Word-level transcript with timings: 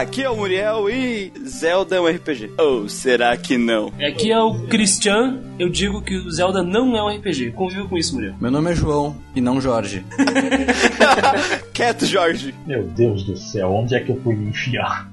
Aqui 0.00 0.22
é 0.22 0.30
o 0.30 0.34
Muriel 0.34 0.88
e 0.88 1.30
Zelda 1.46 1.96
é 1.96 2.00
um 2.00 2.06
RPG. 2.06 2.52
Ou 2.56 2.88
será 2.88 3.36
que 3.36 3.58
não? 3.58 3.92
Aqui 4.02 4.32
é 4.32 4.40
o 4.40 4.66
Christian. 4.66 5.40
Eu 5.58 5.68
digo 5.68 6.00
que 6.00 6.16
o 6.16 6.30
Zelda 6.30 6.62
não 6.62 6.96
é 6.96 7.02
um 7.02 7.18
RPG. 7.18 7.50
Conviva 7.50 7.86
com 7.86 7.98
isso, 7.98 8.14
Muriel. 8.14 8.34
Meu 8.40 8.50
nome 8.50 8.70
é 8.70 8.74
João 8.74 9.14
e 9.36 9.42
não 9.42 9.60
Jorge. 9.60 10.02
Quieto, 11.74 12.06
Jorge. 12.06 12.54
Meu 12.66 12.82
Deus 12.84 13.24
do 13.24 13.36
céu, 13.36 13.74
onde 13.74 13.94
é 13.94 14.00
que 14.00 14.10
eu 14.10 14.18
fui 14.22 14.34
me 14.34 14.48
enfiar? 14.48 15.06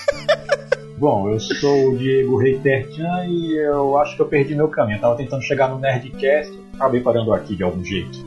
Bom, 0.96 1.30
eu 1.30 1.38
sou 1.38 1.90
o 1.90 1.98
Diego 1.98 2.38
Reitertian 2.38 3.26
e 3.26 3.54
eu 3.66 3.98
acho 3.98 4.16
que 4.16 4.22
eu 4.22 4.26
perdi 4.26 4.54
meu 4.54 4.68
caminho. 4.68 4.96
Eu 4.96 5.02
tava 5.02 5.16
tentando 5.16 5.42
chegar 5.42 5.68
no 5.68 5.78
Nerdcast 5.78 6.54
e 6.54 6.76
acabei 6.76 7.02
parando 7.02 7.34
aqui 7.34 7.54
de 7.54 7.62
algum 7.62 7.84
jeito. 7.84 8.18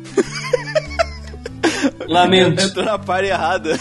Lamento. 2.08 2.62
Entrou 2.62 2.86
na 2.86 3.00
par 3.00 3.24
errada. 3.24 3.76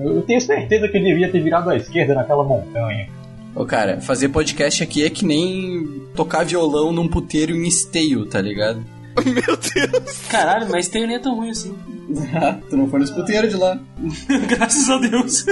Eu 0.00 0.22
tenho 0.22 0.40
certeza 0.40 0.88
que 0.88 0.96
eu 0.96 1.02
devia 1.02 1.30
ter 1.30 1.40
virado 1.40 1.70
à 1.70 1.76
esquerda 1.76 2.14
naquela 2.14 2.44
montanha. 2.44 3.08
Ô, 3.54 3.64
cara, 3.64 4.00
fazer 4.00 4.28
podcast 4.28 4.82
aqui 4.82 5.04
é 5.04 5.10
que 5.10 5.24
nem 5.24 6.02
tocar 6.14 6.44
violão 6.44 6.92
num 6.92 7.08
puteiro 7.08 7.56
em 7.56 7.66
esteio, 7.66 8.26
tá 8.26 8.40
ligado? 8.40 8.84
Meu 9.24 9.56
Deus. 9.56 10.18
Caralho, 10.30 10.68
mas 10.70 10.88
tem 10.88 11.06
nem 11.06 11.16
é 11.16 11.18
tão 11.18 11.34
ruim 11.34 11.50
assim. 11.50 11.74
tu 12.70 12.76
não 12.76 12.88
foi 12.88 13.00
nos 13.00 13.10
puteiros 13.10 13.50
de 13.50 13.56
lá. 13.56 13.78
Graças 14.48 14.88
a 14.88 14.98
Deus. 14.98 15.44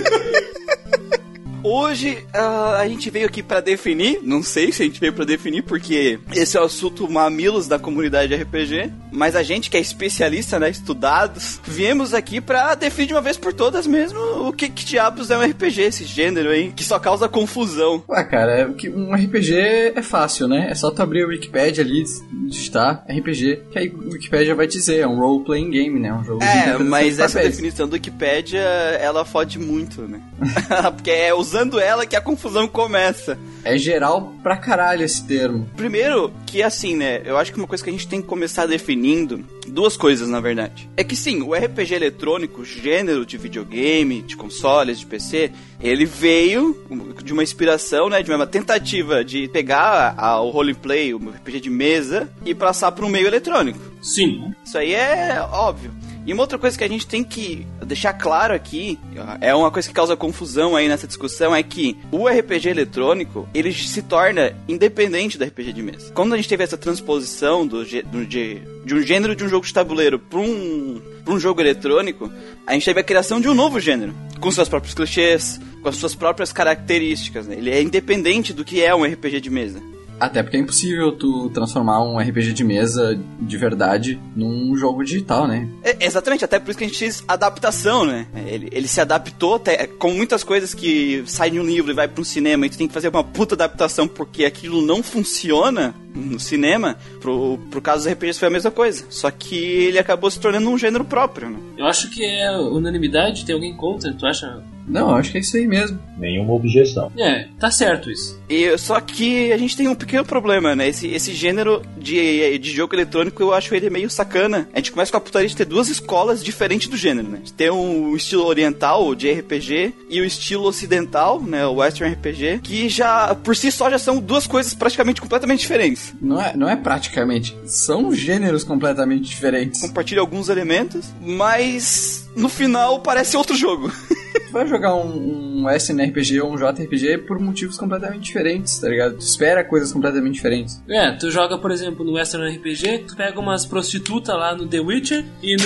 Hoje 1.62 2.18
ah, 2.32 2.76
a 2.80 2.88
gente 2.88 3.10
veio 3.10 3.26
aqui 3.26 3.42
pra 3.42 3.60
definir, 3.60 4.20
não 4.22 4.42
sei 4.42 4.70
se 4.70 4.82
a 4.82 4.84
gente 4.84 5.00
veio 5.00 5.12
pra 5.12 5.24
definir, 5.24 5.62
porque 5.62 6.18
esse 6.32 6.56
é 6.56 6.60
o 6.60 6.64
assunto 6.64 7.10
mamilos 7.10 7.66
da 7.66 7.78
comunidade 7.78 8.34
RPG, 8.34 8.92
mas 9.10 9.34
a 9.34 9.42
gente 9.42 9.68
que 9.68 9.76
é 9.76 9.80
especialista, 9.80 10.58
né, 10.60 10.70
estudados, 10.70 11.60
viemos 11.64 12.14
aqui 12.14 12.40
pra 12.40 12.74
definir 12.74 13.08
de 13.08 13.14
uma 13.14 13.20
vez 13.20 13.36
por 13.36 13.52
todas 13.52 13.86
mesmo 13.86 14.18
o 14.48 14.52
que, 14.52 14.68
que 14.68 14.84
diabos 14.84 15.30
é 15.30 15.38
um 15.38 15.42
RPG, 15.42 15.80
esse 15.82 16.04
gênero 16.04 16.50
aí, 16.50 16.70
que 16.70 16.84
só 16.84 16.98
causa 16.98 17.28
confusão. 17.28 18.02
Ué, 18.08 18.22
cara, 18.24 18.52
é 18.60 18.66
um 18.90 19.12
RPG 19.14 19.54
é 19.96 20.02
fácil, 20.02 20.46
né? 20.46 20.68
É 20.70 20.74
só 20.74 20.90
tu 20.90 21.02
abrir 21.02 21.24
o 21.24 21.28
Wikipedia 21.28 21.82
ali, 21.82 22.04
digitar 22.48 23.04
RPG, 23.08 23.62
que 23.72 23.78
aí 23.78 23.88
o 23.88 24.12
Wikipedia 24.12 24.54
vai 24.54 24.66
dizer, 24.66 24.98
é 25.00 25.06
um 25.06 25.18
role-playing 25.18 25.70
game, 25.70 25.98
né? 25.98 26.12
Um 26.12 26.22
jogo 26.22 26.38
de 26.38 26.44
É, 26.46 26.50
interpretação 26.50 26.86
mas 26.86 27.16
de 27.16 27.22
essa 27.22 27.34
papéis. 27.38 27.56
definição 27.56 27.88
do 27.88 27.94
Wikipedia, 27.94 28.60
ela 28.60 29.24
fode 29.24 29.58
muito, 29.58 30.02
né? 30.02 30.20
porque 30.94 31.10
é 31.10 31.34
usando 31.34 31.55
ela 31.80 32.06
que 32.06 32.16
a 32.16 32.20
confusão 32.20 32.66
começa. 32.68 33.38
É 33.64 33.76
geral 33.76 34.32
pra 34.42 34.56
caralho 34.56 35.04
esse 35.04 35.24
termo. 35.26 35.68
Primeiro, 35.76 36.32
que 36.46 36.62
assim, 36.62 36.94
né? 36.96 37.20
Eu 37.24 37.36
acho 37.36 37.52
que 37.52 37.58
uma 37.58 37.66
coisa 37.66 37.82
que 37.82 37.90
a 37.90 37.92
gente 37.92 38.06
tem 38.06 38.20
que 38.22 38.28
começar 38.28 38.66
definindo, 38.66 39.44
duas 39.66 39.96
coisas 39.96 40.28
na 40.28 40.38
verdade. 40.40 40.88
É 40.96 41.02
que 41.02 41.16
sim, 41.16 41.42
o 41.42 41.52
RPG 41.54 41.94
eletrônico, 41.94 42.64
gênero 42.64 43.26
de 43.26 43.36
videogame, 43.36 44.22
de 44.22 44.36
consoles, 44.36 45.00
de 45.00 45.06
PC, 45.06 45.50
ele 45.82 46.04
veio 46.04 46.76
de 47.24 47.32
uma 47.32 47.42
inspiração, 47.42 48.08
né? 48.08 48.22
De 48.22 48.30
uma 48.32 48.46
tentativa 48.46 49.24
de 49.24 49.48
pegar 49.48 50.14
a- 50.16 50.40
o 50.40 50.50
roleplay, 50.50 51.12
o 51.12 51.18
RPG 51.18 51.60
de 51.60 51.70
mesa, 51.70 52.28
e 52.44 52.54
passar 52.54 52.92
para 52.92 53.04
um 53.04 53.08
meio 53.08 53.26
eletrônico. 53.26 53.80
Sim. 54.00 54.52
Isso 54.64 54.78
aí 54.78 54.94
é 54.94 55.40
óbvio. 55.52 55.90
E 56.26 56.32
uma 56.32 56.42
outra 56.42 56.58
coisa 56.58 56.76
que 56.76 56.82
a 56.82 56.88
gente 56.88 57.06
tem 57.06 57.22
que 57.22 57.64
deixar 57.86 58.12
claro 58.12 58.52
aqui, 58.52 58.98
é 59.40 59.54
uma 59.54 59.70
coisa 59.70 59.86
que 59.86 59.94
causa 59.94 60.16
confusão 60.16 60.74
aí 60.74 60.88
nessa 60.88 61.06
discussão, 61.06 61.54
é 61.54 61.62
que 61.62 61.96
o 62.10 62.26
RPG 62.26 62.68
eletrônico, 62.68 63.48
ele 63.54 63.72
se 63.72 64.02
torna 64.02 64.52
independente 64.66 65.38
do 65.38 65.44
RPG 65.44 65.72
de 65.72 65.82
mesa. 65.82 66.12
Quando 66.12 66.32
a 66.32 66.36
gente 66.36 66.48
teve 66.48 66.64
essa 66.64 66.76
transposição 66.76 67.64
do, 67.64 67.84
do- 67.84 68.26
de, 68.26 68.60
de 68.84 68.94
um 68.94 69.02
gênero 69.02 69.36
de 69.36 69.44
um 69.44 69.48
jogo 69.48 69.64
de 69.64 69.72
tabuleiro 69.72 70.18
para 70.18 70.40
um, 70.40 71.00
pra 71.24 71.32
um 71.32 71.38
jogo 71.38 71.60
eletrônico, 71.60 72.28
a 72.66 72.72
gente 72.74 72.84
teve 72.84 72.98
a 73.00 73.04
criação 73.04 73.40
de 73.40 73.48
um 73.48 73.54
novo 73.54 73.78
gênero, 73.78 74.12
com 74.40 74.50
seus 74.50 74.68
próprios 74.68 74.94
clichês, 74.94 75.60
com 75.80 75.88
as 75.88 75.96
suas 75.96 76.16
próprias 76.16 76.52
características. 76.52 77.46
Né? 77.46 77.54
Ele 77.56 77.70
é 77.70 77.80
independente 77.80 78.52
do 78.52 78.64
que 78.64 78.82
é 78.82 78.92
um 78.92 79.04
RPG 79.04 79.40
de 79.40 79.48
mesa. 79.50 79.80
Até 80.18 80.42
porque 80.42 80.56
é 80.56 80.60
impossível 80.60 81.12
tu 81.12 81.50
transformar 81.50 82.02
um 82.02 82.18
RPG 82.18 82.52
de 82.52 82.64
mesa 82.64 83.18
de 83.40 83.56
verdade 83.56 84.20
num 84.34 84.76
jogo 84.76 85.04
digital, 85.04 85.46
né? 85.46 85.68
É, 85.82 86.04
exatamente, 86.04 86.44
até 86.44 86.58
por 86.58 86.70
isso 86.70 86.78
que 86.78 86.84
a 86.84 86.88
gente 86.88 86.98
fez 86.98 87.24
adaptação, 87.26 88.04
né? 88.04 88.26
Ele, 88.46 88.68
ele 88.72 88.88
se 88.88 89.00
adaptou, 89.00 89.56
até, 89.56 89.86
com 89.86 90.10
muitas 90.12 90.42
coisas 90.42 90.74
que 90.74 91.22
saem 91.26 91.54
de 91.54 91.60
um 91.60 91.64
livro 91.64 91.90
e 91.90 91.94
vai 91.94 92.08
para 92.08 92.20
um 92.20 92.24
cinema 92.24 92.66
e 92.66 92.70
tu 92.70 92.78
tem 92.78 92.88
que 92.88 92.94
fazer 92.94 93.08
uma 93.08 93.24
puta 93.24 93.54
adaptação 93.54 94.08
porque 94.08 94.44
aquilo 94.44 94.82
não 94.82 95.02
funciona 95.02 95.94
no 96.16 96.40
cinema. 96.40 96.96
Pro, 97.20 97.58
pro 97.70 97.80
caso 97.80 98.04
dos 98.04 98.12
RPGs 98.12 98.38
foi 98.38 98.48
a 98.48 98.50
mesma 98.50 98.70
coisa. 98.70 99.04
Só 99.10 99.30
que 99.30 99.56
ele 99.56 99.98
acabou 99.98 100.30
se 100.30 100.40
tornando 100.40 100.68
um 100.68 100.78
gênero 100.78 101.04
próprio, 101.04 101.50
né? 101.50 101.58
Eu 101.76 101.86
acho 101.86 102.10
que 102.10 102.24
é 102.24 102.50
unanimidade, 102.58 103.44
tem 103.44 103.54
alguém 103.54 103.76
contra, 103.76 104.12
tu 104.12 104.26
acha? 104.26 104.62
Não, 104.86 105.14
acho 105.16 105.32
que 105.32 105.38
é 105.38 105.40
isso 105.40 105.56
aí 105.56 105.66
mesmo. 105.66 105.98
Nenhuma 106.16 106.54
objeção. 106.54 107.10
É, 107.18 107.48
tá 107.58 107.70
certo 107.70 108.10
isso. 108.10 108.40
E, 108.48 108.78
só 108.78 109.00
que 109.00 109.52
a 109.52 109.58
gente 109.58 109.76
tem 109.76 109.88
um 109.88 109.94
pequeno 109.94 110.24
problema, 110.24 110.76
né? 110.76 110.88
Esse, 110.88 111.08
esse 111.08 111.34
gênero 111.34 111.82
de, 111.98 112.56
de 112.58 112.70
jogo 112.70 112.94
eletrônico, 112.94 113.42
eu 113.42 113.52
acho 113.52 113.74
ele 113.74 113.90
meio 113.90 114.08
sacana. 114.08 114.68
A 114.72 114.78
gente 114.78 114.92
começa 114.92 115.10
com 115.10 115.18
a 115.18 115.20
putaria 115.20 115.48
de 115.48 115.56
ter 115.56 115.64
duas 115.64 115.88
escolas 115.88 116.42
diferentes 116.42 116.88
do 116.88 116.96
gênero, 116.96 117.28
né? 117.28 117.40
Tem 117.56 117.70
um 117.70 118.14
estilo 118.16 118.44
oriental 118.44 119.14
de 119.14 119.30
RPG 119.30 119.92
e 120.08 120.20
o 120.20 120.24
estilo 120.24 120.64
ocidental, 120.64 121.42
né? 121.42 121.66
O 121.66 121.74
Western 121.74 122.14
RPG, 122.14 122.60
que 122.62 122.88
já, 122.88 123.34
por 123.34 123.56
si 123.56 123.72
só, 123.72 123.90
já 123.90 123.98
são 123.98 124.20
duas 124.20 124.46
coisas 124.46 124.72
praticamente 124.72 125.20
completamente 125.20 125.60
diferentes. 125.60 126.05
Não 126.20 126.40
é, 126.40 126.56
não 126.56 126.68
é 126.68 126.76
praticamente. 126.76 127.56
São 127.66 128.14
gêneros 128.14 128.64
completamente 128.64 129.24
diferentes. 129.24 129.80
Compartilham 129.80 130.22
alguns 130.22 130.48
elementos, 130.48 131.06
mas 131.20 132.28
no 132.36 132.48
final 132.48 133.00
parece 133.00 133.36
outro 133.36 133.56
jogo. 133.56 133.90
Tu 134.46 134.52
vai 134.52 134.66
jogar 134.66 134.94
um, 134.94 135.64
um 135.64 135.70
SNRPG 135.70 136.40
ou 136.40 136.52
um 136.52 136.56
JRPG 136.56 137.18
por 137.26 137.38
motivos 137.40 137.76
completamente 137.76 138.22
diferentes, 138.24 138.78
tá 138.78 138.88
ligado? 138.88 139.14
Tu 139.16 139.20
espera 139.22 139.64
coisas 139.64 139.92
completamente 139.92 140.34
diferentes. 140.34 140.80
É, 140.88 141.12
tu 141.12 141.30
joga, 141.30 141.58
por 141.58 141.70
exemplo, 141.70 142.04
no 142.04 142.12
Western 142.14 142.48
RPG, 142.56 143.04
tu 143.08 143.16
pega 143.16 143.38
umas 143.40 143.66
prostitutas 143.66 144.34
lá 144.34 144.54
no 144.54 144.66
The 144.68 144.80
Witcher 144.80 145.24
e 145.42 145.56
no, 145.56 145.64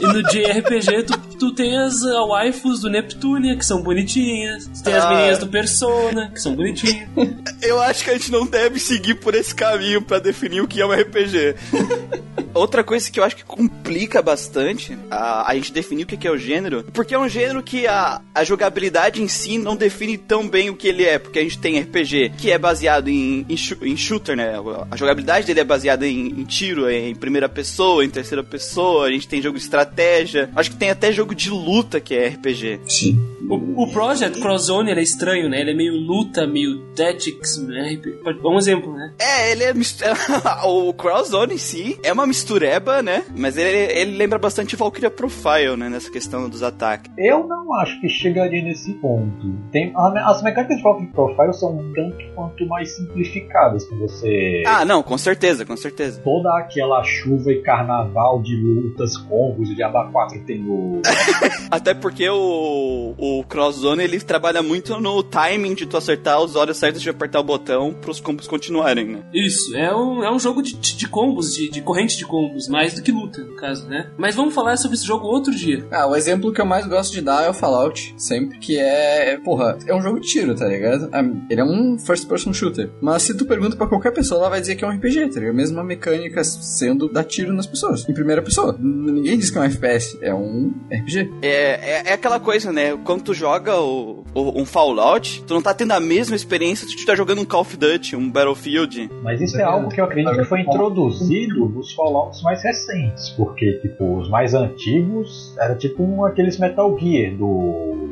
e 0.00 0.12
no 0.12 0.22
JRPG 0.22 1.02
tu, 1.04 1.18
tu 1.38 1.54
tem 1.54 1.76
as 1.76 1.94
uh, 2.02 2.28
waifus 2.28 2.80
do 2.80 2.88
Neptunia, 2.90 3.56
que 3.56 3.66
são 3.66 3.82
bonitinhas, 3.82 4.66
tu 4.68 4.82
tem 4.84 4.94
as 4.94 5.04
Ah. 5.04 5.10
meninas 5.10 5.38
do 5.38 5.48
Persona, 5.48 6.30
que 6.32 6.40
são 6.40 6.54
bonitinhas. 6.54 7.08
Eu 7.62 7.80
acho 7.80 8.04
que 8.04 8.10
a 8.10 8.12
gente 8.14 8.30
não 8.30 8.46
deve 8.46 8.78
seguir 8.78 9.16
por 9.16 9.34
esse 9.34 9.54
caminho 9.54 10.00
pra 10.00 10.18
definir 10.18 10.60
o 10.60 10.68
que 10.68 10.80
é 10.80 10.86
um 10.86 10.92
RPG. 10.92 11.54
Outra 12.54 12.82
coisa 12.82 13.08
que 13.10 13.20
eu 13.20 13.22
acho 13.24 13.36
que 13.36 13.44
complica 13.44 14.20
bastante 14.20 14.98
a, 15.08 15.48
a 15.48 15.54
gente 15.54 15.72
definir 15.72 16.02
o 16.02 16.06
que 16.06 16.26
é 16.26 16.30
o 16.30 16.36
gênero, 16.36 16.84
porque 16.92 17.14
é 17.14 17.18
um 17.18 17.28
gênero 17.28 17.62
que 17.62 17.79
a, 17.86 18.20
a 18.34 18.44
jogabilidade 18.44 19.22
em 19.22 19.28
si 19.28 19.58
não 19.58 19.76
define 19.76 20.16
tão 20.16 20.48
bem 20.48 20.70
o 20.70 20.76
que 20.76 20.88
ele 20.88 21.04
é, 21.04 21.18
porque 21.18 21.38
a 21.38 21.42
gente 21.42 21.58
tem 21.58 21.80
RPG 21.80 22.32
que 22.38 22.50
é 22.50 22.58
baseado 22.58 23.08
em, 23.08 23.46
em, 23.48 23.56
em 23.82 23.96
shooter, 23.96 24.36
né? 24.36 24.54
A 24.90 24.96
jogabilidade 24.96 25.46
dele 25.46 25.60
é 25.60 25.64
baseada 25.64 26.06
em, 26.06 26.28
em 26.28 26.44
tiro, 26.44 26.88
em 26.90 27.14
primeira 27.14 27.48
pessoa, 27.48 28.04
em 28.04 28.10
terceira 28.10 28.42
pessoa, 28.42 29.06
a 29.06 29.10
gente 29.10 29.28
tem 29.28 29.42
jogo 29.42 29.58
de 29.58 29.64
estratégia, 29.64 30.50
acho 30.54 30.70
que 30.70 30.76
tem 30.76 30.90
até 30.90 31.12
jogo 31.12 31.34
de 31.34 31.50
luta 31.50 32.00
que 32.00 32.14
é 32.14 32.28
RPG. 32.28 32.80
Sim. 32.86 33.18
O, 33.48 33.82
o 33.82 33.90
Project 33.90 34.40
Crosszone 34.40 34.92
ele 34.92 35.00
é 35.00 35.02
estranho, 35.02 35.48
né? 35.48 35.60
Ele 35.60 35.72
é 35.72 35.74
meio 35.74 35.94
luta, 35.94 36.46
meio 36.46 36.80
tactics, 36.94 37.56
né? 37.56 38.00
Um 38.44 38.58
exemplo, 38.58 38.94
né? 38.94 39.12
É, 39.18 39.50
ele 39.50 39.64
é. 39.64 39.74
o 40.64 40.92
Crowdzone 40.94 41.54
em 41.54 41.58
si 41.58 41.98
é 42.02 42.12
uma 42.12 42.26
mistureba, 42.26 43.02
né? 43.02 43.24
Mas 43.36 43.56
ele, 43.56 43.92
ele 43.92 44.16
lembra 44.16 44.38
bastante 44.38 44.76
Valkyria 44.76 45.10
Profile, 45.10 45.76
né? 45.76 45.88
Nessa 45.88 46.10
questão 46.10 46.48
dos 46.48 46.62
ataques. 46.62 47.10
Eu 47.18 47.46
não 47.46 47.69
acho 47.74 48.00
que 48.00 48.08
chegaria 48.08 48.62
nesse 48.62 48.92
ponto. 48.94 49.54
Tem, 49.70 49.92
a- 49.94 50.30
as 50.30 50.42
mecânicas 50.42 50.76
de 50.76 50.82
Rock 50.82 51.06
Profile 51.06 51.52
são 51.52 51.76
um 51.78 51.92
tanto 51.92 52.16
quanto 52.34 52.66
mais 52.66 52.96
simplificadas 52.96 53.84
com 53.86 53.96
você. 53.98 54.62
Ah, 54.66 54.84
não, 54.84 55.02
com 55.02 55.16
certeza, 55.18 55.64
com 55.64 55.76
certeza. 55.76 56.20
Toda 56.22 56.56
aquela 56.58 57.02
chuva 57.04 57.52
e 57.52 57.62
carnaval 57.62 58.42
de 58.42 58.56
lutas, 58.56 59.16
combos, 59.16 59.70
o 59.70 59.74
Diaba 59.74 60.08
4 60.10 60.44
tem 60.44 60.62
o. 60.66 61.00
Até 61.70 61.94
porque 61.94 62.28
o, 62.28 63.14
o 63.16 63.44
Crowdzone 63.44 64.02
ele 64.02 64.20
trabalha 64.20 64.62
muito 64.62 65.00
no 65.00 65.22
timing 65.22 65.74
de 65.74 65.86
tu 65.86 65.96
acertar 65.96 66.40
os 66.42 66.56
horas 66.56 66.76
certas 66.76 67.00
de 67.02 67.08
apertar 67.10 67.40
o 67.40 67.44
botão 67.44 67.92
pros 67.94 68.20
combos 68.20 68.46
continuarem, 68.46 69.06
né? 69.06 69.18
Isso, 69.32 69.76
é 69.76 69.94
um, 69.94 70.22
é 70.24 70.32
um 70.32 70.38
jogo 70.38 70.62
de, 70.62 70.74
de 70.74 71.08
combos, 71.08 71.54
de, 71.54 71.70
de 71.70 71.80
corrente 71.82 72.16
de 72.16 72.24
combos, 72.24 72.68
mais 72.68 72.94
do 72.94 73.02
que 73.02 73.12
luta, 73.12 73.42
no 73.42 73.54
caso, 73.56 73.88
né? 73.88 74.10
Mas 74.18 74.34
vamos 74.34 74.54
falar 74.54 74.76
sobre 74.76 74.96
esse 74.96 75.06
jogo 75.06 75.26
outro 75.26 75.54
dia. 75.54 75.86
Ah, 75.90 76.06
o 76.08 76.16
exemplo 76.16 76.52
que 76.52 76.60
eu 76.60 76.66
mais 76.66 76.86
gosto 76.86 77.12
de 77.12 77.20
dar 77.20 77.44
é 77.44 77.50
o 77.50 77.54
Fallout, 77.60 78.14
sempre, 78.16 78.58
que 78.58 78.78
é, 78.78 79.36
porra, 79.44 79.76
é 79.86 79.94
um 79.94 80.00
jogo 80.00 80.18
de 80.20 80.26
tiro, 80.28 80.54
tá 80.54 80.66
ligado? 80.66 81.08
Ah, 81.12 81.22
Ele 81.50 81.60
é 81.60 81.64
um 81.64 81.98
first 81.98 82.26
person 82.26 82.52
shooter. 82.52 82.90
Mas 83.00 83.22
se 83.22 83.36
tu 83.36 83.44
pergunta 83.44 83.76
pra 83.76 83.86
qualquer 83.86 84.12
pessoa, 84.12 84.40
ela 84.40 84.50
vai 84.50 84.60
dizer 84.60 84.74
que 84.76 84.84
é 84.84 84.88
um 84.88 84.90
RPG, 84.90 85.28
tá 85.28 85.40
ligado? 85.40 85.54
Mesma 85.54 85.84
mecânica 85.84 86.42
sendo 86.42 87.08
dar 87.12 87.24
tiro 87.24 87.52
nas 87.52 87.66
pessoas, 87.66 88.08
em 88.08 88.14
primeira 88.14 88.40
pessoa. 88.42 88.76
Ninguém 88.80 89.38
diz 89.38 89.50
que 89.50 89.58
é 89.58 89.60
um 89.60 89.64
FPS, 89.64 90.18
é 90.22 90.34
um 90.34 90.72
RPG. 90.90 91.30
É, 91.42 91.48
é, 91.48 92.02
é 92.06 92.12
aquela 92.14 92.40
coisa, 92.40 92.72
né? 92.72 92.96
Quando 93.04 93.22
tu 93.22 93.34
joga 93.34 93.78
o, 93.80 94.24
o- 94.34 94.60
um 94.60 94.64
Fallout, 94.64 95.42
tu 95.46 95.54
não 95.54 95.60
tá 95.62 95.74
tendo 95.74 95.92
a 95.92 96.00
mesma 96.00 96.34
experiência 96.34 96.86
se 96.88 96.96
tu 96.96 97.04
tá 97.04 97.14
jogando 97.14 97.40
um 97.40 97.44
Call 97.44 97.60
of 97.62 97.76
Duty, 97.76 98.16
um 98.16 98.30
Battlefield. 98.30 99.10
Mas 99.22 99.40
isso 99.40 99.58
é 99.58 99.62
algo 99.62 99.88
que 99.90 100.00
eu 100.00 100.04
acredito 100.04 100.34
que 100.34 100.44
foi 100.44 100.60
introduzido 100.60 101.68
nos 101.68 101.92
Fallouts 101.92 102.42
mais 102.42 102.62
recentes, 102.62 103.28
porque 103.36 103.72
tipo, 103.82 104.18
os 104.18 104.28
mais 104.30 104.54
antigos 104.54 105.54
era 105.58 105.74
tipo 105.74 106.02
um, 106.02 106.24
aqueles 106.24 106.58
Metal 106.58 106.96
Gear 106.98 107.34
do 107.36 107.49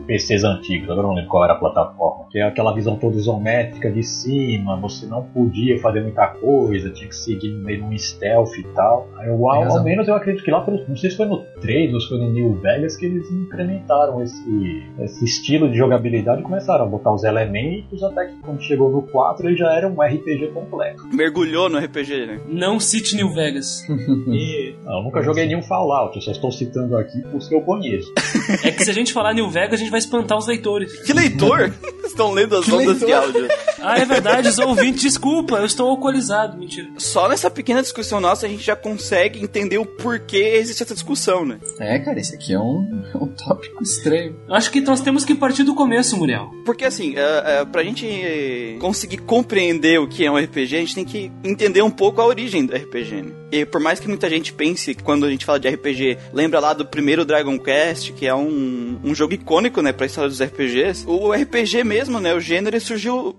PCs 0.06 0.42
antigos, 0.42 0.88
agora 0.88 1.06
eu 1.06 1.08
não 1.08 1.14
lembro 1.14 1.30
qual 1.30 1.44
era 1.44 1.52
a 1.52 1.56
plataforma, 1.56 2.24
que 2.30 2.38
é 2.38 2.42
aquela 2.42 2.74
visão 2.74 2.96
toda 2.96 3.16
isométrica 3.16 3.90
de 3.90 4.02
cima, 4.02 4.76
você 4.80 5.06
não 5.06 5.22
podia 5.22 5.78
fazer 5.80 6.00
muita 6.00 6.28
coisa, 6.28 6.90
tinha 6.90 7.08
que 7.08 7.14
seguir 7.16 7.50
meio 7.50 7.84
um 7.84 7.96
stealth 7.96 8.56
e 8.58 8.62
tal. 8.74 9.06
Aí, 9.18 9.28
eu, 9.28 9.48
ao, 9.48 9.64
ao 9.64 9.84
menos 9.84 10.08
eu 10.08 10.14
acredito 10.14 10.42
que 10.42 10.50
lá, 10.50 10.62
pelo, 10.62 10.82
não 10.88 10.96
sei 10.96 11.10
se 11.10 11.16
foi 11.16 11.26
no 11.26 11.44
3 11.60 11.92
ou 11.92 12.00
se 12.00 12.08
foi 12.08 12.18
no 12.18 12.30
New 12.30 12.54
Vegas, 12.54 12.96
que 12.96 13.04
eles 13.04 13.30
incrementaram 13.30 14.22
esse, 14.22 14.82
esse 15.00 15.24
estilo 15.24 15.70
de 15.70 15.76
jogabilidade 15.76 16.40
e 16.40 16.44
começaram 16.44 16.84
a 16.84 16.88
botar 16.88 17.12
os 17.12 17.24
elementos, 17.24 18.02
até 18.02 18.26
que 18.26 18.38
quando 18.40 18.62
chegou 18.62 18.90
no 18.90 19.02
4 19.02 19.46
ele 19.46 19.56
já 19.56 19.72
era 19.74 19.88
um 19.88 20.00
RPG 20.00 20.48
completo. 20.54 21.02
Mergulhou 21.12 21.68
no 21.68 21.78
RPG, 21.78 22.26
né? 22.26 22.40
Não 22.48 22.80
cite 22.80 23.14
New 23.14 23.30
Vegas. 23.32 23.86
E 24.28 24.74
Não, 24.84 24.98
eu 24.98 25.02
nunca 25.04 25.22
joguei 25.22 25.46
nenhum 25.46 25.62
Fallout, 25.62 26.14
eu 26.16 26.22
só 26.22 26.30
estou 26.32 26.50
citando 26.50 26.96
aqui 26.96 27.22
os 27.34 27.48
que 27.48 27.54
eu 27.54 27.60
conheço. 27.62 28.12
é 28.64 28.70
que 28.70 28.84
se 28.84 28.90
a 28.90 28.94
gente 28.94 29.12
falar 29.12 29.27
New 29.32 29.50
Vegas, 29.50 29.74
a 29.74 29.76
gente 29.76 29.90
vai 29.90 29.98
espantar 29.98 30.38
os 30.38 30.46
leitores. 30.46 30.92
Que 31.02 31.12
leitor? 31.12 31.72
Estão 32.04 32.32
lendo 32.32 32.56
as 32.56 32.64
Que 32.64 32.72
ondas 32.72 32.98
de 32.98 33.04
leitor? 33.04 33.24
áudio. 33.24 33.48
Ah, 33.80 33.98
é 33.98 34.04
verdade, 34.04 34.48
os 34.48 34.58
ouvintes, 34.58 35.02
desculpa, 35.02 35.56
eu 35.56 35.66
estou 35.66 35.88
alcoolizado, 35.90 36.56
mentira. 36.58 36.88
Só 36.96 37.28
nessa 37.28 37.48
pequena 37.50 37.80
discussão 37.82 38.18
nossa 38.20 38.46
a 38.46 38.48
gente 38.48 38.62
já 38.64 38.74
consegue 38.74 39.40
entender 39.40 39.78
o 39.78 39.86
porquê 39.86 40.54
existe 40.56 40.82
essa 40.82 40.94
discussão, 40.94 41.44
né? 41.44 41.58
É, 41.78 41.98
cara, 42.00 42.18
esse 42.18 42.34
aqui 42.34 42.52
é 42.54 42.58
um, 42.58 43.02
um 43.14 43.26
tópico 43.28 43.82
estranho. 43.82 44.36
Acho 44.48 44.70
que 44.70 44.80
nós 44.80 45.00
temos 45.00 45.24
que 45.24 45.34
partir 45.34 45.62
do 45.62 45.74
começo, 45.74 46.16
Muriel. 46.16 46.50
Porque 46.64 46.84
assim, 46.84 47.14
é, 47.16 47.60
é, 47.60 47.64
pra 47.64 47.84
gente 47.84 48.76
conseguir 48.80 49.18
compreender 49.18 50.00
o 50.00 50.08
que 50.08 50.24
é 50.24 50.30
um 50.30 50.36
RPG, 50.36 50.76
a 50.76 50.80
gente 50.80 50.94
tem 50.94 51.04
que 51.04 51.30
entender 51.44 51.82
um 51.82 51.90
pouco 51.90 52.20
a 52.20 52.26
origem 52.26 52.66
do 52.66 52.74
RPG. 52.74 53.22
Né? 53.22 53.32
E 53.52 53.64
por 53.64 53.80
mais 53.80 54.00
que 54.00 54.08
muita 54.08 54.28
gente 54.28 54.52
pense 54.52 54.94
que 54.94 55.02
quando 55.02 55.24
a 55.24 55.30
gente 55.30 55.44
fala 55.44 55.60
de 55.60 55.68
RPG, 55.68 56.18
lembra 56.32 56.58
lá 56.58 56.72
do 56.72 56.84
primeiro 56.84 57.24
Dragon 57.24 57.58
Quest, 57.58 58.12
que 58.12 58.26
é 58.26 58.34
um, 58.34 58.98
um 59.04 59.14
jogo 59.18 59.34
icônico, 59.34 59.82
né, 59.82 59.92
pra 59.92 60.06
história 60.06 60.30
dos 60.30 60.40
RPGs. 60.40 61.04
O 61.06 61.32
RPG 61.32 61.82
mesmo, 61.82 62.20
né, 62.20 62.32
o 62.32 62.40
gênero 62.40 62.80
surgiu, 62.80 63.36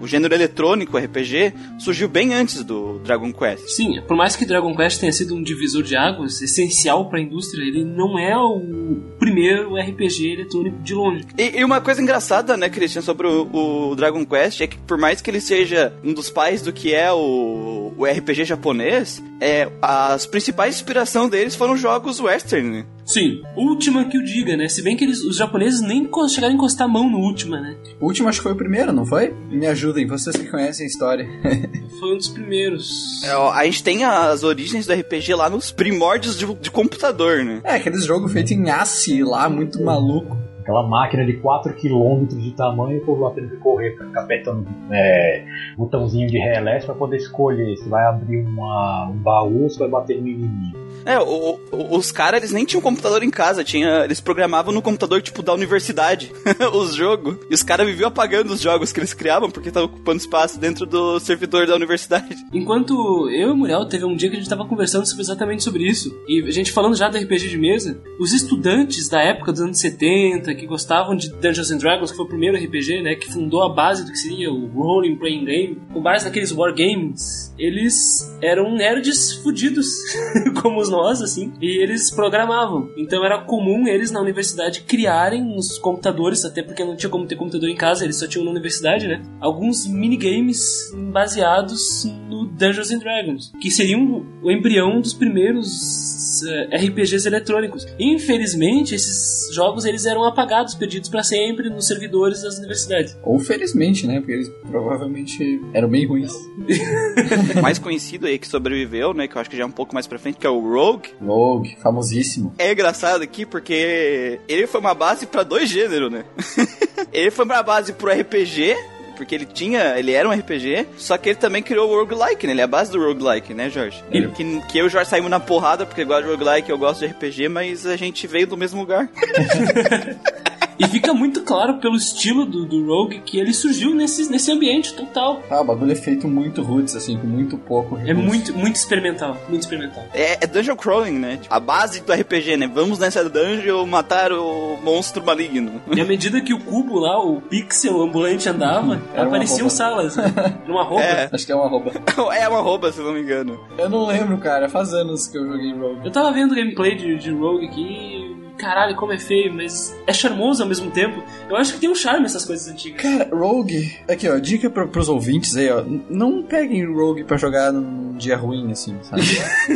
o 0.00 0.06
gênero 0.06 0.34
eletrônico 0.34 0.98
RPG 0.98 1.54
surgiu 1.78 2.08
bem 2.08 2.34
antes 2.34 2.64
do 2.64 2.98
Dragon 2.98 3.32
Quest. 3.32 3.68
Sim, 3.68 4.00
por 4.08 4.16
mais 4.16 4.34
que 4.34 4.44
Dragon 4.44 4.74
Quest 4.74 4.98
tenha 4.98 5.12
sido 5.12 5.34
um 5.34 5.42
divisor 5.42 5.82
de 5.82 5.96
águas 5.96 6.42
essencial 6.42 7.08
para 7.08 7.20
a 7.20 7.22
indústria, 7.22 7.62
ele 7.62 7.84
não 7.84 8.18
é 8.18 8.36
o 8.36 9.00
primeiro 9.18 9.76
RPG 9.76 10.32
eletrônico 10.32 10.78
de 10.82 10.94
longe. 10.94 11.24
E, 11.38 11.60
e 11.60 11.64
uma 11.64 11.80
coisa 11.80 12.02
engraçada, 12.02 12.56
né, 12.56 12.68
Christian, 12.68 13.02
sobre 13.02 13.28
o, 13.28 13.90
o 13.90 13.94
Dragon 13.94 14.24
Quest 14.26 14.60
é 14.60 14.66
que 14.66 14.78
por 14.78 14.98
mais 14.98 15.20
que 15.20 15.30
ele 15.30 15.40
seja 15.40 15.92
um 16.02 16.12
dos 16.12 16.28
pais 16.28 16.60
do 16.60 16.72
que 16.72 16.92
é 16.92 17.12
o, 17.12 17.92
o 17.96 18.04
RPG 18.04 18.44
japonês, 18.44 19.22
é, 19.40 19.70
as 19.80 20.26
principais 20.26 20.74
inspiração 20.74 21.28
deles 21.28 21.54
foram 21.54 21.76
jogos 21.76 22.18
western, 22.20 22.68
né? 22.68 22.84
Sim, 23.04 23.42
Ultima 23.56 24.04
que 24.04 24.18
o 24.18 24.24
diga, 24.24 24.56
né? 24.56 24.68
Se 24.68 24.82
bem 24.82 24.96
que 24.96 25.04
eles, 25.04 25.24
os 25.24 25.36
japoneses 25.36 25.80
nem 25.80 26.08
chegaram 26.28 26.52
a 26.52 26.56
encostar 26.56 26.86
a 26.86 26.90
mão 26.90 27.08
no 27.08 27.18
Ultima, 27.18 27.60
né? 27.60 27.76
O 28.00 28.06
último 28.06 28.28
acho 28.28 28.38
que 28.38 28.44
foi 28.44 28.52
o 28.52 28.56
primeiro, 28.56 28.92
não 28.92 29.04
foi? 29.04 29.34
Me 29.50 29.66
ajudem, 29.66 30.06
vocês 30.06 30.36
que 30.36 30.48
conhecem 30.48 30.84
a 30.84 30.88
história. 30.88 31.26
Foi 31.98 32.14
um 32.14 32.16
dos 32.16 32.28
primeiros. 32.28 33.22
É, 33.24 33.36
ó, 33.36 33.52
a 33.52 33.64
gente 33.64 33.84
tem 33.84 34.04
as 34.04 34.42
origens 34.42 34.86
do 34.86 34.94
RPG 34.94 35.34
lá 35.34 35.50
nos 35.50 35.70
primórdios 35.70 36.38
de, 36.38 36.46
de 36.54 36.70
computador, 36.70 37.44
né? 37.44 37.60
É, 37.62 37.74
aqueles 37.74 38.06
jogos 38.06 38.32
feitos 38.32 38.52
em 38.52 38.70
ACI 38.70 39.22
lá, 39.22 39.50
muito 39.50 39.82
maluco. 39.82 40.36
Aquela 40.60 40.86
máquina 40.86 41.26
de 41.26 41.34
4 41.34 41.74
km 41.74 42.26
de 42.26 42.52
tamanho 42.52 42.98
e 42.98 43.00
o 43.00 43.04
povo 43.04 43.24
lá 43.24 43.32
tendo 43.32 43.50
que 43.50 43.56
correr, 43.56 43.96
ficar 43.96 44.22
apertando 44.22 44.66
é, 44.90 45.44
botãozinho 45.76 46.28
de 46.28 46.38
relé 46.38 46.78
pra 46.80 46.94
poder 46.94 47.16
escolher 47.16 47.76
se 47.76 47.88
vai 47.88 48.04
abrir 48.06 48.38
uma, 48.46 49.08
um 49.10 49.16
baú 49.16 49.64
ou 49.64 49.70
se 49.70 49.78
vai 49.78 49.88
bater 49.88 50.20
no 50.20 50.28
inimigo. 50.28 50.78
É, 51.04 51.18
o- 51.18 51.58
o- 51.72 51.96
os 51.96 52.10
caras, 52.12 52.40
eles 52.40 52.52
nem 52.52 52.64
tinham 52.64 52.80
computador 52.82 53.22
em 53.22 53.30
casa, 53.30 53.64
tinha, 53.64 54.04
eles 54.04 54.20
programavam 54.20 54.72
no 54.72 54.82
computador, 54.82 55.20
tipo, 55.22 55.42
da 55.42 55.52
universidade, 55.54 56.32
os 56.74 56.94
jogos. 56.94 57.36
E 57.50 57.54
os 57.54 57.62
caras 57.62 57.86
viviam 57.86 58.08
apagando 58.08 58.52
os 58.52 58.60
jogos 58.60 58.92
que 58.92 59.00
eles 59.00 59.14
criavam, 59.14 59.50
porque 59.50 59.68
estavam 59.68 59.88
ocupando 59.88 60.18
espaço 60.18 60.58
dentro 60.58 60.84
do 60.86 61.18
servidor 61.20 61.66
da 61.66 61.74
universidade. 61.74 62.36
Enquanto 62.52 62.92
eu 63.30 63.48
e 63.48 63.50
o 63.52 63.56
Muriel 63.56 63.86
teve 63.86 64.04
um 64.04 64.14
dia 64.16 64.28
que 64.30 64.36
a 64.36 64.38
gente 64.38 64.48
tava 64.48 64.64
conversando 64.66 65.06
sobre- 65.06 65.22
exatamente 65.22 65.62
sobre 65.62 65.84
isso, 65.88 66.14
e 66.28 66.42
a 66.46 66.50
gente 66.50 66.72
falando 66.72 66.94
já 66.96 67.08
do 67.08 67.16
RPG 67.18 67.48
de 67.48 67.58
mesa, 67.58 68.00
os 68.18 68.32
estudantes 68.32 69.08
da 69.08 69.20
época 69.20 69.52
dos 69.52 69.60
anos 69.60 69.78
70, 69.78 70.54
que 70.54 70.66
gostavam 70.66 71.16
de 71.16 71.30
Dungeons 71.30 71.70
and 71.70 71.78
Dragons, 71.78 72.10
que 72.10 72.16
foi 72.16 72.26
o 72.26 72.28
primeiro 72.28 72.56
RPG, 72.56 73.02
né, 73.02 73.14
que 73.14 73.32
fundou 73.32 73.62
a 73.62 73.68
base 73.68 74.04
do 74.04 74.10
que 74.12 74.18
seria 74.18 74.50
o 74.50 74.66
Role 74.68 75.16
Playing 75.16 75.44
Game, 75.44 75.78
com 75.92 76.00
base 76.02 76.24
naqueles 76.24 76.52
wargames, 76.52 77.49
eles 77.60 78.28
eram 78.42 78.74
nerds 78.74 79.34
fudidos, 79.42 79.86
como 80.62 80.80
os 80.80 80.88
nós, 80.88 81.20
assim, 81.20 81.52
e 81.60 81.82
eles 81.82 82.10
programavam. 82.10 82.90
Então 82.96 83.24
era 83.24 83.38
comum 83.38 83.86
eles 83.86 84.10
na 84.10 84.20
universidade 84.20 84.82
criarem 84.82 85.54
os 85.56 85.78
computadores, 85.78 86.44
até 86.44 86.62
porque 86.62 86.84
não 86.84 86.96
tinha 86.96 87.10
como 87.10 87.26
ter 87.26 87.36
computador 87.36 87.68
em 87.68 87.76
casa, 87.76 88.04
eles 88.04 88.18
só 88.18 88.26
tinham 88.26 88.44
na 88.44 88.50
universidade, 88.50 89.06
né? 89.06 89.22
Alguns 89.40 89.86
minigames 89.86 90.90
baseados 91.12 92.04
no 92.28 92.46
Dungeons 92.46 92.90
and 92.90 92.98
Dragons, 92.98 93.52
que 93.60 93.70
seriam 93.70 94.26
o 94.42 94.50
embrião 94.50 95.00
dos 95.00 95.12
primeiros 95.12 96.42
eh, 96.42 96.76
RPGs 96.76 97.26
eletrônicos. 97.26 97.86
Infelizmente, 97.98 98.94
esses 98.94 99.54
jogos 99.54 99.84
eles 99.84 100.06
eram 100.06 100.24
apagados, 100.24 100.74
perdidos 100.74 101.10
para 101.10 101.22
sempre 101.22 101.68
nos 101.68 101.86
servidores 101.86 102.42
das 102.42 102.58
universidades. 102.58 103.18
Ou 103.22 103.38
felizmente, 103.38 104.06
né? 104.06 104.20
Porque 104.20 104.32
eles 104.32 104.48
provavelmente 104.70 105.60
eram 105.74 105.88
bem 105.88 106.06
ruins. 106.06 106.32
Mais 107.60 107.78
conhecido 107.78 108.26
aí 108.26 108.38
que 108.38 108.46
sobreviveu, 108.46 109.12
né, 109.14 109.26
que 109.28 109.36
eu 109.36 109.40
acho 109.40 109.50
que 109.50 109.56
já 109.56 109.62
é 109.62 109.66
um 109.66 109.70
pouco 109.70 109.94
mais 109.94 110.06
pra 110.06 110.18
frente, 110.18 110.38
que 110.38 110.46
é 110.46 110.50
o 110.50 110.60
Rogue. 110.60 111.10
Rogue, 111.20 111.76
famosíssimo. 111.82 112.54
É 112.58 112.72
engraçado 112.72 113.22
aqui 113.22 113.44
porque 113.46 114.40
ele 114.48 114.66
foi 114.66 114.80
uma 114.80 114.94
base 114.94 115.26
pra 115.26 115.42
dois 115.42 115.68
gêneros, 115.68 116.10
né? 116.12 116.24
ele 117.12 117.30
foi 117.30 117.44
uma 117.44 117.62
base 117.62 117.92
pro 117.92 118.10
RPG, 118.10 118.76
porque 119.16 119.34
ele 119.34 119.44
tinha, 119.46 119.98
ele 119.98 120.12
era 120.12 120.28
um 120.28 120.32
RPG, 120.32 120.86
só 120.96 121.18
que 121.18 121.28
ele 121.30 121.36
também 121.38 121.62
criou 121.62 121.90
o 121.90 121.94
roguelike, 121.98 122.46
né? 122.46 122.52
Ele 122.54 122.60
é 122.60 122.64
a 122.64 122.66
base 122.66 122.90
do 122.90 122.98
roguelike, 122.98 123.52
né, 123.52 123.68
Jorge? 123.68 124.02
Ele- 124.10 124.28
Que, 124.28 124.60
que 124.68 124.78
eu 124.78 124.84
e 124.84 124.86
o 124.86 124.90
Jorge 124.90 125.10
saímos 125.10 125.30
na 125.30 125.38
porrada 125.40 125.84
porque 125.84 126.04
gosta 126.04 126.22
de 126.22 126.28
roguelike, 126.30 126.70
eu 126.70 126.78
gosto 126.78 127.00
de 127.00 127.06
RPG, 127.06 127.48
mas 127.48 127.84
a 127.86 127.96
gente 127.96 128.26
veio 128.26 128.46
do 128.46 128.56
mesmo 128.56 128.80
lugar. 128.80 129.08
E 130.80 130.88
fica 130.88 131.12
muito 131.12 131.42
claro 131.42 131.78
pelo 131.78 131.94
estilo 131.94 132.46
do, 132.46 132.64
do 132.64 132.86
Rogue 132.86 133.20
que 133.20 133.38
ele 133.38 133.52
surgiu 133.52 133.94
nesse, 133.94 134.30
nesse 134.30 134.50
ambiente 134.50 134.94
total. 134.94 135.42
Ah, 135.50 135.60
o 135.60 135.64
bagulho 135.64 135.92
é 135.92 135.96
feito 135.96 136.26
muito 136.26 136.62
roots, 136.62 136.96
assim, 136.96 137.18
com 137.18 137.26
muito 137.26 137.58
pouco 137.58 137.98
É 137.98 138.04
recurso. 138.04 138.22
muito, 138.26 138.56
muito 138.56 138.76
experimental, 138.76 139.36
muito 139.48 139.60
experimental. 139.60 140.04
É, 140.14 140.42
é 140.42 140.46
dungeon 140.46 140.76
crawling, 140.76 141.18
né? 141.18 141.36
Tipo, 141.36 141.54
a 141.54 141.60
base 141.60 142.00
do 142.00 142.12
RPG, 142.12 142.56
né? 142.56 142.66
Vamos 142.66 142.98
nessa 142.98 143.22
dungeon 143.28 143.84
matar 143.86 144.32
o 144.32 144.78
monstro 144.82 145.22
maligno. 145.24 145.82
E 145.94 146.00
à 146.00 146.04
medida 146.04 146.40
que 146.40 146.54
o 146.54 146.58
cubo 146.60 146.98
lá, 146.98 147.22
o 147.22 147.40
pixel 147.42 148.00
ambulante 148.00 148.48
andava, 148.48 149.00
uma 149.14 149.22
apareciam 149.22 149.68
salas. 149.68 150.16
Né? 150.16 150.32
Numa 150.66 150.82
roupa. 150.82 151.04
É. 151.04 151.28
Acho 151.30 151.44
que 151.44 151.52
é 151.52 151.54
uma 151.54 151.68
roupa. 151.68 151.90
é 152.34 152.48
uma 152.48 152.60
roupa, 152.60 152.90
se 152.90 153.00
eu 153.00 153.04
não 153.04 153.12
me 153.12 153.20
engano. 153.20 153.60
Eu 153.76 153.90
não 153.90 154.06
lembro, 154.06 154.38
cara. 154.38 154.68
Faz 154.68 154.94
anos 154.94 155.26
que 155.26 155.36
eu 155.36 155.46
joguei 155.46 155.72
Rogue. 155.72 156.00
Eu 156.04 156.10
tava 156.10 156.32
vendo 156.32 156.54
gameplay 156.54 156.94
de, 156.96 157.16
de 157.18 157.30
Rogue 157.30 157.66
aqui 157.66 157.82
e, 157.82 158.29
Caralho, 158.60 158.94
como 158.94 159.12
é 159.12 159.18
feio, 159.18 159.52
mas 159.52 159.94
é 160.06 160.12
charmoso 160.12 160.62
ao 160.62 160.68
mesmo 160.68 160.90
tempo. 160.90 161.22
Eu 161.48 161.56
acho 161.56 161.72
que 161.74 161.80
tem 161.80 161.88
um 161.90 161.94
charme 161.94 162.26
essas 162.26 162.44
coisas 162.44 162.68
antigas. 162.68 163.00
Cara, 163.00 163.28
Rogue. 163.32 163.96
Aqui, 164.08 164.28
ó, 164.28 164.38
dica 164.38 164.68
pro, 164.68 164.86
pros 164.88 165.08
ouvintes 165.08 165.56
aí, 165.56 165.70
ó. 165.70 165.82
Não 166.10 166.42
peguem 166.42 166.84
Rogue 166.84 167.24
pra 167.24 167.36
jogar 167.36 167.72
num 167.72 168.12
dia 168.18 168.36
ruim, 168.36 168.70
assim, 168.70 168.96
sabe? 169.02 169.22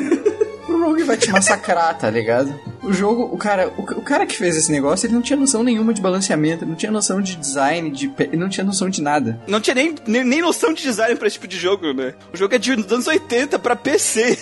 o 0.69 0.79
Rogue 0.85 1.03
vai 1.05 1.17
te 1.17 1.31
massacrar, 1.31 1.97
tá 1.99 2.11
ligado? 2.11 2.55
O 2.83 2.93
jogo, 2.93 3.23
o 3.33 3.39
cara, 3.39 3.73
o, 3.79 3.83
o 3.83 4.03
cara 4.03 4.27
que 4.27 4.37
fez 4.37 4.57
esse 4.57 4.71
negócio, 4.71 5.07
ele 5.07 5.15
não 5.15 5.23
tinha 5.23 5.39
noção 5.39 5.63
nenhuma 5.65 5.95
de 5.95 6.03
balanceamento, 6.03 6.67
não 6.67 6.75
tinha 6.75 6.93
noção 6.93 7.23
de 7.23 7.35
design, 7.37 7.91
de, 7.91 8.09
pe- 8.09 8.25
ele 8.25 8.37
não 8.37 8.49
tinha 8.51 8.63
noção 8.65 8.91
de 8.91 9.01
nada. 9.01 9.41
Não 9.47 9.59
tinha 9.61 9.75
nem, 9.75 9.95
nem, 10.07 10.23
nem 10.23 10.43
noção 10.43 10.75
de 10.75 10.83
design 10.83 11.17
pra 11.17 11.27
esse 11.27 11.35
tipo 11.35 11.49
de 11.49 11.57
jogo, 11.57 11.95
né? 11.95 12.13
O 12.33 12.37
jogo 12.37 12.55
é 12.55 12.59
de 12.59 12.77
dos 12.77 12.93
anos 12.93 13.07
80 13.07 13.59
pra 13.59 13.75
PC. 13.75 14.39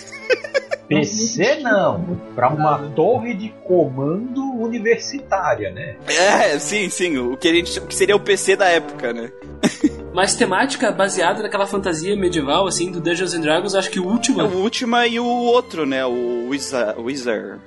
PC 0.89 1.61
não, 1.61 2.21
pra 2.35 2.51
uma 2.51 2.79
torre 2.91 3.33
de 3.35 3.49
comando 3.65 4.43
universitária, 4.61 5.71
né? 5.71 5.97
É, 6.07 6.59
sim, 6.59 6.89
sim. 6.91 7.17
O 7.19 7.37
que, 7.37 7.49
a 7.49 7.55
gente, 7.55 7.79
o 7.79 7.87
que 7.87 7.95
seria 7.95 8.15
o 8.17 8.21
PC 8.21 8.57
da 8.57 8.67
época, 8.69 9.13
né? 9.13 9.31
Mas 10.13 10.35
temática 10.35 10.93
baseada 10.93 11.43
naquela 11.43 11.67
fantasia 11.67 12.15
medieval, 12.15 12.67
assim, 12.67 12.91
do 12.91 13.01
Dungeons 13.01 13.33
and 13.33 13.41
Dragons, 13.41 13.75
acho 13.75 13.91
que 13.91 13.99
o 14.01 14.07
último. 14.07 14.43
É 14.43 14.45
o 14.45 14.59
Ultima 14.59 15.07
e 15.07 15.19
o 15.19 15.25
outro, 15.25 15.87
né? 15.87 16.05
O 16.05 16.49
Wizard. 16.51 17.01
Wizard. 17.01 17.59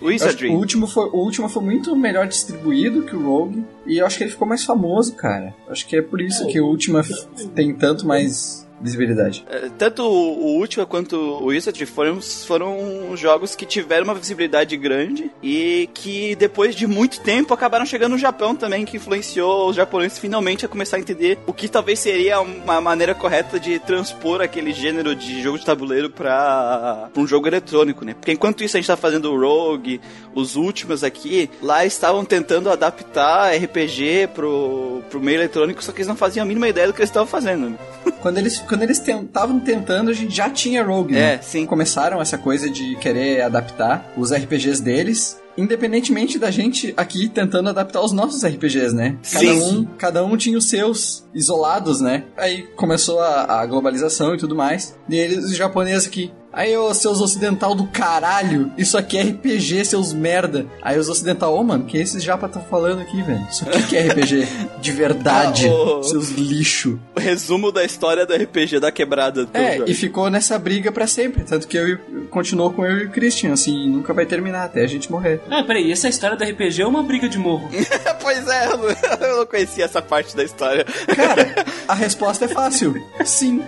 Wizardry. 0.00 0.48
o 0.48 0.54
último, 0.54 0.86
foi, 0.86 1.04
o 1.10 1.16
último 1.18 1.48
foi 1.48 1.62
muito 1.62 1.94
melhor 1.94 2.26
distribuído 2.26 3.02
que 3.02 3.14
o 3.14 3.22
Rogue. 3.22 3.64
E 3.86 3.98
eu 3.98 4.06
acho 4.06 4.16
que 4.16 4.24
ele 4.24 4.30
ficou 4.30 4.48
mais 4.48 4.64
famoso, 4.64 5.14
cara. 5.14 5.54
Acho 5.68 5.86
que 5.86 5.96
é 5.96 6.02
por 6.02 6.20
isso 6.22 6.46
que 6.46 6.58
o 6.60 6.66
último 6.66 6.98
f- 7.00 7.26
tem 7.54 7.74
tanto 7.74 8.06
mais, 8.06 8.66
visibilidade. 8.82 9.44
É, 9.48 9.70
Tanto 9.78 10.02
o 10.02 10.42
o 10.42 10.58
Ultima 10.58 10.84
quanto 10.84 11.16
o 11.16 11.46
Wizard 11.46 11.84
foram, 11.86 12.20
foram 12.20 13.16
jogos 13.16 13.54
que 13.54 13.64
tiveram 13.64 14.04
uma 14.04 14.14
visibilidade 14.14 14.76
grande 14.76 15.30
e 15.42 15.88
que 15.94 16.34
depois 16.36 16.74
de 16.74 16.86
muito 16.86 17.20
tempo 17.20 17.54
acabaram 17.54 17.86
chegando 17.86 18.12
no 18.12 18.18
Japão 18.18 18.54
também, 18.54 18.84
que 18.84 18.96
influenciou 18.96 19.68
os 19.68 19.76
japoneses 19.76 20.18
finalmente 20.18 20.64
a 20.64 20.68
começar 20.68 20.96
a 20.96 21.00
entender 21.00 21.38
o 21.46 21.52
que 21.52 21.68
talvez 21.68 21.98
seria 21.98 22.40
uma 22.40 22.80
maneira 22.80 23.14
correta 23.14 23.58
de 23.58 23.78
transpor 23.78 24.40
aquele 24.40 24.72
gênero 24.72 25.14
de 25.14 25.42
jogo 25.42 25.58
de 25.58 25.64
tabuleiro 25.64 26.10
para 26.10 27.08
um 27.16 27.26
jogo 27.26 27.46
eletrônico, 27.46 28.04
né? 28.04 28.14
Porque 28.14 28.32
enquanto 28.32 28.64
isso 28.64 28.76
a 28.76 28.80
gente 28.80 28.86
tá 28.86 28.96
fazendo 28.96 29.32
o 29.32 29.38
Rogue, 29.40 30.00
os 30.34 30.56
últimos 30.56 31.04
aqui, 31.04 31.48
lá 31.62 31.84
estavam 31.84 32.24
tentando 32.24 32.70
adaptar 32.70 33.54
RPG 33.54 34.28
pro, 34.34 35.02
pro 35.10 35.20
meio 35.20 35.36
eletrônico, 35.38 35.82
só 35.82 35.92
que 35.92 35.98
eles 35.98 36.08
não 36.08 36.16
faziam 36.16 36.44
a 36.44 36.46
mínima 36.46 36.68
ideia 36.68 36.86
do 36.88 36.92
que 36.92 37.00
eles 37.00 37.10
estavam 37.10 37.26
fazendo. 37.28 37.70
né? 37.70 37.78
Quando 38.20 38.38
eles 38.38 38.58
quando 38.72 38.84
eles 38.84 39.06
estavam 39.06 39.60
tentando, 39.60 40.10
a 40.10 40.14
gente 40.14 40.34
já 40.34 40.48
tinha 40.48 40.82
Rogue. 40.82 41.12
né? 41.12 41.34
É, 41.34 41.38
sim. 41.42 41.66
Começaram 41.66 42.22
essa 42.22 42.38
coisa 42.38 42.70
de 42.70 42.96
querer 42.96 43.42
adaptar 43.42 44.10
os 44.16 44.32
RPGs 44.32 44.82
deles. 44.82 45.38
Independentemente 45.58 46.38
da 46.38 46.50
gente 46.50 46.94
aqui 46.96 47.28
tentando 47.28 47.68
adaptar 47.68 48.00
os 48.00 48.12
nossos 48.12 48.42
RPGs, 48.42 48.94
né? 48.94 49.18
Cada 49.30 49.44
Sim. 49.44 49.62
um, 49.62 49.84
cada 49.98 50.24
um 50.24 50.34
tinha 50.38 50.56
os 50.56 50.70
seus 50.70 51.26
isolados, 51.34 52.00
né? 52.00 52.24
Aí 52.38 52.62
começou 52.74 53.20
a, 53.20 53.60
a 53.60 53.66
globalização 53.66 54.34
e 54.34 54.38
tudo 54.38 54.56
mais. 54.56 54.96
E 55.06 55.14
eles, 55.16 55.44
os 55.44 55.54
japoneses 55.54 56.06
aqui. 56.06 56.32
Aí, 56.52 56.76
ô, 56.76 56.92
seus 56.92 57.20
ocidental 57.20 57.74
do 57.74 57.86
caralho, 57.86 58.70
isso 58.76 58.98
aqui 58.98 59.16
é 59.18 59.22
RPG, 59.22 59.84
seus 59.84 60.12
merda. 60.12 60.66
Aí 60.82 60.98
os 60.98 61.08
ocidental, 61.08 61.54
ô, 61.56 61.62
mano, 61.64 61.84
que 61.84 61.96
esses 61.96 62.22
japa 62.22 62.46
estão 62.46 62.62
falando 62.62 63.00
aqui, 63.00 63.22
velho? 63.22 63.46
Isso 63.50 63.64
aqui 63.68 63.82
que 63.84 63.96
é 63.96 64.06
RPG 64.08 64.46
de 64.80 64.92
verdade, 64.92 65.68
Ah, 65.72 65.72
ô. 65.72 66.02
seus 66.02 66.30
lixo. 66.30 66.98
O 67.16 67.20
resumo 67.20 67.72
da 67.72 67.84
história 67.84 68.26
do 68.26 68.34
RPG 68.34 68.80
da 68.80 68.92
quebrada. 68.92 69.46
do 69.46 69.56
É, 69.56 69.76
jogo. 69.78 69.90
e 69.90 69.94
ficou 69.94 70.28
nessa 70.28 70.58
briga 70.58 70.92
pra 70.92 71.06
sempre. 71.06 71.42
Tanto 71.44 71.66
que 71.66 71.76
eu 71.76 71.88
e- 71.88 71.98
continuou 72.30 72.70
com 72.70 72.84
eu 72.84 72.98
e 72.98 73.04
o 73.06 73.10
Christian, 73.10 73.52
assim, 73.52 73.88
nunca 73.88 74.12
vai 74.12 74.26
terminar 74.26 74.64
até 74.64 74.82
a 74.82 74.86
gente 74.86 75.10
morrer. 75.10 75.40
Ah, 75.50 75.62
peraí, 75.62 75.90
essa 75.90 76.08
história 76.08 76.36
da 76.36 76.44
RPG 76.44 76.82
é 76.82 76.86
uma 76.86 77.02
briga 77.02 77.28
de 77.28 77.38
morro. 77.38 77.68
pois 78.20 78.46
é, 78.48 78.66
eu 78.66 78.76
não- 78.78 78.88
eu 79.28 79.36
não 79.38 79.46
conhecia 79.46 79.84
essa 79.86 80.02
parte 80.02 80.36
da 80.36 80.44
história. 80.44 80.84
Cara, 81.16 81.64
a 81.88 81.94
resposta 81.94 82.44
é 82.44 82.48
fácil. 82.48 82.94
Sim. 83.24 83.62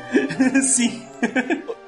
Sim. 0.62 1.02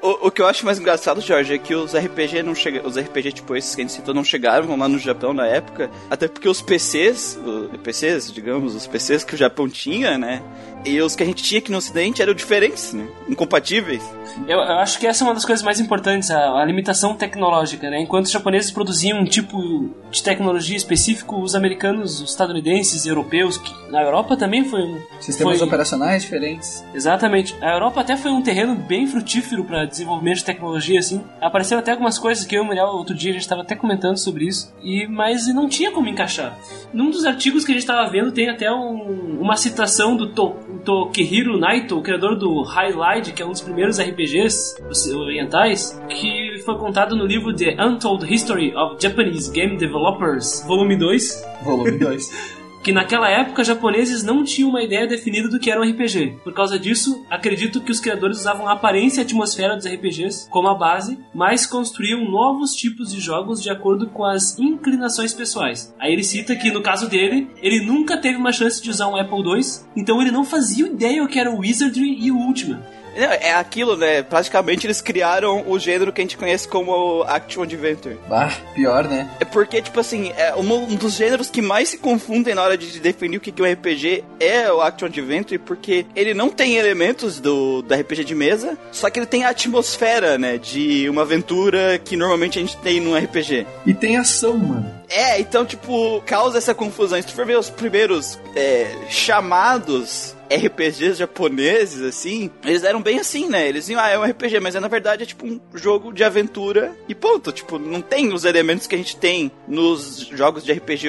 O, 0.07 0.29
o 0.29 0.31
que 0.31 0.41
eu 0.41 0.47
acho 0.47 0.65
mais 0.65 0.79
engraçado, 0.79 1.21
Jorge, 1.21 1.55
é 1.55 1.59
que 1.59 1.75
os 1.75 1.93
RPG 1.97 2.43
não 2.45 2.55
chega, 2.55 2.87
os 2.87 2.97
RPG 2.97 3.33
tipo 3.33 3.57
esses 3.57 3.75
que 3.75 3.81
a 3.81 3.85
gente 3.85 3.93
citou 3.93 4.15
não 4.15 4.23
chegaram 4.23 4.77
lá 4.77 4.89
no 4.89 4.99
Japão 5.01 5.33
na 5.35 5.47
época, 5.47 5.91
até 6.09 6.29
porque 6.29 6.49
os 6.49 6.63
PCs, 6.63 7.37
os 7.45 7.81
PCs, 7.81 8.33
digamos, 8.33 8.75
os 8.77 8.87
PCs 8.87 9.25
que 9.25 9.35
o 9.35 9.37
Japão 9.37 9.69
tinha, 9.69 10.17
né? 10.17 10.43
E 10.85 11.01
os 11.01 11.17
que 11.17 11.23
a 11.25 11.27
gente 11.27 11.43
tinha 11.43 11.59
aqui 11.59 11.73
no 11.73 11.79
ocidente 11.79 12.23
eram 12.23 12.33
diferentes, 12.33 12.93
né? 12.93 13.09
Incompatíveis. 13.29 14.03
Eu, 14.47 14.59
eu 14.59 14.79
acho 14.79 14.99
que 15.01 15.07
essa 15.07 15.25
é 15.25 15.27
uma 15.27 15.35
das 15.35 15.45
coisas 15.45 15.65
mais 15.65 15.81
importantes, 15.81 16.31
a, 16.31 16.61
a 16.61 16.65
limitação 16.65 17.15
tecnológica, 17.15 17.91
né? 17.91 18.01
Enquanto 18.01 18.27
os 18.27 18.31
japoneses 18.31 18.71
produziam 18.71 19.19
um 19.19 19.25
tipo 19.25 19.91
de 20.11 20.23
tecnologia 20.23 20.77
específico, 20.77 21.41
os 21.41 21.57
americanos, 21.57 22.21
os 22.21 22.31
estadunidenses, 22.31 23.05
europeus, 23.07 23.57
que 23.59 23.75
na 23.91 24.03
Europa 24.03 24.37
também 24.37 24.65
foi 24.65 24.83
um... 24.83 25.01
Sistemas 25.19 25.59
foi- 25.59 25.67
operacionais 25.67 26.23
diferentes. 26.23 26.85
Exatamente. 26.95 27.57
A 27.61 27.73
Europa 27.73 28.03
até 28.03 28.17
foi 28.17 28.31
um 28.31 28.43
terreno 28.43 28.77
bem 28.77 29.07
frutífero 29.09 29.65
para 29.65 29.85
desenvolvimento 29.97 30.37
de 30.39 30.45
tecnologia, 30.45 30.99
assim. 30.99 31.23
Apareceram 31.41 31.81
até 31.81 31.91
algumas 31.93 32.19
coisas 32.19 32.45
que 32.45 32.55
eu 32.55 32.63
e 32.63 32.65
o 32.65 32.67
Muriel, 32.67 32.87
outro 32.89 33.15
dia, 33.15 33.31
a 33.31 33.33
gente 33.35 33.43
estava 33.43 33.63
até 33.63 33.75
comentando 33.75 34.17
sobre 34.17 34.47
isso, 34.47 34.73
e 34.83 35.07
mas 35.07 35.47
não 35.55 35.69
tinha 35.69 35.91
como 35.91 36.09
encaixar. 36.09 36.57
Num 36.93 37.11
dos 37.11 37.25
artigos 37.25 37.65
que 37.65 37.73
a 37.73 37.75
gente 37.75 37.83
estava 37.83 38.09
vendo, 38.11 38.31
tem 38.33 38.49
até 38.49 38.71
um- 38.73 39.39
uma 39.41 39.57
citação 39.57 40.17
do 40.17 40.29
to, 40.29 40.55
Tokihiro 40.85 41.59
Naito, 41.59 41.99
o 41.99 42.03
criador 42.03 42.37
do 42.39 42.63
Highlight, 42.63 43.33
que 43.33 43.43
é 43.43 43.47
um 43.47 43.51
dos 43.51 43.61
primeiros 43.61 43.99
RPGs 43.99 44.77
orientais, 45.15 46.01
que 46.09 46.63
foi 46.65 46.79
contado 46.79 47.17
no 47.17 47.27
livro 47.27 47.55
The 47.55 47.77
Untold 47.83 48.33
History 48.33 48.75
of 48.77 48.97
Japanese 49.03 49.51
Game 49.51 49.77
Developers, 49.77 50.65
volume 50.67 50.97
2, 50.97 51.45
Volume 51.65 51.93
2. 51.99 52.56
que 52.87 52.93
naquela 52.93 53.29
época 53.29 53.65
japoneses 53.65 54.23
não 54.23 54.45
tinham 54.45 54.71
uma 54.71 54.81
ideia 54.81 55.09
definida 55.09 55.49
do 55.49 55.59
que 55.59 55.73
era 55.73 55.81
um 55.81 55.91
RPG. 55.91 56.39
Por 56.45 56.55
causa 56.55 56.79
disso, 56.79 57.27
acredito 57.29 57.81
que 57.81 57.91
os 57.91 57.99
criadores 57.99 58.39
usavam 58.39 58.69
a 58.69 58.75
aparência 58.75 59.21
e 59.21 59.25
atmosfera 59.25 59.75
dos 59.75 59.87
RPGs 59.87 60.49
como 60.49 60.69
a 60.69 60.75
base, 60.75 61.19
mas 61.35 61.67
construíam 61.67 62.31
novos 62.31 62.77
tipos 62.77 63.13
de 63.13 63.19
jogos 63.19 63.61
de 63.61 63.71
acordo 63.71 64.07
com 64.11 64.25
as 64.25 64.57
inclinações 64.57 65.35
pessoais. 65.35 65.93
Aí 65.99 66.13
ele 66.13 66.23
cita 66.23 66.55
que 66.55 66.71
no 66.71 66.81
caso 66.81 67.09
dele, 67.09 67.51
ele 67.61 67.85
nunca 67.85 68.17
teve 68.17 68.39
uma 68.39 68.53
chance 68.53 68.81
de 68.81 68.89
usar 68.89 69.09
um 69.09 69.17
Apple 69.17 69.43
II, 69.43 69.61
então 69.97 70.23
ele 70.23 70.31
não 70.31 70.45
fazia 70.45 70.87
ideia 70.87 71.25
o 71.25 71.27
que 71.27 71.41
era 71.41 71.51
o 71.51 71.59
Wizardry 71.59 72.17
e 72.21 72.31
o 72.31 72.37
Ultima. 72.37 72.81
Não, 73.17 73.33
É 73.33 73.55
aquilo, 73.55 73.97
né? 73.97 74.23
Praticamente 74.23 74.87
eles 74.87 75.01
criaram 75.01 75.65
o 75.67 75.79
gênero 75.79 76.13
que 76.13 76.21
a 76.21 76.25
gente 76.25 76.37
conhece 76.37 76.69
como 76.69 77.23
Action 77.23 77.63
Adventure. 77.63 78.19
Bah, 78.29 78.53
pior, 78.75 79.05
né? 79.05 79.29
É 79.41 79.45
porque, 79.45 79.81
tipo 79.81 79.99
assim, 79.99 80.33
é 80.37 80.55
um 80.55 80.95
dos 80.95 81.15
gêneros 81.15 81.49
que 81.49 81.63
mais 81.63 81.89
se 81.89 81.99
confundem 81.99 82.55
na 82.55 82.63
hora 82.63 82.77
de 82.77 83.01
definir 83.01 83.39
o 83.39 83.41
que 83.41 83.53
que 83.53 83.63
é 83.63 83.65
um 83.65 83.73
RPG 83.73 84.25
é 84.39 84.71
o 84.71 84.81
Action 84.81 85.07
Adventure, 85.07 85.59
porque 85.59 86.07
ele 86.15 86.35
não 86.35 86.51
tem 86.51 86.77
elementos 86.77 87.41
do, 87.41 87.83
do 87.83 87.95
RPG 87.95 88.25
de 88.25 88.35
mesa, 88.35 88.77
só 88.93 89.09
que 89.09 89.19
ele 89.19 89.27
tem 89.27 89.45
a 89.45 89.51
atmosfera, 89.51 90.39
né, 90.39 90.59
de 90.59 91.09
uma 91.09 91.23
aventura 91.23 91.99
que 91.99 92.17
normalmente 92.17 92.59
a 92.59 92.63
gente 92.63 92.77
tem 92.79 93.01
num 93.01 93.17
RPG. 93.17 93.67
E 93.87 93.95
tem 93.95 94.17
ação, 94.17 94.57
mano. 94.57 94.97
É, 95.09 95.41
então, 95.41 95.65
tipo, 95.65 96.21
causa 96.27 96.59
essa 96.59 96.75
confusão. 96.75 97.21
Se 97.21 97.29
tu 97.29 97.35
for 97.35 97.47
ver 97.47 97.59
os 97.59 97.71
primeiros 97.71 98.39
é, 98.55 98.91
chamados 99.09 100.35
RPGs 100.51 101.19
japoneses, 101.19 102.03
assim, 102.03 102.51
eles 102.65 102.85
eram 102.85 103.03
bem 103.03 103.19
assim, 103.19 103.49
né? 103.49 103.69
Eles 103.69 103.89
iam, 103.89 104.01
ah, 104.01 104.09
é 104.09 104.19
um 104.19 104.25
RPG, 104.25 104.61
mas 104.61 104.75
é, 104.75 104.81
na 104.81 104.89
verdade 104.89 105.23
é 105.23 105.27
tipo 105.27 105.47
um 105.47 105.61
jogo 105.75 106.13
de 106.13 106.25
aventura 106.25 106.93
e 107.09 107.15
ponto. 107.15 107.53
Tipo, 107.53 107.79
não 107.79 108.01
tem 108.01 108.33
os 108.33 108.45
elementos 108.45 108.87
que 108.87 108.95
a 108.95 108.99
gente 108.99 109.17
tem 109.17 109.51
nos 109.67 110.19
jogos 110.33 110.65
de 110.65 110.73
RPG 110.73 111.09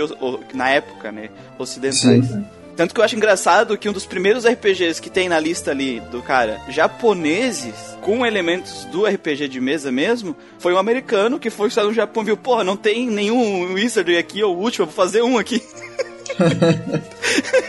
na 0.54 0.70
época, 0.70 1.12
né? 1.12 1.30
Ocidentais. 1.58 2.30
Tanto 2.78 2.94
que 2.94 3.00
eu 3.02 3.04
acho 3.04 3.16
engraçado 3.16 3.76
que 3.76 3.90
um 3.90 3.92
dos 3.92 4.06
primeiros 4.06 4.46
RPGs 4.46 5.02
que 5.02 5.10
tem 5.10 5.28
na 5.28 5.40
lista 5.40 5.72
ali 5.72 6.00
do 6.00 6.22
cara, 6.22 6.62
japoneses, 6.70 7.98
com 8.02 8.24
elementos 8.24 8.86
do 8.86 9.04
RPG 9.04 9.48
de 9.48 9.60
mesa 9.60 9.92
mesmo, 9.92 10.36
foi 10.60 10.74
um 10.74 10.78
americano 10.78 11.40
que 11.40 11.50
foi 11.50 11.72
só 11.72 11.84
no 11.84 11.92
Japão 11.92 12.22
e 12.22 12.28
viu, 12.28 12.38
porra, 12.38 12.64
não 12.64 12.78
tem 12.78 13.08
nenhum 13.08 13.74
Wizard 13.74 14.16
aqui, 14.16 14.42
é 14.42 14.46
o 14.46 14.50
último, 14.50 14.84
eu 14.84 14.86
vou 14.86 14.96
fazer 14.96 15.24
um 15.24 15.40
aqui. 15.40 15.60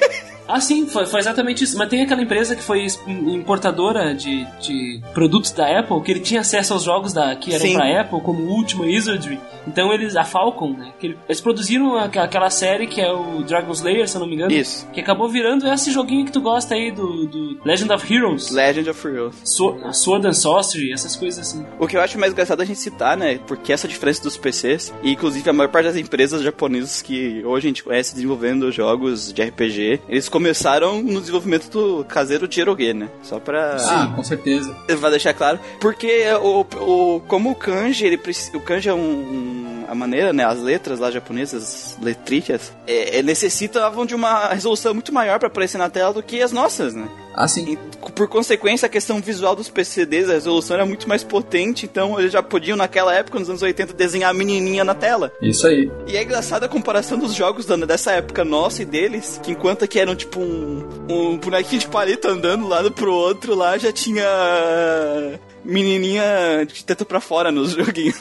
Ah, 0.48 0.60
sim, 0.60 0.86
foi, 0.86 1.06
foi 1.06 1.20
exatamente 1.20 1.62
isso. 1.62 1.76
Mas 1.76 1.88
tem 1.88 2.02
aquela 2.02 2.22
empresa 2.22 2.56
que 2.56 2.62
foi 2.62 2.86
importadora 3.06 4.14
de, 4.14 4.46
de 4.60 5.00
produtos 5.12 5.50
da 5.52 5.78
Apple, 5.78 6.00
que 6.00 6.10
ele 6.10 6.20
tinha 6.20 6.40
acesso 6.40 6.72
aos 6.72 6.82
jogos 6.82 7.12
da, 7.12 7.36
que 7.36 7.54
eram 7.54 7.66
Sim. 7.66 7.74
pra 7.74 8.00
Apple, 8.00 8.20
como 8.22 8.42
Ultima 8.44 8.84
Wizardry. 8.84 9.38
Então 9.66 9.92
eles, 9.92 10.16
a 10.16 10.24
Falcon, 10.24 10.72
né? 10.72 10.92
eles 11.02 11.40
produziram 11.40 11.96
aquela 11.98 12.48
série 12.48 12.86
que 12.86 13.00
é 13.00 13.12
o 13.12 13.42
Dragon 13.42 13.70
Slayer, 13.72 14.08
se 14.08 14.16
eu 14.16 14.20
não 14.20 14.26
me 14.26 14.34
engano. 14.34 14.50
Isso. 14.50 14.88
Que 14.92 15.00
acabou 15.00 15.28
virando 15.28 15.68
esse 15.68 15.90
joguinho 15.90 16.24
que 16.24 16.32
tu 16.32 16.40
gosta 16.40 16.74
aí 16.74 16.90
do, 16.90 17.26
do 17.26 17.60
Legend 17.64 17.92
of 17.92 18.14
Heroes. 18.14 18.50
Legend 18.50 18.88
of 18.88 19.06
Heroes. 19.06 19.34
Sword, 19.44 19.96
Sword 19.96 20.26
and 20.26 20.32
Sorcery, 20.32 20.92
essas 20.92 21.14
coisas 21.14 21.40
assim. 21.40 21.66
O 21.78 21.86
que 21.86 21.96
eu 21.96 22.00
acho 22.00 22.18
mais 22.18 22.32
engraçado 22.32 22.62
a 22.62 22.64
gente 22.64 22.78
citar, 22.78 23.16
né? 23.16 23.38
Porque 23.46 23.72
essa 23.72 23.86
diferença 23.86 24.22
dos 24.22 24.38
PCs, 24.38 24.94
e 25.02 25.12
inclusive 25.12 25.48
a 25.50 25.52
maior 25.52 25.68
parte 25.68 25.86
das 25.86 25.96
empresas 25.96 26.42
japonesas 26.42 27.02
que 27.02 27.44
hoje 27.44 27.66
a 27.66 27.70
gente 27.70 27.84
conhece 27.84 28.14
desenvolvendo 28.14 28.72
jogos 28.72 29.32
de 29.32 29.42
RPG, 29.42 30.00
eles 30.08 30.28
começaram 30.38 31.02
no 31.02 31.20
desenvolvimento 31.20 31.68
do 31.68 32.04
caseiro 32.04 32.46
de 32.46 32.60
Eroge, 32.60 32.94
né? 32.94 33.08
Só 33.22 33.40
pra. 33.40 33.76
Sim, 33.78 34.12
com 34.14 34.22
certeza. 34.22 34.74
Vai 34.98 35.10
deixar 35.10 35.34
claro. 35.34 35.58
Porque 35.80 36.24
o, 36.40 36.60
o, 37.16 37.20
como 37.26 37.50
o 37.50 37.54
kanji, 37.56 38.06
ele, 38.06 38.20
o 38.54 38.60
kanji 38.60 38.88
é 38.88 38.94
um, 38.94 38.98
um- 38.98 39.68
a 39.88 39.94
maneira, 39.94 40.32
né? 40.34 40.44
As 40.44 40.60
letras 40.60 40.98
lá 41.00 41.10
japonesas, 41.10 41.96
letritas, 42.00 42.72
é, 42.86 43.18
é, 43.18 43.22
necessitavam 43.22 44.04
de 44.06 44.14
uma 44.14 44.48
resolução 44.48 44.92
muito 44.94 45.12
maior 45.14 45.38
pra 45.38 45.48
aparecer 45.48 45.78
na 45.78 45.88
tela 45.88 46.12
do 46.12 46.22
que 46.22 46.40
as 46.42 46.52
nossas, 46.52 46.94
né? 46.94 47.08
Ah, 47.40 47.46
sim. 47.46 47.72
E, 47.72 48.10
por 48.10 48.26
consequência, 48.26 48.86
a 48.86 48.88
questão 48.88 49.20
visual 49.20 49.54
dos 49.54 49.68
PCDs, 49.68 50.28
a 50.28 50.32
resolução 50.32 50.74
era 50.76 50.84
muito 50.84 51.08
mais 51.08 51.22
potente, 51.22 51.84
então 51.86 52.18
eles 52.18 52.32
já 52.32 52.42
podiam, 52.42 52.76
naquela 52.76 53.14
época, 53.14 53.38
nos 53.38 53.48
anos 53.48 53.62
80, 53.62 53.92
desenhar 53.92 54.30
a 54.30 54.34
menininha 54.34 54.82
na 54.82 54.94
tela. 54.94 55.32
Isso 55.40 55.66
aí. 55.68 55.88
E 56.08 56.16
é 56.16 56.22
engraçado 56.24 56.64
a 56.64 56.68
comparação 56.68 57.16
dos 57.16 57.32
jogos 57.34 57.64
da- 57.64 57.76
dessa 57.76 58.10
época 58.10 58.44
nossa 58.44 58.82
e 58.82 58.84
deles, 58.84 59.38
que 59.42 59.52
enquanto 59.52 59.84
aqui 59.84 60.00
eram 60.00 60.16
tipo 60.16 60.40
um, 60.40 60.84
um 61.08 61.38
bonequinho 61.38 61.80
de 61.80 61.86
palito 61.86 62.26
andando 62.26 62.64
um 62.64 62.68
lado 62.68 62.90
pro 62.90 63.12
outro, 63.14 63.54
lá 63.54 63.78
já 63.78 63.92
tinha 63.92 64.26
menininha 65.64 66.64
de 66.66 66.84
teto 66.84 67.04
pra 67.04 67.20
fora 67.20 67.52
nos 67.52 67.70
joguinhos. 67.76 68.16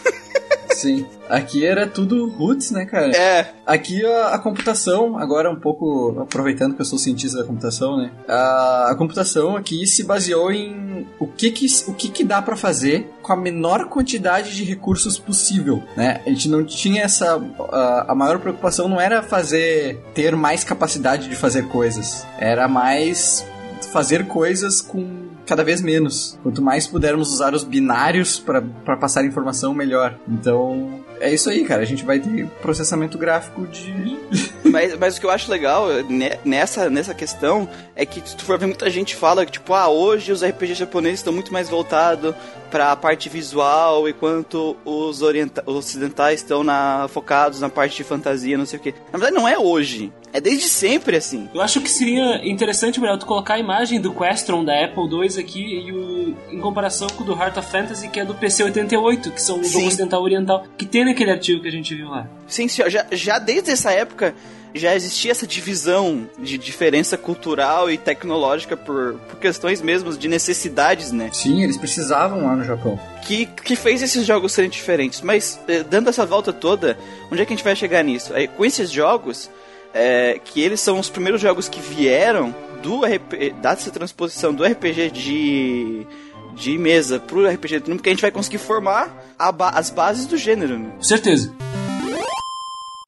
Sim. 0.77 1.07
Aqui 1.27 1.65
era 1.65 1.87
tudo 1.87 2.29
roots, 2.29 2.69
né, 2.69 2.85
cara? 2.85 3.09
É, 3.15 3.53
Aqui 3.65 4.05
a, 4.05 4.27
a 4.29 4.39
computação, 4.39 5.17
agora 5.17 5.51
um 5.51 5.59
pouco 5.59 6.21
aproveitando 6.21 6.75
que 6.75 6.81
eu 6.81 6.85
sou 6.85 6.99
cientista 6.99 7.39
da 7.39 7.43
computação, 7.43 7.97
né? 7.97 8.11
A, 8.27 8.91
a 8.91 8.95
computação 8.95 9.57
aqui 9.57 9.85
se 9.87 10.03
baseou 10.03 10.51
em 10.51 11.07
o 11.19 11.27
que 11.27 11.51
que, 11.51 11.65
o 11.87 11.93
que, 11.93 12.09
que 12.09 12.23
dá 12.23 12.41
pra 12.41 12.55
fazer 12.55 13.09
com 13.21 13.33
a 13.33 13.35
menor 13.35 13.89
quantidade 13.89 14.55
de 14.55 14.63
recursos 14.63 15.17
possível, 15.17 15.83
né? 15.97 16.21
A 16.25 16.29
gente 16.29 16.47
não 16.47 16.63
tinha 16.63 17.03
essa 17.03 17.41
a, 17.71 18.11
a 18.11 18.15
maior 18.15 18.39
preocupação 18.39 18.87
não 18.87 19.01
era 19.01 19.21
fazer 19.21 19.99
ter 20.13 20.35
mais 20.35 20.63
capacidade 20.63 21.27
de 21.27 21.35
fazer 21.35 21.67
coisas, 21.67 22.25
era 22.37 22.67
mais 22.67 23.45
fazer 23.91 24.27
coisas 24.27 24.79
com 24.79 25.26
cada 25.47 25.63
vez 25.63 25.81
menos. 25.81 26.37
Quanto 26.43 26.61
mais 26.61 26.85
pudermos 26.85 27.31
usar 27.31 27.53
os 27.53 27.63
binários 27.63 28.39
para 28.39 28.61
passar 28.97 29.25
informação, 29.25 29.73
melhor. 29.73 30.15
Então, 30.27 31.03
é 31.19 31.33
isso 31.33 31.49
aí, 31.49 31.63
cara. 31.63 31.81
A 31.81 31.85
gente 31.85 32.05
vai 32.05 32.19
ter 32.19 32.45
processamento 32.61 33.17
gráfico 33.17 33.65
de. 33.65 34.19
mas, 34.69 34.95
mas 34.97 35.17
o 35.17 35.19
que 35.19 35.25
eu 35.25 35.31
acho 35.31 35.49
legal 35.49 35.87
né, 36.09 36.37
nessa, 36.43 36.89
nessa 36.89 37.13
questão 37.13 37.67
é 37.95 38.05
que 38.05 38.21
se 38.27 38.35
tu 38.35 38.43
for 38.43 38.59
ver 38.59 38.67
muita 38.67 38.89
gente 38.89 39.15
fala 39.15 39.45
que, 39.45 39.53
tipo, 39.53 39.73
ah, 39.73 39.87
hoje 39.87 40.31
os 40.31 40.43
RPGs 40.43 40.79
japoneses 40.79 41.19
estão 41.19 41.33
muito 41.33 41.51
mais 41.51 41.69
voltados 41.69 42.35
para 42.69 42.91
a 42.91 42.95
parte 42.95 43.29
visual, 43.29 44.07
enquanto 44.07 44.75
os, 44.85 45.21
ocidentais 45.65 46.41
estão 46.41 46.63
na, 46.63 47.07
focados 47.07 47.59
na 47.59 47.69
parte 47.69 47.97
de 47.97 48.03
fantasia, 48.03 48.57
não 48.57 48.65
sei 48.65 48.79
o 48.79 48.81
que. 48.81 48.93
Na 49.11 49.19
verdade, 49.19 49.35
não 49.35 49.47
é 49.47 49.57
hoje. 49.57 50.11
É 50.33 50.41
desde 50.41 50.65
sempre 50.65 51.17
assim. 51.17 51.49
Eu 51.53 51.61
acho 51.61 51.81
que 51.81 51.89
seria 51.89 52.47
interessante, 52.47 52.99
melhor, 52.99 53.17
tu 53.17 53.25
colocar 53.25 53.55
a 53.55 53.59
imagem 53.59 53.99
do 53.99 54.13
Questron 54.13 54.63
da 54.63 54.85
Apple 54.85 55.03
II 55.03 55.39
aqui 55.39 55.87
e 55.87 55.91
o, 55.91 56.35
em 56.51 56.59
comparação 56.59 57.07
com 57.09 57.23
o 57.23 57.25
do 57.25 57.33
Heart 57.33 57.57
of 57.57 57.71
Fantasy, 57.71 58.09
que 58.09 58.19
é 58.19 58.25
do 58.25 58.35
PC 58.35 58.63
88, 58.63 59.31
que 59.31 59.41
são 59.41 59.59
o 59.59 59.63
jogo 59.63 59.87
ocidental 59.87 60.21
oriental, 60.21 60.65
que 60.77 60.85
tem 60.85 61.05
naquele 61.05 61.31
artigo 61.31 61.61
que 61.61 61.67
a 61.67 61.71
gente 61.71 61.95
viu 61.95 62.09
lá. 62.09 62.27
Sim, 62.47 62.67
senhor. 62.67 62.89
Já, 62.89 63.05
já 63.11 63.39
desde 63.39 63.71
essa 63.71 63.91
época 63.91 64.35
já 64.77 64.95
existia 64.95 65.31
essa 65.31 65.47
divisão 65.47 66.29
de 66.37 66.57
diferença 66.57 67.17
cultural 67.17 67.89
e 67.89 67.97
tecnológica 67.97 68.75
por, 68.75 69.15
por 69.29 69.37
questões 69.39 69.81
mesmo 69.81 70.15
de 70.15 70.27
necessidades, 70.27 71.11
né? 71.11 71.29
Sim, 71.33 71.63
eles 71.63 71.77
precisavam 71.77 72.45
lá 72.45 72.55
no 72.55 72.63
Japão. 72.63 72.99
Que, 73.23 73.45
que 73.45 73.75
fez 73.75 74.01
esses 74.01 74.25
jogos 74.25 74.53
serem 74.53 74.69
diferentes. 74.69 75.21
Mas, 75.21 75.59
eh, 75.67 75.83
dando 75.83 76.09
essa 76.09 76.25
volta 76.25 76.51
toda, 76.53 76.97
onde 77.31 77.41
é 77.41 77.45
que 77.45 77.53
a 77.53 77.55
gente 77.55 77.63
vai 77.63 77.75
chegar 77.75 78.03
nisso? 78.03 78.33
Aí, 78.33 78.47
com 78.47 78.65
esses 78.65 78.91
jogos, 78.91 79.49
é, 79.93 80.39
que 80.43 80.61
eles 80.61 80.79
são 80.79 80.99
os 80.99 81.09
primeiros 81.09 81.41
jogos 81.41 81.67
que 81.67 81.79
vieram 81.79 82.53
do 82.81 83.05
RP, 83.05 83.53
dessa 83.61 83.89
transposição 83.91 84.53
do 84.53 84.63
RPG 84.63 85.11
de 85.11 86.07
de 86.55 86.75
mesa 86.75 87.19
pro 87.19 87.47
RPG 87.47 87.81
de 87.81 87.91
porque 87.93 88.09
a 88.09 88.13
gente 88.13 88.21
vai 88.21 88.31
conseguir 88.31 88.57
formar 88.57 89.15
ba 89.53 89.69
as 89.69 89.91
bases 89.91 90.25
do 90.25 90.35
gênero. 90.35 90.79
Né? 90.79 90.89
Certeza 90.99 91.53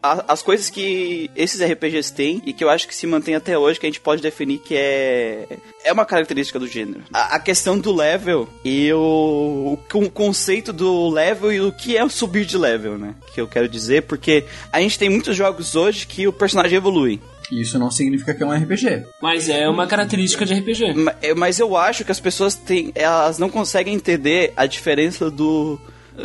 as 0.01 0.41
coisas 0.41 0.70
que 0.70 1.29
esses 1.36 1.62
RPGs 1.62 2.13
têm 2.13 2.41
e 2.46 2.53
que 2.53 2.63
eu 2.63 2.70
acho 2.70 2.88
que 2.88 2.96
se 2.96 3.06
mantém 3.06 3.36
até 3.36 3.58
hoje, 3.58 3.77
que 3.77 3.86
a 3.86 3.89
gente 3.89 4.00
pode 4.00 4.22
definir 4.22 4.60
que 4.60 4.74
é 4.74 5.46
é 5.84 5.91
uma 5.91 6.06
característica 6.06 6.58
do 6.58 6.68
gênero. 6.68 7.01
A, 7.12 7.36
a 7.36 7.39
questão 7.39 7.77
do 7.77 7.94
level 7.94 8.48
e 8.63 8.91
o, 8.94 9.77
o, 9.94 10.10
conceito 10.10 10.72
do 10.72 11.10
level 11.10 11.51
e 11.51 11.60
o 11.60 11.72
que 11.72 11.98
é 11.98 12.03
o 12.03 12.10
subir 12.10 12.46
de 12.46 12.58
level, 12.58 12.98
né? 12.98 13.13
Que 13.34 13.41
eu 13.41 13.48
quero 13.48 13.68
dizer, 13.68 14.03
porque 14.03 14.46
a 14.72 14.79
gente 14.79 14.98
tem 14.98 15.10
muitos 15.10 15.36
jogos 15.36 15.75
hoje 15.75 16.08
que 16.08 16.25
o 16.27 16.34
personagem 16.34 16.77
evolui. 16.77 17.20
Isso 17.51 17.77
não 17.77 17.91
significa 17.91 18.34
que 18.34 18.41
é 18.41 18.46
um 18.46 18.53
RPG. 18.53 19.03
Mas 19.22 19.50
é 19.50 19.68
uma 19.68 19.86
característica 19.88 20.46
de 20.46 20.53
RPG. 20.53 20.94
Mas 21.36 21.60
eu 21.60 21.75
acho 21.75 22.06
que 22.06 22.12
as 22.12 22.20
pessoas 22.20 22.56
têm, 22.56 22.91
elas 22.96 23.38
não 23.38 23.50
conseguem 23.50 23.96
entender 23.96 24.53
a 24.56 24.65
diferença 24.65 25.29
do 25.29 25.79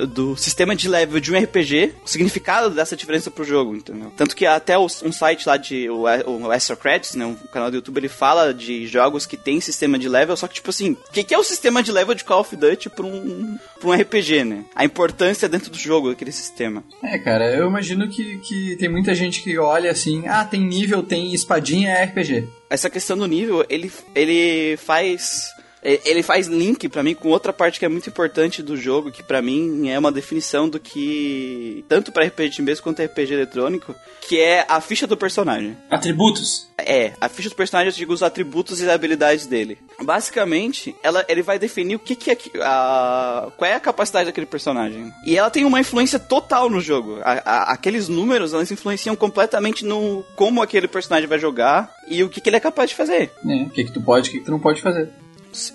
do 0.08 0.36
sistema 0.36 0.74
de 0.74 0.88
level 0.88 1.20
de 1.20 1.32
um 1.32 1.38
RPG, 1.38 1.94
o 2.04 2.08
significado 2.08 2.70
dessa 2.70 2.96
diferença 2.96 3.30
pro 3.30 3.44
jogo, 3.44 3.74
entendeu? 3.74 4.12
Tanto 4.16 4.34
que 4.34 4.46
até 4.46 4.78
um 4.78 4.88
site 4.88 5.46
lá 5.46 5.56
de 5.56 5.88
o, 5.88 6.04
o 6.04 6.76
Credits, 6.76 7.14
né, 7.14 7.24
um 7.24 7.34
canal 7.34 7.70
do 7.70 7.76
YouTube, 7.76 7.98
ele 7.98 8.08
fala 8.08 8.52
de 8.52 8.86
jogos 8.86 9.26
que 9.26 9.36
tem 9.36 9.60
sistema 9.60 9.98
de 9.98 10.08
level, 10.08 10.36
só 10.36 10.46
que 10.46 10.54
tipo 10.54 10.70
assim, 10.70 10.92
o 10.92 11.12
que, 11.12 11.24
que, 11.24 11.34
é 11.34 11.38
o 11.38 11.44
sistema 11.44 11.82
de 11.82 11.92
level 11.92 12.14
de 12.14 12.24
Call 12.24 12.40
of 12.40 12.56
Duty 12.56 12.90
pra 12.90 13.06
um, 13.06 13.58
pra 13.80 13.88
um 13.88 13.92
RPG, 13.92 14.44
né? 14.44 14.64
A 14.74 14.84
importância 14.84 15.48
dentro 15.48 15.70
do 15.70 15.78
jogo 15.78 16.10
daquele 16.10 16.32
sistema. 16.32 16.84
É, 17.02 17.18
cara, 17.18 17.50
eu 17.54 17.68
imagino 17.68 18.08
que, 18.08 18.38
que 18.38 18.76
tem 18.76 18.88
muita 18.88 19.14
gente 19.14 19.42
que 19.42 19.58
olha 19.58 19.90
assim, 19.90 20.26
ah, 20.26 20.44
tem 20.44 20.60
nível, 20.60 21.02
tem 21.02 21.32
espadinha, 21.34 21.90
é 21.90 22.04
RPG. 22.04 22.48
Essa 22.68 22.90
questão 22.90 23.16
do 23.16 23.26
nível, 23.26 23.64
ele, 23.68 23.92
ele 24.14 24.76
faz 24.78 25.53
ele 25.84 26.22
faz 26.22 26.46
link 26.46 26.88
para 26.88 27.02
mim 27.02 27.14
com 27.14 27.28
outra 27.28 27.52
parte 27.52 27.78
que 27.78 27.84
é 27.84 27.88
muito 27.88 28.08
importante 28.08 28.62
do 28.62 28.76
jogo, 28.76 29.12
que 29.12 29.22
para 29.22 29.42
mim 29.42 29.88
é 29.88 29.98
uma 29.98 30.10
definição 30.10 30.68
do 30.68 30.80
que 30.80 31.84
tanto 31.88 32.10
para 32.10 32.24
RPG 32.24 32.56
de 32.56 32.62
mesa 32.62 32.82
quanto 32.82 33.02
RPG 33.02 33.34
eletrônico, 33.34 33.94
que 34.22 34.40
é 34.40 34.64
a 34.68 34.80
ficha 34.80 35.06
do 35.06 35.16
personagem. 35.16 35.76
Atributos. 35.90 36.68
É, 36.78 37.12
a 37.20 37.28
ficha 37.28 37.50
do 37.50 37.54
personagem 37.54 37.90
eu 37.90 37.96
digo 37.96 38.12
os 38.12 38.22
atributos 38.22 38.80
e 38.80 38.90
habilidades 38.90 39.46
dele. 39.46 39.78
Basicamente, 40.02 40.94
ela, 41.02 41.24
ele 41.28 41.42
vai 41.42 41.58
definir 41.58 41.96
o 41.96 41.98
que, 41.98 42.16
que 42.16 42.30
é 42.30 42.38
a, 42.62 43.48
qual 43.56 43.70
é 43.70 43.74
a 43.74 43.80
capacidade 43.80 44.26
daquele 44.26 44.46
personagem. 44.46 45.12
E 45.26 45.36
ela 45.36 45.50
tem 45.50 45.64
uma 45.64 45.80
influência 45.80 46.18
total 46.18 46.70
no 46.70 46.80
jogo. 46.80 47.20
A, 47.22 47.32
a, 47.32 47.72
aqueles 47.72 48.08
números, 48.08 48.54
elas 48.54 48.70
influenciam 48.70 49.14
completamente 49.14 49.84
no 49.84 50.24
como 50.34 50.62
aquele 50.62 50.88
personagem 50.88 51.28
vai 51.28 51.38
jogar 51.38 51.94
e 52.08 52.22
o 52.22 52.28
que, 52.28 52.40
que 52.40 52.48
ele 52.48 52.56
é 52.56 52.60
capaz 52.60 52.90
de 52.90 52.96
fazer. 52.96 53.30
É, 53.46 53.62
o 53.64 53.70
que, 53.70 53.84
que 53.84 53.92
tu 53.92 54.00
pode 54.00 54.28
e 54.28 54.30
o 54.30 54.32
que, 54.32 54.38
que 54.40 54.44
tu 54.46 54.50
não 54.50 54.60
pode 54.60 54.80
fazer 54.80 55.10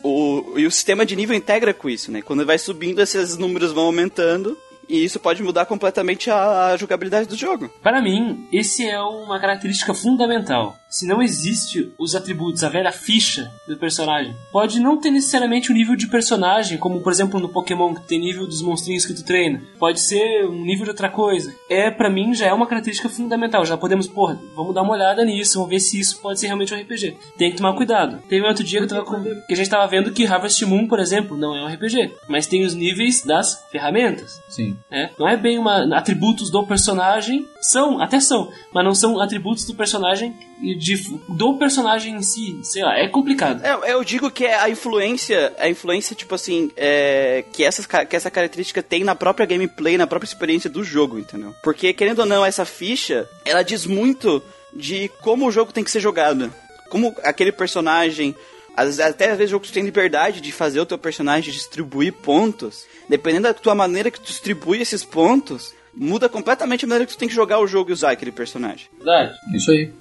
o, 0.04 0.54
e 0.58 0.66
o 0.66 0.72
sistema 0.72 1.06
de 1.06 1.16
nível 1.16 1.36
integra 1.36 1.74
com 1.74 1.90
isso, 1.90 2.12
né? 2.12 2.22
Quando 2.22 2.46
vai 2.46 2.58
subindo, 2.58 3.02
esses 3.02 3.38
números 3.38 3.72
vão 3.72 3.86
aumentando 3.86 4.58
e 4.90 5.04
isso 5.04 5.20
pode 5.20 5.44
mudar 5.44 5.66
completamente 5.66 6.32
a 6.32 6.76
jogabilidade 6.76 7.30
do 7.30 7.36
jogo. 7.36 7.70
Para 7.82 8.02
mim, 8.02 8.48
esse 8.52 8.86
é 8.86 9.00
uma 9.00 9.40
característica 9.40 9.94
fundamental. 9.94 10.76
Se 10.90 11.06
não 11.06 11.22
existe 11.22 11.94
os 12.00 12.16
atributos, 12.16 12.64
a 12.64 12.70
velha 12.70 12.92
ficha 12.92 13.52
do 13.68 13.78
personagem, 13.78 14.36
pode 14.52 14.80
não 14.80 14.98
ter 14.98 15.12
necessariamente 15.12 15.70
o 15.70 15.74
um 15.74 15.78
nível 15.78 15.96
de 15.96 16.08
personagem, 16.08 16.80
como 16.80 17.02
por 17.02 17.12
exemplo 17.12 17.40
no 17.40 17.48
Pokémon 17.48 17.94
que 17.94 18.08
tem 18.08 18.20
nível 18.20 18.48
dos 18.48 18.64
monstrinhos 18.64 19.06
que 19.06 19.14
tu 19.14 19.24
treina. 19.24 19.62
Pode 19.78 20.00
ser 20.00 20.48
um 20.48 20.64
nível 20.64 20.86
de 20.86 20.90
outra 20.90 21.08
coisa. 21.08 21.54
É, 21.70 21.92
para 21.92 22.10
mim, 22.10 22.34
já 22.34 22.48
é 22.48 22.54
uma 22.54 22.66
característica 22.66 23.08
fundamental. 23.08 23.64
Já 23.64 23.78
podemos, 23.78 24.08
porra, 24.08 24.40
vamos 24.56 24.74
dar 24.74 24.82
uma 24.82 24.94
olhada 24.94 25.24
nisso, 25.24 25.60
vamos 25.60 25.70
ver 25.70 25.80
se 25.80 26.00
isso 26.00 26.20
pode 26.20 26.40
ser 26.40 26.48
realmente 26.48 26.74
um 26.74 26.82
RPG. 26.82 27.18
Tem 27.38 27.52
que 27.52 27.58
tomar 27.58 27.76
cuidado. 27.76 28.20
Teve 28.28 28.44
um 28.44 28.48
outro 28.48 28.64
dia 28.64 28.82
que, 28.82 28.88
tava 28.88 29.06
com... 29.06 29.24
que 29.24 29.54
a 29.54 29.56
gente 29.56 29.70
tava 29.70 29.86
vendo 29.86 30.12
que 30.12 30.26
Harvest 30.26 30.66
Moon, 30.66 30.88
por 30.88 31.00
exemplo, 31.00 31.38
não 31.38 31.56
é 31.56 31.64
um 31.64 31.68
RPG, 31.68 32.16
mas 32.28 32.48
tem 32.48 32.66
os 32.66 32.74
níveis 32.74 33.22
das 33.22 33.64
ferramentas. 33.72 34.42
Sim. 34.50 34.76
É? 34.92 35.10
Não 35.20 35.28
é 35.28 35.38
bem 35.38 35.60
uma 35.60 35.96
atributos 35.96 36.50
do 36.50 36.66
personagem, 36.66 37.48
são, 37.62 38.02
até 38.02 38.20
são, 38.20 38.52
mas 38.74 38.84
não 38.84 38.96
são 38.96 39.20
atributos 39.20 39.66
do 39.66 39.76
personagem 39.76 40.36
de, 40.60 40.96
do 41.30 41.58
personagem 41.58 42.16
em 42.16 42.22
si, 42.24 42.60
sei 42.64 42.84
lá, 42.84 42.98
é 42.98 43.08
complicado. 43.08 43.64
É, 43.64 43.94
eu 43.94 44.04
digo 44.04 44.32
que 44.32 44.46
é 44.46 44.60
a 44.60 44.70
influência, 44.70 45.54
a 45.60 45.70
influência, 45.70 46.16
tipo 46.16 46.34
assim, 46.34 46.72
é, 46.76 47.46
que, 47.54 47.64
essas, 47.64 47.86
que 47.86 48.16
essa 48.16 48.32
característica 48.32 48.82
tem 48.82 49.04
na 49.04 49.16
própria 49.16 49.46
gameplay, 49.46 49.98
na 49.98 50.08
própria 50.08 50.28
experiência 50.28 50.70
do 50.70 50.84
jogo, 50.84 51.20
entendeu? 51.20 51.54
Porque, 51.64 51.94
querendo 51.94 52.20
ou 52.20 52.26
não, 52.26 52.44
essa 52.44 52.66
ficha, 52.66 53.30
ela 53.46 53.64
diz 53.64 53.86
muito 53.86 54.42
de 54.74 55.10
como 55.22 55.48
o 55.48 55.52
jogo 55.52 55.72
tem 55.72 55.84
que 55.84 55.92
ser 55.92 56.00
jogado. 56.00 56.52
Como 56.90 57.16
aquele 57.24 57.52
personagem 57.52 58.36
às 58.76 58.86
vezes, 58.86 59.00
até 59.00 59.32
às 59.32 59.38
vezes 59.38 59.52
o 59.52 59.56
jogo 59.56 59.68
tem 59.68 59.84
liberdade 59.84 60.42
de 60.42 60.52
fazer 60.52 60.80
o 60.80 60.86
teu 60.86 60.98
personagem 60.98 61.54
distribuir 61.54 62.14
pontos. 62.14 62.86
Dependendo 63.08 63.44
da 63.44 63.54
tua 63.54 63.76
maneira 63.76 64.12
que 64.12 64.20
tu 64.20 64.26
distribui 64.26 64.82
esses 64.82 65.04
pontos, 65.04 65.74
muda 65.94 66.30
completamente 66.30 66.86
a 66.86 66.88
maneira 66.88 67.06
que 67.06 67.14
tu 67.14 67.18
tem 67.18 67.28
que 67.28 67.36
jogar 67.36 67.60
o 67.60 67.68
jogo 67.68 67.90
e 67.90 67.94
usar 67.94 68.12
aquele 68.12 68.32
personagem. 68.32 68.88
Verdade. 68.96 69.36
Isso 69.54 69.72
aí. 69.72 69.92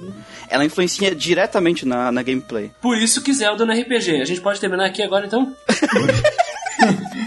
Ela 0.48 0.64
influencia 0.64 1.14
diretamente 1.14 1.86
na, 1.86 2.12
na 2.12 2.22
gameplay. 2.22 2.70
Por 2.80 2.96
isso 2.96 3.22
que 3.22 3.32
Zelda 3.32 3.66
no 3.66 3.72
RPG. 3.72 4.20
A 4.20 4.24
gente 4.24 4.40
pode 4.40 4.60
terminar 4.60 4.86
aqui 4.86 5.02
agora 5.02 5.26
então? 5.26 5.54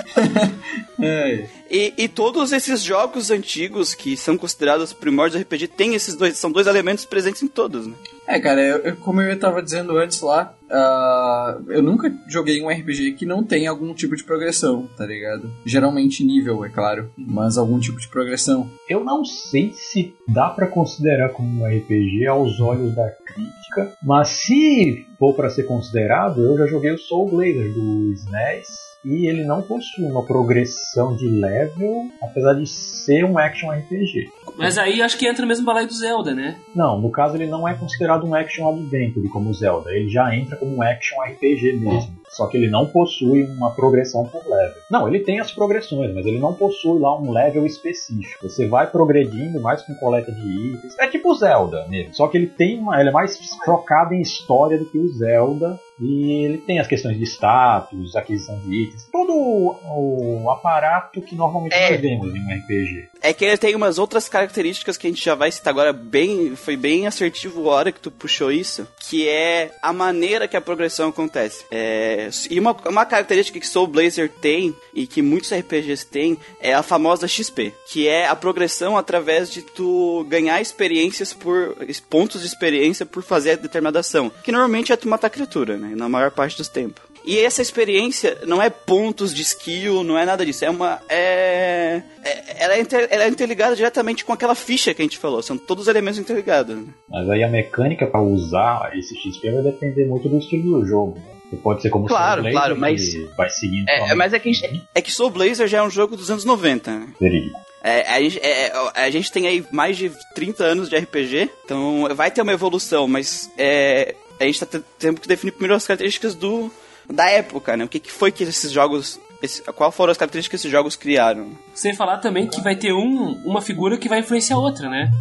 é. 1.01 1.47
E, 1.73 1.93
e, 1.97 2.07
todos 2.09 2.51
esses 2.51 2.81
jogos 2.81 3.31
antigos 3.31 3.93
que 3.95 4.17
são 4.17 4.37
considerados 4.37 4.91
primórdios 4.91 5.41
do 5.41 5.45
RPG 5.45 5.69
têm 5.69 5.95
esses 5.95 6.15
dois, 6.15 6.35
são 6.35 6.51
dois 6.51 6.67
elementos 6.67 7.05
presentes 7.05 7.41
em 7.41 7.47
todos, 7.47 7.87
né? 7.87 7.93
É, 8.27 8.37
cara, 8.41 8.61
eu, 8.61 8.97
como 8.97 9.21
eu 9.21 9.33
estava 9.33 9.63
dizendo 9.63 9.97
antes 9.97 10.19
lá, 10.19 10.53
uh, 10.69 11.71
eu 11.71 11.81
nunca 11.81 12.13
joguei 12.27 12.61
um 12.61 12.69
RPG 12.69 13.13
que 13.13 13.25
não 13.25 13.41
tem 13.41 13.67
algum 13.67 13.93
tipo 13.93 14.17
de 14.17 14.23
progressão, 14.25 14.89
tá 14.97 15.05
ligado? 15.05 15.49
Geralmente 15.65 16.25
nível, 16.25 16.65
é 16.65 16.69
claro, 16.69 17.09
mas 17.17 17.57
algum 17.57 17.79
tipo 17.79 17.99
de 18.01 18.09
progressão. 18.09 18.69
Eu 18.89 19.01
não 19.01 19.23
sei 19.23 19.71
se 19.73 20.13
dá 20.27 20.49
para 20.49 20.67
considerar 20.67 21.29
como 21.29 21.63
um 21.63 21.65
RPG 21.65 22.27
aos 22.27 22.59
olhos 22.59 22.93
da 22.93 23.09
crítica, 23.09 23.93
mas 24.03 24.27
se 24.27 25.07
for 25.17 25.33
para 25.33 25.49
ser 25.49 25.63
considerado, 25.63 26.43
eu 26.43 26.57
já 26.57 26.67
joguei 26.67 26.91
o 26.91 26.97
Soul 26.97 27.29
Blazer 27.29 27.73
do 27.73 28.11
SNES 28.11 28.90
e 29.03 29.27
ele 29.27 29.43
não 29.43 29.61
possui 29.61 30.05
uma 30.05 30.25
progressão 30.25 31.15
de 31.15 31.27
level, 31.27 32.05
apesar 32.21 32.53
de 32.53 32.67
ser 32.67 33.25
um 33.25 33.37
action 33.37 33.69
RPG. 33.71 34.29
Mas 34.57 34.77
aí 34.77 35.01
acho 35.01 35.17
que 35.17 35.27
entra 35.27 35.41
no 35.41 35.47
mesmo 35.47 35.65
balai 35.65 35.85
do 35.85 35.93
Zelda, 35.93 36.33
né? 36.33 36.57
Não, 36.75 36.99
no 36.99 37.11
caso 37.11 37.35
ele 37.35 37.47
não 37.47 37.67
é 37.67 37.73
considerado 37.73 38.25
um 38.25 38.35
action 38.35 38.67
adventure 38.69 39.27
como 39.29 39.49
o 39.49 39.53
Zelda, 39.53 39.91
ele 39.91 40.09
já 40.09 40.35
entra 40.35 40.55
como 40.55 40.75
um 40.75 40.83
action 40.83 41.17
RPG 41.21 41.73
mesmo. 41.79 42.21
Só 42.31 42.47
que 42.47 42.55
ele 42.55 42.69
não 42.69 42.85
possui 42.85 43.43
uma 43.43 43.71
progressão 43.75 44.25
por 44.25 44.41
level. 44.47 44.81
Não, 44.89 45.05
ele 45.07 45.19
tem 45.19 45.41
as 45.41 45.51
progressões, 45.51 46.13
mas 46.13 46.25
ele 46.25 46.39
não 46.39 46.53
possui 46.53 46.97
lá 46.97 47.19
um 47.19 47.29
level 47.29 47.65
específico. 47.65 48.47
Você 48.47 48.67
vai 48.67 48.89
progredindo 48.89 49.59
mais 49.59 49.81
com 49.81 49.93
coleta 49.95 50.31
de 50.31 50.73
itens. 50.73 50.97
É 50.97 51.07
tipo 51.07 51.31
o 51.31 51.35
Zelda 51.35 51.85
mesmo. 51.89 52.13
Só 52.13 52.29
que 52.29 52.37
ele 52.37 52.47
tem 52.47 52.79
uma. 52.79 52.99
Ele 53.01 53.09
é 53.09 53.11
mais 53.11 53.37
focado 53.65 54.13
em 54.13 54.21
história 54.21 54.77
do 54.77 54.85
que 54.85 54.97
o 54.97 55.09
Zelda 55.09 55.77
E 56.01 56.45
ele 56.45 56.57
tem 56.57 56.79
as 56.79 56.87
questões 56.87 57.17
de 57.17 57.23
status, 57.25 58.15
aquisição 58.15 58.57
de 58.59 58.83
itens, 58.83 59.07
todo 59.11 59.31
o, 59.33 60.43
o 60.43 60.49
aparato 60.49 61.21
que 61.21 61.35
normalmente 61.35 61.73
É. 61.73 61.91
nós 61.91 62.01
vemos 62.01 62.35
em 62.35 62.39
um 62.39 62.57
RPG. 62.57 63.09
É 63.21 63.33
que 63.33 63.45
ele 63.45 63.57
tem 63.57 63.75
umas 63.75 63.99
outras 63.99 64.27
características 64.27 64.97
que 64.97 65.05
a 65.05 65.09
gente 65.09 65.23
já 65.23 65.35
vai 65.35 65.51
citar 65.51 65.71
agora, 65.71 65.93
bem, 65.93 66.55
foi 66.55 66.75
bem 66.75 67.05
assertivo 67.05 67.69
a 67.69 67.73
hora 67.73 67.91
que 67.91 67.99
tu 67.99 68.09
puxou 68.09 68.51
isso, 68.51 68.87
que 68.99 69.27
é 69.27 69.71
a 69.81 69.93
maneira 69.93 70.47
que 70.47 70.57
a 70.57 70.61
progressão 70.61 71.09
acontece. 71.09 71.63
É, 71.69 72.29
e 72.49 72.59
uma, 72.59 72.75
uma 72.87 73.05
característica 73.05 73.59
que 73.59 73.67
Soul 73.67 73.87
Blazer 73.87 74.29
tem, 74.41 74.75
e 74.93 75.05
que 75.05 75.21
muitos 75.21 75.53
RPGs 75.53 76.05
têm, 76.07 76.37
é 76.59 76.73
a 76.73 76.81
famosa 76.81 77.27
XP, 77.27 77.73
que 77.87 78.07
é 78.07 78.27
a 78.27 78.35
progressão 78.35 78.97
através 78.97 79.51
de 79.51 79.61
tu 79.61 80.25
ganhar 80.27 80.59
experiências 80.59 81.33
por, 81.33 81.75
pontos 82.09 82.41
de 82.41 82.47
experiência 82.47 83.05
por 83.05 83.21
fazer 83.21 83.57
determinada 83.57 83.99
ação, 83.99 84.31
que 84.43 84.51
normalmente 84.51 84.91
é 84.91 84.95
tu 84.95 85.07
matar 85.07 85.29
criatura, 85.29 85.77
né, 85.77 85.90
na 85.95 86.07
maior 86.09 86.31
parte 86.31 86.57
dos 86.57 86.67
tempos. 86.67 87.03
E 87.23 87.37
essa 87.37 87.61
experiência 87.61 88.39
não 88.47 88.59
é 88.59 88.67
pontos 88.69 89.31
de 89.33 89.43
skill, 89.43 90.03
não 90.03 90.17
é 90.17 90.25
nada 90.25 90.43
disso. 90.43 90.65
É 90.65 90.69
uma. 90.71 90.99
É. 91.07 92.01
é- 92.23 92.63
ela, 92.63 92.73
é 92.75 92.79
inter- 92.81 93.07
ela 93.11 93.23
é 93.25 93.27
interligada 93.27 93.75
diretamente 93.75 94.25
com 94.25 94.33
aquela 94.33 94.55
ficha 94.55 94.91
que 94.93 95.01
a 95.01 95.05
gente 95.05 95.19
falou. 95.19 95.41
São 95.43 95.55
todos 95.57 95.83
os 95.83 95.87
elementos 95.87 96.19
interligados. 96.19 96.75
né? 96.75 96.83
Mas 97.07 97.29
aí 97.29 97.43
a 97.43 97.47
mecânica 97.47 98.07
para 98.07 98.21
usar 98.21 98.91
esse 98.97 99.15
XP 99.15 99.51
vai 99.51 99.61
depender 99.63 100.05
muito 100.05 100.27
do 100.27 100.39
estilo 100.39 100.79
do 100.79 100.85
jogo. 100.85 101.15
Né? 101.19 101.21
Você 101.51 101.57
pode 101.57 101.81
ser 101.83 101.89
como 101.91 102.07
Claro, 102.07 102.41
Soul 102.41 102.51
claro, 102.53 102.75
Blazer, 102.75 102.97
mas- 102.97 103.09
que 103.29 103.35
vai 103.37 103.49
seguindo 103.51 103.87
É, 103.89 104.15
mas 104.15 104.33
é 104.33 104.39
que, 104.39 104.51
é 104.95 105.01
que 105.01 105.11
Soul 105.11 105.29
Blazer 105.29 105.67
já 105.67 105.77
é 105.79 105.83
um 105.83 105.89
jogo 105.91 106.15
dos 106.17 106.31
anos 106.31 106.43
90. 106.45 106.89
Né? 106.91 107.07
seria. 107.19 107.51
É, 107.83 108.01
a, 108.13 108.21
gente, 108.21 108.39
é, 108.39 108.71
a 108.95 109.09
gente 109.09 109.31
tem 109.31 109.47
aí 109.47 109.65
mais 109.71 109.97
de 109.97 110.11
30 110.35 110.63
anos 110.63 110.87
de 110.87 110.95
RPG, 110.95 111.49
então 111.65 112.07
vai 112.15 112.29
ter 112.29 112.41
uma 112.43 112.53
evolução, 112.53 113.07
mas 113.07 113.49
é, 113.57 114.13
a 114.43 114.47
gente 114.47 114.59
tá 114.59 114.65
te- 114.65 114.85
tendo 114.99 115.19
que 115.21 115.27
definir 115.27 115.51
primeiro 115.51 115.75
as 115.75 115.85
características 115.85 116.35
do, 116.35 116.71
da 117.09 117.29
época, 117.29 117.75
né? 117.77 117.83
O 117.85 117.87
que, 117.89 117.99
que 117.99 118.11
foi 118.11 118.31
que 118.31 118.43
esses 118.43 118.71
jogos. 118.71 119.19
esse- 119.41 119.61
qual 119.73 119.91
foram 119.91 120.11
as 120.11 120.17
características 120.17 120.61
que 120.61 120.67
esses 120.67 120.71
jogos 120.71 120.95
criaram? 120.95 121.51
Sem 121.73 121.93
falar 121.95 122.17
também 122.19 122.47
que 122.47 122.61
vai 122.61 122.75
ter 122.75 122.93
um, 122.93 123.33
uma 123.45 123.61
figura 123.61 123.97
que 123.97 124.07
vai 124.09 124.19
influenciar 124.19 124.55
a 124.55 124.59
outra, 124.59 124.89
né? 124.89 125.11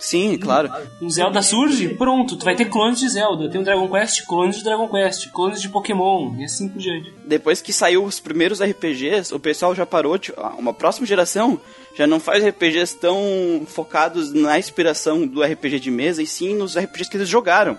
Sim, 0.00 0.36
claro. 0.38 0.70
Um 1.00 1.08
Zelda 1.10 1.42
surge, 1.42 1.90
pronto, 1.90 2.36
tu 2.36 2.44
vai 2.44 2.56
ter 2.56 2.64
clones 2.64 2.98
de 2.98 3.08
Zelda. 3.08 3.48
Tem 3.50 3.60
um 3.60 3.64
Dragon 3.64 3.88
Quest, 3.88 4.24
clones 4.26 4.56
de 4.56 4.64
Dragon 4.64 4.88
Quest, 4.88 5.30
clones 5.30 5.60
de 5.60 5.68
Pokémon, 5.68 6.34
e 6.38 6.44
assim 6.44 6.68
por 6.68 6.78
diante. 6.78 7.12
Depois 7.24 7.60
que 7.62 7.72
saiu 7.72 8.02
os 8.04 8.18
primeiros 8.18 8.60
RPGs, 8.62 9.32
o 9.34 9.38
pessoal 9.38 9.74
já 9.74 9.84
parou 9.86 10.16
de. 10.18 10.32
Uma 10.58 10.72
próxima 10.74 11.06
geração 11.06 11.60
já 11.96 12.06
não 12.06 12.18
faz 12.20 12.42
RPGs 12.44 12.96
tão 12.98 13.62
focados 13.66 14.32
na 14.32 14.58
inspiração 14.58 15.26
do 15.26 15.42
RPG 15.42 15.80
de 15.80 15.90
mesa, 15.90 16.22
e 16.22 16.26
sim 16.26 16.54
nos 16.54 16.76
RPGs 16.78 17.10
que 17.10 17.16
eles 17.16 17.28
jogaram. 17.28 17.76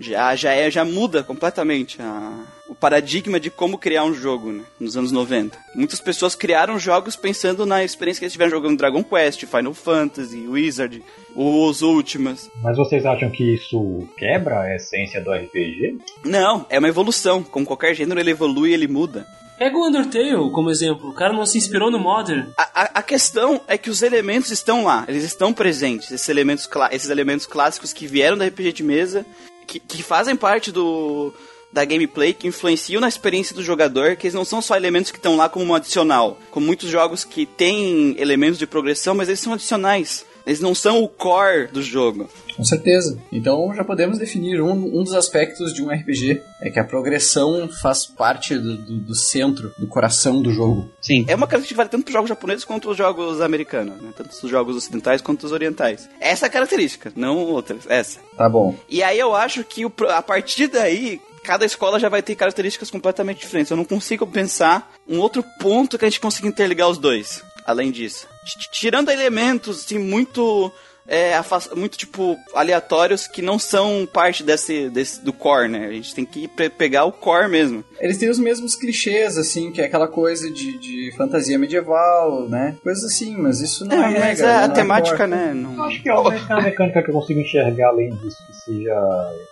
Já, 0.00 0.34
já, 0.34 0.52
é, 0.52 0.70
já 0.70 0.84
muda 0.84 1.22
completamente 1.22 2.00
a- 2.00 2.44
o 2.66 2.74
paradigma 2.74 3.38
de 3.38 3.50
como 3.50 3.76
criar 3.76 4.04
um 4.04 4.14
jogo 4.14 4.50
né, 4.50 4.62
nos 4.80 4.96
anos 4.96 5.12
90. 5.12 5.56
Muitas 5.74 6.00
pessoas 6.00 6.34
criaram 6.34 6.78
jogos 6.78 7.14
pensando 7.14 7.66
na 7.66 7.84
experiência 7.84 8.20
que 8.20 8.24
eles 8.24 8.32
tiveram 8.32 8.50
jogando 8.50 8.78
Dragon 8.78 9.04
Quest, 9.04 9.44
Final 9.44 9.74
Fantasy, 9.74 10.46
Wizard, 10.48 11.02
os 11.34 11.82
últimos. 11.82 12.50
Mas 12.62 12.76
vocês 12.76 13.04
acham 13.04 13.30
que 13.30 13.54
isso 13.54 14.06
quebra 14.16 14.60
a 14.60 14.76
essência 14.76 15.20
do 15.22 15.32
RPG? 15.32 15.98
Não, 16.24 16.66
é 16.70 16.78
uma 16.78 16.88
evolução. 16.88 17.42
Como 17.42 17.66
qualquer 17.66 17.94
gênero, 17.94 18.20
ele 18.20 18.30
evolui 18.30 18.72
ele 18.72 18.86
muda. 18.88 19.26
Pega 19.58 19.76
o 19.76 19.86
Undertale 19.86 20.50
como 20.52 20.70
exemplo. 20.70 21.10
O 21.10 21.14
cara 21.14 21.32
não 21.32 21.46
se 21.46 21.56
inspirou 21.58 21.90
no 21.90 21.98
Modern. 21.98 22.48
A, 22.58 22.82
a- 22.82 22.90
a 22.94 23.02
questão 23.02 23.60
é 23.68 23.78
que 23.78 23.88
os 23.88 24.02
elementos 24.02 24.50
estão 24.50 24.84
lá, 24.84 25.04
eles 25.06 25.22
estão 25.22 25.52
presentes, 25.52 26.10
esses 26.10 26.28
elementos, 26.28 26.68
esses 26.90 27.08
elementos 27.08 27.46
clássicos 27.46 27.92
que 27.92 28.04
vieram 28.06 28.36
da 28.36 28.44
RPG 28.46 28.72
de 28.72 28.82
mesa, 28.82 29.24
que, 29.66 29.78
que 29.78 30.02
fazem 30.02 30.34
parte 30.34 30.72
do 30.72 31.32
da 31.72 31.84
gameplay, 31.84 32.32
que 32.32 32.46
influenciam 32.46 33.00
na 33.00 33.08
experiência 33.08 33.52
do 33.54 33.60
jogador, 33.62 34.14
que 34.14 34.26
eles 34.28 34.34
não 34.34 34.44
são 34.44 34.62
só 34.62 34.76
elementos 34.76 35.10
que 35.10 35.18
estão 35.18 35.36
lá 35.36 35.48
como 35.48 35.64
um 35.64 35.74
adicional, 35.74 36.38
como 36.52 36.64
muitos 36.66 36.88
jogos 36.88 37.24
que 37.24 37.44
têm 37.46 38.14
elementos 38.16 38.58
de 38.60 38.66
progressão, 38.66 39.12
mas 39.14 39.26
eles 39.28 39.40
são 39.40 39.52
adicionais. 39.52 40.24
Eles 40.46 40.60
não 40.60 40.74
são 40.74 41.02
o 41.02 41.08
core 41.08 41.68
do 41.68 41.82
jogo. 41.82 42.28
Com 42.56 42.64
certeza. 42.64 43.18
Então 43.32 43.72
já 43.74 43.82
podemos 43.82 44.18
definir 44.18 44.60
um, 44.60 44.70
um 44.98 45.02
dos 45.02 45.14
aspectos 45.14 45.72
de 45.72 45.82
um 45.82 45.88
RPG. 45.90 46.40
É 46.60 46.70
que 46.70 46.78
a 46.78 46.84
progressão 46.84 47.68
faz 47.82 48.06
parte 48.06 48.56
do, 48.56 48.76
do- 48.76 48.98
do 49.00 49.14
centro, 49.14 49.72
do 49.78 49.86
coração 49.86 50.40
do 50.40 50.52
jogo. 50.52 50.88
Sim. 51.00 51.24
É 51.28 51.34
uma 51.34 51.46
característica 51.46 51.74
que 51.74 51.76
vale 51.76 51.88
tanto 51.88 52.04
para 52.04 52.10
os 52.10 52.14
jogos 52.14 52.28
japoneses 52.28 52.64
quanto 52.64 52.90
os 52.90 52.96
jogos 52.96 53.40
americanos, 53.40 54.00
né? 54.00 54.10
tanto 54.16 54.30
os 54.30 54.50
jogos 54.50 54.76
ocidentais 54.76 55.20
quanto 55.20 55.44
os 55.44 55.52
orientais. 55.52 56.08
Essa 56.20 56.46
é 56.46 56.48
a 56.48 56.52
característica, 56.52 57.12
não 57.16 57.38
outras. 57.38 57.86
Essa. 57.88 58.20
Tá 58.36 58.48
bom. 58.48 58.74
E 58.88 59.02
aí 59.02 59.18
eu 59.18 59.34
acho 59.34 59.64
que 59.64 59.84
o 59.84 59.92
a 60.10 60.22
partir 60.22 60.68
daí, 60.68 61.20
cada 61.42 61.64
escola 61.64 61.98
já 61.98 62.08
vai 62.08 62.22
ter 62.22 62.34
características 62.36 62.90
completamente 62.90 63.40
diferentes. 63.40 63.70
Eu 63.70 63.76
não 63.76 63.84
consigo 63.84 64.26
pensar 64.26 64.92
um 65.08 65.18
outro 65.18 65.44
ponto 65.60 65.98
que 65.98 66.04
a 66.04 66.08
gente 66.08 66.20
consiga 66.20 66.46
interligar 66.48 66.88
os 66.88 66.98
dois, 66.98 67.42
além 67.66 67.90
disso. 67.90 68.26
T- 68.44 68.68
Tirando 68.70 69.10
elementos, 69.10 69.84
assim, 69.84 69.98
muito... 69.98 70.72
É, 71.06 71.34
muito, 71.76 71.98
tipo, 71.98 72.34
aleatórios 72.54 73.26
que 73.26 73.42
não 73.42 73.58
são 73.58 74.08
parte 74.10 74.42
desse, 74.42 74.88
desse 74.88 75.22
do 75.22 75.34
core, 75.34 75.68
né? 75.68 75.86
A 75.88 75.92
gente 75.92 76.14
tem 76.14 76.24
que 76.24 76.48
pe- 76.48 76.70
pegar 76.70 77.04
o 77.04 77.12
core 77.12 77.46
mesmo. 77.46 77.84
Eles 78.00 78.16
têm 78.16 78.30
os 78.30 78.38
mesmos 78.38 78.74
clichês, 78.74 79.36
assim, 79.36 79.70
que 79.70 79.82
é 79.82 79.84
aquela 79.84 80.08
coisa 80.08 80.50
de, 80.50 80.78
de 80.78 81.12
fantasia 81.14 81.58
medieval, 81.58 82.48
né? 82.48 82.74
Coisas 82.82 83.04
assim, 83.04 83.36
mas 83.36 83.60
isso 83.60 83.84
não 83.84 83.94
é, 83.94 83.98
É, 83.98 84.18
mas 84.18 84.38
regra, 84.40 84.46
é 84.46 84.56
a 84.64 84.66
não 84.68 84.74
temática, 84.74 85.16
core. 85.18 85.28
né? 85.30 85.50
Eu 85.50 85.54
Não... 85.56 85.84
acho 85.84 86.02
que 86.02 86.08
a 86.08 86.20
única 86.20 86.56
mecânica 86.62 87.02
que 87.02 87.10
eu 87.10 87.14
consigo 87.14 87.40
enxergar 87.40 87.88
além 87.88 88.08
disso 88.08 88.38
que 88.46 88.54
seja 88.64 88.94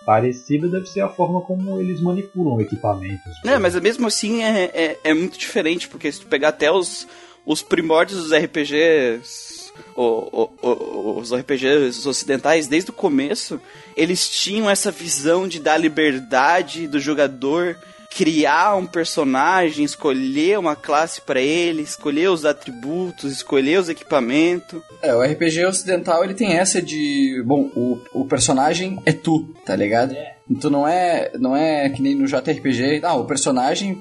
parecida 0.03 0.67
deve 0.67 0.87
ser 0.87 1.01
a 1.01 1.09
forma 1.09 1.39
como 1.41 1.79
eles 1.79 2.01
manipulam 2.01 2.59
equipamentos. 2.61 3.31
É, 3.45 3.59
mas 3.59 3.75
mesmo 3.79 4.07
assim 4.07 4.43
é, 4.43 4.71
é, 4.73 4.99
é 5.03 5.13
muito 5.13 5.37
diferente, 5.37 5.87
porque 5.87 6.11
se 6.11 6.21
tu 6.21 6.25
pegar 6.25 6.49
até 6.49 6.71
os, 6.71 7.07
os 7.45 7.61
primórdios 7.61 8.21
dos 8.23 8.31
RPGs, 8.33 9.71
o- 9.95 10.01
o- 10.43 10.49
o- 10.61 11.19
os 11.19 11.31
RPGs 11.33 12.07
ocidentais, 12.07 12.67
desde 12.67 12.89
o 12.89 12.93
começo, 12.93 13.59
eles 13.95 14.29
tinham 14.29 14.69
essa 14.69 14.91
visão 14.91 15.47
de 15.47 15.59
dar 15.59 15.77
liberdade 15.77 16.87
do 16.87 16.99
jogador 16.99 17.77
criar 18.15 18.75
um 18.75 18.85
personagem, 18.85 19.83
escolher 19.83 20.59
uma 20.59 20.75
classe 20.75 21.19
pra 21.19 21.41
ele, 21.41 21.81
escolher 21.81 22.29
os 22.29 22.45
atributos, 22.45 23.31
escolher 23.31 23.79
os 23.79 23.89
equipamentos. 23.89 24.83
É, 25.01 25.15
o 25.15 25.21
RPG 25.23 25.65
ocidental 25.65 26.23
ele 26.23 26.35
tem 26.35 26.53
essa 26.53 26.79
de, 26.79 27.41
bom, 27.43 27.71
o, 27.75 27.97
o 28.13 28.25
personagem 28.25 29.01
é 29.03 29.11
tu, 29.11 29.49
tá 29.65 29.75
ligado? 29.75 30.15
Tu 30.61 30.69
não 30.69 30.87
é, 30.87 31.31
não 31.39 31.55
é 31.55 31.89
que 31.89 32.03
nem 32.03 32.13
no 32.13 32.27
JRPG, 32.27 33.01
ah, 33.03 33.15
o 33.15 33.25
personagem 33.25 33.99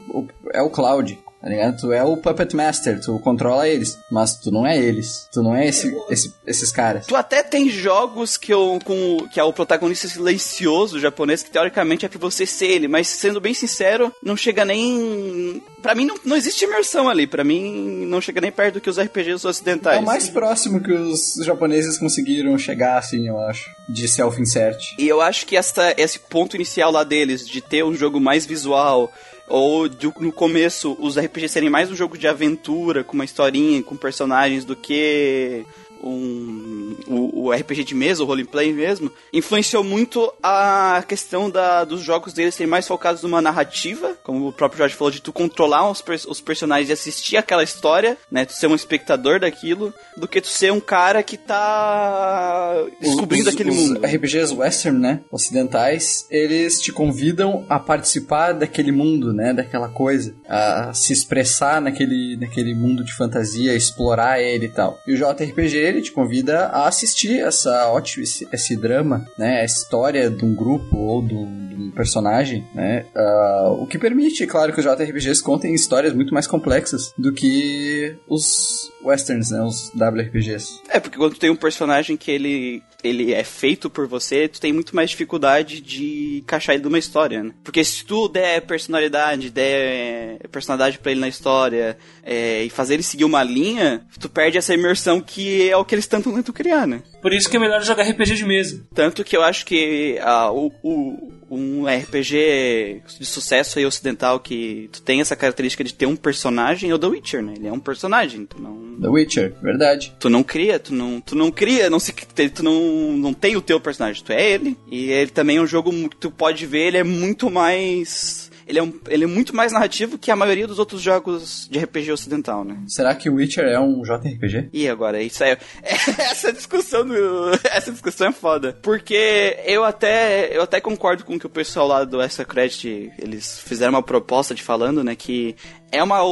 é 0.52 0.60
o 0.60 0.68
Cloud, 0.68 1.18
tá 1.42 1.48
ligado? 1.48 1.76
Tu 1.80 1.92
é 1.92 2.04
o 2.04 2.16
Puppet 2.16 2.54
Master, 2.54 3.00
tu 3.00 3.18
controla 3.18 3.68
eles, 3.68 3.98
mas 4.10 4.36
tu 4.36 4.50
não 4.52 4.64
é 4.66 4.78
eles, 4.78 5.28
tu 5.32 5.42
não 5.42 5.54
é 5.56 5.66
esse, 5.66 5.92
esse- 6.08 6.32
esses 6.46 6.70
caras. 6.70 7.06
Tu 7.06 7.16
até 7.16 7.42
tem 7.42 7.68
jogos 7.68 8.36
que, 8.36 8.52
eu, 8.52 8.78
com, 8.84 9.26
que 9.28 9.40
é 9.40 9.44
o 9.44 9.52
protagonista 9.52 10.06
silencioso 10.06 11.00
japonês, 11.00 11.42
que 11.42 11.50
teoricamente 11.50 12.06
é 12.06 12.08
pra 12.08 12.18
você 12.18 12.46
ser 12.46 12.66
ele, 12.66 12.86
mas 12.88 13.08
sendo 13.08 13.40
bem 13.40 13.52
sincero, 13.54 14.12
não 14.22 14.36
chega 14.36 14.64
nem. 14.64 15.60
Pra 15.82 15.94
mim 15.96 16.06
não, 16.06 16.14
não 16.24 16.36
existe 16.36 16.64
imersão 16.64 17.08
ali, 17.08 17.26
pra 17.26 17.42
mim 17.42 18.06
não 18.06 18.20
chega 18.20 18.40
nem 18.40 18.52
perto 18.52 18.74
do 18.74 18.80
que 18.80 18.88
os 18.88 18.98
RPGs 19.00 19.44
É 19.44 19.48
ocidentais. 19.50 19.98
o 20.00 20.02
mais 20.04 20.28
próximo 20.28 20.80
que 20.80 20.92
os 20.92 21.34
japoneses 21.44 21.98
conseguiram 21.98 22.56
chegar, 22.56 22.98
assim, 22.98 23.26
eu 23.26 23.38
acho, 23.40 23.68
de 23.88 24.06
self-insert. 24.06 24.94
E 24.98 25.08
eu 25.08 25.20
acho 25.20 25.44
que 25.44 25.56
essa, 25.56 25.92
esse 25.96 26.20
ponto 26.20 26.54
inicial 26.54 26.92
lá 26.92 27.02
deles, 27.02 27.46
de 27.48 27.60
ter 27.60 27.84
um 27.84 27.94
jogo 27.94 28.20
mais 28.20 28.46
visual, 28.46 29.12
ou 29.52 29.86
de, 29.86 30.10
no 30.18 30.32
começo 30.32 30.96
os 30.98 31.18
RPGs 31.18 31.52
serem 31.52 31.68
mais 31.68 31.90
um 31.90 31.94
jogo 31.94 32.16
de 32.16 32.26
aventura, 32.26 33.04
com 33.04 33.12
uma 33.12 33.24
historinha, 33.24 33.82
com 33.82 33.94
personagens, 33.94 34.64
do 34.64 34.74
que 34.74 35.66
um, 36.02 36.96
o, 37.06 37.46
o 37.46 37.52
RPG 37.52 37.84
de 37.84 37.94
mesa, 37.94 38.22
o 38.22 38.26
roleplay 38.26 38.72
mesmo, 38.72 39.10
influenciou 39.32 39.82
muito 39.84 40.32
a 40.42 41.02
questão 41.06 41.48
da, 41.50 41.84
dos 41.84 42.02
jogos 42.02 42.32
deles 42.32 42.54
serem 42.54 42.70
mais 42.70 42.86
focados 42.86 43.22
numa 43.22 43.40
narrativa, 43.40 44.16
como 44.22 44.48
o 44.48 44.52
próprio 44.52 44.78
Jorge 44.78 44.94
falou, 44.94 45.10
de 45.10 45.20
tu 45.22 45.32
controlar 45.32 45.90
os, 45.90 46.02
os 46.26 46.40
personagens 46.40 46.88
e 46.88 46.92
assistir 46.92 47.36
aquela 47.36 47.62
história, 47.62 48.16
né, 48.30 48.44
tu 48.44 48.52
ser 48.52 48.66
um 48.66 48.74
espectador 48.74 49.40
daquilo, 49.40 49.92
do 50.16 50.26
que 50.28 50.40
tu 50.40 50.48
ser 50.48 50.72
um 50.72 50.80
cara 50.80 51.22
que 51.22 51.36
tá 51.36 52.74
descobrindo 53.00 53.48
Os- 53.48 53.54
aquele 53.54 53.70
os 53.70 53.76
mundo. 53.76 54.00
RPGs 54.06 54.54
western, 54.54 54.98
né, 54.98 55.20
ocidentais, 55.30 56.26
eles 56.30 56.80
te 56.80 56.92
convidam 56.92 57.64
a 57.68 57.78
participar 57.78 58.52
daquele 58.52 58.92
mundo, 58.92 59.32
né, 59.32 59.52
daquela 59.52 59.88
coisa, 59.88 60.34
a 60.48 60.92
se 60.94 61.12
expressar 61.12 61.80
naquele, 61.80 62.36
naquele 62.36 62.74
mundo 62.74 63.04
de 63.04 63.12
fantasia, 63.14 63.74
explorar 63.74 64.40
ele 64.40 64.66
e 64.66 64.68
tal. 64.68 64.98
E 65.06 65.12
o 65.12 65.16
JRPG, 65.16 65.76
ele 65.92 66.02
te 66.02 66.12
convida 66.12 66.66
a 66.66 66.88
assistir 66.88 67.40
essa 67.40 67.88
ótima, 67.88 68.24
esse, 68.24 68.48
esse 68.52 68.76
drama, 68.76 69.26
né, 69.38 69.60
a 69.60 69.64
história 69.64 70.30
de 70.30 70.44
um 70.44 70.54
grupo 70.54 70.96
ou 70.96 71.22
do, 71.22 71.44
personagem, 71.90 72.66
né? 72.74 73.06
Uh, 73.14 73.82
o 73.82 73.86
que 73.86 73.98
permite, 73.98 74.46
claro, 74.46 74.72
que 74.72 74.80
os 74.80 74.84
JRPGs 74.84 75.42
contem 75.42 75.74
histórias 75.74 76.12
muito 76.12 76.32
mais 76.32 76.46
complexas 76.46 77.12
do 77.18 77.32
que 77.32 78.16
os 78.28 78.90
westerns, 79.04 79.50
né? 79.50 79.62
Os 79.62 79.90
WRPGs. 79.94 80.80
É, 80.88 81.00
porque 81.00 81.18
quando 81.18 81.36
tem 81.36 81.50
um 81.50 81.56
personagem 81.56 82.16
que 82.16 82.30
ele 82.30 82.82
ele 83.02 83.32
é 83.34 83.42
feito 83.42 83.90
por 83.90 84.06
você, 84.06 84.46
tu 84.46 84.60
tem 84.60 84.72
muito 84.72 84.94
mais 84.94 85.10
dificuldade 85.10 85.80
de 85.80 86.38
encaixar 86.38 86.74
ele 86.74 86.84
numa 86.84 86.98
história, 86.98 87.42
né? 87.42 87.52
Porque 87.64 87.82
se 87.82 88.04
tu 88.04 88.28
der 88.28 88.62
personalidade, 88.62 89.50
der 89.50 90.38
personalidade 90.50 90.98
para 90.98 91.10
ele 91.10 91.20
na 91.20 91.28
história 91.28 91.98
é, 92.22 92.62
e 92.62 92.70
fazer 92.70 92.94
ele 92.94 93.02
seguir 93.02 93.24
uma 93.24 93.42
linha, 93.42 94.06
tu 94.20 94.28
perde 94.28 94.58
essa 94.58 94.72
imersão 94.72 95.20
que 95.20 95.68
é 95.68 95.76
o 95.76 95.84
que 95.84 95.94
eles 95.94 96.06
tanto 96.06 96.32
tentam 96.32 96.54
criar, 96.54 96.86
né? 96.86 97.02
Por 97.22 97.32
isso 97.32 97.48
que 97.48 97.56
é 97.56 97.60
melhor 97.60 97.82
jogar 97.82 98.02
RPG 98.02 98.34
de 98.34 98.44
mesa. 98.44 98.84
Tanto 98.92 99.22
que 99.22 99.36
eu 99.36 99.42
acho 99.42 99.64
que 99.64 100.18
ah, 100.20 100.50
o, 100.50 100.72
o, 100.82 101.32
um 101.48 101.84
RPG 101.86 103.02
de 103.18 103.24
sucesso 103.24 103.78
aí 103.78 103.86
ocidental 103.86 104.40
que 104.40 104.90
tu 104.90 105.00
tem 105.00 105.20
essa 105.20 105.36
característica 105.36 105.84
de 105.84 105.94
ter 105.94 106.06
um 106.06 106.16
personagem 106.16 106.90
é 106.90 106.94
o 106.94 106.98
The 106.98 107.06
Witcher, 107.06 107.42
né? 107.42 107.54
Ele 107.56 107.68
é 107.68 107.72
um 107.72 107.78
personagem, 107.78 108.44
tu 108.44 108.60
não... 108.60 109.00
The 109.00 109.08
Witcher, 109.08 109.54
verdade. 109.62 110.12
Tu 110.18 110.28
não 110.28 110.42
cria, 110.42 110.78
tu 110.78 110.92
não, 110.92 111.20
tu 111.20 111.36
não 111.36 111.50
cria, 111.50 111.88
não 111.88 112.00
se, 112.00 112.12
tu 112.12 112.62
não, 112.62 113.12
não 113.12 113.32
tem 113.32 113.56
o 113.56 113.62
teu 113.62 113.78
personagem, 113.78 114.24
tu 114.24 114.32
é 114.32 114.50
ele. 114.50 114.76
E 114.90 115.10
ele 115.10 115.30
também 115.30 115.58
é 115.58 115.60
um 115.60 115.66
jogo 115.66 115.92
que 116.08 116.16
tu 116.16 116.30
pode 116.30 116.66
ver, 116.66 116.88
ele 116.88 116.98
é 116.98 117.04
muito 117.04 117.48
mais 117.48 118.50
ele 118.66 118.78
é, 118.78 118.82
um, 118.82 118.92
ele 119.08 119.24
é 119.24 119.26
muito 119.26 119.54
mais 119.54 119.72
narrativo 119.72 120.18
que 120.18 120.30
a 120.30 120.36
maioria 120.36 120.66
dos 120.66 120.78
outros 120.78 121.00
jogos 121.00 121.68
de 121.70 121.78
RPG 121.78 122.12
ocidental, 122.12 122.64
né? 122.64 122.78
Será 122.86 123.14
que 123.14 123.28
o 123.28 123.34
Witcher 123.34 123.64
é 123.64 123.78
um 123.78 124.02
JRPG? 124.02 124.68
E 124.72 124.88
agora, 124.88 125.22
isso 125.22 125.42
é, 125.44 125.58
é 125.82 125.94
essa 126.30 126.52
discussão 126.52 127.06
do, 127.06 127.50
essa 127.70 127.90
discussão 127.90 128.28
é 128.28 128.32
foda, 128.32 128.78
porque 128.82 129.58
eu 129.64 129.84
até 129.84 130.56
eu 130.56 130.62
até 130.62 130.80
concordo 130.80 131.24
com 131.24 131.36
o 131.36 131.38
que 131.38 131.46
o 131.46 131.50
pessoal 131.50 131.86
lá 131.86 132.04
do 132.04 132.20
Extra 132.20 132.44
Credit 132.44 133.12
eles 133.18 133.60
fizeram 133.60 133.94
uma 133.94 134.02
proposta 134.02 134.54
de 134.54 134.62
falando, 134.62 135.02
né, 135.02 135.14
que 135.14 135.56
é 135.92 136.02
uma 136.02 136.22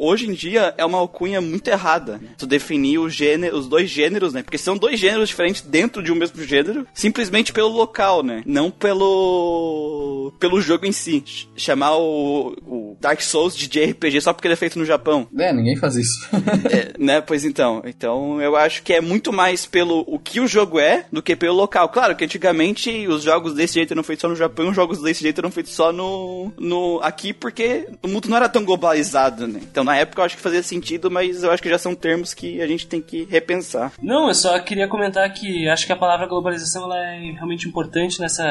hoje 0.00 0.26
em 0.26 0.32
dia 0.32 0.74
é 0.78 0.84
uma 0.84 0.98
alcunha 0.98 1.40
muito 1.40 1.68
errada. 1.68 2.20
Tu 2.38 2.46
definir 2.46 2.98
o 2.98 3.10
gênero, 3.10 3.56
os 3.56 3.68
dois 3.68 3.88
gêneros, 3.88 4.32
né? 4.32 4.42
Porque 4.42 4.56
são 4.56 4.76
dois 4.76 4.98
gêneros 4.98 5.28
diferentes 5.28 5.60
dentro 5.60 6.02
de 6.02 6.10
um 6.10 6.14
mesmo 6.14 6.42
gênero, 6.42 6.86
simplesmente 6.94 7.52
pelo 7.52 7.68
local, 7.68 8.22
né? 8.22 8.42
Não 8.46 8.70
pelo 8.70 10.32
pelo 10.40 10.60
jogo 10.62 10.86
em 10.86 10.92
si. 10.92 11.22
Chamar 11.54 11.96
o, 11.98 12.56
o 12.66 12.96
Dark 12.98 13.20
Souls 13.20 13.54
de 13.54 13.68
JRPG 13.68 14.22
só 14.22 14.32
porque 14.32 14.48
ele 14.48 14.54
é 14.54 14.56
feito 14.56 14.78
no 14.78 14.84
Japão. 14.84 15.28
É, 15.38 15.52
ninguém 15.52 15.76
faz 15.76 15.96
isso. 15.96 16.26
é, 16.72 16.94
né? 16.98 17.20
Pois 17.20 17.44
então. 17.44 17.82
Então, 17.84 18.40
eu 18.40 18.56
acho 18.56 18.82
que 18.82 18.94
é 18.94 19.00
muito 19.00 19.32
mais 19.32 19.66
pelo 19.66 20.04
o 20.06 20.18
que 20.18 20.40
o 20.40 20.46
jogo 20.46 20.80
é 20.80 21.04
do 21.12 21.22
que 21.22 21.36
pelo 21.36 21.56
local. 21.56 21.90
Claro 21.90 22.16
que 22.16 22.24
antigamente 22.24 23.06
os 23.06 23.22
jogos 23.22 23.52
desse 23.52 23.74
jeito 23.74 23.92
eram 23.92 24.02
feitos 24.02 24.22
só 24.22 24.28
no 24.28 24.36
Japão, 24.36 24.70
os 24.70 24.76
jogos 24.76 25.02
desse 25.02 25.22
jeito 25.22 25.38
eram 25.38 25.50
feitos 25.50 25.74
só 25.74 25.92
no, 25.92 26.50
no 26.58 26.98
aqui 27.02 27.34
porque 27.34 27.88
o 28.02 28.08
mundo 28.08 28.28
não 28.28 28.36
era 28.36 28.48
tão 28.48 28.64
globalizado 28.64 29.01
globalizado, 29.02 29.46
né? 29.46 29.60
Então 29.62 29.84
na 29.84 29.96
época 29.96 30.20
eu 30.20 30.26
acho 30.26 30.36
que 30.36 30.42
fazia 30.42 30.62
sentido, 30.62 31.10
mas 31.10 31.42
eu 31.42 31.50
acho 31.50 31.62
que 31.62 31.68
já 31.68 31.78
são 31.78 31.94
termos 31.94 32.32
que 32.32 32.60
a 32.60 32.66
gente 32.66 32.86
tem 32.86 33.00
que 33.00 33.24
repensar. 33.24 33.92
Não, 34.00 34.28
eu 34.28 34.34
só 34.34 34.58
queria 34.60 34.88
comentar 34.88 35.30
que 35.32 35.68
acho 35.68 35.86
que 35.86 35.92
a 35.92 35.96
palavra 35.96 36.26
globalização 36.26 36.84
ela 36.84 36.98
é 36.98 37.18
realmente 37.32 37.68
importante 37.68 38.20
nessa, 38.20 38.44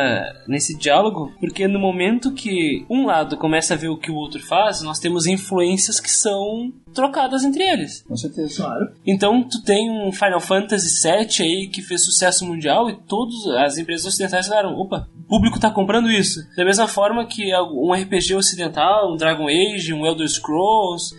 nesse 0.48 0.78
diálogo, 0.78 1.32
porque 1.40 1.68
no 1.68 1.80
momento 1.80 2.34
que 2.34 2.86
um 2.90 3.06
lado 3.06 3.38
começa 3.38 3.74
a 3.74 3.78
ver 3.78 3.90
o 3.90 3.98
que 3.98 4.12
o 4.12 4.16
outro 4.16 4.42
faz, 4.42 4.82
nós 4.82 5.00
temos 5.00 5.26
influências 5.26 6.00
que 6.00 6.10
são 6.10 6.72
trocadas 6.94 7.44
entre 7.44 7.64
eles. 7.64 8.04
Com 8.08 8.18
certeza. 8.18 8.64
Claro. 8.64 8.92
Então 9.06 9.44
tu 9.44 9.62
tem 9.64 9.90
um 9.90 10.12
Final 10.12 10.42
Fantasy 10.42 11.02
VII 11.02 11.46
aí 11.46 11.68
que 11.68 11.82
fez 11.82 12.04
sucesso 12.04 12.46
mundial 12.46 12.90
e 12.90 12.98
todas 13.08 13.48
as 13.64 13.78
empresas 13.78 14.06
ocidentais 14.06 14.48
falaram, 14.48 14.76
opa, 14.76 15.08
o 15.18 15.28
público 15.28 15.60
tá 15.60 15.72
comprando 15.72 16.12
isso. 16.12 16.42
Da 16.56 16.66
mesma 16.66 16.88
forma 16.88 17.26
que 17.26 17.56
um 17.56 17.94
RPG 17.94 18.36
ocidental, 18.36 19.14
um 19.14 19.16
Dragon 19.16 19.48
Age, 19.48 19.94
um 19.94 20.06
Elder 20.06 20.28
Scrolls 20.28 20.41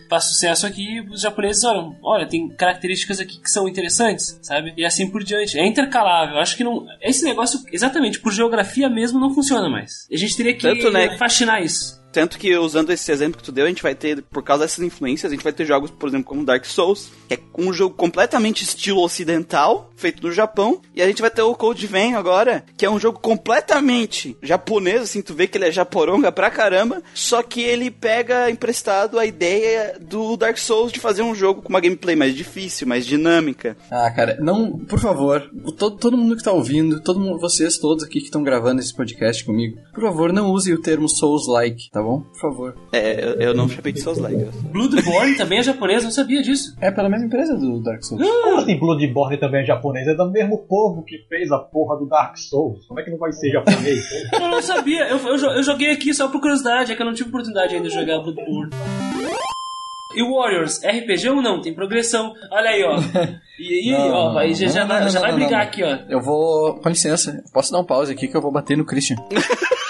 faz 0.08 0.24
sucesso 0.24 0.66
aqui, 0.66 1.00
os 1.10 1.20
japoneses 1.20 1.64
olham, 1.64 1.96
olha, 2.02 2.26
tem 2.26 2.48
características 2.48 3.20
aqui 3.20 3.40
que 3.40 3.50
são 3.50 3.68
interessantes, 3.68 4.38
sabe? 4.42 4.72
E 4.76 4.84
assim 4.84 5.10
por 5.10 5.22
diante. 5.22 5.58
É 5.58 5.66
intercalável. 5.66 6.38
Acho 6.38 6.56
que 6.56 6.64
não. 6.64 6.86
Esse 7.00 7.24
negócio, 7.24 7.60
exatamente, 7.72 8.20
por 8.20 8.32
geografia 8.32 8.88
mesmo, 8.88 9.20
não 9.20 9.34
funciona 9.34 9.68
mais. 9.68 10.06
A 10.12 10.16
gente 10.16 10.36
teria 10.36 10.54
que 10.54 10.62
Tanto, 10.62 10.90
né? 10.90 11.16
fascinar 11.16 11.62
isso. 11.62 12.01
Tanto 12.12 12.38
que 12.38 12.56
usando 12.56 12.90
esse 12.90 13.10
exemplo 13.10 13.38
que 13.38 13.44
tu 13.44 13.52
deu, 13.52 13.64
a 13.64 13.68
gente 13.68 13.82
vai 13.82 13.94
ter, 13.94 14.22
por 14.22 14.42
causa 14.42 14.64
dessas 14.64 14.84
influências, 14.84 15.32
a 15.32 15.34
gente 15.34 15.44
vai 15.44 15.52
ter 15.52 15.64
jogos, 15.64 15.90
por 15.90 16.08
exemplo, 16.08 16.26
como 16.26 16.44
Dark 16.44 16.64
Souls, 16.64 17.10
que 17.28 17.34
é 17.34 17.38
um 17.58 17.72
jogo 17.72 17.94
completamente 17.94 18.62
estilo 18.62 19.02
ocidental, 19.02 19.90
feito 19.96 20.22
no 20.22 20.32
Japão, 20.32 20.80
e 20.94 21.00
a 21.00 21.06
gente 21.06 21.22
vai 21.22 21.30
ter 21.30 21.42
o 21.42 21.54
Code 21.54 21.86
Vein 21.86 22.14
agora, 22.14 22.64
que 22.76 22.84
é 22.84 22.90
um 22.90 23.00
jogo 23.00 23.18
completamente 23.18 24.36
japonês, 24.42 25.02
assim, 25.02 25.22
tu 25.22 25.34
vê 25.34 25.46
que 25.46 25.56
ele 25.56 25.66
é 25.66 25.72
japoronga 25.72 26.30
pra 26.30 26.50
caramba, 26.50 27.02
só 27.14 27.42
que 27.42 27.62
ele 27.62 27.90
pega 27.90 28.50
emprestado 28.50 29.18
a 29.18 29.24
ideia 29.24 29.96
do 30.00 30.36
Dark 30.36 30.58
Souls 30.58 30.92
de 30.92 31.00
fazer 31.00 31.22
um 31.22 31.34
jogo 31.34 31.62
com 31.62 31.70
uma 31.70 31.80
gameplay 31.80 32.14
mais 32.14 32.34
difícil, 32.34 32.86
mais 32.86 33.06
dinâmica. 33.06 33.76
Ah, 33.90 34.10
cara, 34.10 34.36
não, 34.40 34.78
por 34.78 34.98
favor, 34.98 35.50
todo, 35.78 35.96
todo 35.96 36.16
mundo 36.16 36.36
que 36.36 36.44
tá 36.44 36.52
ouvindo, 36.52 37.00
todo 37.00 37.20
mundo, 37.20 37.38
vocês 37.38 37.78
todos 37.78 38.04
aqui 38.04 38.18
que 38.18 38.26
estão 38.26 38.42
gravando 38.42 38.80
esse 38.80 38.94
podcast 38.94 39.44
comigo, 39.44 39.78
por 39.94 40.02
favor, 40.02 40.32
não 40.32 40.50
use 40.50 40.72
o 40.72 40.80
termo 40.80 41.08
Souls-like, 41.08 41.90
tá 41.90 42.01
bom? 42.02 42.20
Por 42.20 42.40
favor. 42.40 42.76
É, 42.92 43.24
eu, 43.24 43.32
eu 43.40 43.54
não 43.54 43.68
chamei 43.68 43.92
de 43.92 44.00
Souls-like. 44.00 44.50
Bloodborne 44.72 45.36
também 45.36 45.58
é 45.58 45.62
japonês, 45.62 46.04
não 46.04 46.10
sabia 46.10 46.42
disso. 46.42 46.76
É 46.80 46.90
pela 46.90 47.08
mesma 47.08 47.26
empresa 47.26 47.56
do 47.56 47.80
Dark 47.82 48.02
Souls. 48.02 48.26
Como 48.26 48.58
assim 48.58 48.78
Bloodborne 48.78 49.38
também 49.38 49.62
é 49.62 49.64
japonês? 49.64 50.06
É 50.08 50.14
do 50.14 50.30
mesmo 50.30 50.58
povo 50.58 51.02
que 51.02 51.18
fez 51.28 51.50
a 51.50 51.58
porra 51.58 51.98
do 51.98 52.06
Dark 52.06 52.36
Souls. 52.36 52.86
Como 52.86 53.00
é 53.00 53.02
que 53.02 53.10
não 53.10 53.18
vai 53.18 53.32
ser 53.32 53.50
japonês? 53.50 54.04
eu 54.32 54.48
não 54.48 54.62
sabia. 54.62 55.08
Eu, 55.08 55.18
eu, 55.18 55.36
eu 55.36 55.62
joguei 55.62 55.90
aqui 55.90 56.12
só 56.12 56.28
por 56.28 56.40
curiosidade, 56.40 56.92
é 56.92 56.96
que 56.96 57.02
eu 57.02 57.06
não 57.06 57.14
tive 57.14 57.28
oportunidade 57.28 57.74
ainda 57.74 57.88
de 57.88 57.94
jogar 57.94 58.20
Bloodborne. 58.20 58.70
E 60.14 60.22
Warriors, 60.22 60.80
RPG 60.84 61.30
ou 61.30 61.40
não? 61.40 61.60
Tem 61.62 61.74
progressão. 61.74 62.34
Olha 62.50 62.70
aí, 62.70 62.84
ó. 62.84 62.98
E, 63.58 63.88
e 63.88 63.92
Não, 63.92 64.10
ó, 64.10 64.32
vai, 64.34 64.52
já, 64.54 64.66
já 64.66 64.80
não, 64.80 64.88
vai, 64.88 65.00
não, 65.02 65.08
já 65.08 65.14
não, 65.14 65.20
vai 65.20 65.30
não, 65.30 65.38
brigar 65.38 65.60
não. 65.60 65.68
aqui, 65.68 65.82
ó. 65.82 65.98
Eu 66.08 66.20
vou. 66.20 66.74
Com 66.80 66.88
licença, 66.88 67.42
posso 67.52 67.72
dar 67.72 67.80
um 67.80 67.84
pause 67.84 68.12
aqui 68.12 68.28
que 68.28 68.36
eu 68.36 68.42
vou 68.42 68.52
bater 68.52 68.76
no 68.76 68.84
Christian. 68.84 69.16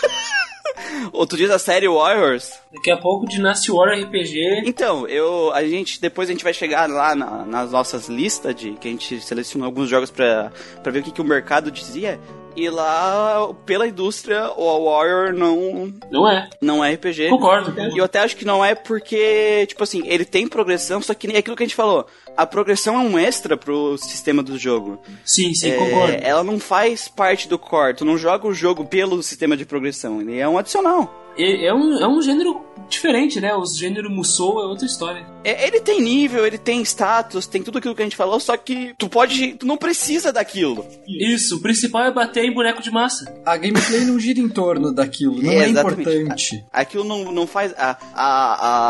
Ou 1.12 1.26
tu 1.26 1.36
diz 1.36 1.50
a 1.50 1.58
série 1.58 1.86
Warriors? 1.88 2.50
Daqui 2.72 2.90
a 2.90 2.96
pouco 2.96 3.26
Dynasty 3.26 3.70
Warrior 3.70 4.06
RPG. 4.06 4.62
Então, 4.64 5.06
eu, 5.06 5.52
a 5.52 5.62
gente, 5.66 6.00
depois 6.00 6.28
a 6.28 6.32
gente 6.32 6.42
vai 6.44 6.54
chegar 6.54 6.88
lá 6.88 7.14
na- 7.14 7.44
nas 7.44 7.70
nossas 7.72 8.08
listas 8.08 8.54
de 8.54 8.70
que 8.72 8.88
a 8.88 8.90
gente 8.90 9.20
selecionou 9.20 9.66
alguns 9.66 9.88
jogos 9.88 10.10
pra, 10.10 10.50
pra 10.82 10.90
ver 10.90 11.00
o 11.00 11.02
que, 11.02 11.10
que 11.12 11.20
o 11.20 11.24
mercado 11.24 11.70
dizia. 11.70 12.18
E 12.54 12.68
lá, 12.68 13.48
pela 13.64 13.86
indústria, 13.86 14.50
o 14.54 14.84
Warrior 14.84 15.32
não, 15.32 15.90
Não 16.10 16.28
é. 16.30 16.50
não 16.60 16.84
é 16.84 16.92
RPG. 16.92 17.30
Concordo. 17.30 17.74
E 17.94 17.96
eu 17.98 18.04
até 18.04 18.18
acho 18.20 18.36
que 18.36 18.44
não 18.44 18.62
é 18.62 18.74
porque, 18.74 19.64
tipo 19.66 19.82
assim, 19.82 20.02
ele 20.06 20.24
tem 20.26 20.46
progressão, 20.46 21.00
só 21.00 21.14
que 21.14 21.26
nem 21.26 21.38
aquilo 21.38 21.56
que 21.56 21.62
a 21.62 21.66
gente 21.66 21.74
falou. 21.74 22.06
A 22.36 22.46
progressão 22.46 22.94
é 22.96 22.98
um 22.98 23.18
extra 23.18 23.56
pro 23.56 23.96
sistema 23.98 24.42
do 24.42 24.58
jogo. 24.58 25.00
Sim, 25.24 25.52
sim, 25.54 25.70
É, 25.70 25.76
concordo. 25.76 26.16
ela 26.22 26.42
não 26.42 26.58
faz 26.58 27.06
parte 27.06 27.46
do 27.46 27.58
core. 27.58 27.94
Tu 27.94 28.04
não 28.04 28.16
joga 28.16 28.46
o 28.48 28.54
jogo 28.54 28.84
pelo 28.86 29.22
sistema 29.22 29.56
de 29.56 29.66
progressão. 29.66 30.20
Ele 30.20 30.38
é 30.38 30.48
um 30.48 30.56
adicional. 30.56 31.12
É, 31.38 31.72
um, 31.74 31.98
é 32.00 32.08
um 32.08 32.20
gênero 32.22 32.60
diferente, 32.88 33.40
né? 33.40 33.54
O 33.54 33.64
gênero 33.64 34.10
Musou 34.10 34.60
é 34.60 34.66
outra 34.66 34.84
história. 34.84 35.26
É, 35.44 35.66
ele 35.66 35.80
tem 35.80 36.00
nível, 36.00 36.46
ele 36.46 36.58
tem 36.58 36.82
status, 36.82 37.46
tem 37.46 37.62
tudo 37.62 37.78
aquilo 37.78 37.94
que 37.94 38.02
a 38.02 38.04
gente 38.04 38.16
falou, 38.16 38.38
só 38.38 38.56
que 38.56 38.94
tu 38.98 39.08
pode. 39.08 39.54
Tu 39.54 39.66
não 39.66 39.76
precisa 39.78 40.30
daquilo. 40.32 40.84
Isso, 41.08 41.56
o 41.56 41.60
principal 41.60 42.04
é 42.04 42.12
bater 42.12 42.44
em 42.44 42.52
boneco 42.52 42.82
de 42.82 42.90
massa. 42.90 43.32
A 43.46 43.56
gameplay 43.56 44.04
não 44.04 44.18
gira 44.20 44.40
em 44.40 44.48
torno 44.48 44.92
daquilo, 44.92 45.42
não 45.42 45.50
é, 45.50 45.64
É, 45.64 45.68
importante. 45.68 46.64
Aquilo 46.70 47.02
não, 47.04 47.32
não 47.32 47.46
faz. 47.46 47.72
A, 47.78 47.96
a, 48.14 48.26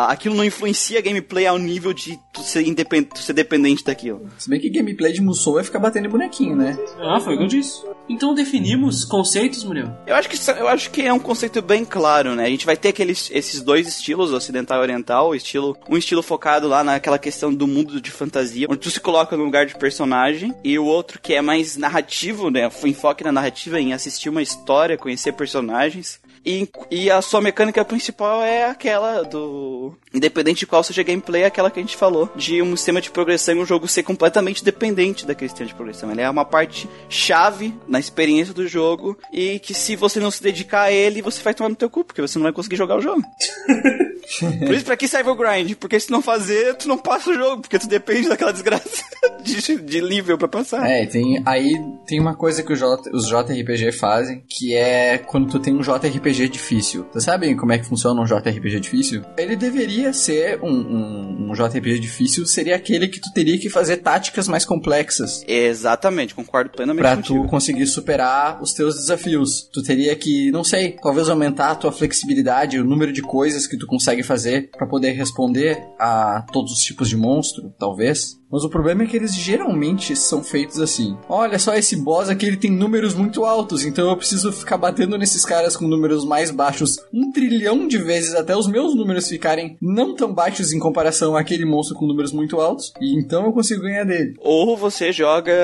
a- 0.06 0.12
aquilo 0.12 0.34
não 0.34 0.44
influencia 0.44 0.98
a 0.98 1.02
gameplay 1.02 1.46
ao 1.46 1.56
nível 1.58 1.92
de 1.92 2.18
tu 2.32 2.42
ser, 2.42 2.66
independ, 2.66 3.04
tu 3.06 3.20
ser 3.20 3.32
dependente 3.34 3.84
daquilo. 3.84 4.28
Se 4.36 4.50
bem 4.50 4.58
que 4.60 4.68
gameplay 4.68 5.12
de 5.12 5.22
Musou 5.22 5.60
é 5.60 5.64
ficar 5.64 5.78
batendo 5.78 6.06
em 6.06 6.10
bonequinho, 6.10 6.56
né? 6.56 6.76
Ah, 7.00 7.20
foi 7.20 7.34
o 7.34 7.38
que 7.38 7.44
eu 7.44 7.48
disse. 7.48 7.82
Então 8.08 8.34
definimos 8.34 9.04
conceitos, 9.04 9.64
Muriel. 9.64 9.96
Eu 10.06 10.14
acho 10.16 10.28
que 10.28 10.50
eu 10.50 10.68
acho 10.68 10.90
que 10.90 11.02
é 11.02 11.12
um 11.12 11.18
conceito 11.18 11.62
bem 11.62 11.84
claro, 11.84 12.34
né? 12.34 12.44
A 12.44 12.50
gente 12.50 12.66
vai 12.66 12.76
ter 12.76 12.88
aqueles 12.88 13.30
esses 13.32 13.60
dois 13.60 13.86
estilos, 13.86 14.32
ocidental 14.32 14.78
e 14.78 14.82
oriental, 14.82 15.28
o 15.30 15.34
estilo, 15.34 15.76
um 15.88 15.96
estilo 15.96 16.22
focado 16.22 16.68
lá 16.68 16.82
naquela 16.82 17.18
questão 17.18 17.52
do 17.52 17.66
mundo 17.66 18.00
de 18.00 18.10
fantasia, 18.10 18.66
onde 18.68 18.80
tu 18.80 18.90
se 18.90 19.00
coloca 19.00 19.36
no 19.36 19.44
lugar 19.44 19.66
de 19.66 19.76
personagem, 19.76 20.54
e 20.64 20.78
o 20.78 20.84
outro 20.84 21.20
que 21.20 21.34
é 21.34 21.40
mais 21.40 21.76
narrativo, 21.76 22.50
né? 22.50 22.68
O 22.68 22.86
enfoque 22.86 23.24
na 23.24 23.32
narrativa 23.32 23.80
em 23.80 23.92
assistir 23.92 24.28
uma 24.28 24.42
história, 24.42 24.98
conhecer 24.98 25.32
personagens. 25.32 26.20
E, 26.44 26.68
e 26.90 27.10
a 27.10 27.22
sua 27.22 27.40
mecânica 27.40 27.84
principal 27.84 28.42
é 28.42 28.64
aquela 28.64 29.22
do. 29.22 29.94
Independente 30.12 30.60
de 30.60 30.66
qual 30.66 30.82
seja 30.82 31.00
a 31.00 31.04
gameplay, 31.04 31.42
é 31.42 31.46
aquela 31.46 31.70
que 31.70 31.78
a 31.78 31.82
gente 31.82 31.96
falou. 31.96 32.30
De 32.34 32.60
um 32.60 32.76
sistema 32.76 33.00
de 33.00 33.10
progressão 33.10 33.54
e 33.54 33.60
um 33.60 33.66
jogo 33.66 33.86
ser 33.88 34.02
completamente 34.02 34.64
dependente 34.64 35.26
daquele 35.26 35.48
sistema 35.48 35.68
de 35.68 35.74
progressão. 35.74 36.10
Ele 36.10 36.20
é 36.20 36.28
uma 36.28 36.44
parte 36.44 36.88
chave 37.08 37.74
na 37.86 38.00
experiência 38.00 38.52
do 38.52 38.66
jogo. 38.66 39.16
E 39.32 39.58
que 39.60 39.72
se 39.72 39.96
você 39.96 40.20
não 40.20 40.30
se 40.30 40.42
dedicar 40.42 40.82
a 40.82 40.92
ele, 40.92 41.22
você 41.22 41.42
vai 41.42 41.54
tomar 41.54 41.68
no 41.68 41.76
teu 41.76 41.88
cu, 41.88 42.04
porque 42.04 42.20
você 42.20 42.38
não 42.38 42.44
vai 42.44 42.52
conseguir 42.52 42.76
jogar 42.76 42.96
o 42.96 43.00
jogo. 43.00 43.22
Por 44.58 44.74
isso, 44.74 44.84
pra 44.84 44.96
que 44.96 45.08
serve 45.08 45.30
o 45.30 45.34
grind? 45.34 45.74
Porque 45.76 45.98
se 45.98 46.10
não 46.10 46.22
fazer, 46.22 46.74
tu 46.76 46.88
não 46.88 46.98
passa 46.98 47.30
o 47.30 47.34
jogo, 47.34 47.62
porque 47.62 47.78
tu 47.78 47.88
depende 47.88 48.28
daquela 48.28 48.52
desgraça 48.52 49.02
de, 49.42 49.76
de 49.80 50.02
nível 50.02 50.36
pra 50.38 50.48
passar. 50.48 50.88
É, 50.88 51.06
tem, 51.06 51.42
aí 51.44 51.72
tem 52.06 52.20
uma 52.20 52.34
coisa 52.34 52.62
que 52.62 52.72
os, 52.72 52.78
J, 52.78 53.10
os 53.12 53.26
JRPG 53.28 53.92
fazem, 53.92 54.42
que 54.48 54.74
é 54.74 55.18
quando 55.18 55.50
tu 55.50 55.58
tem 55.58 55.74
um 55.74 55.80
JRPG 55.80 56.48
difícil. 56.48 57.06
Vocês 57.12 57.24
sabem 57.24 57.56
como 57.56 57.72
é 57.72 57.78
que 57.78 57.86
funciona 57.86 58.20
um 58.20 58.24
JRPG 58.24 58.80
difícil? 58.80 59.22
Ele 59.36 59.56
deveria 59.56 60.12
ser 60.12 60.60
um, 60.62 60.70
um, 60.70 61.50
um 61.50 61.54
JRPG 61.54 61.98
difícil, 61.98 62.46
seria 62.46 62.76
aquele 62.76 63.08
que 63.08 63.20
tu 63.20 63.32
teria 63.32 63.58
que 63.58 63.68
fazer 63.70 63.98
táticas 63.98 64.48
mais 64.48 64.64
complexas. 64.64 65.44
Exatamente, 65.46 66.34
concordo 66.34 66.70
plenamente 66.70 67.02
Pra 67.02 67.16
contigo. 67.16 67.42
tu 67.44 67.48
conseguir 67.48 67.86
superar 67.86 68.62
os 68.62 68.72
teus 68.72 68.94
desafios. 68.96 69.68
Tu 69.72 69.82
teria 69.82 70.14
que, 70.16 70.50
não 70.50 70.62
sei, 70.64 70.96
talvez 71.02 71.28
aumentar 71.28 71.70
a 71.70 71.74
tua 71.74 71.92
flexibilidade, 71.92 72.78
o 72.78 72.84
número 72.84 73.12
de 73.12 73.22
coisas 73.22 73.66
que 73.66 73.76
tu 73.76 73.86
consegue 73.86 74.11
fazer 74.20 74.70
pra 74.76 74.86
poder 74.86 75.12
responder 75.12 75.78
a 75.98 76.44
todos 76.52 76.72
os 76.72 76.80
tipos 76.80 77.08
de 77.08 77.16
monstro, 77.16 77.72
talvez. 77.78 78.41
Mas 78.52 78.64
o 78.64 78.68
problema 78.68 79.02
é 79.02 79.06
que 79.06 79.16
eles 79.16 79.34
geralmente 79.34 80.14
são 80.14 80.44
feitos 80.44 80.78
assim. 80.78 81.16
Olha 81.28 81.58
só, 81.58 81.74
esse 81.74 81.96
boss 81.96 82.28
aqui 82.28 82.44
ele 82.44 82.56
tem 82.58 82.70
números 82.70 83.14
muito 83.14 83.44
altos, 83.46 83.84
então 83.84 84.10
eu 84.10 84.16
preciso 84.16 84.52
ficar 84.52 84.76
batendo 84.76 85.16
nesses 85.16 85.44
caras 85.44 85.74
com 85.76 85.88
números 85.88 86.24
mais 86.24 86.50
baixos 86.50 86.96
um 87.12 87.32
trilhão 87.32 87.88
de 87.88 87.96
vezes 87.98 88.34
até 88.34 88.54
os 88.54 88.66
meus 88.66 88.94
números 88.94 89.28
ficarem 89.28 89.76
não 89.80 90.14
tão 90.14 90.32
baixos 90.34 90.72
em 90.72 90.78
comparação 90.78 91.34
àquele 91.36 91.64
monstro 91.64 91.96
com 91.96 92.06
números 92.06 92.32
muito 92.32 92.60
altos. 92.60 92.92
E 93.00 93.18
então 93.18 93.46
eu 93.46 93.52
consigo 93.52 93.82
ganhar 93.82 94.04
dele. 94.04 94.34
Ou 94.40 94.76
você 94.76 95.12
joga 95.12 95.54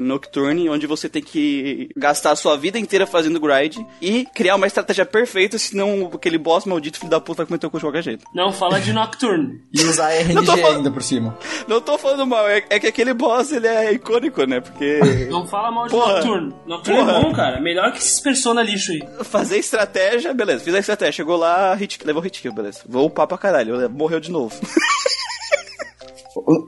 Nocturne, 0.00 0.68
onde 0.68 0.86
você 0.86 1.08
tem 1.08 1.22
que 1.22 1.88
gastar 1.96 2.32
a 2.32 2.36
sua 2.36 2.56
vida 2.56 2.78
inteira 2.78 3.06
fazendo 3.06 3.40
grind 3.40 3.76
e 4.00 4.24
criar 4.34 4.56
uma 4.56 4.66
estratégia 4.66 5.04
perfeita, 5.04 5.58
senão 5.58 6.10
aquele 6.12 6.38
boss 6.38 6.64
maldito 6.64 6.98
filho 6.98 7.10
da 7.10 7.20
puta 7.20 7.44
cu 7.44 7.58
de 7.58 7.68
qualquer 7.68 8.02
jeito. 8.02 8.24
Não, 8.34 8.52
fala 8.52 8.80
de 8.80 8.92
Nocturne. 8.92 9.60
E 9.72 9.82
usar 9.82 10.10
RNG 10.12 10.34
tô 10.46 10.56
falando- 10.56 10.76
ainda 10.78 10.90
por 10.90 11.02
cima. 11.02 11.36
Não 11.66 11.80
tô 11.80 11.97
falando 11.98 12.26
mal, 12.26 12.48
é, 12.48 12.62
é 12.70 12.78
que 12.80 12.86
aquele 12.86 13.12
boss 13.12 13.52
ele 13.52 13.66
é 13.66 13.92
icônico, 13.92 14.44
né? 14.44 14.60
Porque 14.60 14.98
Não 15.30 15.46
fala 15.46 15.70
mal 15.70 15.84
de 15.86 15.90
Porra. 15.90 16.14
Nocturne. 16.14 16.54
Nocturne 16.66 17.00
Porra. 17.00 17.12
é 17.18 17.22
bom, 17.22 17.32
cara. 17.32 17.60
Melhor 17.60 17.92
que 17.92 17.98
esses 17.98 18.20
Persona 18.20 18.62
lixo 18.62 18.92
aí. 18.92 19.02
fazer 19.24 19.58
estratégia, 19.58 20.32
beleza, 20.34 20.64
fiz 20.64 20.74
a 20.74 20.78
estratégia, 20.78 21.12
chegou 21.12 21.36
lá, 21.36 21.74
hit, 21.74 21.98
levou 22.04 22.22
hit 22.22 22.40
kill, 22.40 22.52
beleza. 22.52 22.80
Vou 22.88 23.06
upar 23.06 23.26
pra 23.26 23.38
caralho, 23.38 23.88
morreu 23.90 24.20
de 24.20 24.30
novo. 24.30 24.54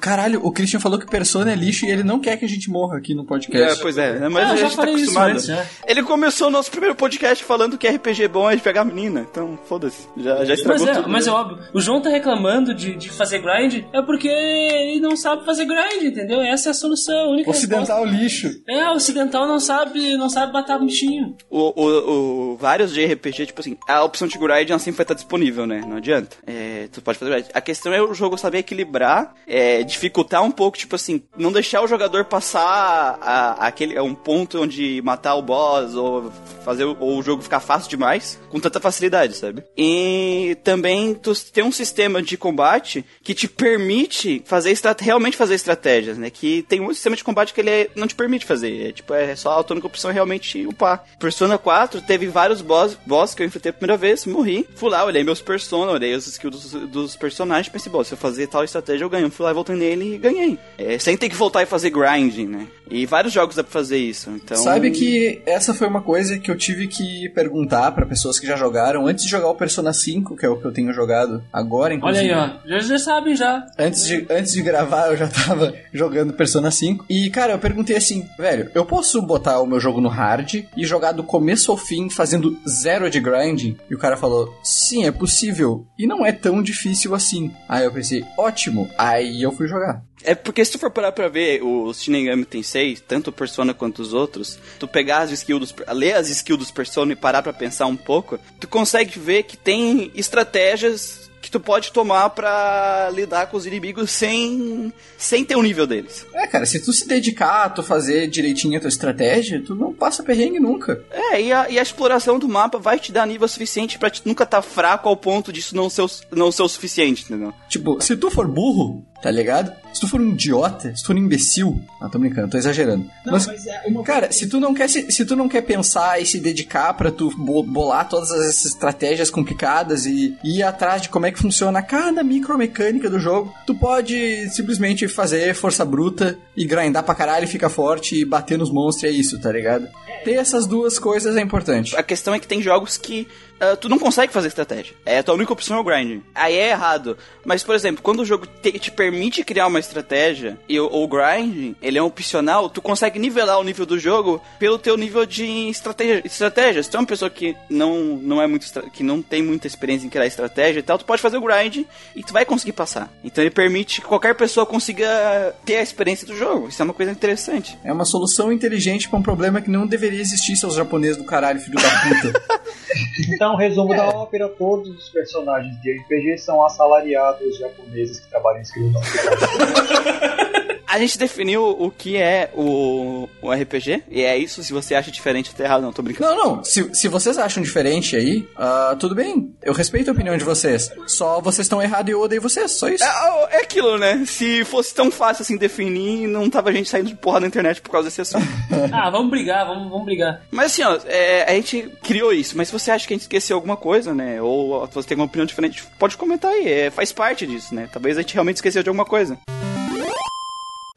Caralho, 0.01 0.41
o 0.45 0.51
Christian 0.53 0.81
falou 0.81 0.99
que 0.99 1.07
Persona 1.07 1.53
é 1.53 1.55
lixo 1.55 1.85
e 1.87 1.91
ele 1.91 2.03
não 2.03 2.19
quer 2.21 2.37
que 2.37 2.45
a 2.45 2.49
gente 2.49 2.71
morra 2.71 2.97
aqui 2.99 3.15
no 3.15 3.25
podcast. 3.25 3.79
É, 3.79 3.83
pois 3.83 3.99
é, 3.99 4.19
né? 4.19 4.29
mas 4.29 4.49
Ah, 4.49 4.53
a 4.53 4.57
gente 4.57 4.77
tá 4.77 4.83
acostumado. 4.85 5.31
antes, 5.33 5.47
já. 5.47 5.67
Ele 5.87 6.03
começou 6.03 6.49
o 6.49 6.51
nosso 6.51 6.71
primeiro 6.71 6.95
podcast 6.95 7.45
falando 7.45 7.77
que 7.79 7.87
RPG 7.89 8.29
bom 8.29 8.51
é 8.51 8.57
de 8.57 8.63
pegar 8.63 8.85
menina, 8.85 9.27
então 9.31 9.59
foda-se, 9.67 10.07
já, 10.17 10.37
já 10.45 10.51
Mas 10.51 10.59
estragou 10.61 10.89
é, 10.89 10.95
tudo. 10.95 11.09
mas 11.09 11.27
é 11.27 11.31
né? 11.31 11.37
óbvio. 11.37 11.59
O 11.75 11.81
João 11.81 12.01
tá 12.01 12.09
reclamando 12.11 12.75
de, 12.75 12.95
de 12.97 13.11
fazer 13.11 13.39
grind 13.41 13.85
é 13.93 14.03
porque 14.03 14.29
ele 14.29 15.01
não 15.01 15.17
sabe 15.17 15.45
fazer 15.45 15.65
grind, 15.67 16.03
entendeu? 16.05 16.41
Essa 16.41 16.69
é 16.69 16.71
a 16.71 16.75
solução. 16.75 17.19
A 17.19 17.31
única 17.31 17.51
Ocidental 17.51 18.05
lixo. 18.05 18.47
resposta. 18.49 18.73
É, 18.73 18.89
o 18.89 18.95
ocidental 18.95 19.47
não 19.47 19.61
sabe, 19.61 20.17
não 20.17 20.29
sabe 20.31 20.53
matar 20.53 20.79
bichinho. 20.79 21.37
O, 21.51 21.59
o, 21.83 22.53
o- 22.53 22.57
vários 22.57 22.93
de 22.93 23.05
RPG, 23.05 23.47
tipo 23.47 23.61
assim, 23.61 23.77
a 23.87 24.03
opção 24.05 24.27
de 24.27 24.39
grind 24.39 24.71
ela 24.71 24.79
sempre 24.79 24.99
vai 24.99 25.05
estar 25.05 25.15
disponível, 25.15 25.67
né? 25.67 25.83
Não 25.87 25.97
adianta. 25.97 26.37
É, 26.47 26.89
tu 26.93 27.01
pode 27.03 27.19
fazer 27.19 27.31
grind. 27.33 27.47
A 27.53 27.61
questão 27.61 27.93
é 27.93 28.01
o 28.03 28.15
jogo 28.15 28.37
saber 28.39 28.59
equilibrar, 28.59 29.35
é, 29.51 29.83
dificultar 29.83 30.45
um 30.45 30.51
pouco, 30.53 30.79
tipo 30.79 30.95
assim, 30.95 31.23
não 31.37 31.51
deixar 31.51 31.83
o 31.83 31.89
jogador 31.89 32.25
passar 32.25 33.19
a, 33.21 33.67
aquele, 33.67 33.99
a 33.99 34.03
um 34.03 34.15
ponto 34.15 34.63
onde 34.63 35.03
matar 35.03 35.35
o 35.35 35.43
boss 35.43 35.95
ou 35.97 36.31
fazer 36.65 36.85
o, 36.85 36.97
ou 37.01 37.19
o 37.19 37.23
jogo 37.23 37.43
ficar 37.43 37.59
fácil 37.59 37.91
demais 37.91 38.39
com 38.49 38.61
tanta 38.61 38.79
facilidade, 38.79 39.35
sabe? 39.35 39.65
E 39.77 40.57
também 40.63 41.15
tu 41.15 41.35
tem 41.51 41.65
um 41.65 41.73
sistema 41.73 42.23
de 42.23 42.37
combate 42.37 43.05
que 43.25 43.35
te 43.35 43.49
permite 43.49 44.41
fazer 44.47 44.77
realmente 45.01 45.37
fazer 45.37 45.55
estratégias, 45.55 46.17
né? 46.17 46.31
Que 46.31 46.63
tem 46.63 46.81
um 46.81 46.95
sistema 46.95 47.17
de 47.17 47.25
combate 47.25 47.53
que 47.53 47.61
ele 47.61 47.71
é- 47.71 47.91
não 47.97 48.07
te 48.07 48.15
permite 48.15 48.47
fazer. 48.47 48.89
É, 48.89 48.93
tipo, 48.93 49.13
é 49.13 49.35
só 49.35 49.51
a 49.61 49.73
única 49.73 49.87
opção 49.89 50.11
é 50.11 50.15
realmente 50.15 50.65
upar. 50.67 51.05
Persona 51.19 51.59
4 51.59 52.01
teve 52.03 52.29
vários 52.29 52.63
boss, 52.63 52.97
boss 53.05 53.35
que 53.35 53.43
eu 53.43 53.47
enfrentei 53.47 53.71
a 53.71 53.73
primeira 53.73 53.97
vez, 53.97 54.25
morri. 54.27 54.67
Fui 54.77 54.91
lá, 54.91 55.05
olhei 55.05 55.25
meus 55.25 55.41
Persona, 55.41 55.91
olhei 55.91 56.15
os 56.15 56.27
skills 56.29 56.71
dos, 56.73 56.89
dos 56.89 57.17
personagens, 57.17 57.69
pensei, 57.69 57.91
bom, 57.91 58.05
se 58.05 58.13
eu 58.13 58.19
fazer 58.19 58.47
tal 58.47 58.63
estratégia 58.63 59.05
eu 59.05 59.11
ganho. 59.11 59.31
Fui 59.41 59.47
lá, 59.47 59.55
voltei 59.55 59.75
nele 59.75 60.17
e 60.17 60.19
ganhei. 60.19 60.59
É, 60.77 60.99
sem 60.99 61.17
ter 61.17 61.31
que 61.31 61.35
voltar 61.35 61.63
e 61.63 61.67
fazer 61.67 61.89
grinding, 61.89 62.47
né? 62.47 62.67
E 62.91 63.07
vários 63.07 63.33
jogos 63.33 63.57
dá 63.57 63.63
pra 63.63 63.73
fazer 63.73 63.97
isso. 63.97 64.29
Então... 64.31 64.57
Sabe 64.57 64.91
que 64.91 65.41
essa 65.47 65.73
foi 65.73 65.87
uma 65.87 66.03
coisa 66.03 66.39
que 66.39 66.51
eu 66.51 66.57
tive 66.57 66.89
que 66.89 67.29
perguntar 67.31 67.93
pra 67.93 68.05
pessoas 68.05 68.39
que 68.39 68.47
já 68.47 68.57
jogaram 68.57 69.07
antes 69.07 69.25
de 69.25 69.31
jogar 69.31 69.49
o 69.49 69.55
Persona 69.55 69.93
5, 69.93 70.37
que 70.37 70.45
é 70.45 70.49
o 70.49 70.57
que 70.57 70.67
eu 70.67 70.73
tenho 70.73 70.93
jogado 70.93 71.43
agora, 71.53 71.95
Olha 71.95 71.99
inclusive. 71.99 72.35
aí, 72.35 72.37
ó. 72.37 72.69
Já, 72.69 72.79
já 72.81 72.99
sabem 72.99 73.37
já. 73.37 73.65
Antes 73.79 74.05
de, 74.05 74.27
antes 74.29 74.53
de 74.53 74.61
gravar, 74.61 75.07
eu 75.07 75.17
já 75.17 75.29
tava 75.29 75.73
jogando 75.95 76.33
Persona 76.35 76.71
5. 76.71 77.07
E, 77.09 77.31
cara, 77.31 77.53
eu 77.53 77.59
perguntei 77.59 77.97
assim, 77.97 78.29
velho, 78.37 78.71
eu 78.75 78.85
posso 78.85 79.23
botar 79.23 79.61
o 79.61 79.67
meu 79.67 79.79
jogo 79.79 80.01
no 80.01 80.09
hard 80.09 80.65
e 80.77 80.85
jogar 80.85 81.13
do 81.13 81.23
começo 81.23 81.71
ao 81.71 81.79
fim 81.79 82.11
fazendo 82.11 82.59
zero 82.69 83.09
de 83.09 83.21
grinding? 83.21 83.77
E 83.89 83.95
o 83.95 83.99
cara 83.99 84.17
falou, 84.17 84.53
sim, 84.65 85.07
é 85.07 85.13
possível. 85.13 85.87
E 85.97 86.07
não 86.07 86.27
é 86.27 86.33
tão 86.33 86.61
difícil 86.61 87.15
assim. 87.15 87.53
Aí 87.69 87.85
eu 87.85 87.93
pensei, 87.93 88.25
ótimo. 88.37 88.91
Aí 88.99 89.30
eu 89.43 89.53
fui 89.53 89.67
jogar. 89.69 90.03
É 90.23 90.35
porque 90.35 90.65
se 90.65 90.73
tu 90.73 90.79
for 90.79 90.91
parar 90.91 91.13
pra 91.13 91.29
ver 91.29 91.63
o 91.63 91.93
Shin 91.93 92.13
Megami 92.13 92.45
Tensei, 92.45 92.97
tanto 92.97 93.29
o 93.29 93.33
Persona 93.33 93.73
quanto 93.73 94.01
os 94.01 94.13
outros, 94.13 94.59
tu 94.79 94.87
pegar 94.87 95.21
as 95.21 95.31
skills 95.31 95.61
dos, 95.61 95.75
ler 95.95 96.15
as 96.15 96.29
skills 96.29 96.59
dos 96.59 96.71
Persona 96.71 97.13
e 97.13 97.17
parar 97.17 97.43
pra 97.43 97.53
pensar 97.53 97.87
um 97.87 97.97
pouco, 97.97 98.39
tu 98.59 98.69
consegue 98.69 99.19
ver 99.19 99.45
que 99.45 99.57
tem 99.57 100.11
estratégias 100.15 101.30
que 101.41 101.51
tu 101.51 101.59
pode 101.59 101.91
tomar 101.93 102.31
pra 102.31 103.11
lidar 103.15 103.47
com 103.47 103.57
os 103.57 103.65
inimigos 103.67 104.11
sem 104.11 104.93
sem 105.17 105.45
ter 105.45 105.57
o 105.57 105.63
nível 105.63 105.87
deles. 105.87 106.27
É, 106.35 106.47
cara, 106.47 106.67
se 106.67 106.81
tu 106.81 106.93
se 106.93 107.07
dedicar 107.09 107.65
a 107.65 107.71
tu 107.71 107.83
fazer 107.83 108.27
direitinho 108.29 108.77
a 108.77 108.81
tua 108.81 108.89
estratégia, 108.89 109.63
tu 109.65 109.75
não 109.75 109.93
passa 109.93 110.23
perrengue 110.23 110.61
nunca. 110.61 111.03
É, 111.11 111.41
e 111.41 111.53
a, 111.53 111.71
e 111.71 111.79
a 111.79 111.83
exploração 111.83 112.39
do 112.39 112.49
mapa 112.49 112.79
vai 112.79 112.99
te 112.99 113.11
dar 113.13 113.27
nível 113.27 113.49
suficiente 113.49 113.99
pra 113.99 114.11
te 114.11 114.23
nunca 114.25 114.45
estar 114.45 114.63
fraco 114.63 115.09
ao 115.09 115.17
ponto 115.17 115.53
disso 115.53 115.75
não 115.77 115.89
ser, 115.89 116.03
o- 116.03 116.11
não 116.33 116.53
ser 116.53 116.63
o 116.63 116.69
suficiente, 116.69 117.25
entendeu? 117.25 117.53
Tipo, 117.69 118.01
se 118.01 118.17
tu 118.17 118.31
for 118.31 118.47
burro, 118.47 119.05
tá 119.23 119.31
ligado? 119.31 119.73
Se 119.93 120.01
tu 120.01 120.09
for 120.09 120.21
um 120.21 120.31
idiota, 120.31 120.95
se 120.95 121.03
tu 121.03 121.09
for 121.09 121.17
um 121.17 121.19
imbecil. 121.19 121.81
Não, 122.01 122.09
tô 122.09 122.19
brincando, 122.19 122.49
tô 122.49 122.57
exagerando. 122.59 123.11
mas, 123.27 123.47
é 123.67 123.83
uma 123.87 124.03
cara, 124.05 124.31
se 124.33 124.47
tu 124.49 124.61
não 124.61 124.73
quer 124.73 124.89
se, 124.89 125.11
se 125.11 125.25
tu 125.25 125.35
não 125.35 125.49
quer 125.49 125.63
pensar 125.63 126.21
e 126.23 126.27
se 126.27 126.39
dedicar 126.39 126.95
pra 126.95 127.11
tu 127.11 127.31
bo- 127.37 127.63
bolar 127.65 128.09
todas 128.09 128.31
essas 128.31 128.65
estratégias 128.67 129.31
complicadas 129.31 130.07
e 130.07 130.37
ir 130.45 130.63
atrás 130.63 131.03
de 131.03 131.09
como 131.09 131.27
é 131.27 131.30
que 131.33 131.39
funciona 131.39 131.83
cada 131.83 132.23
micromecânica 132.23 133.09
do 133.09 133.19
jogo, 133.19 133.53
tu 133.67 133.75
pode 133.75 134.49
simplesmente 134.51 135.09
fazer 135.09 135.55
força 135.55 135.85
bruta 135.85 136.39
e 136.57 136.65
grindar 136.65 137.05
pra 137.05 137.15
caralho, 137.15 137.49
ficar 137.49 137.69
forte 137.69 138.21
e 138.21 138.25
bater 138.25 138.59
nos 138.59 138.71
monstros, 138.71 139.05
e 139.05 139.07
é 139.15 139.19
isso, 139.19 139.41
tá 139.41 139.51
ligado? 139.53 139.89
Ter 140.25 140.33
essas 140.33 140.67
duas 140.67 140.99
coisas 140.99 141.37
é 141.37 141.41
importante. 141.41 141.97
A 141.97 142.03
questão 142.03 142.35
é 142.35 142.39
que 142.39 142.47
tem 142.47 142.61
jogos 142.61 142.97
que 142.97 143.27
ah, 143.61 143.77
tu 143.77 143.89
não 143.89 143.99
consegue 143.99 144.33
fazer 144.33 144.49
estratégia. 144.49 144.95
É, 145.05 145.19
a 145.19 145.23
tua 145.23 145.35
única 145.35 145.53
opção 145.53 145.77
é 145.77 145.81
o 145.81 145.85
grinding. 145.85 146.23
Aí 146.35 146.57
é 146.57 146.71
errado. 146.71 147.17
Mas, 147.45 147.63
por 147.63 147.75
exemplo, 147.75 148.03
quando 148.03 148.21
o 148.21 148.25
jogo 148.25 148.47
te, 148.47 148.73
te 148.79 148.91
permite 148.91 149.45
criar 149.45 149.67
uma 149.67 149.79
estratégia 149.79 150.59
e 150.69 150.81
o, 150.81 151.07
grinding, 151.07 151.77
ele 151.83 151.99
é 151.99 152.03
opcional, 152.03 152.71
tu 152.71 152.81
consegue 152.81 153.19
nivelar 153.19 153.59
o 153.59 153.65
nível 153.65 153.85
do 153.85 153.99
jogo 153.99 154.41
pelo 154.59 154.79
teu 154.79 154.97
nível 154.97 155.27
de 155.27 155.69
estratégia, 155.69 156.23
estratégia. 156.25 156.83
Se 156.83 156.91
tu 156.91 156.97
é 156.97 157.01
uma 157.01 157.07
pessoa 157.07 157.31
que 157.31 157.55
não, 157.69 158.17
não 158.17 158.41
é 158.41 158.47
muito 158.47 158.71
que 158.93 159.03
não 159.03 159.21
tem 159.21 159.43
muita 159.43 159.67
experiência 159.67 160.07
em 160.07 160.11
criar 160.11 160.27
estratégia 160.27 160.81
e 160.81 160.83
tal, 160.83 160.97
tu 160.97 161.05
pode 161.05 161.21
fazer 161.21 161.37
o 161.37 161.43
grind 161.43 161.85
e 162.17 162.23
tu 162.23 162.33
vai 162.33 162.45
conseguir 162.45 162.73
passar. 162.73 163.13
Então 163.23 163.43
ele 163.43 163.51
permite 163.51 164.01
que 164.01 164.07
qualquer 164.07 164.35
pessoa 164.35 164.65
consiga 164.65 165.55
ter 165.65 165.77
a 165.77 165.83
experiência 165.83 166.27
do 166.27 166.37
jogo. 166.37 166.69
Isso 166.69 166.81
é 166.81 166.85
uma 166.85 166.95
coisa 166.95 167.13
interessante. 167.13 167.77
É 167.85 167.93
uma 167.93 168.05
solução 168.05 168.53
inteligente 168.53 169.09
pra 169.09 169.19
um 169.19 169.23
problema 169.23 169.61
que 169.61 169.71
não 169.71 169.87
deveria 169.87 170.21
existir, 170.21 170.57
seus 170.57 170.75
japoneses 170.75 171.17
do 171.17 171.25
caralho, 171.25 171.61
filho 171.61 171.77
da 171.77 171.91
puta. 171.91 172.43
Então, 173.29 173.57
resumo 173.57 173.95
da 173.95 174.09
ópera: 174.09 174.49
todos 174.49 174.89
os 174.89 175.09
personagens 175.09 175.81
de 175.81 175.93
RPG 175.93 176.39
são 176.39 176.65
assalariados 176.65 177.59
japoneses 177.59 178.21
que 178.21 178.29
trabalham 178.29 178.59
em 178.59 178.63
escritório. 178.63 179.09
A 180.91 180.99
gente 180.99 181.17
definiu 181.17 181.65
o 181.65 181.89
que 181.89 182.17
é 182.17 182.51
o, 182.53 183.29
o 183.41 183.53
RPG, 183.53 184.03
e 184.11 184.23
é 184.23 184.37
isso. 184.37 184.61
Se 184.65 184.73
você 184.73 184.97
acha 184.97 185.09
diferente, 185.09 185.55
tá 185.55 185.63
errado. 185.63 185.83
Não, 185.83 185.93
tô 185.93 186.03
brincando. 186.03 186.35
Não, 186.35 186.57
não. 186.57 186.65
Se, 186.65 186.93
se 186.93 187.07
vocês 187.07 187.39
acham 187.39 187.63
diferente 187.63 188.17
aí, 188.17 188.45
ah, 188.57 188.97
tudo 188.99 189.15
bem. 189.15 189.55
Eu 189.63 189.73
respeito 189.73 190.09
a 190.09 190.13
opinião 190.13 190.37
de 190.37 190.43
vocês. 190.43 190.91
Só 191.07 191.41
vocês 191.41 191.67
estão 191.67 191.81
errados 191.81 192.09
e 192.09 192.13
eu 192.13 192.21
odeio 192.21 192.43
vocês. 192.43 192.73
Só 192.73 192.89
isso. 192.89 193.05
É, 193.05 193.59
é 193.59 193.63
aquilo, 193.63 193.99
né? 193.99 194.25
Se 194.27 194.65
fosse 194.65 194.93
tão 194.93 195.13
fácil 195.13 195.43
assim 195.43 195.57
definir, 195.57 196.27
não 196.27 196.51
tava 196.51 196.73
gente 196.73 196.89
saindo 196.89 197.09
de 197.09 197.15
porra 197.15 197.39
na 197.39 197.47
internet 197.47 197.81
por 197.81 197.91
causa 197.91 198.09
desse 198.09 198.23
assunto. 198.23 198.47
Ah, 198.93 199.11
vamos 199.11 199.31
brigar, 199.31 199.67
vamos, 199.67 199.89
vamos 199.89 200.05
brigar. 200.05 200.43
mas 200.51 200.73
assim, 200.73 200.83
ó, 200.83 200.99
é, 201.07 201.45
a 201.45 201.55
gente 201.55 201.89
criou 202.03 202.33
isso. 202.33 202.57
Mas 202.57 202.69
se 202.69 202.73
você 202.73 202.91
acha 202.91 203.07
que 203.07 203.13
a 203.13 203.17
gente 203.17 203.23
esqueceu 203.23 203.57
alguma 203.57 203.77
coisa, 203.77 204.13
né? 204.13 204.43
Ou 204.43 204.87
se 204.89 204.95
você 204.95 205.09
tem 205.09 205.15
alguma 205.15 205.27
opinião 205.27 205.47
diferente, 205.47 205.85
pode 205.99 206.17
comentar 206.17 206.51
aí. 206.51 206.67
É, 206.67 206.91
faz 206.91 207.13
parte 207.13 207.47
disso, 207.47 207.75
né? 207.75 207.89
Talvez 207.93 208.17
a 208.17 208.23
gente 208.23 208.35
realmente 208.35 208.57
esqueceu 208.57 208.83
de 208.83 208.89
alguma 208.89 209.05
coisa. 209.05 209.39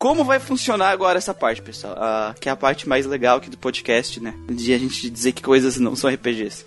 Como 0.03 0.25
vai 0.25 0.37
funcionar 0.37 0.89
agora 0.89 1.17
essa 1.17 1.33
parte, 1.33 1.61
pessoal? 1.61 1.95
Ah, 1.97 2.35
que 2.37 2.49
é 2.49 2.51
a 2.51 2.57
parte 2.57 2.89
mais 2.89 3.05
legal 3.05 3.37
aqui 3.37 3.49
do 3.49 3.57
podcast, 3.57 4.19
né? 4.19 4.33
De 4.51 4.73
a 4.73 4.77
gente 4.77 5.09
dizer 5.09 5.31
que 5.31 5.41
coisas 5.41 5.77
não 5.77 5.95
são 5.95 6.09
RPGs. 6.09 6.65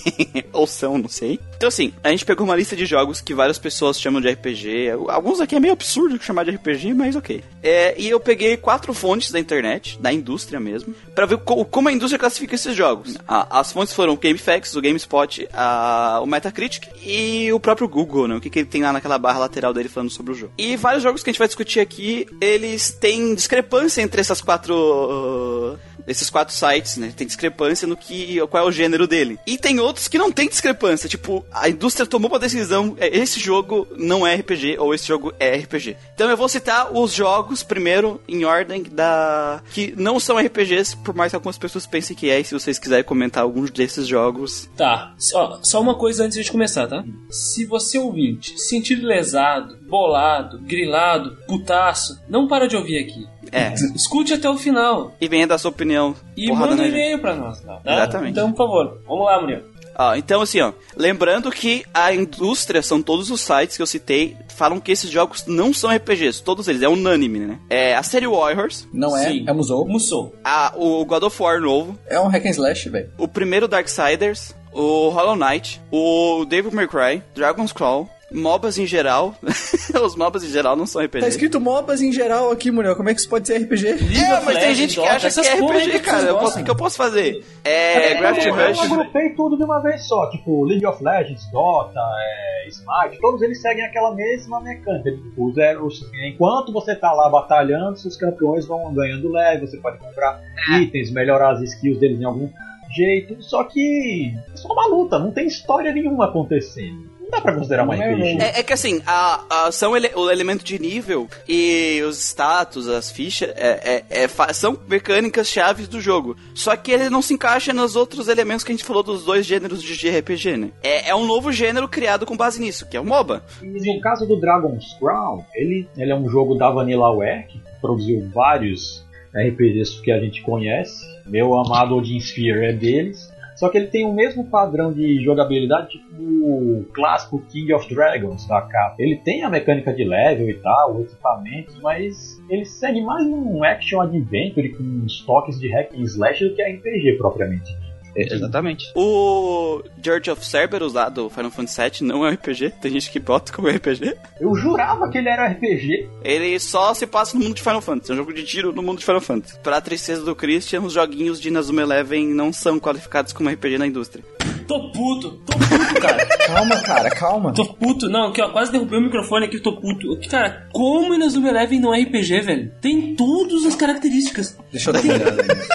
Ou 0.54 0.66
são, 0.66 0.96
não 0.96 1.06
sei. 1.06 1.38
Então, 1.54 1.68
assim, 1.68 1.92
a 2.02 2.08
gente 2.08 2.24
pegou 2.24 2.46
uma 2.46 2.56
lista 2.56 2.74
de 2.74 2.86
jogos 2.86 3.20
que 3.20 3.34
várias 3.34 3.58
pessoas 3.58 4.00
chamam 4.00 4.22
de 4.22 4.30
RPG. 4.30 4.88
Alguns 5.08 5.38
aqui 5.38 5.54
é 5.54 5.60
meio 5.60 5.74
absurdo 5.74 6.18
chamar 6.22 6.44
de 6.44 6.52
RPG, 6.52 6.94
mas 6.94 7.14
ok. 7.14 7.44
É, 7.62 7.94
e 8.00 8.08
eu 8.08 8.18
peguei 8.18 8.56
quatro 8.56 8.94
fontes 8.94 9.30
da 9.30 9.38
internet, 9.38 9.98
da 10.00 10.10
indústria 10.10 10.58
mesmo, 10.58 10.94
para 11.14 11.26
ver 11.26 11.36
co 11.38 11.66
como 11.66 11.90
a 11.90 11.92
indústria 11.92 12.18
classifica 12.18 12.54
esses 12.54 12.74
jogos. 12.74 13.18
A, 13.28 13.60
as 13.60 13.70
fontes 13.70 13.92
foram 13.92 14.14
o 14.14 14.16
GameFAQs, 14.16 14.74
o 14.74 14.80
GameSpot, 14.80 15.46
a, 15.52 16.20
o 16.22 16.26
Metacritic 16.26 16.88
e 17.04 17.52
o 17.52 17.60
próprio 17.60 17.86
Google, 17.86 18.26
né? 18.26 18.36
O 18.36 18.40
que, 18.40 18.48
que 18.48 18.60
ele 18.60 18.68
tem 18.68 18.80
lá 18.80 18.94
naquela 18.94 19.18
barra 19.18 19.40
lateral 19.40 19.74
dele 19.74 19.90
falando 19.90 20.08
sobre 20.08 20.32
o 20.32 20.34
jogo. 20.34 20.54
E 20.56 20.74
vários 20.74 21.02
jogos 21.02 21.22
que 21.22 21.28
a 21.28 21.32
gente 21.32 21.38
vai 21.38 21.48
discutir 21.48 21.80
aqui, 21.80 22.26
eles 22.40 22.77
têm 22.90 23.34
discrepância 23.34 24.00
entre 24.02 24.20
essas 24.20 24.40
quatro. 24.40 25.76
Esses 26.08 26.30
quatro 26.30 26.54
sites, 26.54 26.96
né? 26.96 27.12
Tem 27.14 27.26
discrepância 27.26 27.86
no 27.86 27.96
que 27.96 28.38
qual 28.48 28.64
é 28.64 28.66
o 28.66 28.72
gênero 28.72 29.06
dele. 29.06 29.38
E 29.46 29.58
tem 29.58 29.78
outros 29.78 30.08
que 30.08 30.18
não 30.18 30.32
tem 30.32 30.48
discrepância, 30.48 31.08
tipo, 31.08 31.44
a 31.52 31.68
indústria 31.68 32.06
tomou 32.06 32.30
uma 32.30 32.38
decisão, 32.38 32.96
é, 32.98 33.16
esse 33.16 33.38
jogo 33.38 33.86
não 33.96 34.26
é 34.26 34.34
RPG 34.34 34.76
ou 34.78 34.94
esse 34.94 35.06
jogo 35.06 35.32
é 35.38 35.56
RPG. 35.56 35.96
Então 36.14 36.30
eu 36.30 36.36
vou 36.36 36.48
citar 36.48 36.92
os 36.92 37.12
jogos 37.12 37.62
primeiro 37.62 38.20
em 38.26 38.44
ordem 38.44 38.82
da 38.82 39.62
que 39.72 39.94
não 39.96 40.18
são 40.18 40.38
RPGs, 40.38 40.96
por 40.96 41.14
mais 41.14 41.32
que 41.32 41.36
algumas 41.36 41.58
pessoas 41.58 41.86
pensem 41.86 42.16
que 42.16 42.30
é, 42.30 42.40
e 42.40 42.44
se 42.44 42.54
vocês 42.54 42.78
quiserem 42.78 43.04
comentar 43.04 43.42
alguns 43.42 43.70
desses 43.70 44.06
jogos. 44.06 44.68
Tá. 44.76 45.14
Ó, 45.34 45.58
só 45.62 45.80
uma 45.80 45.94
coisa 45.94 46.24
antes 46.24 46.42
de 46.42 46.50
começar, 46.50 46.86
tá? 46.86 47.04
Se 47.30 47.66
você 47.66 47.98
ouvinte 47.98 48.58
se 48.58 48.68
sentir 48.68 48.96
lesado, 48.96 49.76
bolado, 49.88 50.60
grilado, 50.60 51.36
putaço, 51.46 52.20
não 52.28 52.46
para 52.46 52.68
de 52.68 52.76
ouvir 52.76 52.98
aqui. 52.98 53.26
É. 53.52 53.74
Escute 53.94 54.34
até 54.34 54.48
o 54.48 54.56
final. 54.56 55.12
E 55.20 55.28
venha 55.28 55.46
dar 55.46 55.58
sua 55.58 55.70
opinião. 55.70 56.14
E 56.36 56.50
manda 56.52 56.74
um 56.82 56.86
e-mail 56.86 57.18
pra 57.18 57.34
nós, 57.34 57.60
tá? 57.60 57.80
Exatamente. 57.84 58.32
Então, 58.32 58.50
por 58.52 58.58
favor, 58.58 59.00
vamos 59.06 59.24
lá, 59.26 59.40
Muriel. 59.40 59.62
Ó, 60.00 60.14
então 60.14 60.40
assim, 60.42 60.60
ó, 60.60 60.72
lembrando 60.96 61.50
que 61.50 61.84
a 61.92 62.14
indústria, 62.14 62.80
são 62.82 63.02
todos 63.02 63.32
os 63.32 63.40
sites 63.40 63.76
que 63.76 63.82
eu 63.82 63.86
citei, 63.86 64.36
falam 64.54 64.78
que 64.78 64.92
esses 64.92 65.10
jogos 65.10 65.44
não 65.44 65.74
são 65.74 65.90
RPGs, 65.90 66.40
todos 66.40 66.68
eles, 66.68 66.82
é 66.82 66.88
unânime, 66.88 67.40
né? 67.40 67.58
É 67.68 67.96
a 67.96 68.02
série 68.04 68.28
Warriors, 68.28 68.86
Não 68.92 69.16
é, 69.16 69.28
Sim. 69.28 69.44
é 69.48 69.52
Musou. 69.52 69.88
Musou. 69.88 70.32
a, 70.44 70.72
o 70.76 71.04
God 71.04 71.24
of 71.24 71.42
War 71.42 71.60
novo, 71.60 71.98
É 72.06 72.20
um 72.20 72.28
hack 72.28 72.46
and 72.46 72.50
slash, 72.50 72.88
velho. 72.88 73.10
o 73.18 73.26
primeiro 73.26 73.66
Darksiders, 73.66 74.54
o 74.72 75.08
Hollow 75.08 75.34
Knight, 75.34 75.80
o 75.90 76.44
Devil 76.44 76.70
May 76.70 76.86
Cry, 76.86 77.20
Dragon's 77.34 77.72
Crawl, 77.72 78.08
MOBAs 78.30 78.78
em 78.78 78.86
geral. 78.86 79.34
Os 80.04 80.14
MOBAs 80.14 80.44
em 80.44 80.48
geral 80.48 80.76
não 80.76 80.86
são 80.86 81.02
RPG. 81.02 81.20
Tá 81.20 81.28
escrito 81.28 81.58
MOBAs 81.60 82.02
em 82.02 82.12
geral 82.12 82.50
aqui, 82.50 82.70
mulher. 82.70 82.94
Como 82.94 83.08
é 83.08 83.14
que 83.14 83.20
isso 83.20 83.28
pode 83.28 83.46
ser 83.46 83.58
RPG? 83.58 83.86
É, 83.88 84.40
mas 84.44 84.58
tem 84.58 84.74
gente 84.74 85.00
que 85.00 85.06
acha 85.06 85.20
que 85.20 85.26
essas 85.26 85.46
é 85.46 85.56
porra 85.56 85.74
aí 85.74 85.84
RPG, 85.88 85.98
que 85.98 86.04
cara. 86.04 86.34
O 86.34 86.64
que 86.64 86.70
eu 86.70 86.76
posso 86.76 86.96
fazer? 86.96 87.42
É, 87.64 88.14
Gravity 88.16 88.48
eu, 88.48 88.54
Rush. 88.54 88.78
eu 88.78 88.84
agrupei 88.84 89.30
tudo 89.34 89.56
de 89.56 89.64
uma 89.64 89.80
vez 89.80 90.06
só, 90.06 90.28
tipo 90.30 90.64
League 90.64 90.84
of 90.86 91.02
Legends, 91.02 91.50
Dota, 91.50 91.98
é, 91.98 92.68
Smite, 92.68 93.18
todos 93.20 93.40
eles 93.42 93.60
seguem 93.62 93.84
aquela 93.84 94.14
mesma 94.14 94.60
mecânica. 94.60 95.10
Tipo, 95.10 95.46
os- 95.86 96.02
enquanto 96.26 96.72
você 96.72 96.94
tá 96.94 97.12
lá 97.12 97.28
batalhando, 97.30 97.96
seus 97.98 98.16
campeões 98.16 98.66
vão 98.66 98.92
ganhando 98.92 99.30
leve, 99.32 99.66
você 99.66 99.78
pode 99.78 99.98
comprar 99.98 100.38
itens, 100.80 101.10
melhorar 101.10 101.52
as 101.52 101.62
skills 101.62 101.98
deles 101.98 102.20
em 102.20 102.24
algum 102.24 102.48
jeito. 102.94 103.42
Só 103.42 103.64
que 103.64 104.34
é 104.52 104.56
só 104.56 104.68
uma 104.72 104.86
luta, 104.86 105.18
não 105.18 105.30
tem 105.32 105.46
história 105.46 105.92
nenhuma 105.92 106.26
acontecendo. 106.26 107.08
Não 107.30 107.38
dá 107.38 107.40
pra 107.42 107.54
considerar 107.54 107.84
uma 107.84 107.94
é, 107.94 108.12
RPG. 108.12 108.42
É, 108.42 108.60
é 108.60 108.62
que 108.62 108.72
assim, 108.72 109.02
a, 109.06 109.66
a- 109.66 109.72
são 109.72 109.94
ele- 109.96 110.10
o 110.14 110.30
elemento 110.30 110.64
de 110.64 110.78
nível 110.78 111.28
e 111.46 112.00
os 112.08 112.18
status, 112.18 112.88
as 112.88 113.10
fichas, 113.10 113.50
é, 113.56 114.04
é- 114.10 114.24
é 114.24 114.52
são 114.54 114.78
mecânicas 114.88 115.48
chaves 115.48 115.86
do 115.88 116.00
jogo. 116.00 116.36
Só 116.54 116.74
que 116.76 116.90
ele 116.90 117.10
não 117.10 117.20
se 117.20 117.34
encaixa 117.34 117.72
nos 117.72 117.96
outros 117.96 118.28
elementos 118.28 118.64
que 118.64 118.72
a 118.72 118.74
gente 118.74 118.84
falou 118.84 119.02
dos 119.02 119.24
dois 119.24 119.44
gêneros 119.44 119.82
de 119.82 119.94
JRPG, 119.96 120.56
né? 120.56 120.70
É, 120.82 121.10
é 121.10 121.14
um 121.14 121.26
novo 121.26 121.52
gênero 121.52 121.86
criado 121.88 122.24
com 122.24 122.36
base 122.36 122.60
nisso, 122.60 122.88
que 122.88 122.96
é 122.96 123.00
o 123.00 123.04
MOBA. 123.04 123.42
E 123.62 123.66
no 123.94 124.00
caso 124.00 124.26
do 124.26 124.40
Dragon's 124.40 124.94
Crown, 124.98 125.44
ele, 125.54 125.86
ele 125.96 126.10
é 126.10 126.14
um 126.14 126.28
jogo 126.30 126.54
da 126.54 126.70
Vanillaware, 126.70 127.46
que 127.48 127.60
produziu 127.80 128.26
vários 128.32 129.04
RPGs 129.34 130.00
que 130.02 130.10
a 130.10 130.18
gente 130.18 130.40
conhece. 130.42 131.04
Meu 131.26 131.54
amado 131.54 131.94
Odin 131.96 132.16
Sphere 132.16 132.64
é 132.66 132.72
deles. 132.72 133.30
Só 133.58 133.68
que 133.68 133.76
ele 133.76 133.88
tem 133.88 134.06
o 134.06 134.12
mesmo 134.12 134.44
padrão 134.44 134.92
de 134.92 135.20
jogabilidade 135.20 135.88
tipo 135.88 136.22
o 136.22 136.84
clássico 136.94 137.42
King 137.48 137.72
of 137.72 137.92
Dragons 137.92 138.46
da 138.46 138.62
capa. 138.62 138.94
Ele 139.00 139.16
tem 139.16 139.42
a 139.42 139.50
mecânica 139.50 139.92
de 139.92 140.04
level 140.04 140.48
e 140.48 140.54
tal, 140.54 140.96
o 140.96 141.02
equipamento, 141.02 141.72
mas 141.82 142.40
ele 142.48 142.64
segue 142.64 143.00
mais 143.00 143.26
um 143.26 143.64
action 143.64 144.00
adventure 144.00 144.68
com 144.70 144.84
uns 144.84 145.22
toques 145.22 145.58
de 145.58 145.68
hack 145.72 145.92
and 145.92 146.02
slash 146.02 146.48
do 146.48 146.54
que 146.54 146.62
RPG 146.62 147.18
propriamente. 147.18 147.87
Exatamente. 148.22 148.90
O 148.94 149.82
George 150.02 150.30
of 150.30 150.44
Cerberus 150.44 150.92
lá 150.92 151.08
do 151.08 151.28
Final 151.30 151.50
Fantasy 151.50 151.80
VII 152.00 152.08
não 152.08 152.24
é 152.24 152.30
um 152.30 152.32
RPG. 152.34 152.70
Tem 152.80 152.90
gente 152.92 153.10
que 153.10 153.18
bota 153.18 153.52
como 153.52 153.68
RPG. 153.68 154.16
Eu 154.40 154.54
jurava 154.56 155.08
que 155.10 155.18
ele 155.18 155.28
era 155.28 155.46
RPG. 155.48 156.08
Ele 156.24 156.58
só 156.58 156.94
se 156.94 157.06
passa 157.06 157.36
no 157.36 157.44
mundo 157.44 157.54
de 157.54 157.62
Final 157.62 157.80
Fantasy. 157.80 158.10
É 158.10 158.14
um 158.14 158.18
jogo 158.18 158.32
de 158.32 158.44
tiro 158.44 158.72
no 158.72 158.82
mundo 158.82 158.98
de 158.98 159.04
Final 159.04 159.20
Fantasy. 159.20 159.58
Pra 159.60 159.80
tristeza 159.80 160.24
do 160.24 160.34
Christian, 160.34 160.80
os 160.82 160.92
joguinhos 160.92 161.40
de 161.40 161.48
Inazuma 161.48 161.82
Eleven 161.82 162.26
não 162.26 162.52
são 162.52 162.78
qualificados 162.78 163.32
como 163.32 163.48
RPG 163.50 163.78
na 163.78 163.86
indústria. 163.86 164.24
Tô 164.66 164.92
puto, 164.92 165.30
tô 165.46 165.58
puto, 165.58 166.00
cara. 166.00 166.26
Calma, 166.48 166.80
cara, 166.80 167.10
calma. 167.10 167.52
Tô 167.52 167.74
puto. 167.74 168.08
Não, 168.08 168.28
aqui, 168.28 168.40
ó, 168.40 168.48
quase 168.50 168.72
derrubei 168.72 168.98
o 168.98 169.02
microfone 169.02 169.44
aqui, 169.44 169.60
tô 169.60 169.76
puto. 169.78 170.18
Cara, 170.30 170.66
como 170.72 171.14
Inazuma 171.14 171.48
Eleven 171.48 171.78
não 171.78 171.94
é 171.94 172.00
RPG, 172.02 172.40
velho? 172.40 172.72
Tem 172.80 173.14
todas 173.14 173.64
as 173.66 173.74
características. 173.74 174.58
Deixa 174.72 174.88
eu 174.88 174.94
dar 174.94 175.02
uma 175.02 175.14
olhada 175.14 175.42
nisso. 175.42 175.68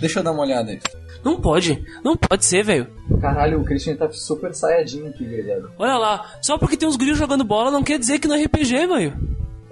Deixa 0.00 0.18
eu 0.18 0.22
dar 0.24 0.32
uma 0.32 0.42
olhada 0.42 0.72
nisso. 0.72 1.05
Não 1.26 1.40
pode, 1.40 1.84
não 2.04 2.16
pode 2.16 2.44
ser, 2.44 2.62
velho. 2.62 2.86
Caralho, 3.20 3.60
o 3.60 3.64
Christian 3.64 3.96
tá 3.96 4.08
super 4.12 4.54
saiadinho 4.54 5.08
aqui, 5.08 5.24
galera. 5.24 5.64
Olha 5.76 5.98
lá, 5.98 6.38
só 6.40 6.56
porque 6.56 6.76
tem 6.76 6.88
uns 6.88 6.94
grilos 6.94 7.18
jogando 7.18 7.42
bola 7.42 7.68
não 7.68 7.82
quer 7.82 7.98
dizer 7.98 8.20
que 8.20 8.28
não 8.28 8.36
é 8.36 8.44
RPG, 8.44 8.86
velho. 8.86 9.18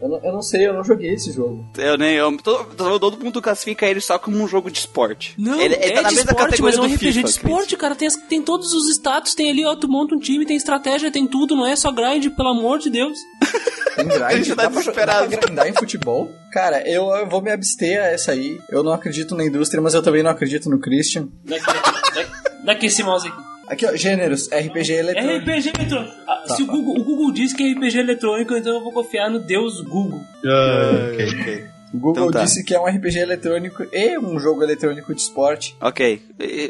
Eu 0.05 0.11
não, 0.11 0.21
eu 0.23 0.33
não 0.35 0.43
sei, 0.43 0.67
eu 0.67 0.75
não 0.75 0.85
joguei 0.85 1.15
esse 1.15 1.33
jogo. 1.33 1.65
Eu 1.79 1.97
nem. 1.97 2.15
Eu, 2.15 2.37
todo, 2.37 2.99
todo 2.99 3.25
mundo 3.25 3.41
classifica 3.41 3.87
ele 3.87 4.03
só 4.03 4.19
como 4.19 4.37
um 4.37 4.47
jogo 4.47 4.71
de 4.71 4.79
esporte. 4.81 5.35
Não, 5.39 5.59
ele, 5.59 5.75
ele 5.77 5.85
é 5.85 5.95
tá 5.95 6.03
na 6.03 6.09
de 6.11 6.15
mesma 6.17 6.31
esporte, 6.33 6.51
categoria 6.51 6.77
mas 6.79 6.87
é 6.87 6.91
um 6.91 6.95
RPG 6.95 7.13
FIFA, 7.13 7.23
de 7.23 7.31
esporte, 7.31 7.77
cara. 7.79 7.95
Tem, 7.95 8.09
tem 8.29 8.43
todos 8.43 8.75
os 8.75 8.91
status, 8.91 9.35
tem 9.35 9.51
ali, 9.51 9.65
ó, 9.65 9.75
tu 9.75 9.89
monta 9.89 10.15
um 10.15 10.19
time, 10.19 10.45
tem 10.45 10.57
estratégia, 10.57 11.11
tem 11.11 11.27
tudo, 11.27 11.57
não 11.57 11.67
é 11.67 11.75
só 11.75 11.91
grind, 11.91 12.29
pelo 12.37 12.49
amor 12.51 12.79
de 12.79 12.91
Deus. 12.91 13.17
Tem 13.97 14.07
grind, 14.07 14.21
Christian 14.31 14.57
tá 14.57 14.63
dá, 14.65 14.71
pra, 14.71 14.83
jo- 14.83 14.93
dá 14.93 15.07
pra 15.07 15.27
grindar 15.27 15.69
em 15.69 15.73
futebol? 15.73 16.31
Cara, 16.53 16.87
eu, 16.87 17.09
eu 17.09 17.27
vou 17.27 17.41
me 17.41 17.51
abster 17.51 17.99
a 17.99 18.09
essa 18.09 18.33
aí. 18.33 18.59
Eu 18.69 18.83
não 18.83 18.93
acredito 18.93 19.35
na 19.35 19.43
indústria, 19.45 19.81
mas 19.81 19.95
eu 19.95 20.03
também 20.03 20.23
não 20.23 20.31
acredito 20.31 20.69
no 20.69 20.79
Christian. 20.79 21.29
Daqui, 21.45 21.65
daqui, 22.15 22.31
daqui 22.65 22.87
esse 22.87 23.03
mouse 23.03 23.27
aqui. 23.27 23.55
Aqui, 23.67 23.87
ó, 23.87 23.97
gêneros, 23.97 24.49
RPG 24.49 24.93
eletrônico. 24.93 25.51
RPG 25.51 25.73
eletrônico. 25.79 26.15
Ah, 26.45 26.49
Tá, 26.49 26.55
se 26.57 26.63
o 26.63 26.67
tá. 26.67 26.73
Google, 26.73 26.95
o 27.01 27.05
Google 27.05 27.33
diz 27.33 27.53
que 27.53 27.63
é 27.63 27.73
RPG 27.73 27.99
eletrônico, 27.99 28.55
então 28.55 28.75
eu 28.75 28.83
vou 28.83 28.93
confiar 28.93 29.31
no 29.31 29.39
Deus 29.41 29.81
Google. 29.81 30.21
ok, 31.13 31.27
ok. 31.41 31.74
O 31.95 31.99
Google 31.99 32.25
Então 32.29 32.31
tá. 32.33 32.45
disse 32.45 32.65
que 32.65 32.75
é 32.75 32.81
um 32.81 32.87
RPG 32.87 33.19
eletrônico 33.21 33.85
e 33.93 34.19
um 34.19 34.39
jogo 34.41 34.63
eletrônico 34.65 35.15
de 35.15 35.21
esporte. 35.21 35.77
Ok. 35.81 36.21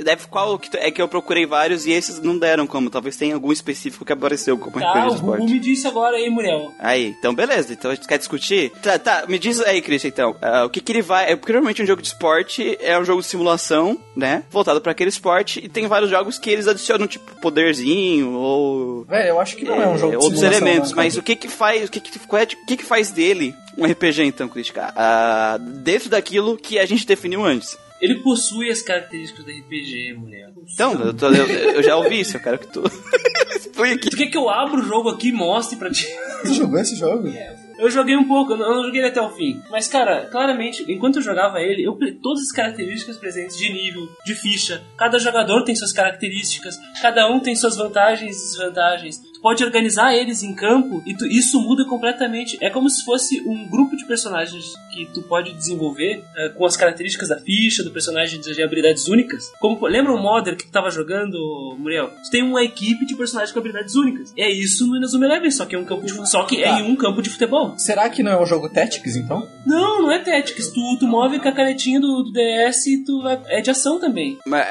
Deve, 0.04 0.26
qual 0.28 0.58
que 0.58 0.76
é 0.76 0.90
que 0.90 1.00
eu 1.00 1.08
procurei 1.08 1.46
vários 1.46 1.86
e 1.86 1.92
esses 1.92 2.20
não 2.20 2.38
deram 2.38 2.66
como. 2.66 2.90
Talvez 2.90 3.16
tenha 3.16 3.34
algum 3.34 3.50
específico 3.50 4.04
que 4.04 4.12
apareceu 4.12 4.58
como 4.58 4.78
Tá, 4.78 4.90
RPG 4.90 5.00
de 5.00 5.06
o 5.06 5.20
Google 5.20 5.34
esporte. 5.36 5.52
me 5.54 5.58
disse 5.60 5.86
agora 5.86 6.16
aí, 6.16 6.28
Muriel. 6.28 6.70
Aí, 6.78 7.14
então 7.18 7.34
beleza. 7.34 7.72
Então 7.72 7.90
a 7.90 7.94
gente 7.94 8.06
quer 8.06 8.18
discutir? 8.18 8.70
Tá, 8.82 8.98
tá, 8.98 9.24
me 9.26 9.38
diz 9.38 9.60
aí, 9.60 9.80
Christian, 9.80 10.08
então. 10.08 10.36
ah, 10.42 10.64
o 10.66 10.70
que 10.70 10.80
que 10.80 10.92
ele 10.92 11.02
vai... 11.02 11.32
É, 11.32 11.36
porque 11.36 11.52
normalmente 11.52 11.82
um 11.82 11.86
jogo 11.86 12.02
de 12.02 12.08
esporte 12.08 12.76
é 12.80 12.98
um 12.98 13.04
jogo 13.04 13.22
de 13.22 13.26
simulação, 13.26 13.98
né? 14.14 14.42
Voltado 14.50 14.80
pra 14.80 14.92
aquele 14.92 15.08
esporte. 15.10 15.60
E 15.64 15.68
tem 15.68 15.86
vários 15.86 16.10
jogos 16.10 16.38
que 16.38 16.50
eles 16.50 16.68
adicionam, 16.68 17.06
tipo, 17.06 17.34
poderzinho 17.40 18.32
ou... 18.32 19.04
Velho, 19.04 19.28
eu 19.30 19.40
acho 19.40 19.56
que 19.56 19.64
não 19.64 19.80
é, 19.80 19.88
um 19.88 19.96
jogo 19.98 20.10
de 20.10 20.16
outros 20.16 20.38
simulação, 20.40 20.66
elementos, 20.66 20.90
não, 20.90 20.96
mas 20.96 21.14
cara. 21.14 21.20
o 21.20 21.24
que 21.24 21.36
que 21.36 21.48
faz, 21.48 21.88
o 21.88 21.90
que 21.90 22.00
que, 22.00 22.18
qual 22.20 22.42
é- 22.42 22.44
o 22.44 22.66
que 22.66 22.76
que 22.76 22.84
faz 22.84 23.10
dele 23.10 23.54
um 23.78 23.84
RPG 23.84 24.22
então, 24.24 24.48
Crítica? 24.48 24.92
Ah, 24.96 25.58
dentro 25.60 26.08
daquilo 26.08 26.56
que 26.56 26.78
a 26.78 26.86
gente 26.86 27.06
definiu 27.06 27.44
antes. 27.44 27.76
Ele 28.00 28.16
possui 28.22 28.70
as 28.70 28.82
características 28.82 29.44
do 29.44 29.50
RPG, 29.50 30.14
mulher. 30.18 30.50
Então, 30.74 30.92
eu, 31.00 31.14
tô- 31.14 31.28
eu- 31.32 31.46
eu 31.46 31.82
já 31.82 31.96
ouvi 31.96 32.20
isso, 32.20 32.36
eu 32.36 32.40
quero 32.40 32.58
que 32.58 32.66
tu 32.66 32.82
explique. 33.56 34.10
Tu 34.10 34.16
quer 34.16 34.26
que 34.26 34.36
eu 34.36 34.50
abra 34.50 34.78
o 34.80 34.82
jogo 34.82 35.08
aqui 35.10 35.28
e 35.28 35.32
mostre 35.32 35.76
pra 35.76 35.90
ti? 35.90 36.06
Tu 36.42 36.54
jogou 36.54 36.78
esse 36.78 36.96
jogo? 36.96 37.28
Eu 37.78 37.90
joguei 37.90 38.16
um 38.16 38.26
pouco, 38.28 38.52
eu 38.52 38.56
não, 38.56 38.84
joguei 38.84 39.00
ele 39.00 39.08
até 39.08 39.20
o 39.20 39.30
fim. 39.30 39.60
Mas, 39.70 39.88
cara, 39.88 40.26
claramente, 40.30 40.84
enquanto 40.88 41.16
eu 41.16 41.22
jogava 41.22 41.60
ele, 41.60 41.82
eu 41.82 41.96
todas 42.22 42.42
as 42.42 42.52
características 42.52 43.16
presentes 43.16 43.56
de 43.56 43.72
nível, 43.72 44.06
de 44.24 44.34
ficha. 44.34 44.82
Cada 44.96 45.18
jogador 45.18 45.64
tem 45.64 45.74
suas 45.74 45.92
características, 45.92 46.76
cada 47.02 47.28
um 47.28 47.40
tem 47.40 47.56
suas 47.56 47.76
vantagens 47.76 48.36
e 48.36 48.40
desvantagens. 48.50 49.20
Pode 49.44 49.62
organizar 49.62 50.14
eles 50.14 50.42
em 50.42 50.54
campo 50.54 51.02
e 51.04 51.14
tu- 51.14 51.26
isso 51.26 51.60
muda 51.60 51.84
completamente. 51.84 52.56
É 52.62 52.70
como 52.70 52.88
se 52.88 53.04
fosse 53.04 53.42
um 53.46 53.68
grupo 53.68 53.94
de 53.94 54.06
personagens 54.06 54.64
que 54.90 55.04
tu 55.12 55.20
pode 55.22 55.52
desenvolver 55.52 56.24
eh, 56.34 56.48
com 56.48 56.64
as 56.64 56.78
características 56.78 57.28
da 57.28 57.36
ficha, 57.38 57.82
do 57.84 57.90
personagem 57.90 58.40
de 58.40 58.62
habilidades 58.62 59.06
únicas. 59.06 59.44
Como, 59.60 59.86
lembra 59.86 60.14
o 60.14 60.18
Modder 60.18 60.56
que 60.56 60.64
tu 60.64 60.70
tava 60.72 60.88
jogando, 60.90 61.76
Muriel? 61.78 62.08
Tu 62.24 62.30
tem 62.30 62.42
uma 62.42 62.62
equipe 62.64 63.04
de 63.04 63.14
personagens 63.14 63.52
com 63.52 63.58
habilidades 63.58 63.94
únicas. 63.94 64.32
É 64.34 64.50
isso 64.50 64.86
no 64.86 64.96
Inazuma 64.96 65.26
Eleven, 65.26 65.50
só 65.50 65.66
que 65.66 65.74
é 65.76 65.78
um 65.78 65.84
campo 65.84 66.06
de, 66.06 66.28
só 66.30 66.44
que 66.44 66.62
é 66.62 66.68
Tá. 66.70 66.80
em 66.80 66.90
um 66.90 66.96
campo 66.96 67.20
de 67.20 67.28
futebol. 67.28 67.74
Será 67.78 68.08
que 68.08 68.22
não 68.22 68.32
é 68.32 68.40
um 68.42 68.46
jogo 68.46 68.70
Tactics, 68.72 69.14
então? 69.14 69.46
Não, 69.66 70.00
não 70.02 70.10
é 70.10 70.20
Tactics. 70.20 70.68
Tu, 70.72 70.96
tu 70.98 71.06
move 71.06 71.38
com 71.38 71.48
a 71.48 71.52
canetinha 71.52 72.00
do, 72.00 72.22
do 72.22 72.32
DS 72.32 72.86
e 72.86 73.04
tu 73.04 73.20
vai- 73.22 73.42
é 73.48 73.60
de 73.60 73.70
ação 73.70 74.00
também. 74.00 74.38
Mas, 74.46 74.66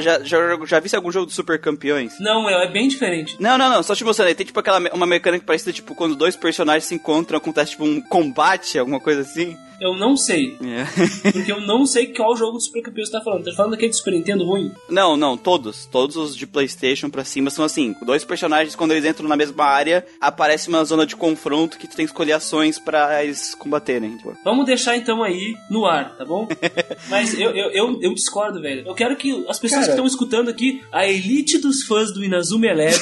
já, 0.00 0.22
já, 0.22 0.38
já 0.64 0.78
viste 0.78 0.94
algum 0.94 1.10
jogo 1.10 1.26
de 1.26 1.32
super 1.32 1.60
campeões? 1.60 2.20
Não, 2.20 2.48
é, 2.48 2.66
é 2.68 2.70
bem 2.70 2.86
diferente. 2.86 3.36
Não, 3.40 3.58
não, 3.58 3.68
não, 3.68 3.82
só 3.82 3.94
te 3.96 4.04
mostrando. 4.12 4.28
aí 4.28 4.34
Tem 4.34 4.46
tipo 4.46 4.60
aquela 4.60 4.78
uma 4.94 5.06
mecânica 5.06 5.44
parecida, 5.44 5.72
tipo, 5.72 5.94
quando 5.94 6.14
dois 6.14 6.36
personagens 6.36 6.84
se 6.84 6.94
encontram, 6.94 7.38
acontece 7.38 7.72
tipo 7.72 7.84
um 7.84 8.00
combate, 8.00 8.78
alguma 8.78 9.00
coisa 9.00 9.22
assim. 9.22 9.56
Eu 9.82 9.96
não 9.96 10.16
sei. 10.16 10.56
É. 10.62 10.84
Porque 11.32 11.50
eu 11.50 11.60
não 11.60 11.84
sei 11.84 12.06
qual 12.06 12.36
jogo 12.36 12.52
do 12.52 12.60
Super 12.62 12.82
Campeão 12.82 13.04
você 13.04 13.10
tá 13.10 13.20
falando. 13.20 13.44
Tá 13.44 13.52
falando 13.52 13.72
daquele 13.72 13.90
do 13.90 13.96
Super 13.96 14.12
Nintendo 14.12 14.44
ruim? 14.44 14.70
Não, 14.88 15.16
não, 15.16 15.36
todos. 15.36 15.86
Todos 15.86 16.14
os 16.14 16.36
de 16.36 16.46
PlayStation 16.46 17.10
pra 17.10 17.24
cima 17.24 17.50
são 17.50 17.64
assim. 17.64 17.92
Dois 18.06 18.24
personagens, 18.24 18.76
quando 18.76 18.92
eles 18.92 19.04
entram 19.04 19.28
na 19.28 19.36
mesma 19.36 19.64
área, 19.64 20.06
aparece 20.20 20.68
uma 20.68 20.84
zona 20.84 21.04
de 21.04 21.16
confronto 21.16 21.78
que 21.78 21.88
tu 21.88 21.96
tem 21.96 22.06
que 22.06 22.12
escolher 22.12 22.34
ações 22.34 22.78
pra 22.78 23.24
eles 23.24 23.56
combaterem. 23.56 24.16
Tipo. 24.18 24.36
Vamos 24.44 24.66
deixar 24.66 24.96
então 24.96 25.20
aí 25.20 25.52
no 25.68 25.84
ar, 25.84 26.16
tá 26.16 26.24
bom? 26.24 26.46
Mas 27.10 27.34
eu, 27.34 27.50
eu, 27.50 27.70
eu, 27.72 27.98
eu 28.02 28.14
discordo, 28.14 28.60
velho. 28.60 28.86
Eu 28.86 28.94
quero 28.94 29.16
que 29.16 29.32
as 29.48 29.58
pessoas 29.58 29.80
Cara. 29.80 29.86
que 29.86 29.90
estão 29.90 30.06
escutando 30.06 30.48
aqui, 30.48 30.80
a 30.92 31.08
elite 31.08 31.58
dos 31.58 31.82
fãs 31.82 32.12
do 32.12 32.22
Inazuma 32.22 32.66
Eleven, 32.66 33.00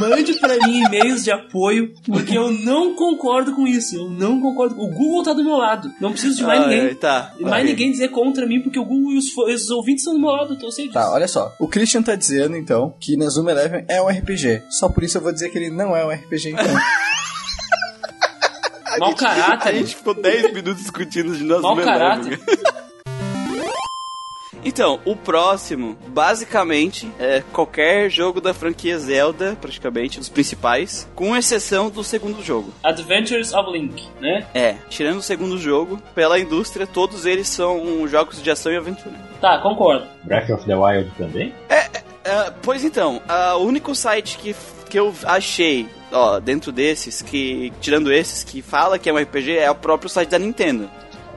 mande 0.00 0.21
pra 0.40 0.56
mim 0.66 0.82
e-mails 0.84 1.24
de 1.24 1.30
apoio, 1.30 1.92
porque 2.06 2.36
eu 2.36 2.50
não 2.50 2.94
concordo 2.94 3.54
com 3.54 3.66
isso. 3.66 3.96
Eu 3.96 4.08
não 4.10 4.40
concordo. 4.40 4.74
O 4.80 4.88
Google 4.88 5.22
tá 5.22 5.32
do 5.32 5.44
meu 5.44 5.56
lado. 5.56 5.90
Não 6.00 6.12
preciso 6.12 6.36
de 6.36 6.42
mais 6.44 6.60
Ai, 6.60 6.68
ninguém. 6.68 6.86
ai, 6.88 6.94
tá. 6.94 7.32
Mais 7.40 7.50
vai. 7.50 7.64
ninguém 7.64 7.90
dizer 7.90 8.08
contra 8.08 8.46
mim, 8.46 8.60
porque 8.60 8.78
o 8.78 8.84
Google 8.84 9.12
e 9.12 9.18
os, 9.18 9.36
os 9.36 9.70
ouvintes 9.70 10.02
estão 10.02 10.14
do 10.14 10.20
meu 10.20 10.30
lado, 10.30 10.56
eu 10.60 10.70
sei 10.70 10.84
disso. 10.86 10.94
Tá, 10.94 11.12
olha 11.12 11.28
só. 11.28 11.54
O 11.58 11.68
Christian 11.68 12.02
tá 12.02 12.14
dizendo, 12.14 12.56
então, 12.56 12.94
que 13.00 13.14
Inazuma 13.14 13.50
Eleven 13.50 13.84
é 13.88 14.00
um 14.02 14.08
RPG. 14.08 14.62
Só 14.70 14.88
por 14.88 15.02
isso 15.02 15.18
eu 15.18 15.22
vou 15.22 15.32
dizer 15.32 15.50
que 15.50 15.58
ele 15.58 15.70
não 15.70 15.96
é 15.96 16.04
um 16.04 16.10
RPG, 16.10 16.50
então. 16.50 16.64
Mau 18.98 19.14
caráter. 19.14 19.68
A 19.70 19.72
gente 19.72 19.96
ficou 19.96 20.12
10 20.14 20.52
minutos 20.52 20.82
discutindo 20.82 21.34
de 21.34 21.44
nós 21.44 21.62
Mau 21.62 21.74
mesmos. 21.74 21.92
caráter. 21.92 22.38
Então, 24.64 25.00
o 25.04 25.16
próximo, 25.16 25.96
basicamente, 26.08 27.10
é 27.18 27.42
qualquer 27.52 28.08
jogo 28.10 28.40
da 28.40 28.54
franquia 28.54 28.98
Zelda, 28.98 29.56
praticamente, 29.60 30.18
dos 30.18 30.28
principais, 30.28 31.08
com 31.14 31.36
exceção 31.36 31.90
do 31.90 32.04
segundo 32.04 32.42
jogo. 32.42 32.72
Adventures 32.82 33.52
of 33.52 33.70
Link, 33.70 34.08
né? 34.20 34.46
É, 34.54 34.76
tirando 34.88 35.18
o 35.18 35.22
segundo 35.22 35.58
jogo, 35.58 36.00
pela 36.14 36.38
indústria, 36.38 36.86
todos 36.86 37.26
eles 37.26 37.48
são 37.48 38.06
jogos 38.06 38.42
de 38.42 38.50
ação 38.50 38.72
e 38.72 38.76
aventura. 38.76 39.16
Tá, 39.40 39.58
concordo. 39.58 40.06
Breath 40.22 40.50
of 40.50 40.64
the 40.64 40.76
Wild 40.76 41.10
também? 41.18 41.52
Ah, 42.24 42.52
pois 42.62 42.84
então, 42.84 43.20
o 43.58 43.64
único 43.64 43.94
site 43.94 44.38
que, 44.38 44.54
que 44.88 44.98
eu 44.98 45.12
achei, 45.24 45.88
ó, 46.12 46.38
dentro 46.38 46.70
desses, 46.70 47.20
que 47.20 47.72
tirando 47.80 48.12
esses, 48.12 48.44
que 48.44 48.62
fala 48.62 48.98
que 48.98 49.10
é 49.10 49.12
um 49.12 49.18
RPG, 49.18 49.58
é 49.58 49.70
o 49.70 49.74
próprio 49.74 50.08
site 50.08 50.28
da 50.28 50.38
Nintendo. 50.38 50.88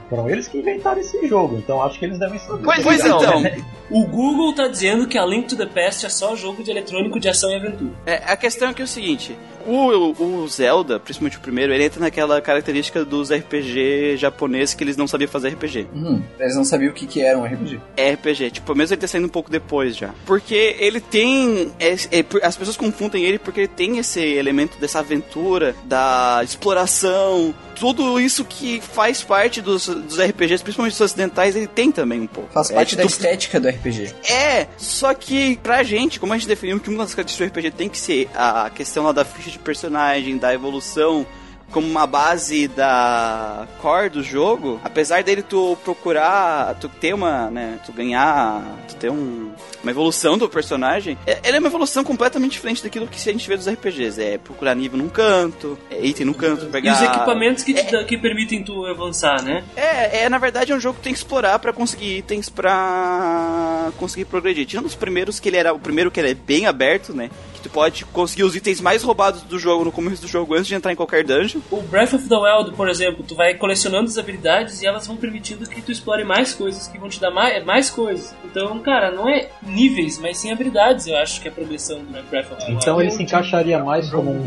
Foram 0.08 0.30
eles 0.30 0.46
que 0.48 0.58
inventaram 0.58 1.00
esse 1.00 1.26
jogo, 1.26 1.56
então 1.58 1.82
acho 1.82 1.98
que 1.98 2.04
eles 2.04 2.18
devem 2.18 2.38
saber. 2.38 2.62
Pois, 2.62 2.82
pois 2.82 3.00
então, 3.04 3.42
O 3.90 4.04
Google 4.06 4.52
tá 4.54 4.68
dizendo 4.68 5.06
que 5.06 5.16
a 5.18 5.24
Link 5.26 5.48
to 5.48 5.56
the 5.56 5.66
Past 5.66 6.06
é 6.06 6.08
só 6.08 6.34
jogo 6.36 6.62
de 6.62 6.70
eletrônico 6.70 7.18
de 7.20 7.28
ação 7.28 7.50
e 7.50 7.56
aventura. 7.56 7.90
é, 8.06 8.22
a 8.26 8.36
questão 8.36 8.68
é 8.70 8.74
que 8.74 8.82
é 8.82 8.84
o 8.84 8.88
seguinte, 8.88 9.36
o, 9.66 10.42
o 10.42 10.48
Zelda, 10.48 10.98
principalmente 11.00 11.38
o 11.38 11.40
primeiro, 11.40 11.72
ele 11.72 11.84
entra 11.84 12.00
naquela 12.00 12.40
característica 12.40 13.04
dos 13.04 13.30
RPG 13.32 14.16
japoneses 14.16 14.74
que 14.74 14.84
eles 14.84 14.96
não 14.96 15.08
sabiam 15.08 15.28
fazer 15.28 15.48
RPG. 15.50 15.88
Hum, 15.94 16.22
eles 16.38 16.54
não 16.56 16.64
sabiam 16.64 16.90
o 16.90 16.94
que, 16.94 17.06
que 17.06 17.20
era 17.22 17.36
um 17.38 17.44
RPG. 17.44 17.80
É 17.96 18.12
RPG, 18.12 18.50
tipo, 18.52 18.74
mesmo 18.76 18.94
ele 18.94 19.00
ter 19.00 19.08
saindo 19.08 19.26
um 19.26 19.30
pouco 19.30 19.50
depois 19.50 19.96
já. 19.96 20.10
Porque 20.24 20.76
ele 20.78 21.00
tem. 21.00 21.72
é- 21.80 21.94
é 22.18 22.24
as 22.42 22.56
pessoas 22.56 22.76
confundem 22.76 23.24
ele 23.24 23.38
porque 23.40 23.60
ele 23.60 23.68
tem 23.68 23.98
esse 23.98 24.20
elemento 24.20 24.78
dessa 24.78 25.00
aventura, 25.00 25.74
da 25.84 26.40
exploração, 26.44 27.52
tudo 27.78 28.18
isso 28.20 28.44
que 28.44 28.80
faz 28.80 29.22
parte 29.22 29.60
dos, 29.60 29.86
dos 29.86 30.18
RPGs, 30.18 30.62
principalmente 30.62 30.94
os 30.94 31.00
ocidentais, 31.00 31.54
ele 31.54 31.66
tem 31.66 31.92
também 31.92 32.20
um 32.22 32.26
pouco. 32.26 32.50
Faz 32.52 32.70
É, 32.70 32.74
parte 32.74 32.96
da 32.96 33.02
tipo, 33.02 33.12
estética 33.12 33.60
do 33.60 33.68
RPG. 33.68 34.14
é, 34.30 34.66
só 34.76 35.12
que 35.14 35.56
pra 35.62 35.82
gente, 35.82 36.18
como 36.18 36.32
a 36.32 36.36
gente 36.38 36.48
definiu 36.48 36.80
que 36.80 36.88
uma 36.88 37.04
das 37.04 37.14
características 37.14 37.50
do 37.52 37.58
RPG 37.68 37.70
tem 37.76 37.88
que 37.88 37.98
ser 37.98 38.28
a 38.34 38.70
questão 38.70 39.04
lá 39.04 39.12
da 39.12 39.24
ficha 39.24 39.50
de 39.50 39.58
personagem, 39.58 40.38
da 40.38 40.52
evolução, 40.54 41.26
como 41.70 41.86
uma 41.86 42.06
base 42.06 42.68
da 42.68 43.66
core 43.82 44.08
do 44.08 44.22
jogo, 44.22 44.80
apesar 44.84 45.22
dele 45.22 45.42
tu 45.42 45.76
procurar, 45.84 46.74
tu 46.76 46.88
ter 46.88 47.12
uma, 47.14 47.50
né, 47.50 47.78
tu 47.84 47.92
ganhar, 47.92 48.62
tu 48.88 48.94
ter 48.96 49.10
um, 49.10 49.50
uma 49.82 49.90
evolução 49.90 50.38
do 50.38 50.48
personagem, 50.48 51.18
é- 51.26 51.40
ele 51.44 51.56
é 51.56 51.60
uma 51.60 51.68
evolução 51.68 52.02
completamente 52.04 52.52
diferente 52.52 52.82
daquilo 52.82 53.06
que 53.06 53.18
a 53.18 53.32
gente 53.32 53.46
vê 53.48 53.56
dos 53.56 53.66
RPGs. 53.68 54.22
É 54.22 54.38
procurar 54.38 54.74
nível 54.74 54.98
num 54.98 55.08
canto, 55.08 55.76
é 55.90 56.04
item 56.06 56.26
num 56.26 56.32
canto, 56.32 56.66
pegar... 56.66 56.90
E 56.92 56.94
os 56.94 57.02
equipamentos 57.02 57.62
que, 57.64 57.74
te 57.74 57.90
dá- 57.92 58.04
que 58.04 58.16
permitem 58.16 58.62
tu 58.64 58.86
avançar, 58.86 59.42
né? 59.42 59.62
É, 59.76 60.22
é, 60.24 60.28
na 60.28 60.38
verdade 60.38 60.72
é 60.72 60.74
um 60.74 60.80
jogo 60.80 60.96
que 60.98 61.04
tem 61.04 61.12
que 61.12 61.18
explorar 61.18 61.58
pra 61.58 61.72
conseguir 61.72 62.18
itens 62.18 62.48
pra 62.48 63.90
conseguir 63.98 64.24
progredir. 64.26 64.66
Tirando 64.66 64.86
os 64.86 64.94
primeiros, 64.94 65.38
que 65.40 65.48
ele 65.48 65.56
era 65.56 65.72
o 65.74 65.78
primeiro 65.78 66.10
que 66.10 66.20
ele 66.20 66.30
é 66.30 66.34
bem 66.34 66.66
aberto, 66.66 67.12
né? 67.14 67.30
Tu 67.66 67.70
pode 67.70 68.04
conseguir 68.06 68.44
os 68.44 68.54
itens 68.54 68.80
mais 68.80 69.02
roubados 69.02 69.42
do 69.42 69.58
jogo 69.58 69.84
no 69.84 69.90
começo 69.90 70.22
do 70.22 70.28
jogo 70.28 70.54
antes 70.54 70.68
de 70.68 70.74
entrar 70.76 70.92
em 70.92 70.96
qualquer 70.96 71.24
dungeon. 71.24 71.60
O 71.68 71.82
Breath 71.82 72.14
of 72.14 72.28
the 72.28 72.36
Wild, 72.36 72.76
por 72.76 72.88
exemplo, 72.88 73.24
tu 73.26 73.34
vai 73.34 73.54
colecionando 73.54 74.08
as 74.08 74.16
habilidades 74.16 74.82
e 74.82 74.86
elas 74.86 75.04
vão 75.04 75.16
permitindo 75.16 75.68
que 75.68 75.82
tu 75.82 75.90
explore 75.90 76.22
mais 76.22 76.54
coisas, 76.54 76.86
que 76.86 76.96
vão 76.96 77.08
te 77.08 77.20
dar 77.20 77.32
mais, 77.32 77.64
mais 77.64 77.90
coisas. 77.90 78.32
Então, 78.44 78.78
cara, 78.78 79.10
não 79.10 79.28
é 79.28 79.48
níveis, 79.62 80.16
mas 80.18 80.38
sim 80.38 80.52
habilidades, 80.52 81.08
eu 81.08 81.16
acho 81.16 81.40
que 81.40 81.48
é 81.48 81.50
a 81.50 81.54
progressão 81.54 81.98
do 81.98 82.22
Breath 82.30 82.52
of 82.52 82.60
the 82.60 82.66
Wild. 82.66 82.78
Então 82.80 83.00
ele 83.00 83.10
se 83.10 83.24
encaixaria 83.24 83.82
mais 83.82 84.08
como 84.10 84.30
um 84.30 84.44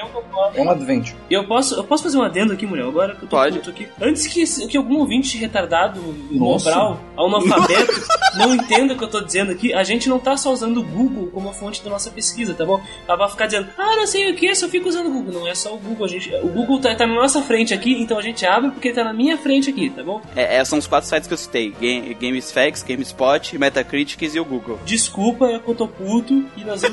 Eu 0.00 0.08
concordo. 0.08 0.58
É 0.58 0.62
um 0.62 0.70
adventure. 0.70 1.16
Eu 1.30 1.46
posso, 1.46 1.74
eu 1.74 1.84
posso 1.84 2.02
fazer 2.02 2.18
um 2.18 2.22
adendo 2.22 2.52
aqui, 2.52 2.66
mulher, 2.66 2.84
agora 2.84 3.14
que 3.14 3.24
eu 3.24 3.28
tô 3.28 3.36
Pode. 3.36 3.58
puto 3.58 3.70
aqui. 3.70 3.88
Antes 4.00 4.26
que, 4.26 4.66
que 4.66 4.76
algum 4.76 4.98
ouvinte 4.98 5.36
retardado, 5.36 6.00
Nossa. 6.30 6.70
mobral, 6.70 7.00
analfabeto, 7.16 8.02
não 8.36 8.54
entenda 8.54 8.94
o 8.94 8.98
que 8.98 9.04
eu 9.04 9.08
tô 9.08 9.20
dizendo 9.20 9.52
aqui, 9.52 9.72
a 9.72 9.84
gente 9.84 10.08
não 10.08 10.18
tá 10.18 10.36
só 10.36 10.52
usando 10.52 10.78
o 10.78 10.82
Google 10.82 11.28
como 11.28 11.52
fonte 11.52 11.82
da 11.82 11.90
nossa 11.90 12.10
pesquisa, 12.10 12.54
tá 12.54 12.64
bom? 12.64 12.80
Ela 13.06 13.16
vai 13.16 13.30
ficar 13.30 13.46
dizendo, 13.46 13.68
ah, 13.78 13.96
não 13.96 14.06
sei 14.06 14.30
o 14.30 14.34
que, 14.34 14.54
só 14.54 14.68
fico 14.68 14.88
usando 14.88 15.08
o 15.08 15.12
Google. 15.12 15.32
Não 15.40 15.48
é 15.48 15.54
só 15.54 15.74
o 15.74 15.78
Google, 15.78 16.06
a 16.06 16.08
gente, 16.08 16.34
o 16.36 16.48
Google 16.48 16.80
tá, 16.80 16.94
tá 16.94 17.06
na 17.06 17.14
nossa 17.14 17.42
frente 17.42 17.72
aqui, 17.72 17.92
então 18.00 18.18
a 18.18 18.22
gente 18.22 18.44
abre 18.46 18.70
porque 18.70 18.88
ele 18.88 18.94
tá 18.94 19.04
na 19.04 19.12
minha 19.12 19.36
frente 19.36 19.70
aqui, 19.70 19.90
tá 19.90 20.02
bom? 20.02 20.20
É, 20.34 20.56
é, 20.56 20.64
são 20.64 20.78
os 20.78 20.86
quatro 20.86 21.08
sites 21.08 21.26
que 21.26 21.34
eu 21.34 21.38
citei: 21.38 21.70
Game, 21.80 22.14
GameSphex, 22.14 22.82
GameSpot, 22.82 23.58
Metacritics 23.58 24.34
e 24.34 24.40
o 24.40 24.44
Google. 24.44 24.78
Desculpa, 24.84 25.46
é 25.46 25.58
que 25.58 25.68
eu 25.68 25.74
tô 25.74 25.86
puto 25.86 26.44
e 26.56 26.64
nós 26.64 26.80
sim. 26.80 26.86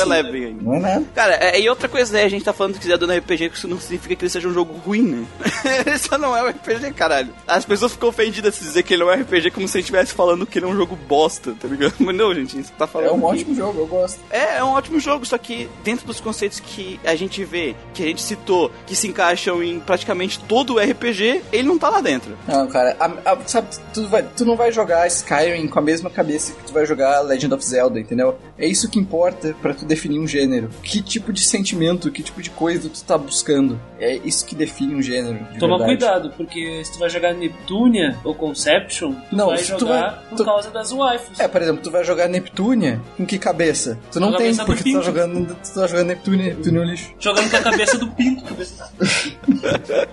Eleven 0.00 0.44
ainda. 0.46 0.62
Não 0.62 0.74
é 0.74 0.80
nada. 0.80 1.04
Cara, 1.14 1.34
é, 1.34 1.60
e 1.60 1.68
outra 1.68 1.88
coisa, 1.88 2.01
né? 2.10 2.24
A 2.24 2.28
gente 2.28 2.44
tá 2.44 2.52
falando 2.52 2.78
que 2.78 2.88
não 2.88 3.12
é 3.14 3.18
RPG, 3.18 3.50
que 3.50 3.56
isso 3.56 3.68
não 3.68 3.78
significa 3.80 4.14
que 4.16 4.24
ele 4.24 4.30
seja 4.30 4.48
um 4.48 4.52
jogo 4.54 4.72
ruim, 4.84 5.02
né? 5.02 5.26
ele 5.86 5.98
só 5.98 6.18
não 6.18 6.36
é 6.36 6.42
um 6.42 6.48
RPG, 6.48 6.92
caralho. 6.92 7.28
As 7.46 7.64
pessoas 7.64 7.92
ficam 7.92 8.08
ofendidas 8.08 8.54
se 8.54 8.64
dizer 8.64 8.82
que 8.82 8.94
ele 8.94 9.04
não 9.04 9.10
é 9.10 9.16
um 9.16 9.20
RPG 9.22 9.50
como 9.50 9.66
se 9.68 9.76
a 9.76 9.80
gente 9.80 9.86
estivesse 9.86 10.12
falando 10.12 10.46
que 10.46 10.58
ele 10.58 10.66
é 10.66 10.68
um 10.68 10.76
jogo 10.76 10.96
bosta, 10.96 11.54
tá 11.60 11.68
ligado? 11.68 11.94
Mas 12.00 12.16
não, 12.16 12.34
gente, 12.34 12.58
isso 12.58 12.72
tá 12.78 12.86
falando. 12.86 13.08
É 13.10 13.12
um 13.12 13.18
que- 13.20 13.24
ótimo 13.24 13.54
jogo, 13.54 13.80
eu 13.80 13.86
gosto. 13.86 14.20
É, 14.30 14.58
é 14.58 14.64
um 14.64 14.70
ótimo 14.70 14.98
jogo, 15.00 15.24
só 15.26 15.38
que 15.38 15.68
dentro 15.84 16.06
dos 16.06 16.20
conceitos 16.20 16.60
que 16.60 16.98
a 17.04 17.14
gente 17.14 17.44
vê, 17.44 17.74
que 17.94 18.02
a 18.02 18.06
gente 18.06 18.22
citou, 18.22 18.70
que 18.86 18.94
se 18.96 19.06
encaixam 19.08 19.62
em 19.62 19.78
praticamente 19.80 20.38
todo 20.40 20.74
o 20.74 20.78
RPG, 20.78 21.42
ele 21.52 21.68
não 21.68 21.78
tá 21.78 21.88
lá 21.88 22.00
dentro. 22.00 22.36
Não, 22.46 22.66
cara, 22.68 22.96
a- 22.98 23.32
a- 23.32 23.38
sabe, 23.46 23.68
tu, 23.92 24.06
vai, 24.08 24.22
tu 24.22 24.44
não 24.44 24.56
vai 24.56 24.72
jogar 24.72 25.06
Skyrim 25.06 25.68
com 25.68 25.78
a 25.78 25.82
mesma 25.82 26.10
cabeça 26.10 26.52
que 26.52 26.64
tu 26.64 26.72
vai 26.72 26.86
jogar 26.86 27.20
Legend 27.20 27.54
of 27.54 27.64
Zelda, 27.64 27.98
entendeu? 28.00 28.38
É 28.58 28.66
isso 28.66 28.88
que 28.88 28.98
importa 28.98 29.54
pra 29.60 29.74
tu 29.74 29.84
definir 29.84 30.18
um 30.18 30.26
gênero. 30.26 30.70
Que 30.82 31.02
tipo 31.02 31.32
de 31.32 31.42
sentimento, 31.44 31.91
que 31.98 32.22
tipo 32.22 32.40
de 32.42 32.50
coisa 32.50 32.88
tu 32.88 33.02
tá 33.04 33.16
buscando. 33.18 33.80
É 33.98 34.16
isso 34.16 34.44
que 34.46 34.54
define 34.54 34.94
um 34.94 35.02
gênero. 35.02 35.38
De 35.52 35.58
Toma 35.58 35.78
verdade. 35.78 35.98
cuidado, 35.98 36.32
porque 36.36 36.84
se 36.84 36.92
tu 36.92 36.98
vai 36.98 37.08
jogar 37.10 37.34
Neptunia 37.34 38.16
ou 38.24 38.34
Conception, 38.34 39.12
tu 39.30 39.36
Não, 39.36 39.46
vai 39.48 39.58
se 39.58 39.72
tu 39.74 39.80
jogar 39.80 40.00
vai- 40.10 40.20
por 40.30 40.36
tu- 40.36 40.44
causa 40.44 40.70
das 40.70 40.90
waifus. 40.92 41.38
É, 41.40 41.46
por 41.48 41.62
exemplo, 41.62 41.82
tu 41.82 41.90
vai 41.90 42.04
jogar 42.04 42.28
Neptunia 42.28 43.00
com 43.16 43.24
que 43.26 43.38
cabeça? 43.38 43.98
Tu 44.10 44.18
não 44.20 44.36
tem, 44.36 44.54
porque 44.56 44.82
tu 44.84 44.92
tá 44.92 45.00
jogando, 45.02 45.54
tu 45.54 45.74
tá 45.74 45.86
jogando 45.86 46.06
Neptunia, 46.08 46.54
Neptunia 46.54 46.82
é 46.82 46.84
lixo. 46.84 47.12
Jogando 47.18 47.50
com 47.50 47.56
a 47.56 47.62
cabeça 47.62 47.98
do 47.98 48.08
pinto. 48.08 48.44
cabeça- 48.44 48.92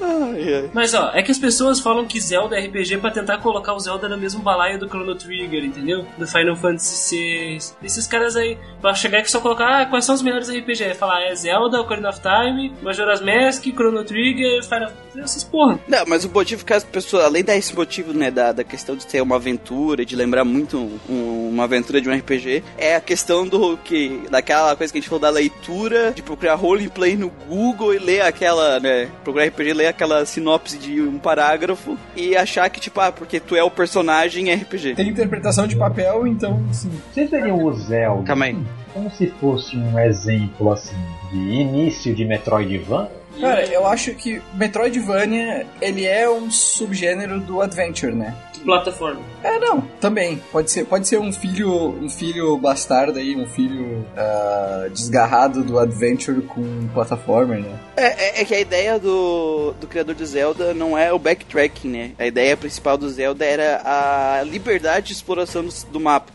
Ai, 0.00 0.54
ai. 0.54 0.70
Mas 0.72 0.94
ó, 0.94 1.10
é 1.14 1.22
que 1.22 1.30
as 1.30 1.38
pessoas 1.38 1.80
falam 1.80 2.04
que 2.06 2.20
Zelda 2.20 2.56
é 2.56 2.66
RPG 2.66 2.98
pra 2.98 3.10
tentar 3.10 3.38
colocar 3.38 3.72
o 3.74 3.78
Zelda 3.80 4.08
no 4.08 4.16
mesmo 4.18 4.42
balaio 4.42 4.78
do 4.78 4.88
Chrono 4.88 5.14
Trigger, 5.14 5.64
entendeu? 5.64 6.04
Do 6.18 6.26
Final 6.26 6.56
Fantasy 6.56 7.16
VI. 7.16 7.58
Esses 7.82 8.06
caras 8.06 8.36
aí, 8.36 8.58
pra 8.80 8.94
chegar 8.94 9.18
aqui 9.18 9.30
só 9.30 9.40
colocar, 9.40 9.82
ah, 9.82 9.86
quais 9.86 10.04
são 10.04 10.14
os 10.14 10.22
melhores 10.22 10.48
RPG? 10.48 10.83
É 10.84 10.94
falar, 10.94 11.22
é 11.22 11.34
Zelda, 11.34 11.80
Ocarina 11.80 12.10
of 12.10 12.20
Time, 12.20 12.72
Majora's 12.82 13.20
Mask, 13.20 13.64
Chrono 13.64 14.04
Trigger, 14.04 14.62
Final 14.64 14.90
essas 15.16 15.44
porra. 15.44 15.78
Não, 15.86 16.04
mas 16.08 16.24
o 16.24 16.28
motivo 16.30 16.64
que 16.64 16.72
as 16.72 16.82
pessoas, 16.82 17.24
além 17.24 17.44
desse 17.44 17.72
motivo, 17.74 18.12
né, 18.12 18.32
da, 18.32 18.50
da 18.50 18.64
questão 18.64 18.96
de 18.96 19.06
ter 19.06 19.20
uma 19.20 19.36
aventura, 19.36 20.04
de 20.04 20.16
lembrar 20.16 20.44
muito 20.44 20.76
um- 21.08 21.50
uma 21.50 21.64
aventura 21.64 22.00
de 22.00 22.08
um 22.08 22.12
RPG, 22.12 22.64
é 22.76 22.96
a 22.96 23.00
questão 23.00 23.46
do 23.46 23.76
que, 23.78 24.22
daquela 24.28 24.74
coisa 24.74 24.92
que 24.92 24.98
a 24.98 25.00
gente 25.00 25.08
falou 25.08 25.20
da 25.22 25.30
leitura, 25.30 26.10
de 26.12 26.20
procurar 26.20 26.56
roleplay 26.56 27.16
no 27.16 27.30
Google 27.48 27.94
e 27.94 27.98
ler 27.98 28.22
aquela, 28.22 28.80
né, 28.80 29.08
procurar 29.22 29.44
RPG, 29.46 29.72
ler 29.72 29.86
aquela 29.86 30.26
sinopse 30.26 30.76
de 30.78 31.00
um 31.00 31.16
parágrafo 31.18 31.96
e 32.16 32.36
achar 32.36 32.68
que, 32.68 32.80
tipo, 32.80 33.00
ah, 33.00 33.12
porque 33.12 33.38
tu 33.38 33.54
é 33.54 33.62
o 33.62 33.70
personagem 33.70 34.52
RPG. 34.52 34.96
Tem 34.96 35.08
interpretação 35.08 35.66
de 35.68 35.76
papel, 35.76 36.26
então, 36.26 36.60
assim. 36.70 36.90
Vocês 37.12 37.30
veriam 37.30 37.62
o 37.64 37.72
Zelda 37.72 38.24
Calma 38.24 38.46
aí. 38.46 38.56
Como 38.94 39.10
se 39.10 39.26
fosse 39.40 39.76
um 39.76 39.98
exemplo, 39.98 40.72
assim, 40.72 40.96
de 41.30 41.36
início 41.36 42.14
de 42.14 42.24
Metroidvania? 42.24 43.10
Cara, 43.40 43.66
eu 43.66 43.84
acho 43.84 44.14
que 44.14 44.40
Metroidvania, 44.54 45.66
ele 45.80 46.06
é 46.06 46.30
um 46.30 46.48
subgênero 46.50 47.40
do 47.40 47.60
Adventure, 47.60 48.14
né? 48.14 48.32
Plataforma. 48.64 49.20
É, 49.42 49.58
não, 49.58 49.82
também. 50.00 50.40
Pode 50.50 50.70
ser, 50.70 50.86
pode 50.86 51.06
ser 51.06 51.18
um 51.18 51.30
filho, 51.32 51.70
um 52.00 52.08
filho 52.08 52.56
bastardo 52.56 53.18
aí, 53.18 53.36
um 53.36 53.46
filho 53.46 54.06
ah, 54.16 54.86
desgarrado 54.90 55.62
do 55.62 55.78
Adventure 55.78 56.40
com 56.42 56.88
plataforma, 56.94 57.56
né? 57.56 57.78
É, 57.96 58.06
é- 58.06 58.40
é 58.40 58.44
que 58.44 58.54
a 58.54 58.60
ideia 58.60 58.98
do, 58.98 59.74
do 59.78 59.86
criador 59.86 60.14
de 60.14 60.24
Zelda 60.24 60.72
não 60.72 60.96
é 60.96 61.12
o 61.12 61.18
backtracking, 61.18 61.88
né? 61.88 62.10
A 62.18 62.26
ideia 62.26 62.56
principal 62.56 62.96
do 62.96 63.10
Zelda 63.10 63.44
era 63.44 63.82
a 63.84 64.42
liberdade 64.44 65.08
de 65.08 65.12
exploração 65.12 65.62
do, 65.62 65.72
do 65.90 66.00
mapa, 66.00 66.32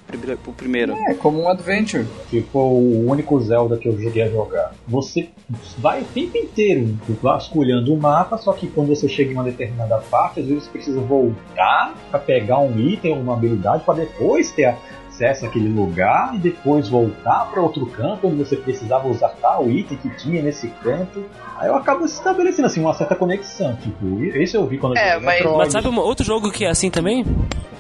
o 0.48 0.54
primeiro. 0.54 0.94
É, 0.94 1.14
como 1.14 1.42
um 1.42 1.50
Adventure. 1.50 2.06
que 2.30 2.42
foi 2.42 2.62
o 2.62 3.06
único 3.10 3.40
Zelda 3.42 3.78
que 3.78 3.88
eu 3.88 3.98
cheguei 4.00 4.24
a 4.24 4.30
jogar. 4.30 4.72
Você 4.88 5.30
vai 5.78 6.02
o 6.02 6.06
tempo 6.06 6.38
inteiro 6.38 6.98
vasculhando 7.22 7.94
o 7.94 7.98
mapa, 7.98 8.38
só 8.38 8.54
que 8.54 8.68
quando 8.68 8.88
você 8.88 9.08
chega 9.08 9.32
em 9.32 9.34
uma 9.36 9.44
determinada 9.44 9.98
parte, 10.10 10.40
às 10.40 10.48
vezes 10.48 10.64
você 10.64 10.70
precisa 10.72 11.00
voltar 11.00 11.94
para 12.10 12.20
pegar 12.20 12.60
um 12.60 12.80
item 12.80 13.14
ou 13.14 13.20
uma 13.20 13.34
habilidade 13.34 13.84
para 13.84 13.96
depois 13.96 14.52
ter 14.52 14.76
acesso 15.10 15.46
àquele 15.46 15.68
lugar 15.70 16.34
e 16.34 16.38
depois 16.38 16.88
voltar 16.88 17.50
para 17.52 17.62
outro 17.62 17.86
canto 17.88 18.28
onde 18.28 18.38
você 18.38 18.56
precisava 18.56 19.08
usar 19.08 19.30
tal 19.42 19.70
item 19.70 19.98
que 19.98 20.10
tinha 20.18 20.42
nesse 20.42 20.70
canto. 20.82 21.26
Aí 21.58 21.68
eu 21.68 21.76
acabo 21.76 22.06
estabelecendo 22.06 22.68
assim 22.68 22.80
uma 22.80 22.94
certa 22.94 23.16
conexão. 23.16 23.76
Tipo, 23.76 24.24
esse 24.24 24.56
eu 24.56 24.66
vi 24.66 24.78
quando 24.78 24.96
eu 24.96 25.02
É, 25.02 25.14
joguei 25.14 25.26
mas-. 25.26 25.58
Mas 25.58 25.72
sabe 25.74 25.88
um 25.90 26.00
outro 26.00 26.26
jogo 26.26 26.50
que 26.52 26.64
é 26.66 26.70
assim 26.70 26.90
também? 26.90 27.26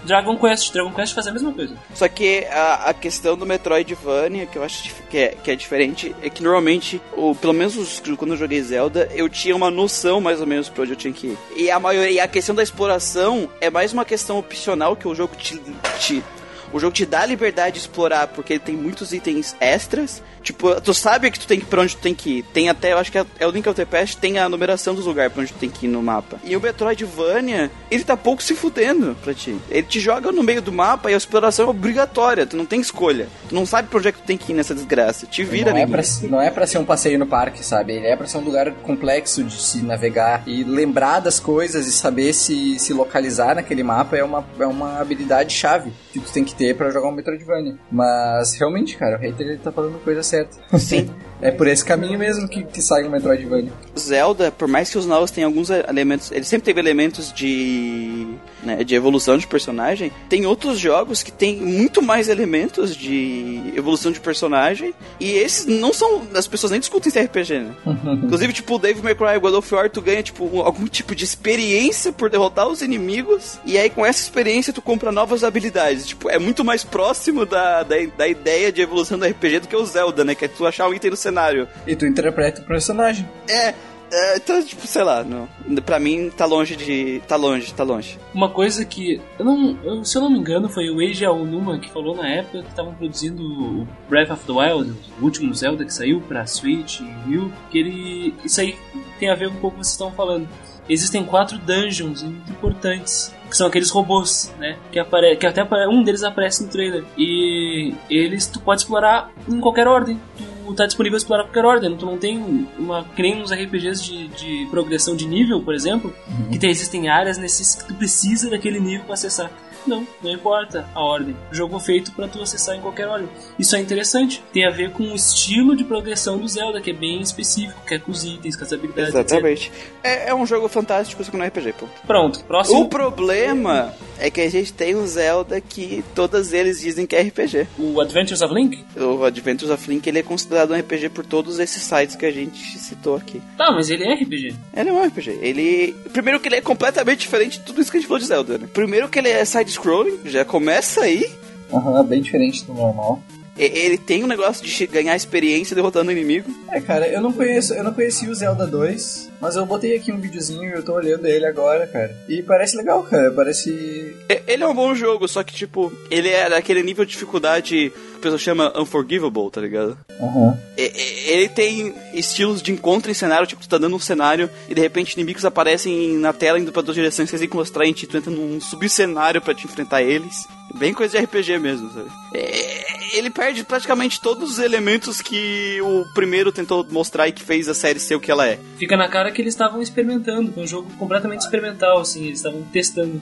Dragon 0.03 0.37
Quest. 0.37 0.71
Dragon 0.73 0.91
Quest 0.91 1.13
faz 1.13 1.27
a 1.27 1.31
mesma 1.31 1.51
coisa. 1.53 1.75
Só 1.93 2.07
que 2.07 2.45
a, 2.49 2.89
a 2.89 2.93
questão 2.93 3.35
do 3.37 3.45
Metroidvania, 3.45 4.45
que 4.45 4.57
eu 4.57 4.63
acho 4.63 4.93
que 5.09 5.17
é, 5.17 5.27
que 5.43 5.51
é 5.51 5.55
diferente, 5.55 6.15
é 6.21 6.29
que 6.29 6.41
normalmente, 6.43 7.01
ou 7.13 7.35
pelo 7.35 7.53
menos 7.53 7.75
os- 7.77 8.01
quando 8.17 8.31
eu 8.31 8.37
joguei 8.37 8.61
Zelda, 8.61 9.09
eu 9.13 9.27
tinha 9.29 9.55
uma 9.55 9.69
noção 9.69 10.19
mais 10.21 10.39
ou 10.41 10.47
menos 10.47 10.69
pra 10.69 10.83
onde 10.83 10.91
eu 10.93 10.97
tinha 10.97 11.13
que 11.13 11.27
ir. 11.27 11.37
E 11.55 11.69
a 11.71 11.79
maioria, 11.79 12.11
e 12.11 12.19
a 12.19 12.27
questão 12.27 12.55
da 12.55 12.63
exploração 12.63 13.49
é 13.61 13.69
mais 13.69 13.93
uma 13.93 14.05
questão 14.05 14.39
opcional 14.39 14.95
que 14.95 15.07
o 15.07 15.13
jogo 15.15 15.35
te, 15.35 15.59
te- 15.99 16.23
o 16.71 16.79
jogo 16.79 16.93
te 16.93 17.05
dá 17.05 17.21
a 17.21 17.25
liberdade 17.25 17.73
de 17.73 17.79
explorar, 17.79 18.27
porque 18.27 18.53
ele 18.53 18.59
tem 18.59 18.75
muitos 18.75 19.11
itens 19.13 19.55
extras. 19.59 20.21
Tipo, 20.49 20.81
tu 20.81 20.95
sabe 20.95 21.29
que 21.29 21.39
tu 21.39 21.45
tem 21.45 21.59
que 21.59 21.65
ir 21.65 21.69
pra 21.69 21.81
onde 21.83 21.95
tu 21.95 22.01
tem 22.01 22.15
que 22.15 22.39
ir. 22.39 22.43
Tem 22.51 22.69
até, 22.69 22.93
eu 22.93 22.97
acho 22.97 23.11
que 23.11 23.19
é, 23.19 23.25
é 23.37 23.45
o 23.45 23.51
Link 23.51 23.69
of 23.69 23.75
the 23.75 23.85
Past, 23.85 24.17
tem 24.17 24.39
a 24.39 24.49
numeração 24.49 24.95
dos 24.95 25.05
lugares 25.05 25.31
pra 25.31 25.43
onde 25.43 25.53
tu 25.53 25.59
tem 25.59 25.69
que 25.69 25.85
ir 25.85 25.89
no 25.89 26.01
mapa. 26.01 26.39
E 26.43 26.57
o 26.57 26.59
Metroidvania, 26.59 27.69
ele 27.91 28.03
tá 28.03 28.17
pouco 28.17 28.41
se 28.41 28.55
fudendo 28.55 29.15
pra 29.23 29.31
ti. 29.31 29.55
Ele 29.69 29.83
te 29.83 29.99
joga 29.99 30.31
no 30.31 30.41
meio 30.41 30.59
do 30.59 30.71
mapa 30.71 31.11
e 31.11 31.13
a 31.13 31.17
exploração 31.17 31.67
é 31.67 31.69
obrigatória, 31.69 32.47
tu 32.47 32.57
não 32.57 32.65
tem 32.65 32.81
escolha. 32.81 33.27
Tu 33.47 33.53
não 33.53 33.63
sabe 33.63 33.89
pra 33.89 33.99
onde 33.99 34.07
é 34.07 34.11
que 34.11 34.17
tu 34.17 34.25
tem 34.25 34.39
que 34.39 34.51
ir 34.51 34.55
nessa 34.55 34.73
desgraça. 34.73 35.27
Te 35.27 35.43
vira, 35.43 35.71
não, 35.71 35.77
é 35.77 35.85
pra, 35.85 36.01
não 36.23 36.41
é 36.41 36.49
pra 36.49 36.65
ser 36.65 36.79
um 36.79 36.85
passeio 36.85 37.19
no 37.19 37.27
parque, 37.27 37.63
sabe? 37.63 37.93
Ele 37.93 38.07
é 38.07 38.15
pra 38.15 38.25
ser 38.25 38.39
um 38.39 38.43
lugar 38.43 38.71
complexo 38.71 39.43
de 39.43 39.61
se 39.61 39.83
navegar 39.83 40.41
e 40.47 40.63
lembrar 40.63 41.19
das 41.19 41.39
coisas 41.39 41.85
e 41.85 41.91
saber 41.91 42.33
se, 42.33 42.79
se 42.79 42.91
localizar 42.91 43.53
naquele 43.53 43.83
mapa 43.83 44.17
é 44.17 44.23
uma, 44.23 44.43
é 44.59 44.65
uma 44.65 44.99
habilidade 44.99 45.53
chave 45.53 45.91
que 46.19 46.27
tu 46.27 46.33
tem 46.33 46.43
que 46.43 46.55
ter 46.55 46.75
pra 46.75 46.89
jogar 46.89 47.09
um 47.09 47.11
Metroidvania. 47.11 47.77
Mas 47.91 48.53
realmente, 48.55 48.97
cara, 48.97 49.17
o 49.17 49.19
hater 49.19 49.47
ele 49.47 49.57
tá 49.57 49.71
falando 49.71 49.97
a 49.97 49.99
coisa 49.99 50.23
certa. 50.23 50.57
Sim. 50.77 51.09
é 51.41 51.51
por 51.51 51.67
esse 51.67 51.83
caminho 51.83 52.17
mesmo 52.19 52.47
que, 52.47 52.63
que 52.63 52.81
sai 52.81 53.05
um 53.05 53.09
Metroidvania. 53.09 53.71
Zelda, 53.97 54.51
por 54.51 54.67
mais 54.67 54.89
que 54.89 54.97
os 54.97 55.05
novos 55.05 55.31
tenham 55.31 55.49
alguns 55.49 55.69
elementos, 55.69 56.31
ele 56.31 56.45
sempre 56.45 56.65
teve 56.65 56.79
elementos 56.79 57.31
de, 57.33 58.27
né, 58.63 58.83
de 58.83 58.95
evolução 58.95 59.37
de 59.37 59.47
personagem, 59.47 60.11
tem 60.27 60.45
outros 60.45 60.79
jogos 60.79 61.23
que 61.23 61.31
tem 61.31 61.55
muito 61.57 62.01
mais 62.01 62.27
elementos 62.29 62.95
de 62.95 63.61
evolução 63.75 64.11
de 64.11 64.19
personagem, 64.19 64.93
e 65.19 65.31
esses 65.31 65.65
não 65.65 65.93
são, 65.93 66.23
as 66.33 66.47
pessoas 66.47 66.71
nem 66.71 66.79
discutem 66.79 67.11
se 67.11 67.19
é 67.19 67.23
RPG, 67.23 67.59
né? 67.59 67.71
Inclusive, 68.23 68.53
tipo, 68.53 68.75
o 68.75 68.79
Dave 68.79 69.01
May 69.01 69.15
Cry 69.15 69.39
God 69.39 69.53
of 69.55 69.73
War, 69.73 69.89
tu 69.89 70.01
ganha, 70.01 70.21
tipo, 70.23 70.45
um- 70.45 70.61
algum 70.61 70.85
tipo 70.87 71.15
de 71.15 71.23
experiência 71.23 72.11
por 72.11 72.29
derrotar 72.29 72.67
os 72.67 72.81
inimigos, 72.81 73.59
e 73.65 73.77
aí 73.77 73.89
com 73.89 74.05
essa 74.05 74.21
experiência 74.21 74.73
tu 74.73 74.81
compra 74.81 75.11
novas 75.11 75.43
habilidades. 75.43 76.05
Tipo, 76.07 76.29
é 76.29 76.37
muito 76.39 76.63
mais 76.63 76.83
próximo 76.83 77.45
da, 77.45 77.83
da, 77.83 77.95
da 78.17 78.27
ideia 78.27 78.71
de 78.71 78.81
evolução 78.81 79.17
do 79.17 79.25
RPG 79.25 79.59
do 79.61 79.67
que 79.67 79.75
o 79.75 79.85
Zelda, 79.85 80.23
né? 80.23 80.35
Que 80.35 80.45
é 80.45 80.47
tu 80.47 80.65
achar 80.65 80.87
um 80.87 80.93
item 80.93 81.11
no 81.11 81.17
cenário. 81.17 81.67
E 81.87 81.95
tu 81.95 82.05
interpreta 82.05 82.61
o 82.61 82.65
personagem. 82.65 83.27
É, 83.47 83.73
é, 84.11 84.37
então, 84.37 84.63
tipo, 84.63 84.85
sei 84.87 85.03
lá, 85.03 85.23
não. 85.23 85.47
Pra 85.85 85.99
mim 85.99 86.29
tá 86.29 86.45
longe 86.45 86.75
de. 86.75 87.21
tá 87.27 87.35
longe, 87.35 87.73
tá 87.73 87.83
longe. 87.83 88.17
Uma 88.33 88.49
coisa 88.49 88.83
que. 88.85 89.21
Eu 89.37 89.45
não, 89.45 89.77
eu- 89.83 90.03
se 90.05 90.17
eu 90.17 90.21
não 90.21 90.29
me 90.29 90.39
engano, 90.39 90.67
foi 90.69 90.89
o 90.89 91.01
Eiji 91.01 91.25
Aonuma 91.25 91.79
que 91.79 91.89
falou 91.89 92.15
na 92.15 92.27
época 92.27 92.61
que 92.63 92.69
estavam 92.69 92.93
produzindo 92.93 93.43
o 93.43 93.87
Breath 94.09 94.31
of 94.31 94.45
the 94.45 94.51
Wild, 94.51 94.93
o 95.21 95.23
último 95.23 95.53
Zelda 95.53 95.85
que 95.85 95.93
saiu 95.93 96.21
pra 96.21 96.45
Switch 96.45 96.99
e 97.01 97.03
Wii, 97.27 97.51
que 97.71 97.77
ele. 97.77 98.33
Isso 98.43 98.59
aí 98.61 98.75
tem 99.19 99.29
a 99.29 99.35
ver 99.35 99.49
com 99.49 99.67
o 99.67 99.71
que 99.71 99.77
vocês 99.77 99.91
estão 99.91 100.11
falando. 100.11 100.47
Existem 100.87 101.23
quatro 101.23 101.57
dungeons 101.59 102.23
muito 102.23 102.51
importantes. 102.51 103.33
Que 103.49 103.57
são 103.57 103.65
aqueles 103.65 103.89
robôs, 103.89 104.53
né? 104.59 104.77
Que, 104.91 104.99
apare 104.99 105.35
que 105.35 105.45
até 105.47 105.63
um 105.87 106.03
deles 106.03 106.23
aparece 106.23 106.63
no 106.63 106.69
trailer. 106.69 107.03
E 107.17 107.95
eles 108.07 108.45
tu 108.45 108.59
pode 108.59 108.81
explorar 108.81 109.31
em 109.47 109.59
qualquer 109.59 109.87
ordem. 109.87 110.19
Tu 110.37 110.43
tá 110.73 110.85
disponível 110.85 111.17
explorar 111.17 111.43
qualquer 111.43 111.65
ordem. 111.65 111.95
Tu 111.95 112.05
não 112.05 112.17
tem 112.17 112.67
uma. 112.77 113.03
Que 113.03 113.21
nem 113.21 113.39
nos 113.39 113.51
RPGs 113.51 114.03
de, 114.03 114.27
de 114.27 114.67
progressão 114.69 115.15
de 115.15 115.27
nível, 115.27 115.61
por 115.61 115.73
exemplo, 115.73 116.13
que 116.51 116.59
tem, 116.59 116.69
existem 116.69 117.09
áreas 117.09 117.37
nesses 117.37 117.75
que 117.75 117.87
tu 117.87 117.93
precisa 117.95 118.49
daquele 118.49 118.79
nível 118.79 119.05
para 119.05 119.13
acessar. 119.13 119.51
Não, 119.85 120.07
não 120.21 120.31
importa 120.31 120.87
a 120.93 121.01
ordem. 121.01 121.35
O 121.51 121.55
jogo 121.55 121.79
feito 121.79 122.11
para 122.11 122.27
tu 122.27 122.41
acessar 122.41 122.75
em 122.75 122.81
qualquer 122.81 123.07
ordem. 123.07 123.29
Isso 123.57 123.75
é 123.75 123.79
interessante. 123.79 124.43
Tem 124.53 124.65
a 124.65 124.69
ver 124.69 124.91
com 124.91 125.03
o 125.03 125.15
estilo 125.15 125.75
de 125.75 125.83
progressão 125.83 126.37
do 126.37 126.47
Zelda, 126.47 126.81
que 126.81 126.91
é 126.91 126.93
bem 126.93 127.21
específico, 127.21 127.79
que 127.85 127.95
é 127.95 127.99
com 127.99 128.11
os 128.11 128.23
itens, 128.23 128.55
com 128.55 128.63
as 128.63 128.73
habilidades. 128.73 129.09
Exatamente. 129.09 129.71
É, 130.03 130.29
é 130.29 130.35
um 130.35 130.45
jogo 130.45 130.67
fantástico, 130.67 131.23
só 131.23 131.31
que 131.31 131.37
não 131.37 131.45
é 131.45 131.47
RPG. 131.47 131.73
Pronto, 132.05 132.43
próximo. 132.45 132.81
O 132.81 132.89
problema 132.89 133.93
é 134.19 134.29
que 134.29 134.41
a 134.41 134.49
gente 134.49 134.73
tem 134.73 134.95
um 134.95 135.07
Zelda 135.07 135.59
que 135.61 136.03
todos 136.13 136.53
eles 136.53 136.81
dizem 136.81 137.05
que 137.05 137.15
é 137.15 137.21
RPG. 137.21 137.67
O 137.77 137.99
Adventures 138.01 138.41
of 138.41 138.53
Link? 138.53 138.83
O 138.95 139.23
Adventures 139.23 139.71
of 139.71 139.89
Link 139.89 140.05
ele 140.07 140.19
é 140.19 140.23
considerado 140.23 140.71
um 140.71 140.77
RPG 140.77 141.09
por 141.09 141.25
todos 141.25 141.59
esses 141.59 141.81
sites 141.83 142.15
que 142.15 142.25
a 142.25 142.31
gente 142.31 142.77
citou 142.77 143.15
aqui. 143.15 143.41
Tá, 143.57 143.71
mas 143.71 143.89
ele 143.89 144.03
é 144.03 144.13
RPG. 144.13 144.55
Ele 144.75 144.89
é 144.89 144.93
um 144.93 145.03
RPG. 145.05 145.39
Ele. 145.41 145.95
Primeiro 146.11 146.39
que 146.39 146.47
ele 146.47 146.57
é 146.57 146.61
completamente 146.61 147.19
diferente 147.19 147.59
de 147.59 147.65
tudo 147.65 147.81
isso 147.81 147.91
que 147.91 147.97
a 147.97 147.99
gente 147.99 148.07
falou 148.07 148.19
de 148.19 148.25
Zelda, 148.25 148.57
né? 148.57 148.67
Primeiro 148.73 149.07
que 149.07 149.19
ele 149.19 149.29
é 149.29 149.43
side-scrolling, 149.69 150.19
já 150.25 150.43
começa 150.43 151.01
aí. 151.01 151.29
Aham, 151.71 152.03
bem 152.03 152.21
diferente 152.21 152.65
do 152.65 152.73
normal. 152.73 153.21
Ele 153.55 153.97
tem 153.97 154.23
um 154.23 154.27
negócio 154.27 154.65
de 154.65 154.87
ganhar 154.87 155.17
experiência 155.17 155.75
derrotando 155.75 156.09
o 156.09 156.13
inimigo. 156.13 156.49
É, 156.71 156.79
cara, 156.79 157.09
eu 157.09 157.21
não 157.21 157.33
conheço, 157.33 157.73
eu 157.73 157.83
não 157.83 157.93
conheci 157.93 158.29
o 158.29 158.33
Zelda 158.33 158.65
2, 158.65 159.29
mas 159.41 159.57
eu 159.57 159.65
botei 159.65 159.97
aqui 159.97 160.13
um 160.13 160.19
videozinho 160.19 160.69
e 160.69 160.71
eu 160.71 160.81
tô 160.81 160.93
olhando 160.93 161.27
ele 161.27 161.45
agora, 161.45 161.85
cara. 161.85 162.15
E 162.29 162.41
parece 162.41 162.77
legal, 162.77 163.03
cara. 163.03 163.29
Parece. 163.31 164.15
Ele 164.47 164.63
é 164.63 164.67
um 164.67 164.73
bom 164.73 164.95
jogo, 164.95 165.27
só 165.27 165.43
que, 165.43 165.53
tipo, 165.53 165.91
ele 166.09 166.29
é 166.29 166.49
daquele 166.49 166.81
nível 166.81 167.03
de 167.03 167.11
dificuldade 167.11 167.91
o 168.19 168.21
pessoal 168.21 168.37
chama 168.39 168.73
unforgivable, 168.79 169.49
tá 169.51 169.61
ligado? 169.61 169.97
Aham. 170.21 170.57
E- 170.77 170.81
e- 170.95 171.19
Ele 171.29 171.47
tem 171.49 171.93
estilos 172.13 172.61
de 172.61 172.71
encontro 172.71 173.09
em 173.11 173.13
cenário, 173.13 173.45
tipo, 173.47 173.61
tu 173.61 173.69
tá 173.69 173.77
dando 173.77 173.95
um 173.95 173.99
cenário 173.99 174.49
e 174.67 174.73
de 174.75 174.81
repente 174.81 175.13
inimigos 175.13 175.45
aparecem 175.45 176.17
na 176.17 176.33
tela 176.33 176.59
indo 176.59 176.71
pra 176.71 176.81
duas 176.81 176.95
direções, 176.95 177.29
vocês 177.29 177.39
têm 177.39 177.49
que 177.49 177.55
mostrar 177.55 177.85
e 177.85 177.93
tu 177.93 178.17
entra 178.17 178.31
num 178.31 178.59
subcenário 178.59 179.41
pra 179.41 179.53
te 179.53 179.65
enfrentar 179.65 180.01
eles. 180.01 180.47
Bem 180.75 180.93
coisa 180.93 181.17
de 181.17 181.23
RPG 181.25 181.57
mesmo, 181.59 181.91
sabe? 181.91 182.09
É, 182.33 183.17
Ele 183.17 183.29
perde 183.31 183.63
praticamente 183.63 184.21
todos 184.21 184.51
os 184.51 184.59
elementos 184.59 185.19
que 185.21 185.79
o 185.81 186.05
primeiro 186.13 186.51
tentou 186.51 186.85
mostrar 186.91 187.27
e 187.27 187.31
que 187.31 187.41
fez 187.43 187.67
a 187.67 187.73
série 187.73 187.99
ser 187.99 188.13
o 188.15 188.19
que 188.19 188.29
ela 188.31 188.47
é. 188.47 188.59
Fica 188.77 188.95
na 188.95 189.07
cara 189.07 189.31
que 189.31 189.41
eles 189.41 189.53
estavam 189.53 189.81
experimentando, 189.81 190.51
foi 190.51 190.63
um 190.63 190.67
jogo 190.67 190.87
completamente 190.99 191.41
experimental, 191.41 191.99
assim, 191.99 192.25
eles 192.25 192.37
estavam 192.39 192.61
testando. 192.71 193.21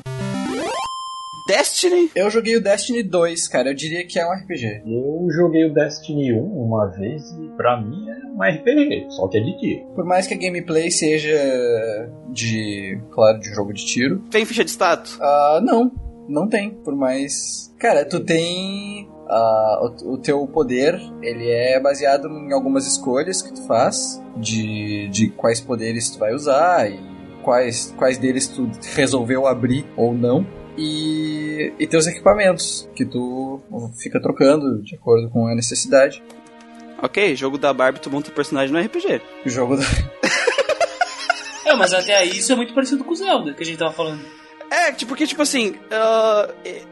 Destiny? 1.48 2.12
Eu 2.14 2.30
joguei 2.30 2.58
o 2.58 2.62
Destiny 2.62 3.02
2, 3.04 3.48
cara. 3.48 3.70
Eu 3.70 3.74
diria 3.74 4.06
que 4.06 4.20
é 4.20 4.28
um 4.28 4.34
RPG. 4.34 4.84
Eu 4.86 5.28
joguei 5.32 5.66
o 5.66 5.74
Destiny 5.74 6.34
1 6.34 6.38
uma 6.44 6.88
vez 6.88 7.24
e 7.32 7.48
pra 7.56 7.82
mim 7.82 8.10
é 8.10 8.18
um 8.28 8.44
RPG, 8.44 9.08
só 9.12 9.28
que 9.30 9.38
é 9.38 9.42
de 9.42 9.58
tiro. 9.58 9.86
Por 9.96 10.06
mais 10.06 10.28
que 10.28 10.34
a 10.34 10.38
gameplay 10.38 10.92
seja 10.92 12.10
de, 12.30 13.00
claro, 13.12 13.40
de 13.40 13.50
jogo 13.54 13.74
de 13.74 13.86
tiro. 13.86 14.20
Tem 14.30 14.46
ficha 14.46 14.64
de 14.64 14.72
status? 14.72 15.18
Ah, 15.22 15.60
não. 15.64 15.92
Não 16.28 16.48
tem. 16.48 16.72
Por 16.72 16.94
mais. 16.96 17.74
Cara, 17.80 18.04
tu 18.04 18.20
tem. 18.20 19.08
ah, 19.30 19.80
o, 20.04 20.14
o 20.14 20.18
teu 20.18 20.46
poder, 20.48 21.00
ele 21.22 21.50
é 21.50 21.80
baseado 21.80 22.28
em 22.28 22.52
algumas 22.52 22.86
escolhas 22.86 23.42
que 23.42 23.54
tu 23.54 23.66
faz 23.66 24.22
de, 24.36 25.08
de 25.08 25.30
quais 25.30 25.62
poderes 25.62 26.10
tu 26.10 26.20
vai 26.20 26.34
usar 26.34 26.92
e 26.92 27.00
quais, 27.44 27.94
quais 27.98 28.18
deles 28.18 28.48
tu 28.48 28.70
resolveu 28.96 29.48
abrir 29.48 29.86
ou 29.96 30.14
não. 30.14 30.46
E, 30.78 31.74
e 31.80 31.88
teus 31.88 32.06
equipamentos, 32.06 32.88
que 32.96 33.04
tu 33.04 33.60
fica 33.98 34.22
trocando 34.22 34.82
de 34.84 34.96
acordo 34.96 35.30
com 35.30 35.48
a 35.48 35.56
necessidade. 35.56 36.22
Ok, 37.02 37.36
jogo 37.36 37.58
da 37.58 37.74
Barbie, 37.74 38.00
tu 38.00 38.10
monta 38.10 38.30
o 38.30 38.34
personagem 38.34 38.74
no 38.74 38.80
RPG. 38.80 39.22
O 39.46 39.50
jogo 39.50 39.78
da... 39.78 39.84
É, 41.66 41.76
mas 41.76 41.94
até 41.94 42.16
aí 42.16 42.30
isso 42.30 42.52
é 42.54 42.56
muito 42.56 42.74
parecido 42.74 43.04
com 43.04 43.12
o 43.12 43.16
Zelda, 43.16 43.54
que 43.54 43.62
a 43.62 43.66
gente 43.66 43.78
tava 43.78 43.92
falando. 43.92 44.22
É, 44.72 44.92
tipo, 44.92 45.10
porque, 45.10 45.28
tipo 45.28 45.42
assim, 45.42 45.76
ah, 45.92 46.48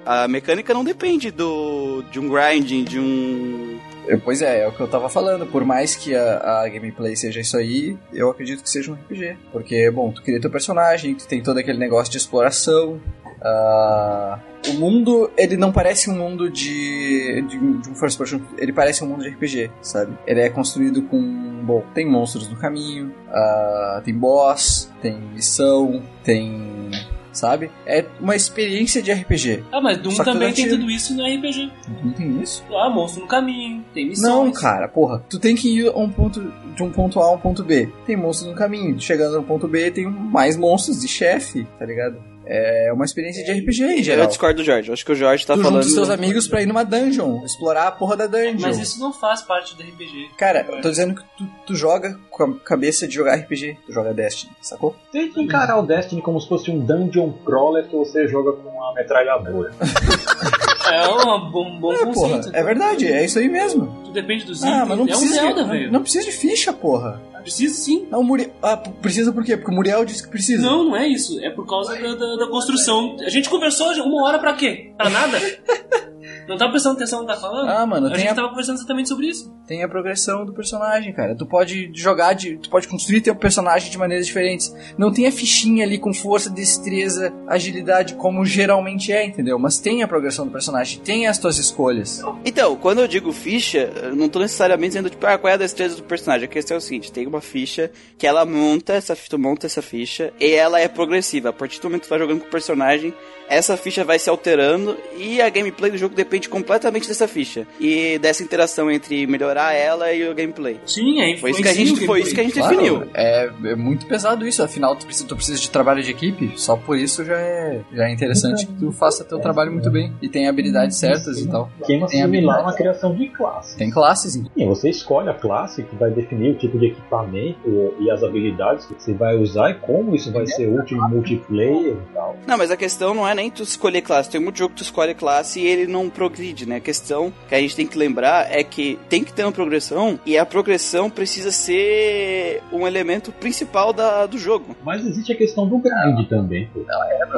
a 0.05 0.27
mecânica 0.27 0.73
não 0.73 0.83
depende 0.83 1.31
do 1.31 2.03
de 2.11 2.19
um 2.19 2.29
grinding, 2.29 2.83
de 2.83 2.99
um... 2.99 3.79
Pois 4.23 4.41
é, 4.41 4.61
é 4.63 4.67
o 4.67 4.71
que 4.71 4.79
eu 4.79 4.87
tava 4.87 5.09
falando. 5.09 5.47
Por 5.47 5.65
mais 5.65 5.95
que 5.95 6.13
a, 6.13 6.61
a 6.61 6.69
gameplay 6.69 7.15
seja 7.15 7.39
isso 7.39 7.57
aí, 7.57 7.97
eu 8.13 8.29
acredito 8.29 8.61
que 8.61 8.69
seja 8.69 8.91
um 8.91 8.95
RPG. 8.95 9.37
Porque, 9.51 9.89
bom, 9.89 10.11
tu 10.11 10.21
cria 10.21 10.39
teu 10.39 10.51
personagem, 10.51 11.15
tu 11.15 11.27
tem 11.27 11.41
todo 11.41 11.57
aquele 11.57 11.79
negócio 11.79 12.11
de 12.11 12.17
exploração. 12.17 13.01
Ah, 13.41 14.39
o 14.69 14.73
mundo, 14.73 15.31
ele 15.37 15.57
não 15.57 15.71
parece 15.71 16.09
um 16.09 16.15
mundo 16.15 16.49
de, 16.49 17.43
de, 17.47 17.57
de 17.57 17.89
um 17.89 17.95
first 17.95 18.17
person, 18.17 18.39
ele 18.57 18.73
parece 18.73 19.03
um 19.03 19.07
mundo 19.07 19.23
de 19.23 19.29
RPG, 19.29 19.71
sabe? 19.81 20.17
Ele 20.25 20.41
é 20.41 20.49
construído 20.49 21.03
com, 21.03 21.19
bom, 21.63 21.83
tem 21.93 22.09
monstros 22.09 22.49
no 22.49 22.55
caminho, 22.55 23.13
ah, 23.29 24.01
tem 24.03 24.13
boss, 24.13 24.91
tem 25.01 25.19
missão, 25.33 26.01
tem, 26.23 26.89
sabe? 27.31 27.69
É 27.85 28.05
uma 28.19 28.35
experiência 28.35 29.01
de 29.01 29.11
RPG. 29.11 29.63
Ah, 29.71 29.81
mas 29.81 29.97
Doom 29.99 30.15
também 30.15 30.53
tem 30.53 30.67
tudo 30.67 30.89
isso 30.89 31.15
no 31.15 31.23
RPG. 31.23 31.71
Não 32.03 32.11
tem 32.13 32.41
isso? 32.41 32.63
Ah, 32.73 32.89
monstro 32.89 33.21
no 33.21 33.27
caminho, 33.27 33.83
tem 33.93 34.07
missões. 34.07 34.27
Não, 34.27 34.51
cara, 34.51 34.87
porra. 34.87 35.23
Tu 35.29 35.39
tem 35.39 35.55
que 35.55 35.69
ir 35.69 35.87
a 35.87 35.97
um 35.97 36.09
ponto, 36.09 36.41
de 36.75 36.83
um 36.83 36.91
ponto 36.91 37.19
A 37.19 37.25
a 37.25 37.31
um 37.31 37.37
ponto 37.37 37.63
B. 37.63 37.89
Tem 38.05 38.15
monstros 38.15 38.49
no 38.49 38.55
caminho. 38.55 38.99
Chegando 38.99 39.35
no 39.37 39.43
ponto 39.43 39.67
B, 39.67 39.91
tem 39.91 40.05
mais 40.05 40.57
monstros 40.57 41.01
de 41.01 41.07
chefe, 41.07 41.67
tá 41.77 41.85
ligado? 41.85 42.34
É 42.47 42.91
uma 42.93 43.05
experiência 43.05 43.43
de 43.43 43.51
RPG 43.51 43.83
em 43.83 43.97
Eu 43.97 44.03
geral. 44.03 44.27
discordo 44.27 44.57
do 44.61 44.63
Jorge, 44.65 44.89
eu 44.89 44.93
acho 44.93 45.05
que 45.05 45.11
o 45.11 45.15
Jorge 45.15 45.45
tá 45.45 45.55
tu 45.55 45.61
falando... 45.63 45.75
junta 45.83 45.87
os 45.87 45.93
seus 45.93 46.09
amigos 46.09 46.47
pra 46.47 46.61
ir 46.61 46.65
numa 46.65 46.83
dungeon, 46.83 47.43
explorar 47.45 47.87
a 47.87 47.91
porra 47.91 48.15
da 48.15 48.27
dungeon. 48.27 48.59
Mas 48.61 48.77
isso 48.79 48.99
não 48.99 49.11
faz 49.11 49.41
parte 49.41 49.75
do 49.75 49.81
RPG. 49.83 50.29
Cara, 50.37 50.65
eu 50.69 50.81
tô 50.81 50.89
dizendo 50.89 51.15
que 51.15 51.23
tu, 51.37 51.47
tu 51.67 51.75
joga 51.75 52.17
com 52.29 52.43
a 52.43 52.53
cabeça 52.59 53.07
de 53.07 53.15
jogar 53.15 53.35
RPG. 53.35 53.77
Tu 53.85 53.91
joga 53.93 54.13
Destiny, 54.13 54.51
sacou? 54.61 54.95
Tem 55.11 55.31
que 55.31 55.41
encarar 55.41 55.77
o 55.79 55.85
Destiny 55.85 56.21
como 56.21 56.39
se 56.39 56.47
fosse 56.47 56.69
um 56.69 56.79
dungeon 56.79 57.31
crawler 57.45 57.87
que 57.87 57.95
você 57.95 58.27
joga 58.27 58.53
com 58.53 58.69
uma 58.69 58.93
metralhadora. 58.93 59.71
É 60.87 61.07
um 61.09 61.49
bom, 61.49 61.79
bom 61.79 61.93
É, 61.93 61.97
porra. 62.05 62.13
conceito. 62.37 62.55
É 62.55 62.61
verdade, 62.63 63.07
é 63.11 63.25
isso 63.25 63.39
aí 63.39 63.49
mesmo. 63.49 63.87
Tudo 64.03 64.11
depende 64.13 64.45
dos 64.45 64.63
Ah, 64.63 64.67
itens. 64.67 64.87
mas 64.87 64.89
não 64.89 64.97
é 64.97 65.01
um 65.01 65.05
precisa, 65.07 65.33
Zelda, 65.33 65.63
de, 65.63 65.69
velho. 65.71 65.85
não, 65.85 65.91
não 65.93 66.01
precisa 66.03 66.25
de 66.25 66.31
ficha, 66.31 66.71
porra. 66.71 67.19
Precisa 67.45 67.75
sim. 67.75 68.07
Não, 68.09 68.23
Muriel. 68.23 68.49
Ah, 68.59 68.75
precisa 68.75 69.31
por 69.31 69.43
quê? 69.43 69.55
Porque 69.55 69.71
o 69.71 69.75
Muriel 69.75 70.03
disse 70.03 70.23
que 70.23 70.29
precisa. 70.29 70.63
Não, 70.63 70.85
não 70.85 70.95
é 70.95 71.07
isso. 71.07 71.39
É 71.41 71.51
por 71.51 71.67
causa 71.67 71.93
da, 71.95 72.15
da- 72.15 72.35
da 72.37 72.47
construção. 72.47 73.17
A 73.21 73.29
gente 73.29 73.47
conversou 73.49 73.87
uma 74.03 74.25
hora 74.25 74.39
pra 74.39 74.53
quê? 74.53 74.91
Pra 74.97 75.11
nada? 75.11 75.37
Não 76.47 76.57
tá 76.57 76.69
prestando 76.69 76.95
atenção 76.95 77.21
no 77.21 77.27
que 77.27 77.33
tá 77.33 77.39
falando? 77.39 77.69
Ah, 77.69 77.85
mano, 77.85 78.07
a 78.07 78.17
gente 78.17 78.27
a- 78.29 78.35
tava 78.35 78.49
conversando 78.49 78.75
exatamente 78.77 79.09
sobre 79.09 79.27
isso. 79.27 79.51
Tem 79.67 79.83
a 79.83 79.87
progressão 79.89 80.45
do 80.45 80.53
personagem, 80.53 81.11
cara. 81.13 81.35
Tu 81.35 81.45
pode 81.45 81.89
jogar 81.93 82.33
de. 82.33 82.57
Tu 82.57 82.69
pode 82.69 82.87
construir 82.87 83.21
teu 83.21 83.35
personagem 83.35 83.89
de 83.89 83.97
maneiras 83.97 84.27
diferentes. 84.27 84.73
Não 84.97 85.11
tem 85.11 85.25
a 85.27 85.31
fichinha 85.31 85.83
ali 85.83 85.97
com 85.97 86.13
força, 86.13 86.49
destreza, 86.49 87.33
agilidade, 87.47 88.15
como 88.15 88.45
geralmente 88.45 89.11
é, 89.11 89.25
entendeu? 89.25 89.57
Mas 89.57 89.79
tem 89.79 90.03
a 90.03 90.07
progressão 90.07 90.45
do 90.45 90.51
personagem, 90.51 90.99
tem 91.01 91.25
as 91.27 91.37
tuas 91.39 91.57
escolhas. 91.57 92.21
Então, 92.45 92.75
quando 92.75 92.99
eu 93.01 93.07
digo 93.07 93.31
ficha, 93.31 93.91
eu 94.03 94.15
não 94.15 94.29
tô 94.29 94.39
necessariamente 94.39 94.89
dizendo, 94.89 95.09
tipo, 95.09 95.25
ah, 95.25 95.37
qual 95.37 95.49
é 95.51 95.53
a 95.55 95.57
destreza 95.57 95.95
do 95.95 96.03
personagem. 96.03 96.45
A 96.45 96.49
questão 96.49 96.75
é 96.75 96.77
o 96.77 96.81
seguinte, 96.81 97.11
tem 97.11 97.25
uma 97.25 97.41
ficha 97.41 97.89
que 98.17 98.27
ela 98.27 98.45
monta, 98.45 98.93
essa, 98.93 99.15
tu 99.15 99.39
monta 99.39 99.65
essa 99.65 99.81
ficha, 99.81 100.31
e 100.39 100.51
ela 100.51 100.79
é 100.79 100.87
progressiva. 100.87 101.49
A 101.49 101.53
partir 101.53 101.79
do 101.79 101.85
momento 101.85 102.01
que 102.01 102.07
tu 102.07 102.09
vai 102.11 102.19
jogando 102.19 102.41
com 102.41 102.47
o 102.47 102.51
personagem, 102.51 103.13
essa 103.49 103.75
ficha 103.77 104.03
vai 104.03 104.19
se 104.19 104.29
alterando, 104.29 104.97
e 105.17 105.41
a 105.41 105.49
gameplay 105.49 105.89
do 105.91 105.97
jogo 105.97 106.13
depende 106.15 106.34
completamente 106.49 107.07
dessa 107.07 107.27
ficha. 107.27 107.67
E 107.79 108.17
dessa 108.19 108.43
interação 108.43 108.89
entre 108.91 109.25
melhorar 109.27 109.73
ela 109.73 110.11
e 110.13 110.27
o 110.27 110.35
gameplay. 110.35 110.79
Sim, 110.85 111.21
aí 111.21 111.37
Foi 111.37 111.51
isso 111.51 111.61
que 111.61 111.67
a 111.67 111.73
gente, 111.73 112.05
foi 112.05 112.21
isso 112.21 112.33
que 112.35 112.41
a 112.41 112.43
gente 112.43 112.53
Claro, 112.53 112.75
definiu. 112.75 113.03
É, 113.13 113.49
é 113.65 113.75
muito 113.75 114.05
pesado 114.05 114.47
isso. 114.47 114.63
Afinal, 114.63 114.95
tu 114.95 115.05
precisa, 115.05 115.27
tu 115.27 115.35
precisa 115.35 115.59
de 115.59 115.69
trabalho 115.69 116.01
de 116.03 116.11
equipe. 116.11 116.53
Só 116.55 116.75
por 116.75 116.97
isso 116.97 117.23
já 117.23 117.37
é, 117.37 117.81
já 117.93 118.07
é 118.07 118.13
interessante 118.13 118.65
que 118.65 118.73
tu 118.73 118.91
faça 118.91 119.23
teu 119.23 119.39
trabalho 119.39 119.71
muito 119.71 119.89
bem. 119.89 120.13
E 120.21 120.29
tem 120.29 120.47
habilidades 120.47 120.97
certas 120.97 121.39
e 121.39 121.47
tal. 121.47 121.69
Esquema 121.81 122.07
Tem 122.07 122.21
similar 122.21 122.63
na 122.65 122.73
criação 122.73 123.13
de 123.15 123.27
classe. 123.29 123.77
Tem 123.77 123.89
classes, 123.89 124.35
então. 124.35 124.51
Sim, 124.55 124.67
você 124.67 124.89
escolhe 124.89 125.29
a 125.29 125.33
classe 125.33 125.83
que 125.83 125.95
vai 125.95 126.11
definir 126.11 126.51
o 126.51 126.55
tipo 126.55 126.77
de 126.77 126.87
equipamento 126.87 127.95
e 127.99 128.09
as 128.09 128.23
habilidades 128.23 128.85
que 128.85 128.93
você 128.93 129.13
vai 129.13 129.35
usar 129.37 129.71
e 129.71 129.75
como 129.75 130.15
isso 130.15 130.31
vai 130.31 130.45
ser 130.47 130.67
útil 130.67 130.97
em 130.97 131.09
multiplayer 131.09 131.93
e 131.93 132.13
tal. 132.13 132.35
Não, 132.45 132.57
mas 132.57 132.71
a 132.71 132.77
questão 132.77 133.13
não 133.13 133.27
é 133.27 133.33
nem 133.35 133.49
tu 133.49 133.63
escolher 133.63 134.01
classe. 134.01 134.29
Tem 134.29 134.39
muito 134.41 134.57
jogo 134.57 134.71
que 134.71 134.77
tu 134.77 134.83
escolhe 134.83 135.13
classe 135.13 135.59
e 135.59 135.67
ele 135.67 135.87
não 135.87 136.09
progride, 136.29 136.65
né? 136.67 136.77
A 136.77 136.79
questão 136.79 137.31
que 137.47 137.55
a 137.55 137.59
gente 137.59 137.75
tem 137.75 137.85
que 137.87 137.97
lembrar 137.97 138.51
é 138.51 138.63
que 138.63 138.97
tem 139.09 139.23
que 139.23 139.31
ter 139.33 139.43
uma 139.43 139.51
progressão 139.51 140.19
e 140.25 140.37
a 140.37 140.45
progressão 140.45 141.09
precisa 141.09 141.51
ser 141.51 142.61
um 142.71 142.87
elemento 142.87 143.31
principal 143.31 143.93
da, 143.93 144.25
do 144.25 144.37
jogo. 144.37 144.75
Mas 144.83 145.05
existe 145.05 145.31
a 145.33 145.35
questão 145.35 145.67
do 145.67 145.77
grind 145.77 146.27
também. 146.27 146.67
pô. 146.73 146.79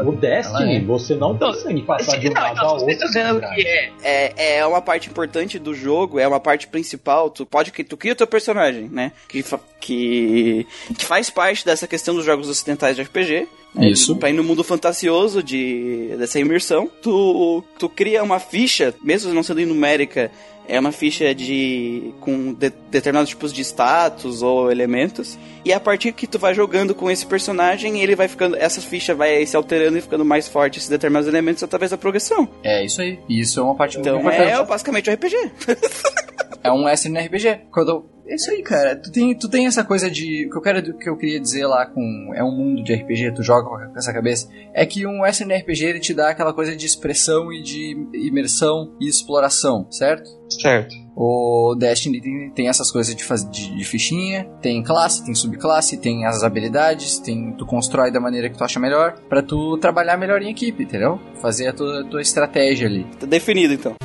O 0.10 0.12
Destiny, 0.16 0.76
Ela 0.76 0.76
é. 0.76 0.80
você 0.82 1.16
não 1.16 1.34
Então, 1.34 1.52
consegue 1.52 1.82
passar 1.82 2.18
de 2.18 2.30
um 2.30 2.34
Não, 2.34 2.42
lado 2.42 2.54
então, 2.54 2.66
a 2.76 2.80
se 2.80 2.86
outro. 2.86 3.08
você 3.08 3.24
tá 3.24 3.50
que 3.56 3.64
grind. 3.64 3.94
é, 4.04 4.58
é 4.60 4.66
uma 4.66 4.82
parte 4.82 5.10
importante 5.10 5.60
do 5.60 5.74
jogo, 5.74 6.20
é 6.20 6.28
uma 6.28 6.40
parte 6.40 6.68
principal. 6.68 7.30
Tu 7.30 7.46
pode 7.46 7.72
que 7.72 7.84
tu 7.84 7.98
cria 7.98 8.14
o 8.14 8.16
teu 8.16 8.28
personagem, 8.28 8.90
né? 8.92 9.12
Que, 9.28 9.42
fa- 9.44 9.60
que, 9.80 10.66
que 10.98 11.06
faz 11.06 11.30
parte 11.30 11.66
dessa 11.66 11.88
questão 11.88 12.16
dos 12.16 12.26
jogos 12.26 12.48
ocidentais 12.50 12.96
de 12.96 13.02
RPG. 13.04 13.48
Né? 13.78 13.89
Isso. 13.89 14.15
Pra 14.15 14.30
ir 14.30 14.34
no 14.34 14.43
mundo 14.43 14.63
fantasioso 14.63 15.41
de, 15.43 16.15
dessa 16.17 16.39
imersão. 16.39 16.89
Tu, 17.01 17.63
tu 17.80 17.88
cria 17.89 18.23
uma 18.23 18.39
ficha, 18.39 18.93
mesmo 19.03 19.34
não 19.34 19.43
sendo 19.43 19.65
numérica, 19.65 20.32
é 20.69 20.78
uma 20.80 20.91
ficha 20.91 21.34
de 21.34 22.13
com 22.19 22.53
de- 22.53 22.73
determinados 22.91 23.30
tipos 23.30 23.53
de 23.53 23.61
status 23.61 24.41
ou 24.41 24.69
elementos. 24.69 25.38
E 25.63 25.71
a 25.71 25.80
partir 25.80 26.11
que 26.11 26.28
tu 26.28 26.38
vai 26.38 26.53
jogando 26.53 26.93
com 26.93 27.09
esse 27.09 27.25
personagem, 27.25 28.01
ele 28.01 28.15
vai 28.15 28.28
ficando. 28.28 28.55
Essa 28.57 28.82
ficha 28.82 29.15
vai 29.15 29.45
se 29.45 29.55
alterando 29.55 29.97
e 29.97 30.01
ficando 30.01 30.25
mais 30.25 30.47
forte 30.47 30.78
esses 30.78 30.89
determinados 30.89 31.28
elementos 31.28 31.63
através 31.63 31.91
da 31.91 31.97
progressão. 31.97 32.49
É 32.63 32.84
isso 32.84 33.01
aí. 33.01 33.19
Isso 33.30 33.59
é 33.59 33.63
uma 33.63 33.75
parte 33.75 33.97
Então 33.97 34.15
muito 34.21 34.34
importante. 34.34 34.59
é 34.59 34.65
basicamente 34.65 35.09
um 35.09 35.13
RPG. 35.13 35.36
É 36.63 36.71
um 36.71 36.89
SNRPG. 36.89 37.61
Quando 37.71 38.03
é 38.28 38.36
isso 38.36 38.51
aí, 38.51 38.61
cara. 38.61 38.95
Tu 38.95 39.11
tem, 39.11 39.36
tu 39.36 39.49
tem 39.49 39.67
essa 39.67 39.84
coisa 39.84 40.09
de. 40.09 40.47
O 40.47 40.49
que 40.51 40.57
eu, 40.57 40.61
quero, 40.61 40.97
que 40.97 41.09
eu 41.09 41.17
queria 41.17 41.39
dizer 41.39 41.65
lá 41.65 41.86
com. 41.86 42.32
É 42.36 42.43
um 42.43 42.51
mundo 42.51 42.84
de 42.84 42.93
RPG, 42.93 43.34
tu 43.34 43.43
joga 43.43 43.67
com 43.67 43.97
essa 43.97 44.13
cabeça. 44.13 44.49
É 44.73 44.86
que 44.86 45.05
um 45.05 45.25
SNRPG 45.25 45.86
ele 45.86 45.99
te 45.99 46.13
dá 46.13 46.30
aquela 46.30 46.53
coisa 46.53 46.75
de 46.75 46.86
expressão 46.86 47.51
e 47.51 47.61
de 47.61 47.95
imersão 48.13 48.93
e 48.99 49.07
exploração, 49.07 49.88
certo? 49.91 50.30
Certo. 50.49 50.95
O 51.15 51.75
Destiny 51.75 52.21
tem, 52.21 52.51
tem 52.51 52.69
essas 52.69 52.91
coisas 52.91 53.15
de, 53.15 53.23
faz, 53.23 53.49
de, 53.49 53.75
de 53.75 53.84
fichinha, 53.84 54.47
tem 54.61 54.84
classe, 54.84 55.25
tem 55.25 55.34
subclasse, 55.34 55.97
tem 55.97 56.25
as 56.25 56.43
habilidades, 56.43 57.17
tem, 57.17 57.53
tu 57.53 57.65
constrói 57.65 58.11
da 58.11 58.19
maneira 58.19 58.49
que 58.49 58.57
tu 58.57 58.63
acha 58.63 58.80
melhor, 58.80 59.17
pra 59.28 59.41
tu 59.41 59.78
trabalhar 59.80 60.15
melhor 60.15 60.41
em 60.41 60.51
equipe, 60.51 60.84
entendeu? 60.84 61.19
Fazer 61.41 61.69
a 61.69 61.73
tua, 61.73 62.05
tua 62.05 62.21
estratégia 62.21 62.88
ali. 62.88 63.05
Tá 63.19 63.25
definido 63.25 63.73
então. 63.73 63.95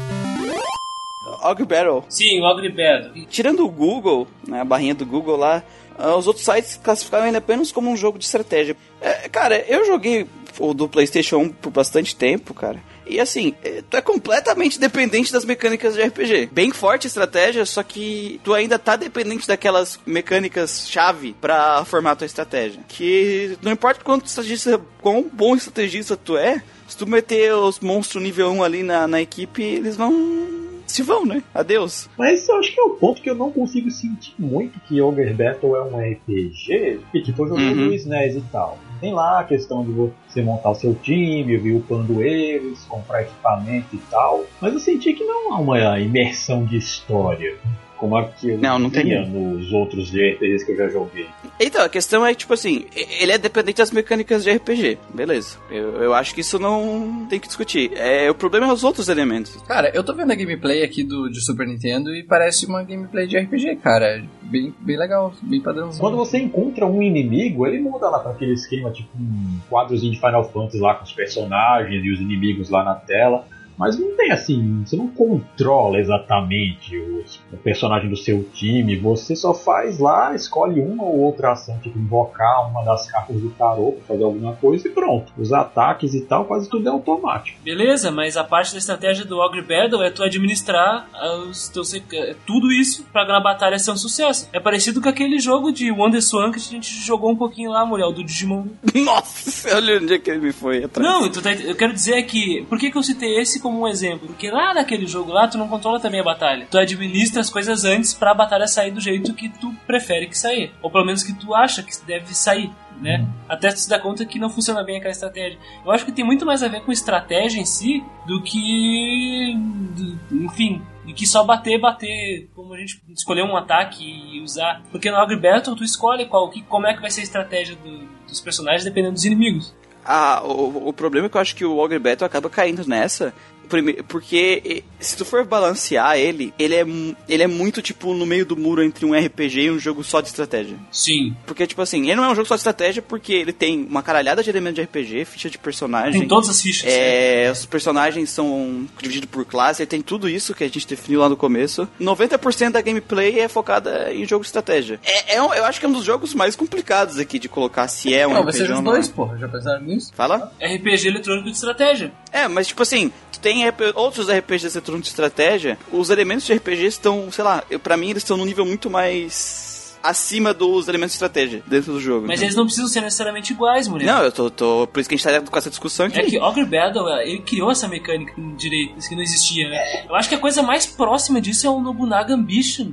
Og 1.42 1.66
Battle. 1.66 2.04
Sim, 2.08 2.40
o 2.40 2.44
Ogre 2.44 2.68
Battle. 2.70 3.26
Tirando 3.26 3.64
o 3.64 3.68
Google, 3.68 4.26
né, 4.46 4.60
a 4.60 4.64
barrinha 4.64 4.94
do 4.94 5.04
Google 5.04 5.36
lá, 5.36 5.62
ah, 5.98 6.16
os 6.16 6.26
outros 6.26 6.44
sites 6.44 6.78
classificaram 6.82 7.26
ele 7.26 7.36
apenas 7.36 7.72
como 7.72 7.90
um 7.90 7.96
jogo 7.96 8.18
de 8.18 8.24
estratégia. 8.24 8.76
É, 9.00 9.28
cara, 9.28 9.58
eu 9.68 9.84
joguei 9.84 10.26
o 10.58 10.74
do 10.74 10.88
PlayStation 10.88 11.38
1 11.38 11.48
por 11.50 11.70
bastante 11.70 12.14
tempo, 12.14 12.54
cara. 12.54 12.78
E 13.06 13.18
assim, 13.20 13.54
é, 13.64 13.82
tu 13.88 13.96
é 13.96 14.00
completamente 14.00 14.78
dependente 14.78 15.32
das 15.32 15.44
mecânicas 15.44 15.94
de 15.94 16.02
RPG. 16.02 16.50
Bem 16.52 16.70
forte 16.70 17.06
a 17.06 17.08
estratégia, 17.08 17.66
só 17.66 17.82
que 17.82 18.40
tu 18.44 18.54
ainda 18.54 18.78
tá 18.78 18.96
dependente 18.96 19.46
daquelas 19.46 19.98
mecânicas 20.06 20.88
chave 20.88 21.34
pra 21.40 21.84
formar 21.84 22.16
tua 22.16 22.26
estratégia. 22.26 22.80
Que 22.88 23.58
não 23.60 23.72
importa 23.72 24.04
quanto 24.04 24.26
estrategista, 24.26 24.80
quão 25.00 25.28
bom 25.30 25.56
estrategista 25.56 26.16
tu 26.16 26.36
é, 26.36 26.62
se 26.86 26.96
tu 26.96 27.06
meter 27.06 27.54
os 27.54 27.80
monstros 27.80 28.22
nível 28.22 28.50
1 28.50 28.62
ali 28.62 28.82
na, 28.82 29.06
na 29.06 29.20
equipe, 29.20 29.62
eles 29.62 29.96
vão 29.96 30.61
se 30.92 31.02
vão, 31.02 31.24
né? 31.26 31.42
Adeus. 31.54 32.08
Mas 32.18 32.48
eu 32.48 32.56
acho 32.58 32.72
que 32.72 32.80
é 32.80 32.84
o 32.84 32.90
ponto 32.90 33.20
que 33.22 33.28
eu 33.30 33.34
não 33.34 33.50
consigo 33.50 33.90
sentir 33.90 34.34
muito 34.38 34.78
que 34.80 35.00
Ogre 35.00 35.32
Battle 35.32 35.74
é 35.76 35.82
um 35.82 35.98
RPG, 35.98 37.00
que 37.10 37.22
tipo, 37.22 37.44
eu 37.44 37.48
joguei 37.48 37.68
Uhum. 37.72 37.86
no 37.86 37.94
SNES 37.94 38.36
e 38.36 38.40
tal. 38.52 38.78
Tem 39.00 39.12
lá 39.12 39.40
a 39.40 39.44
questão 39.44 39.84
de 39.84 39.90
você 39.90 40.42
montar 40.42 40.70
o 40.70 40.74
seu 40.74 40.94
time, 40.94 41.56
vir 41.56 41.74
upando 41.76 42.22
eles, 42.22 42.84
comprar 42.84 43.22
equipamento 43.22 43.94
e 43.94 43.98
tal. 44.10 44.44
Mas 44.60 44.72
eu 44.74 44.78
senti 44.80 45.12
que 45.12 45.24
não 45.24 45.54
há 45.54 45.58
uma 45.58 45.98
imersão 45.98 46.64
de 46.64 46.76
história. 46.76 47.56
Como 48.02 48.16
a 48.16 48.24
que 48.24 48.48
eu 48.50 48.58
Não, 48.58 48.80
não 48.80 48.90
tem. 48.90 49.04
tinha 49.04 49.24
nos 49.24 49.72
outros 49.72 50.08
RPGs 50.10 50.66
que 50.66 50.72
eu 50.72 50.76
já 50.76 50.88
joguei. 50.88 51.24
Então, 51.60 51.84
a 51.84 51.88
questão 51.88 52.26
é, 52.26 52.34
tipo 52.34 52.52
assim, 52.52 52.84
ele 53.20 53.30
é 53.30 53.38
dependente 53.38 53.78
das 53.78 53.92
mecânicas 53.92 54.42
de 54.42 54.50
RPG. 54.50 54.98
Beleza. 55.14 55.56
Eu, 55.70 56.02
eu 56.02 56.12
acho 56.12 56.34
que 56.34 56.40
isso 56.40 56.58
não 56.58 57.24
tem 57.30 57.38
que 57.38 57.46
discutir. 57.46 57.92
É, 57.94 58.28
o 58.28 58.34
problema 58.34 58.66
é 58.66 58.72
os 58.72 58.82
outros 58.82 59.08
elementos. 59.08 59.54
Cara, 59.68 59.88
eu 59.94 60.02
tô 60.02 60.12
vendo 60.14 60.32
a 60.32 60.34
gameplay 60.34 60.82
aqui 60.82 61.04
do, 61.04 61.28
de 61.30 61.40
Super 61.44 61.64
Nintendo 61.64 62.12
e 62.12 62.24
parece 62.24 62.66
uma 62.66 62.82
gameplay 62.82 63.28
de 63.28 63.38
RPG, 63.38 63.76
cara. 63.76 64.24
Bem, 64.42 64.74
bem 64.80 64.98
legal, 64.98 65.32
bem 65.40 65.60
padrãozinho. 65.60 66.00
Quando 66.00 66.16
você 66.16 66.38
encontra 66.38 66.84
um 66.84 67.00
inimigo, 67.00 67.64
ele 67.68 67.78
muda 67.78 68.10
lá 68.10 68.18
pra 68.18 68.32
aquele 68.32 68.54
esquema, 68.54 68.90
tipo 68.90 69.08
um 69.16 69.60
quadrozinho 69.70 70.12
de 70.12 70.18
Final 70.18 70.50
Fantasy 70.50 70.80
lá 70.80 70.94
com 70.96 71.04
os 71.04 71.12
personagens 71.12 72.04
e 72.04 72.10
os 72.10 72.20
inimigos 72.20 72.68
lá 72.68 72.82
na 72.82 72.96
tela. 72.96 73.46
Mas 73.78 73.98
não 73.98 74.16
tem 74.16 74.30
assim, 74.30 74.82
você 74.84 74.96
não 74.96 75.08
controla 75.08 75.98
exatamente 75.98 76.96
os- 76.98 77.40
o 77.52 77.56
personagem 77.56 78.08
do 78.08 78.16
seu 78.16 78.44
time, 78.52 78.96
você 78.96 79.34
só 79.34 79.52
faz 79.54 79.98
lá, 79.98 80.34
escolhe 80.34 80.80
uma 80.80 81.04
ou 81.04 81.20
outra 81.20 81.52
ação, 81.52 81.78
tipo 81.78 81.98
invocar 81.98 82.68
uma 82.70 82.82
das 82.84 83.10
cartas 83.10 83.36
do 83.40 83.50
tarô 83.50 83.92
pra 83.92 84.04
fazer 84.08 84.24
alguma 84.24 84.54
coisa 84.56 84.86
e 84.86 84.90
pronto. 84.90 85.32
Os 85.38 85.52
ataques 85.52 86.14
e 86.14 86.22
tal, 86.22 86.44
quase 86.44 86.68
tudo 86.68 86.88
é 86.88 86.90
automático. 86.92 87.58
Beleza, 87.62 88.10
mas 88.10 88.36
a 88.36 88.44
parte 88.44 88.72
da 88.72 88.78
estratégia 88.78 89.24
do 89.24 89.38
Ogre 89.38 89.62
Battle 89.62 90.02
é 90.02 90.10
tu 90.10 90.22
administrar 90.22 91.08
os 91.48 91.68
teus, 91.68 91.92
é 91.94 92.34
tudo 92.46 92.70
isso 92.72 93.04
pra 93.12 93.26
na 93.26 93.40
batalha 93.40 93.78
ser 93.78 93.90
um 93.92 93.96
sucesso. 93.96 94.48
É 94.52 94.60
parecido 94.60 95.00
com 95.00 95.08
aquele 95.08 95.38
jogo 95.38 95.72
de 95.72 95.90
Wonder 95.90 96.22
Swan 96.22 96.50
que 96.50 96.58
a 96.58 96.60
gente 96.62 96.90
jogou 97.04 97.30
um 97.30 97.36
pouquinho 97.36 97.70
lá, 97.70 97.84
Muriel, 97.86 98.12
do 98.12 98.22
Digimon. 98.24 98.66
Nossa, 98.94 99.76
olha 99.76 99.96
onde 99.98 100.14
é 100.14 100.18
que 100.18 100.30
ele 100.30 100.40
me 100.40 100.52
foi 100.52 100.84
atrás. 100.84 101.08
Não, 101.08 101.28
tá- 101.30 101.52
eu 101.54 101.74
quero 101.74 101.92
dizer 101.92 102.22
que. 102.24 102.64
Por 102.68 102.78
que, 102.78 102.90
que 102.90 102.96
eu 102.98 103.02
citei 103.02 103.38
esse 103.38 103.60
como 103.60 103.71
um 103.80 103.88
exemplo? 103.88 104.26
Porque 104.28 104.50
lá 104.50 104.72
naquele 104.74 105.06
jogo 105.06 105.32
lá, 105.32 105.46
tu 105.48 105.58
não 105.58 105.68
controla 105.68 105.98
também 106.00 106.20
a 106.20 106.24
batalha. 106.24 106.66
Tu 106.70 106.78
administra 106.78 107.40
as 107.40 107.50
coisas 107.50 107.84
antes 107.84 108.12
pra 108.14 108.34
batalha 108.34 108.66
sair 108.66 108.90
do 108.90 109.00
jeito 109.00 109.34
que 109.34 109.48
tu 109.48 109.72
prefere 109.86 110.26
que 110.26 110.38
sair. 110.38 110.72
Ou 110.82 110.90
pelo 110.90 111.04
menos 111.04 111.22
que 111.22 111.32
tu 111.32 111.54
acha 111.54 111.82
que 111.82 111.92
deve 112.06 112.34
sair. 112.34 112.70
Né? 113.00 113.26
Até 113.48 113.68
tu 113.72 113.80
se 113.80 113.88
dar 113.88 113.98
conta 113.98 114.24
que 114.24 114.38
não 114.38 114.48
funciona 114.48 114.84
bem 114.84 114.96
aquela 114.98 115.10
estratégia. 115.10 115.58
Eu 115.84 115.90
acho 115.90 116.04
que 116.04 116.12
tem 116.12 116.24
muito 116.24 116.46
mais 116.46 116.62
a 116.62 116.68
ver 116.68 116.82
com 116.82 116.92
estratégia 116.92 117.60
em 117.60 117.64
si 117.64 118.04
do 118.28 118.40
que. 118.42 119.56
do- 119.96 120.44
enfim, 120.44 120.80
do 121.04 121.12
que 121.12 121.26
só 121.26 121.42
bater, 121.42 121.80
bater, 121.80 122.48
como 122.54 122.72
a 122.74 122.78
gente 122.78 123.02
escolher 123.12 123.42
um 123.42 123.56
ataque 123.56 124.04
e 124.04 124.40
usar. 124.40 124.82
Porque 124.92 125.10
no 125.10 125.16
Ogre 125.16 125.36
Battle 125.36 125.74
tu 125.74 125.82
escolhe 125.82 126.26
qual, 126.26 126.48
que, 126.50 126.62
como 126.62 126.86
é 126.86 126.94
que 126.94 127.00
vai 127.00 127.10
ser 127.10 127.22
a 127.22 127.24
estratégia 127.24 127.74
do- 127.76 128.06
dos 128.28 128.40
personagens 128.40 128.84
dependendo 128.84 129.14
dos 129.14 129.24
inimigos. 129.24 129.74
Ah, 130.04 130.42
o, 130.44 130.88
o 130.88 130.92
problema 130.92 131.26
é 131.26 131.30
que 131.30 131.36
eu 131.36 131.40
acho 131.40 131.54
que 131.56 131.64
o 131.64 131.78
Ogre 131.78 131.98
Battle 131.98 132.26
acaba 132.26 132.48
caindo 132.50 132.86
nessa. 132.86 133.32
Prime- 133.72 134.02
Porque 134.06 134.84
se 135.00 135.16
tu 135.16 135.24
for 135.24 135.44
balancear 135.44 136.16
ele, 136.16 136.52
ele 136.58 136.74
é, 136.74 136.86
ele 137.28 137.42
é 137.42 137.46
muito 137.46 137.80
tipo 137.82 138.12
no 138.14 138.26
meio 138.26 138.44
do 138.46 138.56
muro 138.56 138.82
entre 138.82 139.04
um 139.04 139.14
RPG 139.14 139.60
e 139.62 139.70
um 139.70 139.78
jogo 139.78 140.04
só 140.04 140.20
de 140.20 140.28
estratégia. 140.28 140.76
Sim. 140.90 141.34
Porque, 141.46 141.66
tipo 141.66 141.80
assim, 141.82 142.02
ele 142.04 142.14
não 142.16 142.24
é 142.24 142.28
um 142.28 142.34
jogo 142.34 142.46
só 142.46 142.54
de 142.54 142.60
estratégia 142.60 143.02
porque 143.02 143.32
ele 143.32 143.52
tem 143.52 143.84
uma 143.88 144.02
caralhada 144.02 144.42
de 144.42 144.50
elementos 144.50 144.76
de 144.76 144.82
RPG, 144.82 145.24
ficha 145.24 145.48
de 145.50 145.58
personagem. 145.58 146.20
Tem 146.20 146.28
todas 146.28 146.48
as 146.50 146.60
fichas. 146.60 146.84
É, 146.92 147.50
os 147.50 147.64
personagens 147.66 148.30
são 148.30 148.86
divididos 149.00 149.28
por 149.30 149.44
classe, 149.44 149.82
ele 149.82 149.88
tem 149.88 150.02
tudo 150.02 150.28
isso 150.28 150.54
que 150.54 150.62
a 150.64 150.68
gente 150.68 150.86
definiu 150.86 151.20
lá 151.20 151.28
no 151.28 151.36
começo. 151.36 151.88
90% 152.00 152.70
da 152.72 152.80
gameplay 152.80 153.40
é 153.40 153.48
focada 153.48 154.12
em 154.12 154.26
jogo 154.26 154.42
de 154.42 154.48
estratégia. 154.48 155.00
É, 155.04 155.36
é 155.36 155.42
um- 155.42 155.52
eu 155.54 155.64
acho 155.64 155.80
que 155.80 155.86
é 155.86 155.88
um 155.88 155.92
dos 155.92 156.04
jogos 156.04 156.34
mais 156.34 156.54
complicados 156.54 157.18
aqui 157.18 157.38
de 157.38 157.48
colocar 157.48 157.88
se 157.88 158.14
é 158.14 158.26
um 158.26 158.30
Não, 158.34 158.40
RPG 158.42 158.44
vai 158.44 158.52
ser 158.52 158.62
os 158.72 158.76
não. 158.76 158.84
dois, 158.84 159.08
porra. 159.08 159.38
Já 159.38 159.48
pensaram 159.48 159.82
nisso? 159.82 160.12
Fala? 160.14 160.52
RPG 160.60 161.08
eletrônico 161.08 161.46
de 161.50 161.56
estratégia. 161.56 162.12
É, 162.32 162.48
mas 162.48 162.66
tipo 162.66 162.82
assim, 162.82 163.10
tu 163.30 163.38
tem 163.40 163.61
RP 163.68 163.92
outros 163.94 164.28
RPGs 164.28 164.76
eletrônicos 164.76 165.08
de 165.08 165.12
estratégia, 165.12 165.78
os 165.92 166.10
elementos 166.10 166.44
de 166.46 166.52
RPG 166.54 166.84
estão, 166.86 167.30
sei 167.30 167.44
lá, 167.44 167.62
pra 167.82 167.96
mim 167.96 168.10
eles 168.10 168.22
estão 168.22 168.36
num 168.36 168.44
nível 168.44 168.64
muito 168.64 168.88
mais 168.90 169.80
acima 170.02 170.52
dos 170.52 170.88
elementos 170.88 171.12
de 171.12 171.16
estratégia 171.16 171.62
dentro 171.64 171.92
do 171.92 172.00
jogo. 172.00 172.26
Mas 172.26 172.40
Então- 172.40 172.46
eles 172.46 172.56
não 172.56 172.64
precisam 172.64 172.88
ser 172.88 173.00
necessariamente 173.02 173.52
iguais, 173.52 173.86
mulher. 173.86 174.04
Não, 174.04 174.24
eu 174.24 174.32
tô, 174.32 174.50
tô. 174.50 174.84
Por 174.88 174.98
isso 174.98 175.08
que 175.08 175.14
a 175.14 175.18
gente 175.18 175.24
tá 175.44 175.48
com 175.48 175.56
essa 175.56 175.70
discussão 175.70 176.06
aqui. 176.06 176.18
É 176.18 176.24
que 176.24 176.38
Ogre 176.40 176.64
Battle, 176.64 177.08
ele 177.20 177.38
criou 177.42 177.70
essa 177.70 177.86
mecânica 177.86 178.34
direito, 178.56 178.98
isso 178.98 179.08
que 179.08 179.14
não 179.14 179.22
existia, 179.22 179.68
né? 179.68 180.04
Eu 180.08 180.16
acho 180.16 180.28
que 180.28 180.34
a 180.34 180.38
coisa 180.40 180.60
mais 180.60 180.86
próxima 180.86 181.40
disso 181.40 181.68
é 181.68 181.70
o 181.70 181.78
Nobunaga 181.80 182.34
Ambition. 182.34 182.90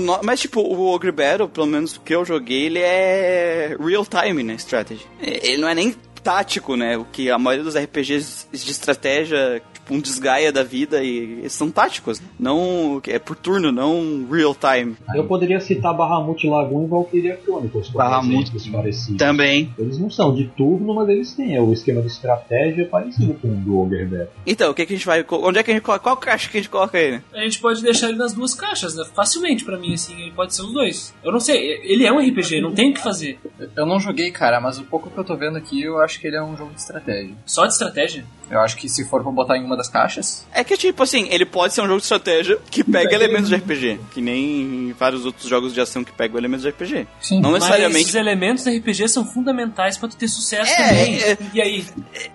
Não- 0.00 0.20
Mas, 0.22 0.38
tipo, 0.40 0.60
o 0.60 0.86
Ogre 0.94 1.10
Battle, 1.10 1.48
pelo 1.48 1.66
menos 1.66 1.96
o 1.96 2.00
que 2.00 2.14
eu 2.14 2.24
joguei, 2.24 2.66
ele 2.66 2.78
é 2.78 3.76
real 3.80 4.06
time, 4.06 4.44
né? 4.44 4.54
Strategy. 4.54 5.04
Ele 5.20 5.56
não 5.58 5.66
é 5.68 5.74
nem 5.74 5.96
tático, 6.22 6.76
né? 6.76 6.96
O 6.96 7.04
que 7.04 7.28
a 7.28 7.36
maioria 7.38 7.64
dos 7.64 7.74
RPGs 7.74 8.46
de 8.52 8.70
estratégia, 8.70 9.60
tipo, 9.82 9.94
um 9.94 10.00
desgaia 10.00 10.52
da 10.52 10.62
vida 10.62 11.02
e 11.02 11.40
eles 11.40 11.52
são 11.52 11.70
táticos. 11.70 12.20
Não. 12.38 13.00
É 13.06 13.18
por 13.18 13.36
turno, 13.36 13.72
não 13.72 14.26
real 14.30 14.54
time. 14.54 14.96
Eu 15.14 15.24
poderia 15.24 15.60
citar 15.60 15.94
Bahamut 15.94 16.46
Lagoon 16.46 16.84
e 16.84 16.88
Valkyria 16.88 17.40
Chronicles, 17.44 17.88
por 17.88 17.98
Bahamut. 17.98 18.50
parecidos. 18.70 19.18
Também. 19.18 19.72
Eles 19.78 19.98
não 19.98 20.10
são 20.10 20.34
de 20.34 20.46
turno, 20.48 20.94
mas 20.94 21.08
eles 21.08 21.34
têm 21.34 21.58
o 21.58 21.72
esquema 21.72 22.00
de 22.00 22.08
estratégia 22.08 22.86
parecido 22.86 23.34
com 23.34 23.48
o 23.48 23.56
do 23.56 23.78
Ogre 23.78 24.04
Battle. 24.04 24.28
Então, 24.46 24.70
o 24.70 24.74
que, 24.74 24.86
que 24.86 24.94
a 24.94 24.96
gente 24.96 25.06
vai. 25.06 25.24
Onde 25.30 25.58
é 25.58 25.62
que 25.62 25.70
a 25.70 25.74
gente 25.74 25.82
coloca? 25.82 26.02
Qual 26.02 26.16
caixa 26.16 26.48
que 26.48 26.58
a 26.58 26.60
gente 26.60 26.70
coloca 26.70 26.98
ele? 26.98 27.20
A 27.32 27.42
gente 27.42 27.60
pode 27.60 27.82
deixar 27.82 28.08
ele 28.08 28.18
nas 28.18 28.32
duas 28.32 28.54
caixas, 28.54 28.94
né? 28.94 29.04
facilmente 29.14 29.64
pra 29.64 29.78
mim, 29.78 29.94
assim, 29.94 30.20
ele 30.20 30.30
pode 30.32 30.54
ser 30.54 30.62
os 30.62 30.72
dois. 30.72 31.14
Eu 31.22 31.32
não 31.32 31.40
sei, 31.40 31.80
ele 31.84 32.04
é 32.04 32.12
um 32.12 32.18
RPG, 32.18 32.60
não 32.60 32.72
tem 32.72 32.90
o 32.90 32.94
que 32.94 33.00
fazer. 33.00 33.38
Eu 33.76 33.86
não 33.86 34.00
joguei, 34.00 34.30
cara, 34.30 34.60
mas 34.60 34.78
o 34.78 34.84
pouco 34.84 35.10
que 35.10 35.18
eu 35.18 35.24
tô 35.24 35.36
vendo 35.36 35.56
aqui, 35.56 35.82
eu 35.82 35.98
acho 36.00 36.20
que 36.20 36.26
ele 36.26 36.36
é 36.36 36.42
um 36.42 36.56
jogo 36.56 36.72
de 36.72 36.80
estratégia. 36.80 37.34
Só 37.46 37.66
de 37.66 37.72
estratégia. 37.72 38.24
Eu 38.50 38.60
acho 38.60 38.76
que 38.76 38.88
se 38.88 39.04
for 39.08 39.22
pra 39.22 39.32
botar 39.32 39.56
em 39.56 39.64
uma 39.64 39.71
das 39.76 39.88
caixas, 39.88 40.46
É 40.52 40.62
que, 40.64 40.76
tipo 40.76 41.02
assim, 41.02 41.26
ele 41.30 41.44
pode 41.44 41.74
ser 41.74 41.80
um 41.82 41.86
jogo 41.86 41.98
de 41.98 42.02
estratégia 42.04 42.58
que 42.70 42.82
pega 42.84 43.08
Pega 43.10 43.24
elementos 43.24 43.48
de 43.48 43.56
RPG. 43.56 44.00
Que 44.12 44.20
nem 44.20 44.94
vários 44.98 45.24
outros 45.26 45.48
jogos 45.48 45.72
de 45.74 45.80
ação 45.80 46.02
que 46.04 46.12
pegam 46.12 46.38
elementos 46.38 46.62
de 46.62 46.70
RPG. 46.70 47.06
sim. 47.20 47.40
Não 47.40 47.50
Mas 47.52 47.62
necessariamente 47.62 48.08
os 48.08 48.14
elementos 48.14 48.64
da 48.64 48.70
RPG 48.70 49.08
são 49.08 49.24
fundamentais 49.24 49.96
pra 49.96 50.08
tu 50.08 50.16
ter 50.16 50.28
sucesso 50.28 50.70
É, 50.72 50.88
também. 50.88 51.20
é. 51.22 51.38
E 51.54 51.60
aí? 51.60 51.84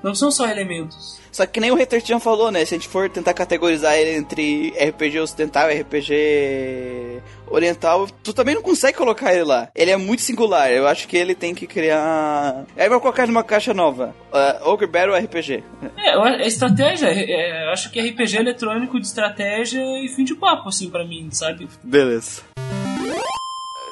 Não 0.03 0.13
são 0.15 0.29
só 0.31 0.47
elementos. 0.47 1.17
Só 1.31 1.45
que 1.45 1.59
nem 1.59 1.71
o 1.71 1.75
Retertian 1.75 2.19
falou, 2.19 2.51
né? 2.51 2.63
Se 2.65 2.73
a 2.73 2.77
gente 2.77 2.87
for 2.87 3.09
tentar 3.09 3.33
categorizar 3.33 3.95
ele 3.95 4.15
entre 4.17 4.73
RPG 4.79 5.19
ocidental 5.19 5.69
e 5.71 5.79
RPG 5.81 7.21
oriental, 7.47 8.07
tu 8.23 8.33
também 8.33 8.55
não 8.55 8.61
consegue 8.61 8.97
colocar 8.97 9.33
ele 9.33 9.43
lá. 9.43 9.69
Ele 9.75 9.91
é 9.91 9.97
muito 9.97 10.21
singular. 10.21 10.71
Eu 10.71 10.87
acho 10.87 11.07
que 11.07 11.17
ele 11.17 11.35
tem 11.35 11.53
que 11.55 11.65
criar. 11.67 12.65
É 12.75 12.85
igual 12.85 12.99
colocar 13.01 13.27
numa 13.27 13.43
caixa 13.43 13.73
nova. 13.73 14.15
Uh, 14.31 14.69
Ogre 14.69 14.87
Battle 14.87 15.15
RPG. 15.17 15.63
É, 15.97 16.43
é 16.43 16.47
estratégia. 16.47 17.07
é- 17.07 17.31
é, 17.31 17.65
eu 17.67 17.69
acho 17.71 17.91
que 17.91 17.99
RPG 17.99 18.37
eletrônico 18.37 18.99
de 18.99 19.07
estratégia 19.07 19.81
e 20.03 20.07
fim 20.09 20.23
de 20.23 20.35
papo, 20.35 20.69
assim, 20.69 20.89
pra 20.89 21.05
mim, 21.05 21.29
sabe? 21.31 21.67
Beleza. 21.83 22.41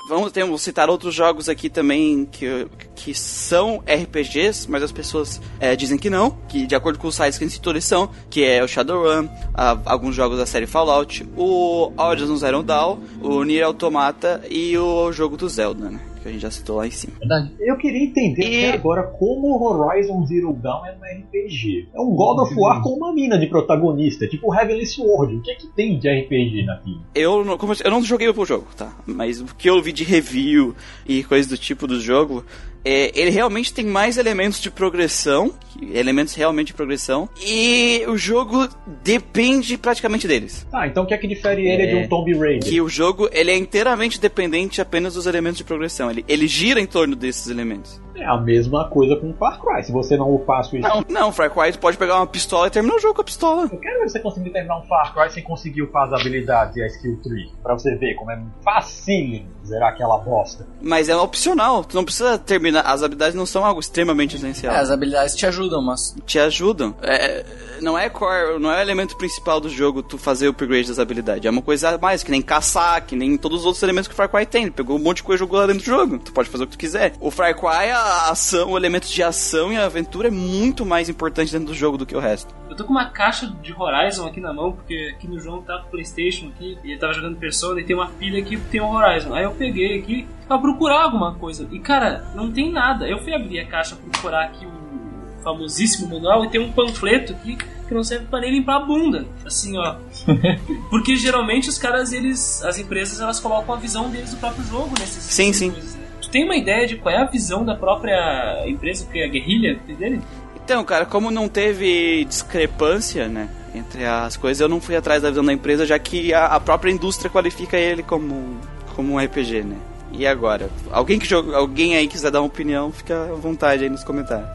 Vamos, 0.08 0.32
ter, 0.32 0.44
vamos 0.44 0.62
citar 0.62 0.88
outros 0.88 1.16
jogos 1.16 1.50
aqui 1.50 1.68
também 1.68 2.26
que, 2.32 2.68
que 2.96 3.14
são 3.16 3.84
RPGs, 3.88 4.70
mas 4.70 4.84
as 4.84 4.92
pessoas 4.92 5.42
é, 5.60 5.76
dizem 5.76 5.98
que 5.98 6.12
não, 6.12 6.30
que 6.48 6.68
de 6.68 6.76
acordo 6.76 7.00
com 7.00 7.08
os 7.08 7.16
sites 7.16 7.40
que 7.40 7.44
a 7.44 7.48
gente 7.48 7.70
eles 7.70 7.86
são, 7.86 8.10
que 8.30 8.44
é 8.44 8.64
o 8.64 8.68
Shadowrun, 8.68 9.28
a- 9.52 9.80
alguns 9.86 10.14
jogos 10.16 10.38
da 10.38 10.46
série 10.46 10.68
Fallout, 10.68 11.28
o 11.36 11.92
Horizon 11.98 12.36
Zero 12.38 12.62
Dawn, 12.62 13.00
o 13.20 13.44
Nier 13.44 13.66
Automata 13.66 14.44
e 14.48 14.78
o 14.78 15.12
jogo 15.12 15.36
do 15.38 15.50
Zelda, 15.50 15.90
né? 15.90 16.00
Que 16.26 16.30
a 16.30 16.32
gente 16.32 16.42
já 16.42 16.50
citou 16.50 16.78
lá 16.78 16.88
em 16.88 16.92
cima. 16.92 17.14
Verdade. 17.20 17.52
Eu 17.60 17.78
queria 17.78 18.04
entender 18.04 18.42
E- 18.42 18.66
até 18.66 18.78
agora 18.80 19.04
como 19.04 19.48
o 19.48 19.64
Horizon 19.64 20.26
Zero 20.26 20.54
Dawn 20.54 20.84
é 20.88 20.92
um 20.98 21.20
RPG. 21.22 21.90
É 21.94 22.02
um 22.02 22.16
God 22.16 22.40
of 22.40 22.56
War 22.60 22.82
com 22.82 22.90
uma 22.96 23.14
mina 23.14 23.38
de 23.38 23.46
protagonista, 23.46 24.28
tipo 24.28 24.50
o 24.52 24.56
Heavenly 24.56 24.88
Sword. 24.88 25.36
O 25.36 25.42
que 25.44 25.52
é 25.52 25.56
que 25.56 25.68
tem 25.68 26.00
de 26.00 26.10
RPG 26.10 26.66
naquilo? 26.66 27.02
Eu 27.14 27.46
não, 27.46 27.60
como 27.60 27.74
eu- 27.74 27.78
eu 27.86 27.92
não 27.92 28.02
joguei 28.02 28.28
o 28.28 28.46
jogo, 28.46 28.66
tá? 28.76 28.92
Mas 29.06 29.40
o 29.40 29.46
que 29.56 29.70
eu 29.70 29.80
vi 29.84 29.92
de 29.92 30.04
review 30.04 30.76
e 31.08 31.24
coisas 31.24 31.46
do 31.48 31.60
tipo 31.60 31.86
do 31.86 32.00
jogo, 32.02 32.44
é, 32.86 33.12
ele 33.20 33.32
realmente 33.32 33.74
tem 33.74 33.84
mais 33.84 34.18
elementos 34.18 34.62
de 34.62 34.70
progressão, 34.70 35.54
elementos 35.92 36.36
realmente 36.36 36.68
de 36.68 36.74
progressão, 36.76 37.28
e 37.42 38.04
o 38.08 38.16
jogo 38.16 38.70
depende 39.04 39.76
praticamente 39.76 40.28
deles. 40.28 40.68
Tá, 40.72 40.86
então 40.86 41.04
o 41.04 41.08
que 41.08 41.14
é 41.16 41.18
que 41.18 41.28
difere 41.28 41.68
ele 41.68 41.88
de 41.88 41.96
um 41.96 42.08
Tomb 42.08 42.32
Raider? 42.38 42.70
Que 42.70 42.80
o 42.80 42.88
jogo 42.88 43.28
ele 43.32 43.50
é 43.50 43.58
inteiramente 43.58 44.22
dependente 44.22 44.80
apenas 44.80 45.16
dos 45.16 45.26
elementos 45.26 45.58
de 45.58 45.64
progressão. 45.64 46.12
Ele, 46.12 46.24
ele 46.28 46.48
gira 46.48 46.80
em 46.80 46.86
torno 46.86 47.16
desses 47.16 47.48
elementos. 47.48 48.05
É 48.16 48.26
a 48.26 48.38
mesma 48.38 48.90
coisa 48.90 49.16
com 49.16 49.32
o 49.32 49.34
Far 49.34 49.60
Cry. 49.60 49.84
Se 49.84 49.92
você 49.92 50.16
não 50.18 50.34
upar 50.34 50.60
a 50.60 50.64
sua 50.64 50.80
Não, 50.80 51.04
não, 51.10 51.32
Far 51.32 51.50
Cry 51.50 51.72
tu 51.72 51.80
pode 51.80 51.98
pegar 51.98 52.18
uma 52.18 52.28
pistola 52.28 52.68
e 52.68 52.70
terminar 52.70 52.96
o 52.96 53.00
jogo 53.00 53.16
com 53.16 53.22
a 53.22 53.26
pistola. 53.26 53.70
Eu 53.72 53.80
quero 53.80 54.00
ver 54.00 54.10
você 54.10 54.20
conseguir 54.20 54.50
terminar 54.52 54.80
um 54.80 54.84
Far 54.84 55.14
Cry 55.14 55.32
sem 55.32 55.44
conseguir 55.44 55.82
upar 55.82 56.08
as 56.08 56.14
habilidades 56.14 56.76
e 56.78 56.84
a 56.84 56.88
skill 56.88 57.20
tree. 57.22 57.52
Pra 57.62 57.74
você 57.74 57.96
ver 57.96 58.16
como 58.16 58.32
é 58.32 58.42
facílimo 58.64 59.50
zerar 59.66 59.90
aquela 59.90 60.18
bosta. 60.18 60.66
Mas 60.82 61.10
é 61.10 61.16
opcional, 61.16 61.84
tu 61.84 61.96
não 61.96 62.06
precisa 62.06 62.38
terminar. 62.38 62.82
As 62.82 63.04
habilidades 63.04 63.36
não 63.36 63.46
são 63.46 63.66
algo 63.66 63.80
extremamente 63.80 64.36
essencial. 64.36 64.74
É, 64.74 64.80
as 64.80 64.92
habilidades 64.92 65.36
te 65.36 65.46
ajudam, 65.46 65.82
mas. 65.82 66.16
Te 66.26 66.40
ajudam. 66.40 66.96
É, 67.02 67.46
não 67.82 67.98
é 67.98 68.10
core, 68.10 68.60
não 68.60 68.72
é 68.72 68.78
o 68.78 68.82
elemento 68.82 69.18
principal 69.18 69.60
do 69.60 69.70
jogo 69.70 70.04
tu 70.04 70.18
fazer 70.18 70.48
o 70.48 70.52
upgrade 70.52 70.88
das 70.88 71.00
habilidades. 71.00 71.46
É 71.46 71.50
uma 71.50 71.62
coisa 71.62 71.90
a 71.90 71.98
mais, 71.98 72.24
que 72.24 72.32
nem 72.32 72.42
caçar, 72.42 73.06
que 73.06 73.16
nem 73.16 73.38
todos 73.38 73.62
os 73.62 73.66
outros 73.66 73.84
elementos 73.84 74.08
que 74.08 74.14
o 74.14 74.18
Far 74.18 74.30
Cry 74.30 74.46
tem. 74.46 74.64
Ele 74.64 74.72
pegou 74.72 74.98
um 74.98 75.02
monte 75.02 75.18
de 75.18 75.24
coisa 75.24 75.44
e 75.44 75.46
jogou 75.46 75.60
lá 75.60 75.66
dentro 75.66 75.82
do 75.82 75.86
jogo. 75.86 76.20
Tu 76.20 76.32
pode 76.32 76.50
fazer 76.50 76.64
o 76.64 76.68
que 76.68 76.74
tu 76.74 76.80
quiser. 76.80 77.14
O 77.20 77.32
Far 77.32 77.56
Cry, 77.56 77.92
a 77.92 78.05
ação, 78.06 78.72
o 78.72 78.78
elemento 78.78 79.08
de 79.08 79.22
ação 79.24 79.72
e 79.72 79.78
aventura 79.78 80.28
é 80.28 80.32
muito 80.32 80.86
mais 80.86 81.10
importante 81.10 81.52
dentro 81.52 81.68
do 81.68 81.74
jogo 81.74 81.98
do 81.98 82.06
que 82.06 82.16
o 82.16 82.20
resto. 82.20 82.54
Eu 82.70 82.76
tô 82.76 82.84
com 82.84 82.92
uma 82.92 83.10
caixa 83.10 83.48
de 83.62 83.74
Horizon 83.74 84.28
aqui 84.28 84.40
na 84.40 84.54
mão, 84.54 84.72
porque 84.74 85.14
aqui 85.16 85.28
no 85.28 85.40
João 85.40 85.62
tá 85.62 85.80
com 85.80 85.88
o 85.88 85.92
Playstation 85.92 86.48
aqui, 86.48 86.78
e 86.84 86.92
ele 86.92 87.00
tava 87.00 87.14
jogando 87.14 87.38
Persona 87.38 87.80
e 87.80 87.84
tem 87.84 87.96
uma 87.96 88.08
pilha 88.08 88.40
aqui 88.42 88.58
que 88.58 88.70
tem 88.70 88.82
o 88.82 88.88
Horizon. 88.92 89.34
Aí 89.34 89.44
eu 89.44 89.52
peguei 89.52 90.00
aqui 90.00 90.28
pra 90.48 90.58
procurar 90.58 91.04
alguma 91.04 91.36
coisa. 91.36 91.68
E 91.72 91.80
cara, 91.80 92.26
não 92.36 92.52
tem 92.52 92.72
nada. 92.72 93.08
Eu 93.08 93.20
fui 93.20 93.34
abrir 93.34 93.60
a 93.60 93.66
caixa 93.68 93.96
pra 93.96 94.10
procurar 94.12 94.46
aqui 94.46 94.66
o 94.66 95.44
famosíssimo 95.44 96.10
manual 96.10 96.44
e 96.44 96.50
tem 96.50 96.60
um 96.60 96.72
panfleto 96.72 97.34
aqui 97.34 97.56
que 97.56 97.94
não 97.94 98.04
serve 98.04 98.26
pra 98.26 98.40
nem 98.40 98.52
limpar 98.52 98.78
a 98.78 98.80
bunda. 98.80 99.26
Assim, 99.46 99.78
ó. 99.78 99.96
Porque 100.90 101.16
geralmente 101.16 101.70
os 101.70 101.78
caras, 101.78 102.12
eles. 102.12 102.64
As 102.64 102.80
empresas 102.80 103.20
elas 103.20 103.40
colocam 103.40 103.76
a 103.76 103.78
visão 103.78 104.10
deles 104.10 104.32
do 104.32 104.38
próprio 104.38 104.66
jogo 104.66 104.94
nesses 105.00 105.24
Sim, 105.24 105.54
sim. 105.54 105.72
coisas, 105.72 105.96
né? 105.96 106.05
Tem 106.36 106.44
uma 106.44 106.58
ideia 106.58 106.86
de 106.86 106.98
qual 106.98 107.16
é 107.16 107.18
a 107.18 107.24
visão 107.24 107.64
da 107.64 107.76
própria 107.76 108.68
empresa, 108.68 109.08
que 109.10 109.20
é 109.20 109.24
a 109.24 109.28
guerrilha 109.30 109.80
dele? 109.88 110.22
Então, 110.54 110.84
cara, 110.84 111.06
como 111.06 111.32
não 111.32 111.48
teve 111.48 112.26
discrepância, 112.26 113.30
né? 113.30 113.48
Entre 113.74 114.04
as 114.04 114.36
coisas, 114.36 114.60
eu 114.60 114.68
não 114.68 114.82
fui 114.82 114.98
atrás 114.98 115.22
da 115.22 115.30
visão 115.30 115.46
da 115.46 115.54
empresa, 115.54 115.86
já 115.86 115.98
que 115.98 116.34
a, 116.34 116.48
a 116.48 116.60
própria 116.60 116.92
indústria 116.92 117.30
qualifica 117.30 117.78
ele 117.78 118.04
como, 118.04 118.60
como 118.98 119.14
um 119.14 119.18
RPG, 119.18 119.64
né? 119.64 119.78
E 120.12 120.28
agora? 120.28 120.70
Alguém, 120.92 121.20
que 121.20 121.26
joga, 121.26 121.56
alguém 121.56 121.96
aí 121.96 122.06
quiser 122.06 122.32
dar 122.32 122.42
uma 122.42 122.48
opinião, 122.48 122.92
fica 122.92 123.32
à 123.32 123.36
vontade 123.36 123.86
aí 123.86 123.90
nos 123.90 124.04
comentários. 124.04 124.50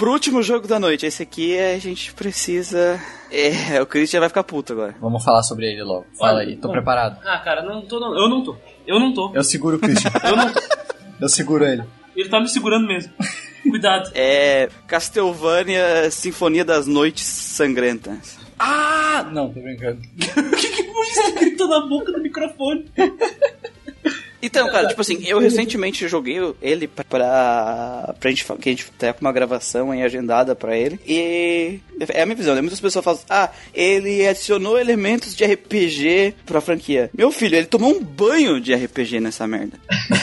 Pro 0.00 0.12
último 0.12 0.42
jogo 0.42 0.66
da 0.66 0.80
noite, 0.80 1.04
esse 1.04 1.22
aqui 1.22 1.58
a 1.58 1.78
gente 1.78 2.14
precisa. 2.14 2.98
É, 3.30 3.82
o 3.82 3.84
Christian 3.84 4.20
vai 4.20 4.30
ficar 4.30 4.42
puto 4.42 4.72
agora. 4.72 4.94
Vamos 4.98 5.22
falar 5.22 5.42
sobre 5.42 5.66
ele 5.66 5.82
logo. 5.82 6.06
Fala 6.18 6.38
Olha, 6.38 6.48
aí, 6.48 6.56
tô 6.56 6.68
bom. 6.68 6.72
preparado. 6.72 7.18
Ah, 7.22 7.38
cara, 7.40 7.62
não 7.62 7.82
tô. 7.82 8.00
Não. 8.00 8.18
Eu 8.18 8.26
não 8.26 8.42
tô. 8.42 8.56
Eu 8.86 8.98
não 8.98 9.12
tô. 9.12 9.30
Eu 9.34 9.44
seguro 9.44 9.76
o 9.76 9.78
Christian. 9.78 10.10
Eu 10.24 10.36
não 10.36 10.50
tô. 10.50 10.60
Eu 11.20 11.28
seguro 11.28 11.66
ele. 11.66 11.84
Ele 12.16 12.30
tá 12.30 12.40
me 12.40 12.48
segurando 12.48 12.86
mesmo. 12.86 13.12
Cuidado. 13.62 14.10
É. 14.16 14.70
Castlevania 14.86 16.10
Sinfonia 16.10 16.64
das 16.64 16.86
Noites 16.86 17.24
Sangrentas. 17.26 18.38
Ah! 18.58 19.28
Não, 19.30 19.52
tô 19.52 19.60
brincando. 19.60 20.00
O 20.00 20.56
que 20.56 20.68
que 20.70 20.82
foi 20.82 21.06
isso 21.08 21.22
que 21.24 21.32
gritou 21.32 21.68
na 21.68 21.86
boca 21.86 22.10
do 22.10 22.22
microfone? 22.22 22.90
Então, 24.42 24.70
cara, 24.70 24.88
tipo 24.88 25.00
assim, 25.00 25.22
eu 25.26 25.38
recentemente 25.38 26.08
joguei 26.08 26.38
ele 26.62 26.86
pra, 26.88 28.14
pra, 28.18 28.30
gente, 28.30 28.44
que 28.44 28.68
a 28.68 28.72
gente 28.72 28.90
tá 28.92 29.12
com 29.12 29.20
uma 29.20 29.32
gravação 29.32 29.90
aí 29.90 30.02
agendada 30.02 30.54
pra 30.54 30.76
ele. 30.76 30.98
E 31.06 31.80
é 32.08 32.22
a 32.22 32.26
minha 32.26 32.36
visão, 32.36 32.54
né? 32.54 32.60
Muitas 32.60 32.80
pessoas 32.80 33.04
falam, 33.04 33.20
ah, 33.28 33.50
ele 33.74 34.26
adicionou 34.26 34.78
elementos 34.78 35.34
de 35.34 35.44
RPG 35.44 36.34
pra 36.46 36.60
franquia. 36.60 37.10
Meu 37.16 37.30
filho, 37.30 37.56
ele 37.56 37.66
tomou 37.66 37.90
um 37.90 38.02
banho 38.02 38.60
de 38.60 38.74
RPG 38.74 39.20
nessa 39.20 39.46
merda. 39.46 39.78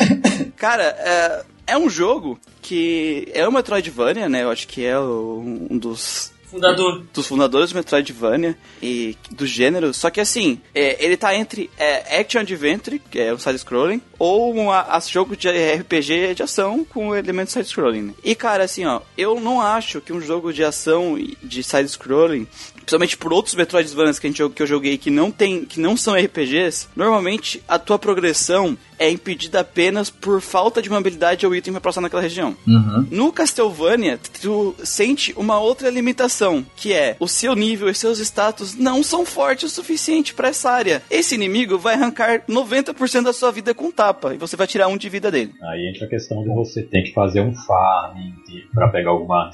cara, 0.57 0.83
é, 0.83 1.73
é 1.73 1.77
um 1.77 1.89
jogo 1.89 2.39
que 2.61 3.27
é 3.33 3.47
o 3.47 3.51
Metroidvania, 3.51 4.27
né? 4.27 4.43
Eu 4.43 4.51
acho 4.51 4.67
que 4.67 4.83
é 4.83 4.99
um 4.99 5.77
dos 5.77 6.31
Fundador. 6.49 7.03
dos 7.13 7.27
fundadores 7.27 7.71
do 7.71 7.75
Metroidvania 7.75 8.57
e 8.81 9.17
do 9.31 9.45
gênero, 9.45 9.93
só 9.93 10.09
que 10.09 10.21
assim, 10.21 10.61
é, 10.73 11.03
ele 11.03 11.17
tá 11.17 11.35
entre 11.35 11.69
é, 11.77 12.19
Action 12.19 12.39
Adventure, 12.39 12.99
que 12.99 13.19
é 13.19 13.33
um 13.33 13.37
side-scrolling, 13.37 14.01
ou 14.17 14.55
um 14.55 14.69
jogo 15.09 15.35
de 15.35 15.49
RPG 15.49 16.35
de 16.35 16.43
ação 16.43 16.85
com 16.85 17.15
elementos 17.15 17.53
side-scrolling. 17.53 18.01
né? 18.01 18.13
E 18.23 18.33
cara, 18.33 18.63
assim, 18.63 18.85
ó, 18.85 19.01
eu 19.17 19.39
não 19.39 19.61
acho 19.61 19.99
que 19.99 20.13
um 20.13 20.21
jogo 20.21 20.53
de 20.53 20.63
ação 20.63 21.17
de 21.43 21.63
side-scrolling 21.63 22.47
principalmente 22.87 23.17
por 23.17 23.33
outros 23.33 23.53
Metroidvanias 23.53 24.17
que, 24.17 24.27
a 24.27 24.29
gente, 24.29 24.49
que 24.49 24.63
eu 24.63 24.67
joguei 24.67 24.97
que 24.97 25.11
não 25.11 25.29
tem, 25.29 25.65
que 25.65 25.77
não 25.77 25.97
são 25.97 26.15
RPGs, 26.15 26.87
normalmente 26.95 27.61
a 27.67 27.77
tua 27.77 27.99
progressão 27.99 28.77
é 28.99 29.09
impedida 29.09 29.59
apenas 29.59 30.09
por 30.09 30.41
falta 30.41 30.81
de 30.81 30.89
uma 30.89 30.97
habilidade 30.97 31.45
ou 31.45 31.55
item 31.55 31.73
pra 31.73 31.81
passar 31.81 32.01
naquela 32.01 32.21
região. 32.21 32.55
Uhum. 32.67 33.07
No 33.11 33.31
Castlevania, 33.31 34.19
tu 34.41 34.75
sente 34.83 35.33
uma 35.37 35.59
outra 35.59 35.89
limitação, 35.89 36.65
que 36.75 36.93
é 36.93 37.15
o 37.19 37.27
seu 37.27 37.55
nível 37.55 37.89
e 37.89 37.95
seus 37.95 38.19
status 38.19 38.75
não 38.75 39.03
são 39.03 39.25
fortes 39.25 39.71
o 39.71 39.75
suficiente 39.75 40.33
pra 40.33 40.49
essa 40.49 40.71
área. 40.71 41.01
Esse 41.09 41.35
inimigo 41.35 41.77
vai 41.77 41.93
arrancar 41.95 42.43
90% 42.47 43.23
da 43.23 43.33
sua 43.33 43.51
vida 43.51 43.73
com 43.73 43.91
tapa 43.91 44.33
e 44.33 44.37
você 44.37 44.55
vai 44.55 44.67
tirar 44.67 44.87
um 44.87 44.97
de 44.97 45.09
vida 45.09 45.31
dele. 45.31 45.53
Aí 45.71 45.89
entra 45.89 46.05
a 46.05 46.09
questão 46.09 46.41
de 46.43 46.49
você 46.49 46.81
ter 46.83 47.03
que 47.03 47.13
fazer 47.13 47.41
um 47.41 47.53
farming 47.53 48.33
de- 48.47 48.67
pra 48.73 48.87
pegar 48.89 49.11
alguma 49.11 49.39
arma 49.41 49.51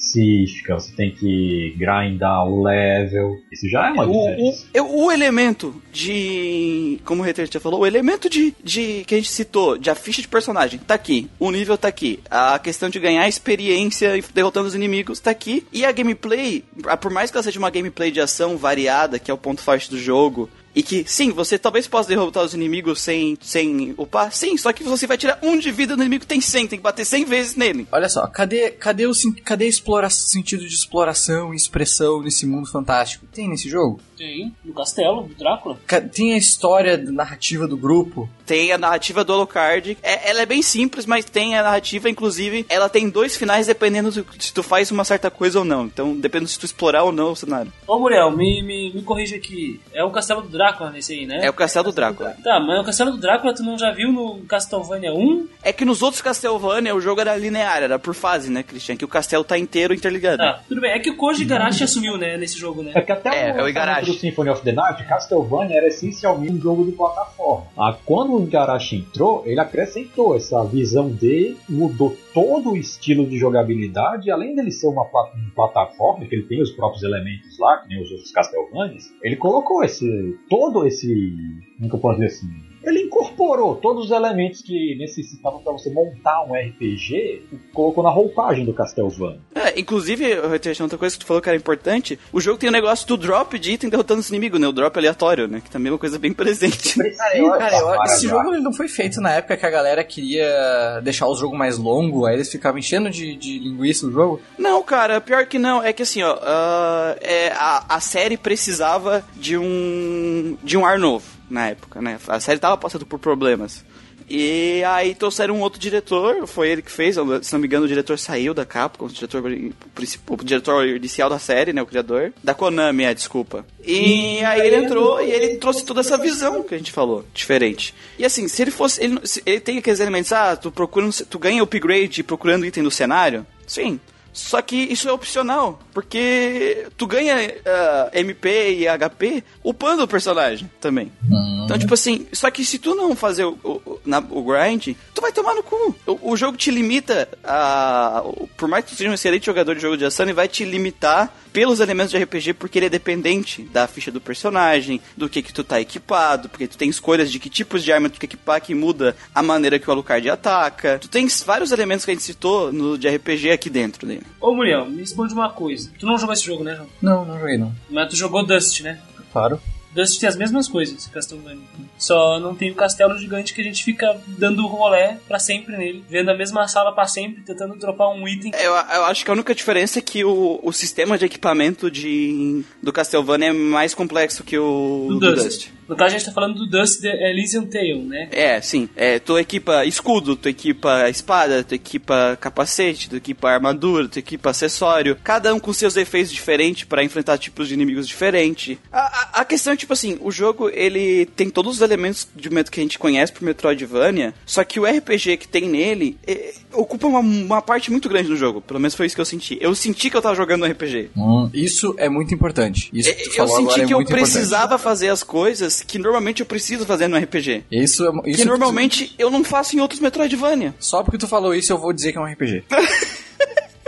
específica, 0.00 0.74
você 0.74 0.92
tem 0.92 1.14
que 1.14 1.74
grindar 1.76 2.46
o 2.46 2.62
level. 2.62 3.36
Isso 3.52 3.68
já 3.68 3.88
é 3.88 3.90
uma 3.92 4.06
O, 4.06 4.50
o, 4.74 5.04
o 5.04 5.12
elemento 5.12 5.80
de. 5.92 6.98
Como 7.04 7.22
o 7.22 7.24
Hater 7.24 7.48
já 7.50 7.60
falou, 7.60 7.80
o 7.80 7.86
elemento 7.86 8.28
de, 8.28 8.54
de. 8.64 9.04
que 9.06 9.14
a 9.14 9.18
gente 9.18 9.30
citou, 9.30 9.76
de 9.76 9.90
a 9.90 9.94
ficha 9.94 10.22
de 10.22 10.28
personagem, 10.28 10.80
tá 10.80 10.94
aqui. 10.94 11.28
O 11.38 11.50
nível 11.50 11.76
tá 11.76 11.88
aqui. 11.88 12.18
A 12.30 12.58
questão 12.58 12.88
de 12.88 12.98
ganhar 12.98 13.28
experiência 13.28 14.16
e 14.16 14.24
derrotando 14.34 14.68
os 14.68 14.74
inimigos 14.74 15.20
tá 15.20 15.30
aqui. 15.30 15.66
E 15.72 15.84
a 15.84 15.92
gameplay, 15.92 16.64
por 17.00 17.10
mais 17.10 17.30
que 17.30 17.36
ela 17.36 17.44
seja 17.44 17.58
uma 17.58 17.70
gameplay 17.70 18.10
de 18.10 18.20
ação 18.20 18.56
variada, 18.56 19.18
que 19.18 19.30
é 19.30 19.34
o 19.34 19.38
ponto 19.38 19.62
forte 19.62 19.90
do 19.90 19.98
jogo. 19.98 20.48
E 20.74 20.82
que, 20.82 21.04
sim, 21.06 21.30
você 21.32 21.58
talvez 21.58 21.86
possa 21.88 22.08
derrotar 22.08 22.44
os 22.44 22.54
inimigos 22.54 23.00
sem, 23.00 23.36
sem 23.40 23.94
upar, 23.98 24.32
sim, 24.32 24.56
só 24.56 24.72
que 24.72 24.84
você 24.84 25.06
vai 25.06 25.18
tirar 25.18 25.38
um 25.42 25.58
de 25.58 25.70
vida 25.72 25.96
do 25.96 26.02
inimigo 26.02 26.20
que 26.20 26.26
tem 26.28 26.40
100, 26.40 26.68
tem 26.68 26.78
que 26.78 26.82
bater 26.82 27.04
100 27.04 27.24
vezes 27.24 27.56
nele. 27.56 27.88
Olha 27.90 28.08
só, 28.08 28.26
cadê, 28.26 28.70
cadê 28.70 29.06
o 29.06 29.12
cadê 29.44 29.66
explora 29.66 30.08
sentido 30.08 30.66
de 30.66 30.74
exploração 30.74 31.52
e 31.52 31.56
expressão 31.56 32.22
nesse 32.22 32.46
mundo 32.46 32.70
fantástico? 32.70 33.26
Tem 33.32 33.48
nesse 33.48 33.68
jogo? 33.68 34.00
Tem. 34.16 34.54
No 34.64 34.72
castelo, 34.74 35.22
do 35.22 35.34
Drácula. 35.34 35.78
Ca- 35.86 36.00
Tem 36.00 36.34
a 36.34 36.38
história 36.38 36.96
narrativa 36.98 37.66
do 37.66 37.76
grupo? 37.76 38.28
Tem 38.46 38.70
a 38.70 38.78
narrativa 38.78 39.24
do 39.24 39.32
Alucard. 39.32 39.96
É, 40.02 40.30
ela 40.30 40.42
é 40.42 40.46
bem 40.46 40.60
simples, 40.62 41.06
mas 41.06 41.24
tem 41.24 41.56
a 41.56 41.62
narrativa, 41.62 42.08
inclusive, 42.10 42.66
ela 42.68 42.88
tem 42.88 43.08
dois 43.08 43.34
finais 43.36 43.66
dependendo 43.66 44.10
do- 44.10 44.26
se 44.38 44.52
tu 44.52 44.62
faz 44.62 44.90
uma 44.90 45.04
certa 45.04 45.30
coisa 45.30 45.58
ou 45.60 45.64
não. 45.64 45.86
Então, 45.86 46.14
dependendo 46.16 46.50
se 46.50 46.58
tu 46.58 46.66
explorar 46.66 47.02
ou 47.04 47.12
não 47.12 47.32
o 47.32 47.36
cenário. 47.36 47.72
Ô, 47.86 47.98
Muriel, 47.98 48.30
me, 48.30 48.62
me, 48.62 48.92
me 48.92 49.02
corrija 49.02 49.36
aqui. 49.36 49.80
É 49.94 50.04
o 50.04 50.10
castelo 50.10 50.42
do 50.42 50.48
Drácula 50.48 50.59
nesse 50.92 51.12
aí, 51.14 51.26
né? 51.26 51.40
É 51.42 51.50
o 51.50 51.52
Castelo 51.52 51.84
do 51.86 51.92
Drácula. 51.92 52.34
Tá, 52.44 52.60
mas 52.60 52.80
o 52.80 52.84
castelo 52.84 53.12
do 53.12 53.18
Drácula 53.18 53.54
tu 53.54 53.62
não 53.62 53.78
já 53.78 53.90
viu 53.92 54.12
no 54.12 54.40
Castlevania 54.46 55.12
1? 55.12 55.48
É 55.62 55.72
que 55.72 55.84
nos 55.84 56.02
outros 56.02 56.20
Castlevania 56.22 56.94
o 56.94 57.00
jogo 57.00 57.20
era 57.20 57.36
linear, 57.36 57.82
era 57.82 57.98
por 57.98 58.14
fase, 58.14 58.50
né, 58.50 58.62
Christian? 58.62 58.96
Que 58.96 59.04
o 59.04 59.08
castelo 59.08 59.42
tá 59.44 59.58
inteiro 59.58 59.94
interligado. 59.94 60.38
Tá, 60.38 60.60
tudo 60.68 60.80
bem. 60.80 60.90
É 60.92 60.98
que 60.98 61.10
o 61.10 61.16
Koji 61.16 61.44
Garashi 61.44 61.84
assumiu, 61.84 62.16
né, 62.18 62.36
nesse 62.36 62.58
jogo, 62.58 62.82
né? 62.82 62.92
É 62.94 63.00
que 63.00 63.12
até 63.12 63.50
É, 63.50 63.52
o 63.54 63.60
é 63.60 63.62
o 63.64 63.68
Igarashi. 63.68 64.06
do 64.10 64.14
Symphony 64.18 64.50
of 64.50 64.62
the 64.62 64.72
Night, 64.72 65.02
Castlevania 65.06 65.76
era 65.76 65.86
essencialmente 65.88 66.52
um 66.52 66.60
jogo 66.60 66.84
de 66.84 66.92
plataforma. 66.92 67.66
Ah, 67.78 67.96
quando 68.04 68.34
o 68.36 68.42
Igarashi 68.44 68.96
entrou, 68.96 69.42
ele 69.46 69.60
acrescentou 69.60 70.36
essa 70.36 70.62
visão 70.64 71.08
dele, 71.08 71.56
mudou 71.68 72.16
todo 72.34 72.72
o 72.72 72.76
estilo 72.76 73.26
de 73.26 73.38
jogabilidade, 73.38 74.30
além 74.30 74.54
dele 74.54 74.70
ser 74.70 74.86
uma, 74.86 75.04
pla- 75.04 75.30
uma 75.34 75.50
plataforma, 75.54 76.24
que 76.26 76.34
ele 76.34 76.44
tem 76.44 76.62
os 76.62 76.70
próprios 76.72 77.02
elementos 77.02 77.58
lá, 77.58 77.78
que 77.78 77.88
nem 77.88 78.02
os 78.02 78.10
outros 78.10 78.30
Castlevanias, 78.30 79.10
ele 79.22 79.36
colocou 79.36 79.82
esse 79.84 80.06
todo 80.50 80.86
esse, 80.86 81.62
como 81.78 81.88
que 81.88 81.96
eu 81.96 82.00
posso 82.00 82.20
dizer 82.20 82.34
assim, 82.34 82.69
ele 82.82 83.02
incorporou 83.02 83.76
todos 83.76 84.06
os 84.06 84.10
elementos 84.10 84.62
que 84.62 84.96
necessitavam 84.98 85.62
para 85.62 85.72
você 85.72 85.90
montar 85.90 86.42
um 86.44 86.54
RPG 86.54 87.42
e 87.52 87.56
colocou 87.72 88.02
na 88.02 88.10
roupagem 88.10 88.64
do 88.64 88.72
Castlevania. 88.72 89.38
É, 89.54 89.78
inclusive, 89.78 90.24
Richard, 90.48 90.82
outra 90.82 90.98
coisa 90.98 91.14
que 91.16 91.20
tu 91.24 91.26
falou 91.26 91.42
que 91.42 91.48
era 91.48 91.56
importante, 91.58 92.18
o 92.32 92.40
jogo 92.40 92.58
tem 92.58 92.68
o 92.68 92.72
negócio 92.72 93.06
do 93.06 93.16
drop 93.16 93.58
de 93.58 93.72
item 93.72 93.90
derrotando 93.90 94.20
os 94.20 94.28
inimigos, 94.28 94.60
né? 94.60 94.66
O 94.66 94.72
drop 94.72 94.96
aleatório, 94.98 95.46
né? 95.46 95.60
Que 95.62 95.70
também 95.70 95.88
é 95.88 95.92
uma 95.92 95.98
coisa 95.98 96.18
bem 96.18 96.32
presente. 96.32 96.98
Cara, 97.20 97.36
eu, 97.38 97.50
cara, 97.50 97.78
eu- 97.78 98.02
esse 98.04 98.26
jogo 98.28 98.52
ele 98.54 98.62
não 98.62 98.72
foi 98.72 98.88
feito 98.88 99.20
na 99.20 99.32
época 99.32 99.56
que 99.56 99.66
a 99.66 99.70
galera 99.70 100.02
queria 100.02 101.00
deixar 101.02 101.26
o 101.26 101.34
jogo 101.34 101.56
mais 101.56 101.76
longo, 101.78 102.24
aí 102.26 102.34
eles 102.34 102.50
ficavam 102.50 102.78
enchendo 102.78 103.10
de, 103.10 103.34
de 103.36 103.58
linguiça 103.58 104.06
o 104.06 104.10
jogo. 104.12 104.40
Não, 104.58 104.82
cara, 104.82 105.20
pior 105.20 105.44
que 105.46 105.58
não. 105.58 105.82
É 105.82 105.92
que 105.92 106.02
assim, 106.02 106.22
ó, 106.22 106.38
ah, 106.42 107.16
é, 107.20 107.48
a, 107.52 107.96
a 107.96 108.00
série 108.00 108.36
precisava 108.36 109.24
de 109.36 109.56
um 109.58 110.56
de 110.62 110.76
um 110.76 110.84
ar 110.86 110.98
novo. 110.98 111.39
Na 111.50 111.68
época, 111.68 112.00
né? 112.00 112.18
A 112.28 112.40
série 112.40 112.58
tava 112.58 112.76
passando 112.76 113.04
por 113.04 113.18
problemas. 113.18 113.84
E 114.32 114.84
aí 114.84 115.12
trouxeram 115.12 115.56
um 115.56 115.60
outro 115.60 115.80
diretor, 115.80 116.46
foi 116.46 116.68
ele 116.68 116.82
que 116.82 116.92
fez, 116.92 117.16
se 117.16 117.52
não 117.52 117.58
me 117.58 117.66
engano 117.66 117.84
o 117.84 117.88
diretor 117.88 118.16
saiu 118.16 118.54
da 118.54 118.64
Capcom, 118.64 119.06
o 119.06 119.08
diretor, 119.08 119.42
o 119.44 120.44
diretor 120.44 120.86
inicial 120.86 121.28
da 121.28 121.40
série, 121.40 121.72
né, 121.72 121.82
o 121.82 121.86
criador, 121.86 122.32
da 122.42 122.54
Konami, 122.54 123.02
é, 123.02 123.12
desculpa. 123.12 123.66
E 123.84 124.38
aí 124.44 124.60
ele 124.60 124.76
entrou 124.84 125.20
e 125.20 125.32
ele 125.32 125.56
trouxe 125.56 125.84
toda 125.84 125.98
essa 125.98 126.16
visão 126.16 126.62
que 126.62 126.72
a 126.72 126.78
gente 126.78 126.92
falou, 126.92 127.24
diferente. 127.34 127.92
E 128.16 128.24
assim, 128.24 128.46
se 128.46 128.62
ele 128.62 128.70
fosse, 128.70 129.02
ele, 129.02 129.18
ele 129.44 129.58
tem 129.58 129.78
aqueles 129.78 129.98
elementos, 129.98 130.32
ah, 130.32 130.54
tu 130.54 130.70
procura, 130.70 131.10
tu 131.28 131.36
ganha 131.36 131.60
upgrade 131.60 132.22
procurando 132.22 132.64
item 132.64 132.84
do 132.84 132.90
cenário, 132.90 133.44
sim, 133.66 133.98
só 134.32 134.62
que 134.62 134.76
isso 134.76 135.08
é 135.08 135.12
opcional, 135.12 135.80
porque 135.92 136.86
tu 136.96 137.06
ganha 137.06 137.36
uh, 137.36 138.10
MP 138.16 138.74
e 138.78 138.86
HP 138.86 139.42
upando 139.62 140.02
o 140.02 140.08
personagem 140.08 140.70
também. 140.80 141.10
Hum. 141.30 141.62
Então, 141.64 141.78
tipo 141.78 141.94
assim, 141.94 142.26
só 142.32 142.50
que 142.50 142.64
se 142.64 142.78
tu 142.78 142.94
não 142.94 143.14
fazer 143.14 143.44
o, 143.44 143.56
o, 143.62 144.00
na, 144.04 144.18
o 144.18 144.42
grind, 144.42 144.88
tu 145.14 145.20
vai 145.20 145.32
tomar 145.32 145.54
no 145.54 145.62
cu. 145.62 145.94
O, 146.06 146.32
o, 146.32 146.36
jogo 146.36 146.56
te 146.56 146.70
limita 146.70 147.28
a. 147.44 148.24
Por 148.56 148.68
mais 148.68 148.84
que 148.84 148.90
tu 148.90 148.96
seja 148.96 149.10
um 149.10 149.14
excelente 149.14 149.46
jogador 149.46 149.74
de 149.74 149.80
jogo 149.80 149.96
de 149.96 150.04
ação, 150.04 150.26
ele 150.26 150.32
vai 150.32 150.48
te 150.48 150.64
limitar 150.64 151.32
pelos 151.52 151.80
elementos 151.80 152.10
de 152.10 152.18
RPG, 152.18 152.54
porque 152.54 152.78
ele 152.78 152.86
é 152.86 152.90
dependente 152.90 153.62
da 153.62 153.86
ficha 153.86 154.10
do 154.10 154.20
personagem, 154.20 155.00
do 155.16 155.28
que 155.28 155.42
que 155.42 155.52
tu 155.52 155.64
tá 155.64 155.80
equipado, 155.80 156.48
porque 156.48 156.66
tu 156.66 156.76
tem 156.76 156.88
escolhas 156.88 157.30
de 157.30 157.38
que 157.38 157.48
tipos 157.48 157.82
de 157.82 157.92
arma 157.92 158.08
tu 158.08 158.18
quer 158.18 158.26
equipar 158.26 158.60
que 158.60 158.74
muda 158.74 159.16
a 159.34 159.42
maneira 159.42 159.78
que 159.78 159.88
o 159.88 159.92
Alucard 159.92 160.28
ataca. 160.28 160.98
Tu 161.00 161.08
tem 161.08 161.26
vários 161.44 161.72
elementos 161.72 162.04
que 162.04 162.10
a 162.10 162.14
gente 162.14 162.24
citou 162.24 162.72
no 162.72 162.96
de 162.96 163.08
RPG 163.08 163.50
aqui 163.50 163.70
dentro 163.70 164.06
dele. 164.20 164.34
Ô, 164.40 164.54
Muriel, 164.54 164.86
me 164.86 165.00
responde 165.00 165.34
uma 165.34 165.50
coisa. 165.50 165.90
Tu 165.98 166.06
não 166.06 166.18
jogou 166.18 166.32
esse 166.32 166.44
jogo, 166.44 166.64
né, 166.64 166.76
João? 166.76 166.88
Não, 167.00 167.24
não 167.24 167.38
joguei 167.38 167.58
não. 167.58 167.72
Mas 167.88 168.08
tu 168.08 168.16
jogou 168.16 168.44
Dust, 168.44 168.80
né? 168.82 169.00
Claro. 169.32 169.60
Dust 169.92 170.20
tem 170.20 170.28
as 170.28 170.36
mesmas 170.36 170.68
coisas, 170.68 171.06
Castlevania. 171.08 171.64
Só 171.98 172.38
não 172.38 172.54
tem 172.54 172.70
o 172.70 172.74
castelo 172.74 173.18
gigante 173.18 173.52
que 173.52 173.60
a 173.60 173.64
gente 173.64 173.82
fica 173.82 174.16
dando 174.26 174.66
rolé 174.66 175.18
para 175.26 175.38
sempre 175.38 175.76
nele, 175.76 176.04
vendo 176.08 176.30
a 176.30 176.34
mesma 176.36 176.66
sala 176.68 176.92
para 176.92 177.06
sempre, 177.08 177.42
tentando 177.42 177.74
dropar 177.76 178.08
um 178.08 178.26
item. 178.26 178.52
Eu, 178.54 178.72
eu, 178.72 179.04
acho 179.06 179.24
que 179.24 179.30
a 179.30 179.34
única 179.34 179.54
diferença 179.54 179.98
é 179.98 180.02
que 180.02 180.24
o, 180.24 180.60
o 180.62 180.72
sistema 180.72 181.18
de 181.18 181.24
equipamento 181.24 181.90
de, 181.90 182.64
do 182.80 182.92
Castlevania 182.92 183.48
é 183.48 183.52
mais 183.52 183.92
complexo 183.92 184.44
que 184.44 184.56
o 184.56 185.06
do, 185.08 185.18
do 185.18 185.34
Dust. 185.34 185.44
Dust. 185.44 185.68
No 185.90 185.96
caso, 185.96 186.14
a 186.14 186.18
gente 186.18 186.26
tá 186.26 186.32
falando 186.32 186.54
do 186.54 186.66
Dust 186.68 187.02
Elysian 187.02 187.64
Tale, 187.64 188.04
né? 188.04 188.28
É, 188.30 188.60
sim. 188.60 188.88
É, 188.94 189.18
tu 189.18 189.36
equipa 189.36 189.84
escudo, 189.84 190.36
tu 190.36 190.48
equipa 190.48 191.10
espada, 191.10 191.64
tu 191.64 191.74
equipa 191.74 192.38
capacete, 192.40 193.10
tu 193.10 193.16
equipa 193.16 193.50
armadura, 193.50 194.06
tu 194.06 194.16
equipa 194.16 194.50
acessório. 194.50 195.18
Cada 195.24 195.52
um 195.52 195.58
com 195.58 195.72
seus 195.72 195.96
efeitos 195.96 196.30
diferentes 196.30 196.84
para 196.84 197.02
enfrentar 197.02 197.38
tipos 197.38 197.66
de 197.66 197.74
inimigos 197.74 198.06
diferentes. 198.06 198.78
A, 198.92 199.00
a, 199.00 199.40
a, 199.40 199.44
questão 199.44 199.72
é, 199.72 199.76
tipo 199.76 199.92
assim, 199.92 200.16
o 200.20 200.30
jogo, 200.30 200.70
ele 200.70 201.26
tem 201.26 201.50
todos 201.50 201.74
os 201.74 201.80
elementos 201.80 202.28
de 202.36 202.48
momento 202.48 202.70
que 202.70 202.78
a 202.78 202.84
gente 202.84 202.96
conhece 202.96 203.32
pro 203.32 203.44
Metroidvania, 203.44 204.32
só 204.46 204.62
que 204.62 204.78
o 204.78 204.84
RPG 204.84 205.38
que 205.38 205.48
tem 205.48 205.68
nele 205.68 206.16
é, 206.24 206.54
ocupa 206.72 207.08
uma, 207.08 207.18
uma, 207.18 207.60
parte 207.60 207.90
muito 207.90 208.08
grande 208.08 208.28
do 208.28 208.36
jogo. 208.36 208.60
Pelo 208.60 208.78
menos 208.78 208.94
foi 208.94 209.06
isso 209.06 209.16
que 209.16 209.20
eu 209.20 209.24
senti. 209.24 209.58
Eu 209.60 209.74
senti 209.74 210.08
que 210.08 210.16
eu 210.16 210.22
tava 210.22 210.36
jogando 210.36 210.64
um 210.64 210.70
RPG. 210.70 211.10
Hum, 211.16 211.50
isso 211.52 211.96
é 211.98 212.08
muito 212.08 212.32
importante. 212.32 212.90
Isso 212.92 213.12
que 213.12 213.30
tu 213.30 213.40
eu 213.40 213.48
senti 213.48 213.80
é 213.80 213.86
que 213.86 213.94
eu 213.94 214.04
precisava 214.04 214.66
importante. 214.66 214.82
fazer 214.84 215.08
as 215.08 215.24
coisas 215.24 215.79
que 215.86 215.98
normalmente 215.98 216.40
eu 216.40 216.46
preciso 216.46 216.84
fazer 216.84 217.08
no 217.08 217.16
RPG. 217.16 217.64
Isso, 217.70 218.06
é, 218.06 218.30
isso 218.30 218.42
que 218.42 218.48
normalmente 218.48 219.06
que 219.06 219.16
tu... 219.16 219.22
eu 219.22 219.30
não 219.30 219.44
faço 219.44 219.76
em 219.76 219.80
outros 219.80 220.00
Metroidvania. 220.00 220.74
Só 220.78 221.02
porque 221.02 221.18
tu 221.18 221.28
falou 221.28 221.54
isso 221.54 221.72
eu 221.72 221.78
vou 221.78 221.92
dizer 221.92 222.12
que 222.12 222.18
é 222.18 222.20
um 222.20 222.24
RPG. 222.24 222.64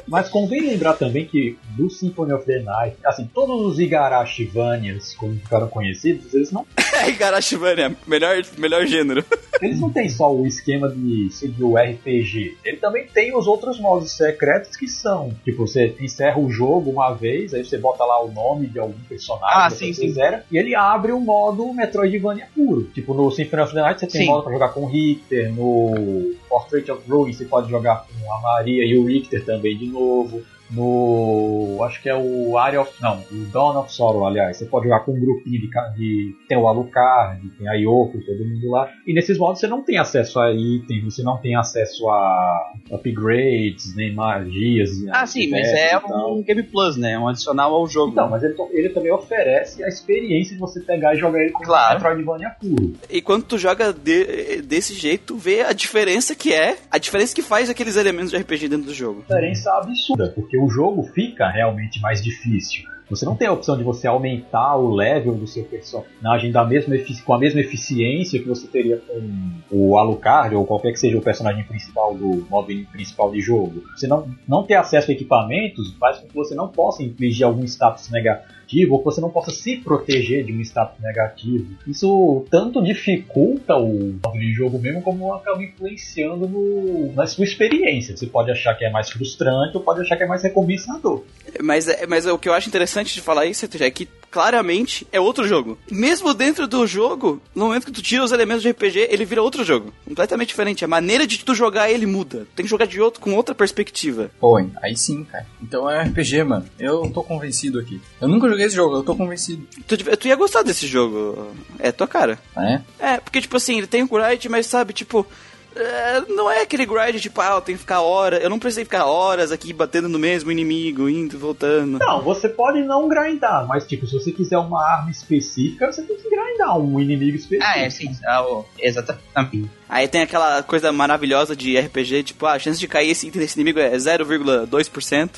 Mas 0.06 0.28
convém 0.28 0.60
lembrar 0.60 0.94
também 0.94 1.24
que 1.24 1.56
do 1.70 1.88
Symphony 1.88 2.32
of 2.32 2.44
the 2.44 2.58
Night, 2.58 2.96
assim, 3.04 3.28
todos 3.32 3.72
os 3.72 3.78
Igarashivanias, 3.78 5.14
como 5.14 5.34
ficaram 5.36 5.68
conhecidos, 5.68 6.34
eles 6.34 6.50
não. 6.50 6.66
É, 7.02 7.08
Igarashivania, 7.08 7.96
melhor, 8.06 8.42
melhor 8.58 8.86
gênero. 8.86 9.24
Eles 9.62 9.80
não 9.80 9.90
têm 9.90 10.08
só 10.08 10.32
o 10.34 10.46
esquema 10.46 10.88
de 10.88 11.30
seguir 11.30 11.62
o 11.62 11.76
RPG, 11.76 12.58
ele 12.64 12.78
também 12.78 13.06
tem 13.06 13.36
os 13.36 13.46
outros 13.46 13.78
modos 13.78 14.10
secretos 14.10 14.76
que 14.76 14.88
são. 14.88 15.32
Tipo, 15.44 15.68
você 15.68 15.94
encerra 16.00 16.40
o 16.40 16.50
jogo 16.50 16.90
uma 16.90 17.12
vez, 17.12 17.54
aí 17.54 17.64
você 17.64 17.78
bota 17.78 18.04
lá 18.04 18.20
o 18.24 18.32
nome 18.32 18.66
de 18.66 18.80
algum 18.80 18.98
personagem 19.08 19.56
ah, 19.56 19.68
que 19.68 19.76
sim, 19.76 19.92
você 19.92 20.00
quiser, 20.00 20.44
e 20.50 20.58
ele 20.58 20.74
abre 20.74 21.12
o 21.12 21.20
modo 21.20 21.72
Metroidvania 21.72 22.48
puro. 22.52 22.84
Tipo, 22.92 23.14
no 23.14 23.30
Symphony 23.30 23.62
of 23.62 23.72
the 23.72 23.80
Night 23.80 24.00
você 24.00 24.06
tem 24.08 24.22
sim. 24.22 24.26
modo 24.26 24.42
pra 24.42 24.52
jogar 24.52 24.68
com 24.70 24.80
o 24.82 24.86
Richter, 24.86 25.54
no 25.54 26.34
Portrait 26.48 26.90
of 26.90 27.08
Ruin 27.08 27.32
você 27.32 27.44
pode 27.44 27.70
jogar 27.70 28.04
com 28.04 28.32
a 28.32 28.40
Maria 28.40 28.84
e 28.84 28.98
o 28.98 29.06
Richter 29.06 29.44
também 29.44 29.78
de 29.78 29.86
novo 29.86 30.42
no. 30.72 31.78
Acho 31.84 32.02
que 32.02 32.08
é 32.08 32.14
o 32.14 32.56
Area 32.56 32.80
of. 32.80 32.90
Não, 33.00 33.22
o 33.30 33.46
Dawn 33.52 33.78
of 33.78 33.92
Sorrow, 33.92 34.26
aliás. 34.26 34.56
Você 34.56 34.64
pode 34.64 34.86
jogar 34.86 35.00
com 35.00 35.12
um 35.12 35.20
grupinho 35.20 35.60
de. 35.60 35.70
de 35.96 36.34
tem 36.48 36.58
o 36.58 36.66
Alucard, 36.66 37.48
tem 37.58 37.68
a 37.68 37.74
Yoko, 37.74 38.20
todo 38.24 38.44
mundo 38.44 38.70
lá. 38.70 38.90
E 39.06 39.12
nesses 39.12 39.38
modos 39.38 39.60
você 39.60 39.66
não 39.66 39.82
tem 39.82 39.98
acesso 39.98 40.40
a 40.40 40.52
itens, 40.52 41.04
você 41.04 41.22
não 41.22 41.36
tem 41.38 41.54
acesso 41.54 42.08
a 42.08 42.72
upgrades, 42.90 43.94
nem 43.94 44.14
magias. 44.14 44.90
Ah, 45.10 45.26
sim, 45.26 45.48
mas 45.48 45.66
é 45.68 45.98
um 45.98 46.42
Game 46.42 46.62
Plus, 46.62 46.96
né? 46.96 47.18
Um 47.18 47.28
adicional 47.28 47.74
ao 47.74 47.86
jogo. 47.86 48.12
Então, 48.12 48.28
mas 48.28 48.42
ele, 48.42 48.54
ele 48.70 48.88
também 48.88 49.12
oferece 49.12 49.82
a 49.84 49.88
experiência 49.88 50.54
de 50.54 50.60
você 50.60 50.80
pegar 50.80 51.14
e 51.14 51.18
jogar 51.18 51.40
ele 51.40 51.52
com 51.52 51.62
claro. 51.62 51.94
Metroidvania 51.94 52.50
puro. 52.60 52.94
E 53.10 53.20
quando 53.20 53.44
tu 53.44 53.58
joga 53.58 53.92
de, 53.92 54.62
desse 54.62 54.94
jeito, 54.94 55.34
tu 55.34 55.36
vê 55.36 55.62
a 55.62 55.72
diferença 55.72 56.34
que 56.34 56.52
é, 56.52 56.76
a 56.90 56.98
diferença 56.98 57.34
que 57.34 57.42
faz 57.42 57.68
aqueles 57.68 57.96
elementos 57.96 58.30
de 58.30 58.36
RPG 58.36 58.68
dentro 58.68 58.86
do 58.86 58.94
jogo. 58.94 59.22
Diferença 59.22 59.72
absurda, 59.72 60.32
porque 60.34 60.61
o 60.62 60.68
jogo 60.68 61.02
fica 61.02 61.48
realmente 61.48 62.00
mais 62.00 62.22
difícil. 62.22 62.84
Você 63.10 63.26
não 63.26 63.36
tem 63.36 63.46
a 63.46 63.52
opção 63.52 63.76
de 63.76 63.82
você 63.82 64.06
aumentar 64.06 64.76
o 64.76 64.94
level 64.94 65.34
do 65.34 65.46
seu 65.46 65.64
personagem 65.64 66.50
da 66.50 66.64
mesma 66.64 66.96
com 67.26 67.34
a 67.34 67.38
mesma 67.38 67.60
eficiência 67.60 68.40
que 68.40 68.48
você 68.48 68.66
teria 68.66 68.96
com 68.96 69.60
o 69.70 69.98
Alucard 69.98 70.54
ou 70.54 70.64
qualquer 70.64 70.92
que 70.92 70.98
seja 70.98 71.18
o 71.18 71.20
personagem 71.20 71.62
principal 71.64 72.14
do 72.14 72.46
modo 72.48 72.68
principal 72.90 73.30
de 73.30 73.40
jogo. 73.42 73.82
Você 73.94 74.06
não, 74.06 74.26
não 74.48 74.62
ter 74.62 74.76
acesso 74.76 75.10
a 75.10 75.14
equipamentos 75.14 75.92
faz 76.00 76.18
com 76.18 76.28
que 76.28 76.34
você 76.34 76.54
não 76.54 76.68
possa 76.68 77.02
infligir 77.02 77.44
algum 77.44 77.64
status 77.64 78.08
negativo 78.08 78.61
negativo 78.72 78.94
ou 78.94 78.98
que 78.98 79.04
você 79.04 79.20
não 79.20 79.30
possa 79.30 79.50
se 79.50 79.76
proteger 79.76 80.44
de 80.44 80.52
um 80.52 80.60
status 80.60 81.00
negativo. 81.00 81.66
Isso 81.86 82.44
tanto 82.50 82.82
dificulta 82.82 83.76
o 83.76 84.18
jogo 84.54 84.78
mesmo 84.78 85.02
como 85.02 85.32
acaba 85.32 85.62
influenciando 85.62 86.48
no, 86.48 87.12
na 87.14 87.26
sua 87.26 87.44
experiência. 87.44 88.16
Você 88.16 88.26
pode 88.26 88.50
achar 88.50 88.74
que 88.74 88.84
é 88.84 88.90
mais 88.90 89.10
frustrante 89.10 89.76
ou 89.76 89.82
pode 89.82 90.00
achar 90.00 90.16
que 90.16 90.24
é 90.24 90.26
mais 90.26 90.42
recompensador. 90.42 91.22
Mas, 91.62 91.86
mas 92.08 92.26
o 92.26 92.38
que 92.38 92.48
eu 92.48 92.54
acho 92.54 92.68
interessante 92.68 93.14
de 93.14 93.20
falar 93.20 93.46
isso 93.46 93.66
é 93.80 93.90
que 93.90 94.08
claramente 94.32 95.06
é 95.12 95.20
outro 95.20 95.46
jogo. 95.46 95.78
Mesmo 95.90 96.32
dentro 96.32 96.66
do 96.66 96.86
jogo, 96.86 97.40
no 97.54 97.66
momento 97.66 97.86
que 97.86 97.92
tu 97.92 98.02
tira 98.02 98.24
os 98.24 98.32
elementos 98.32 98.62
de 98.62 98.70
RPG, 98.70 99.08
ele 99.10 99.26
vira 99.26 99.42
outro 99.42 99.62
jogo. 99.62 99.92
Completamente 100.06 100.48
diferente. 100.48 100.84
A 100.84 100.88
maneira 100.88 101.26
de 101.26 101.44
tu 101.44 101.54
jogar 101.54 101.90
ele 101.90 102.06
muda. 102.06 102.46
Tem 102.56 102.64
que 102.64 102.70
jogar 102.70 102.86
de 102.86 103.00
outro, 103.00 103.20
com 103.20 103.34
outra 103.34 103.54
perspectiva. 103.54 104.30
Pô, 104.40 104.56
aí 104.82 104.96
sim, 104.96 105.22
cara. 105.24 105.46
Então 105.62 105.88
é 105.88 106.02
RPG, 106.02 106.42
mano. 106.44 106.64
Eu 106.78 107.10
tô 107.12 107.22
convencido 107.22 107.78
aqui. 107.78 108.00
Eu 108.20 108.26
nunca 108.26 108.48
joguei 108.48 108.61
esse 108.64 108.76
jogo, 108.76 108.96
eu 108.96 109.02
tô 109.02 109.16
convencido. 109.16 109.66
Tu, 109.86 110.16
tu 110.16 110.28
ia 110.28 110.36
gostar 110.36 110.62
desse 110.62 110.86
jogo. 110.86 111.52
É 111.78 111.92
tua 111.92 112.08
cara. 112.08 112.38
É? 112.56 112.80
É, 112.98 113.16
porque, 113.18 113.40
tipo 113.40 113.56
assim, 113.56 113.78
ele 113.78 113.86
tem 113.86 114.02
o 114.02 114.08
grind, 114.08 114.46
mas 114.46 114.66
sabe, 114.66 114.92
tipo 114.92 115.26
é, 115.74 116.20
não 116.28 116.50
é 116.50 116.62
aquele 116.62 116.84
grind 116.84 117.18
tipo, 117.20 117.40
ah, 117.40 117.54
eu 117.54 117.60
tenho 117.60 117.76
que 117.76 117.82
ficar 117.82 118.02
horas. 118.02 118.42
Eu 118.42 118.50
não 118.50 118.58
precisei 118.58 118.84
ficar 118.84 119.06
horas 119.06 119.50
aqui 119.50 119.72
batendo 119.72 120.08
no 120.08 120.18
mesmo 120.18 120.50
inimigo, 120.50 121.08
indo 121.08 121.34
e 121.34 121.38
voltando. 121.38 121.98
Não, 121.98 122.22
você 122.22 122.48
pode 122.48 122.82
não 122.82 123.08
grindar, 123.08 123.66
mas 123.66 123.86
tipo, 123.86 124.06
se 124.06 124.12
você 124.12 124.32
quiser 124.32 124.58
uma 124.58 124.84
arma 124.84 125.10
específica, 125.10 125.90
você 125.90 126.02
tem 126.02 126.16
que 126.16 126.28
grindar 126.28 126.78
um 126.78 127.00
inimigo 127.00 127.36
específico. 127.36 127.70
Ah, 127.74 127.78
é, 127.78 127.90
sim. 127.90 128.14
Ah, 128.24 128.44
exatamente. 128.78 129.70
Aí 129.88 130.08
tem 130.08 130.22
aquela 130.22 130.62
coisa 130.62 130.92
maravilhosa 130.92 131.56
de 131.56 131.78
RPG, 131.78 132.22
tipo, 132.24 132.46
ah, 132.46 132.52
a 132.52 132.58
chance 132.58 132.78
de 132.78 132.88
cair 132.88 133.10
esse 133.10 133.28
item 133.28 133.40
desse 133.40 133.58
inimigo 133.58 133.78
é 133.78 133.96
0,2%. 133.96 135.30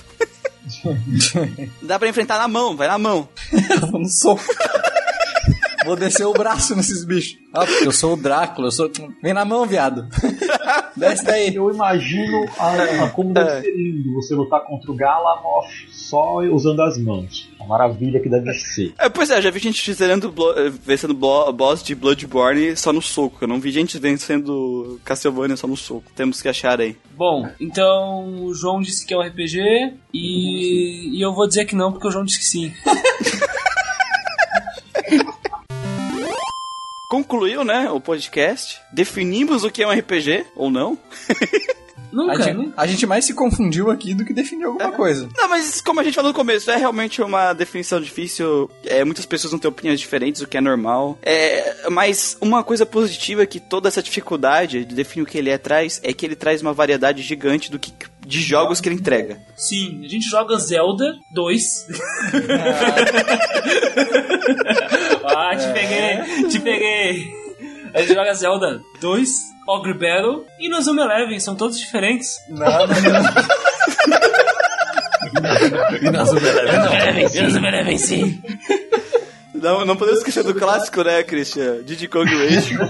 Dá 1.83 1.99
pra 1.99 2.09
enfrentar 2.09 2.39
na 2.39 2.49
mão, 2.49 2.77
vai 2.77 2.89
na 2.89 2.99
mão. 2.99 3.29
eu 3.53 3.91
não 3.93 4.05
sou. 4.07 4.39
Vou 5.85 5.97
descer 5.97 6.27
o 6.27 6.33
braço 6.33 6.75
nesses 6.75 7.05
bichos. 7.05 7.39
Ah, 7.53 7.67
eu 7.83 7.93
sou 7.93 8.15
o 8.15 8.17
Drácula, 8.17 8.69
eu 8.69 8.73
sou. 8.73 8.91
Vem 9.23 9.35
na 9.35 9.45
mão, 9.45 9.67
viado. 9.67 10.09
Desce 10.97 11.25
daí. 11.25 11.55
Eu 11.55 11.71
imagino 11.71 12.47
a, 12.59 13.05
a 13.05 13.11
como 13.11 13.33
deve 13.33 13.63
ser 13.63 13.77
lindo 13.77 14.15
você 14.15 14.35
lutar 14.35 14.65
contra 14.65 14.91
o 14.91 14.95
Galamoth 14.95 15.67
só 15.91 16.39
usando 16.39 16.81
as 16.83 16.99
mãos. 16.99 17.51
A 17.61 17.65
maravilha 17.65 18.21
que 18.21 18.29
deve 18.29 18.53
ser. 18.55 18.95
É, 18.99 19.09
pois 19.09 19.31
é, 19.31 19.41
já 19.41 19.51
vi 19.51 19.59
gente 19.59 19.91
vencendo, 19.91 20.35
vencendo 20.85 21.15
boss 21.15 21.83
de 21.83 21.95
Bloodborne 21.95 22.77
só 22.77 22.93
no 22.93 23.01
soco. 23.01 23.39
Eu 23.41 23.49
não 23.49 23.61
vi 23.61 23.71
gente 23.71 23.99
vencendo 23.99 25.01
Castlevania 25.05 25.57
só 25.57 25.67
no 25.67 25.77
soco. 25.77 26.13
Temos 26.15 26.43
que 26.43 26.49
achar 26.49 26.81
aí. 26.81 26.97
Bom, 27.17 27.49
então 27.61 28.45
o 28.45 28.55
João 28.55 28.81
disse 28.81 29.07
que 29.07 29.15
é 29.15 29.17
um 29.17 29.23
RPG 29.23 29.95
e, 30.13 31.19
e 31.19 31.23
eu 31.25 31.35
vou 31.35 31.49
dizer 31.49 31.65
que 31.65 31.75
não, 31.75 31.93
porque 31.93 32.09
o 32.09 32.11
João 32.11 32.25
disse 32.25 32.39
que 32.39 32.45
sim. 32.45 32.73
concluiu, 37.09 37.65
né, 37.65 37.91
o 37.91 38.01
podcast. 38.01 38.81
Definimos 38.93 39.65
o 39.65 39.71
que 39.71 39.83
é 39.83 39.87
um 39.87 39.93
RPG, 39.93 40.47
ou 40.57 40.71
não. 40.71 40.99
Nunca, 42.15 42.33
a, 42.33 42.41
gente, 42.41 42.57
nunca. 42.57 42.73
a 42.81 42.87
gente 42.87 43.07
mais 43.07 43.25
se 43.25 43.35
confundiu 43.35 43.91
aqui 43.91 44.15
do 44.15 44.25
que 44.25 44.33
definiu 44.33 44.69
alguma 44.69 44.93
coisa. 44.93 45.29
Não, 45.37 45.49
mas 45.49 45.81
como 45.81 45.99
a 45.99 46.05
gente 46.05 46.15
falou 46.15 46.31
no 46.31 46.37
começo, 46.37 46.71
é 46.71 46.77
realmente 46.77 47.21
uma 47.21 47.53
definição 47.53 48.01
difícil. 48.01 48.71
É, 48.85 49.05
muitas 49.05 49.27
pessoas 49.27 49.51
vão 49.51 49.59
ter 49.59 49.67
opiniões 49.67 49.99
diferentes, 49.99 50.41
o 50.41 50.47
que 50.47 50.57
é 50.57 50.61
normal. 50.61 51.19
É, 51.23 51.89
mas 51.91 52.39
uma 52.41 52.63
coisa 52.63 52.87
positiva 52.87 53.45
que 53.47 53.59
toda 53.59 53.89
essa 53.89 54.01
dificuldade 54.01 54.85
de 54.85 54.95
definir 54.95 55.25
o 55.25 55.27
que 55.27 55.37
ele 55.37 55.51
é 55.51 55.59
traz 55.59 56.01
é 56.05 56.13
que 56.13 56.25
ele 56.25 56.37
traz 56.37 56.63
uma 56.63 56.73
variedade 56.73 57.21
gigante 57.21 57.69
do 57.69 57.81
que, 57.81 57.93
de 58.25 58.41
jogos 58.41 58.81
que 58.81 58.89
ele 58.89 58.95
entrega. 58.97 59.41
Sim, 59.57 60.03
a 60.05 60.09
gente 60.09 60.29
joga 60.29 60.57
Zelda 60.59 61.17
2. 61.35 61.87
ah, 65.25 65.57
te 65.57 65.73
peguei, 65.73 66.49
te 66.49 66.61
peguei. 66.61 67.45
A 67.93 68.01
gente 68.01 68.15
joga 68.15 68.35
Zelda 68.35 68.81
2, 69.01 69.54
Ogre 69.67 69.95
Battle 69.95 70.47
e 70.59 70.67
Inazuma 70.67 71.03
Eleven, 71.03 71.41
são 71.41 71.57
todos 71.57 71.79
diferentes. 71.79 72.39
Nada, 72.49 72.95
Inazuma 76.03 76.49
Eleven, 76.49 76.75
Eleven, 76.75 77.39
Inazuma 77.39 77.69
Eleven, 77.69 77.99
sim. 77.99 78.43
Não, 79.55 79.85
não 79.85 79.97
podemos 79.97 80.19
esquecer 80.21 80.43
do 80.43 80.55
clássico, 80.55 81.03
né, 81.03 81.23
Christian? 81.23 81.83
Diddy 81.83 82.09
Kong 82.09 82.31
Racing. 82.31 82.77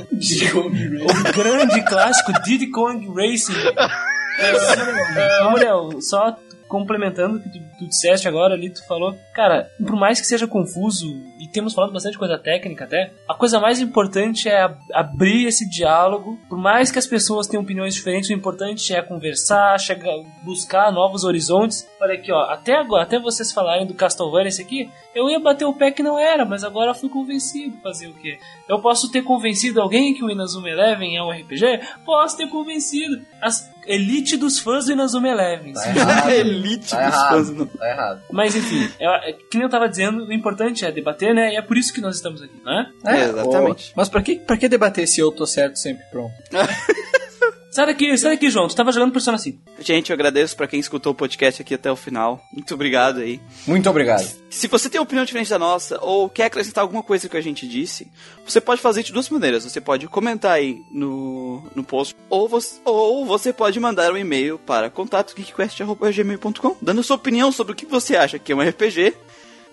O 0.54 1.32
grande 1.32 1.82
clássico 1.84 2.32
Diddy 2.42 2.70
Kong 2.70 3.06
Racing. 3.14 3.54
É, 4.36 4.50
é, 4.50 5.44
Muriel, 5.48 6.00
só 6.00 6.36
complementando 6.74 7.36
o 7.36 7.40
que 7.40 7.48
tu, 7.48 7.58
tu 7.78 7.86
disseste 7.86 8.26
agora 8.26 8.54
ali, 8.54 8.68
tu 8.68 8.84
falou, 8.88 9.16
cara, 9.32 9.70
por 9.78 9.94
mais 9.94 10.20
que 10.20 10.26
seja 10.26 10.46
confuso, 10.48 11.06
e 11.38 11.46
temos 11.46 11.72
falado 11.72 11.92
bastante 11.92 12.18
coisa 12.18 12.36
técnica 12.36 12.84
até, 12.84 13.12
a 13.28 13.34
coisa 13.34 13.60
mais 13.60 13.80
importante 13.80 14.48
é 14.48 14.62
ab- 14.62 14.76
abrir 14.92 15.46
esse 15.46 15.68
diálogo, 15.70 16.36
por 16.48 16.58
mais 16.58 16.90
que 16.90 16.98
as 16.98 17.06
pessoas 17.06 17.46
tenham 17.46 17.62
opiniões 17.62 17.94
diferentes, 17.94 18.28
o 18.28 18.32
importante 18.32 18.92
é 18.92 19.00
conversar, 19.00 19.78
chegar, 19.78 20.16
buscar 20.44 20.90
novos 20.92 21.22
horizontes. 21.22 21.88
Olha 22.00 22.14
aqui, 22.14 22.32
ó, 22.32 22.40
até 22.50 22.74
agora, 22.74 23.04
até 23.04 23.20
vocês 23.20 23.52
falarem 23.52 23.86
do 23.86 23.94
Castlevania 23.94 24.48
esse 24.48 24.62
aqui, 24.62 24.90
eu 25.14 25.30
ia 25.30 25.38
bater 25.38 25.64
o 25.64 25.72
pé 25.74 25.92
que 25.92 26.02
não 26.02 26.18
era, 26.18 26.44
mas 26.44 26.64
agora 26.64 26.92
fui 26.92 27.08
convencido. 27.08 27.76
Fazer 27.82 28.08
o 28.08 28.14
quê? 28.14 28.38
Eu 28.68 28.80
posso 28.80 29.10
ter 29.12 29.22
convencido 29.22 29.80
alguém 29.80 30.12
que 30.12 30.24
o 30.24 30.30
Inazuma 30.30 30.68
Eleven 30.68 31.16
é 31.16 31.22
um 31.22 31.30
RPG? 31.30 31.80
Posso 32.04 32.36
ter 32.36 32.48
convencido. 32.48 33.22
As 33.40 33.70
elite 33.86 34.36
dos 34.36 34.58
fãs 34.58 34.86
do 34.86 34.92
Inazuma 34.92 35.28
Eleven. 35.28 35.72
Tá 35.72 35.88
errado. 35.88 36.30
Elite 36.32 36.90
Tá 36.90 36.96
dos 37.06 37.14
errado. 37.14 37.28
fãs. 37.30 37.50
do- 37.50 37.66
Tá 37.66 37.88
errado. 37.90 38.22
Mas 38.30 38.54
enfim, 38.56 38.88
é, 38.98 39.30
é, 39.30 39.32
que 39.32 39.56
nem 39.56 39.62
eu 39.64 39.70
tava 39.70 39.88
dizendo, 39.88 40.24
o 40.26 40.32
importante 40.32 40.84
é 40.84 40.90
debater, 40.92 41.34
né? 41.34 41.52
E 41.52 41.56
é 41.56 41.62
por 41.62 41.76
isso 41.76 41.92
que 41.92 42.00
nós 42.00 42.16
estamos 42.16 42.42
aqui, 42.42 42.60
né? 42.64 42.90
É, 43.04 43.24
exatamente. 43.24 43.90
ô, 43.90 43.92
mas 43.96 44.08
pra 44.08 44.22
que, 44.22 44.36
pra 44.36 44.56
que 44.56 44.68
debater 44.68 45.06
se 45.06 45.20
eu 45.20 45.30
tô 45.32 45.46
certo 45.46 45.76
sempre 45.78 46.04
pronto? 46.10 46.32
Sai 47.74 47.86
daqui, 47.86 48.16
sai 48.16 48.30
daqui, 48.30 48.48
João. 48.50 48.68
Tu 48.68 48.76
tava 48.76 48.92
jogando 48.92 49.10
Persona 49.10 49.36
5. 49.36 49.58
Gente, 49.80 50.10
eu 50.10 50.14
agradeço 50.14 50.56
pra 50.56 50.68
quem 50.68 50.78
escutou 50.78 51.10
o 51.10 51.14
podcast 51.14 51.60
aqui 51.60 51.74
até 51.74 51.90
o 51.90 51.96
final. 51.96 52.40
Muito 52.52 52.72
obrigado 52.72 53.18
aí. 53.18 53.40
Muito 53.66 53.90
obrigado. 53.90 54.24
Se 54.48 54.68
você 54.68 54.88
tem 54.88 55.00
opinião 55.00 55.24
diferente 55.24 55.50
da 55.50 55.58
nossa 55.58 55.98
ou 56.00 56.28
quer 56.28 56.44
acrescentar 56.44 56.82
alguma 56.82 57.02
coisa 57.02 57.28
que 57.28 57.36
a 57.36 57.40
gente 57.40 57.66
disse, 57.66 58.06
você 58.46 58.60
pode 58.60 58.80
fazer 58.80 59.02
de 59.02 59.12
duas 59.12 59.28
maneiras. 59.28 59.64
Você 59.64 59.80
pode 59.80 60.06
comentar 60.06 60.52
aí 60.52 60.78
no, 60.92 61.64
no 61.74 61.82
post 61.82 62.14
ou 62.30 62.48
você, 62.48 62.76
ou 62.84 63.26
você 63.26 63.52
pode 63.52 63.80
mandar 63.80 64.12
um 64.12 64.16
e-mail 64.16 64.56
para 64.56 64.88
contato.geekquest.gmail.com 64.88 66.76
dando 66.80 67.02
sua 67.02 67.16
opinião 67.16 67.50
sobre 67.50 67.72
o 67.72 67.76
que 67.76 67.86
você 67.86 68.16
acha 68.16 68.38
que 68.38 68.52
é 68.52 68.54
um 68.54 68.62
RPG. 68.62 69.14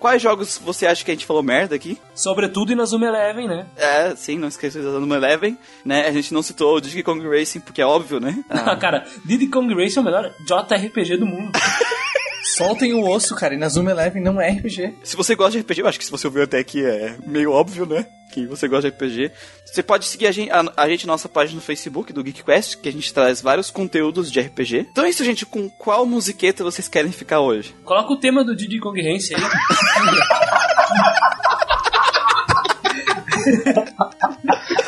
Quais 0.02 0.20
jogos 0.20 0.58
você 0.58 0.84
acha 0.84 1.04
que 1.04 1.12
a 1.12 1.14
gente 1.14 1.24
falou 1.24 1.44
merda 1.44 1.76
aqui? 1.76 1.96
Sobretudo 2.12 2.72
Inazuma 2.72 3.06
Eleven, 3.06 3.46
né? 3.46 3.66
É, 3.76 4.16
sim, 4.16 4.36
não 4.36 4.48
esqueça 4.48 4.82
da 4.82 4.98
Numa 4.98 5.14
Eleven, 5.14 5.56
né? 5.84 6.08
A 6.08 6.10
gente 6.10 6.34
não 6.34 6.42
citou 6.42 6.74
o 6.74 6.80
Diddy 6.80 7.04
Kong 7.04 7.24
Racing 7.24 7.60
porque 7.60 7.80
é 7.80 7.86
óbvio, 7.86 8.18
né? 8.18 8.44
Ah, 8.50 8.74
cara, 8.74 9.06
Diddy 9.24 9.46
Kong 9.46 9.72
Racing 9.72 10.00
é 10.00 10.02
o 10.02 10.04
melhor 10.04 10.34
JRPG 10.44 11.18
do 11.18 11.26
mundo. 11.26 11.52
Soltem 12.42 12.92
o 12.92 13.08
osso, 13.08 13.34
cara. 13.36 13.54
Inazuma 13.54 13.92
Eleven 13.92 14.22
não 14.22 14.40
é 14.40 14.50
RPG. 14.50 14.94
Se 15.02 15.16
você 15.16 15.34
gosta 15.34 15.52
de 15.52 15.60
RPG, 15.60 15.80
eu 15.80 15.86
acho 15.86 15.98
que 15.98 16.04
se 16.04 16.10
você 16.10 16.26
ouviu 16.26 16.42
até 16.42 16.58
aqui 16.58 16.84
é 16.84 17.16
meio 17.24 17.52
óbvio, 17.52 17.86
né? 17.86 18.06
Que 18.32 18.46
você 18.46 18.66
gosta 18.66 18.90
de 18.90 18.96
RPG. 18.96 19.30
Você 19.64 19.82
pode 19.82 20.06
seguir 20.06 20.26
a 20.26 20.32
gente, 20.32 20.50
a, 20.50 20.64
a 20.76 20.88
gente 20.88 21.06
na 21.06 21.12
nossa 21.12 21.28
página 21.28 21.56
no 21.56 21.62
Facebook 21.62 22.12
do 22.12 22.24
GeekQuest, 22.24 22.78
que 22.78 22.88
a 22.88 22.92
gente 22.92 23.12
traz 23.12 23.40
vários 23.40 23.70
conteúdos 23.70 24.30
de 24.30 24.40
RPG. 24.40 24.88
Então 24.90 25.04
é 25.04 25.10
isso, 25.10 25.24
gente. 25.24 25.46
Com 25.46 25.70
qual 25.70 26.04
musiqueta 26.04 26.64
vocês 26.64 26.88
querem 26.88 27.12
ficar 27.12 27.40
hoje? 27.40 27.74
Coloca 27.84 28.12
o 28.12 28.18
tema 28.18 28.44
do 28.44 28.56
Diddy 28.56 28.80
Kong 28.80 29.00
aí. 29.00 29.18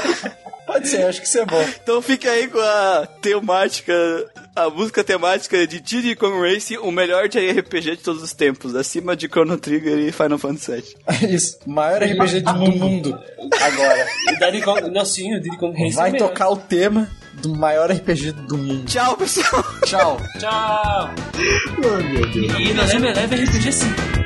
Pode 0.84 0.88
ser, 0.88 1.06
acho 1.06 1.20
que 1.20 1.26
isso 1.26 1.38
é 1.38 1.44
bom. 1.46 1.64
Então 1.82 2.00
fica 2.02 2.30
aí 2.30 2.48
com 2.48 2.58
a 2.58 3.06
temática, 3.20 3.92
a 4.56 4.68
música 4.70 5.02
temática 5.04 5.66
de 5.66 5.80
Diddy 5.80 6.14
Kong 6.16 6.36
Racing, 6.48 6.76
o 6.78 6.90
melhor 6.90 7.28
de 7.28 7.38
RPG 7.50 7.96
de 7.96 7.96
todos 7.98 8.22
os 8.22 8.32
tempos, 8.32 8.74
acima 8.74 9.14
de 9.16 9.26
Chrono 9.28 9.56
Trigger 9.58 9.98
e 9.98 10.12
Final 10.12 10.38
Fantasy 10.38 10.72
VII. 10.72 11.30
Isso. 11.34 11.58
Maior 11.66 12.02
RPG 12.02 12.40
do 12.40 12.54
mundo. 12.54 13.18
Agora. 13.60 14.06
Diddy 14.40 14.62
Kong... 14.62 14.90
Não, 14.90 15.04
sim, 15.04 15.34
o 15.34 15.40
Diddy 15.40 15.56
Kong 15.58 15.72
Racing 15.76 15.92
é 15.92 15.96
Vai 15.96 16.10
melhor. 16.12 16.28
tocar 16.28 16.48
o 16.50 16.56
tema 16.56 17.10
do 17.34 17.54
maior 17.54 17.90
RPG 17.90 18.32
do 18.32 18.56
mundo. 18.56 18.84
Tchau, 18.86 19.16
pessoal! 19.16 19.64
Tchau. 19.84 20.20
Tchau. 20.38 20.50
Ai, 21.14 22.02
meu 22.12 22.30
Deus. 22.30 22.58
E 22.58 22.70
Eleven 22.70 23.08
é 23.08 23.12
RPG 23.12 23.72
sim. 23.72 24.23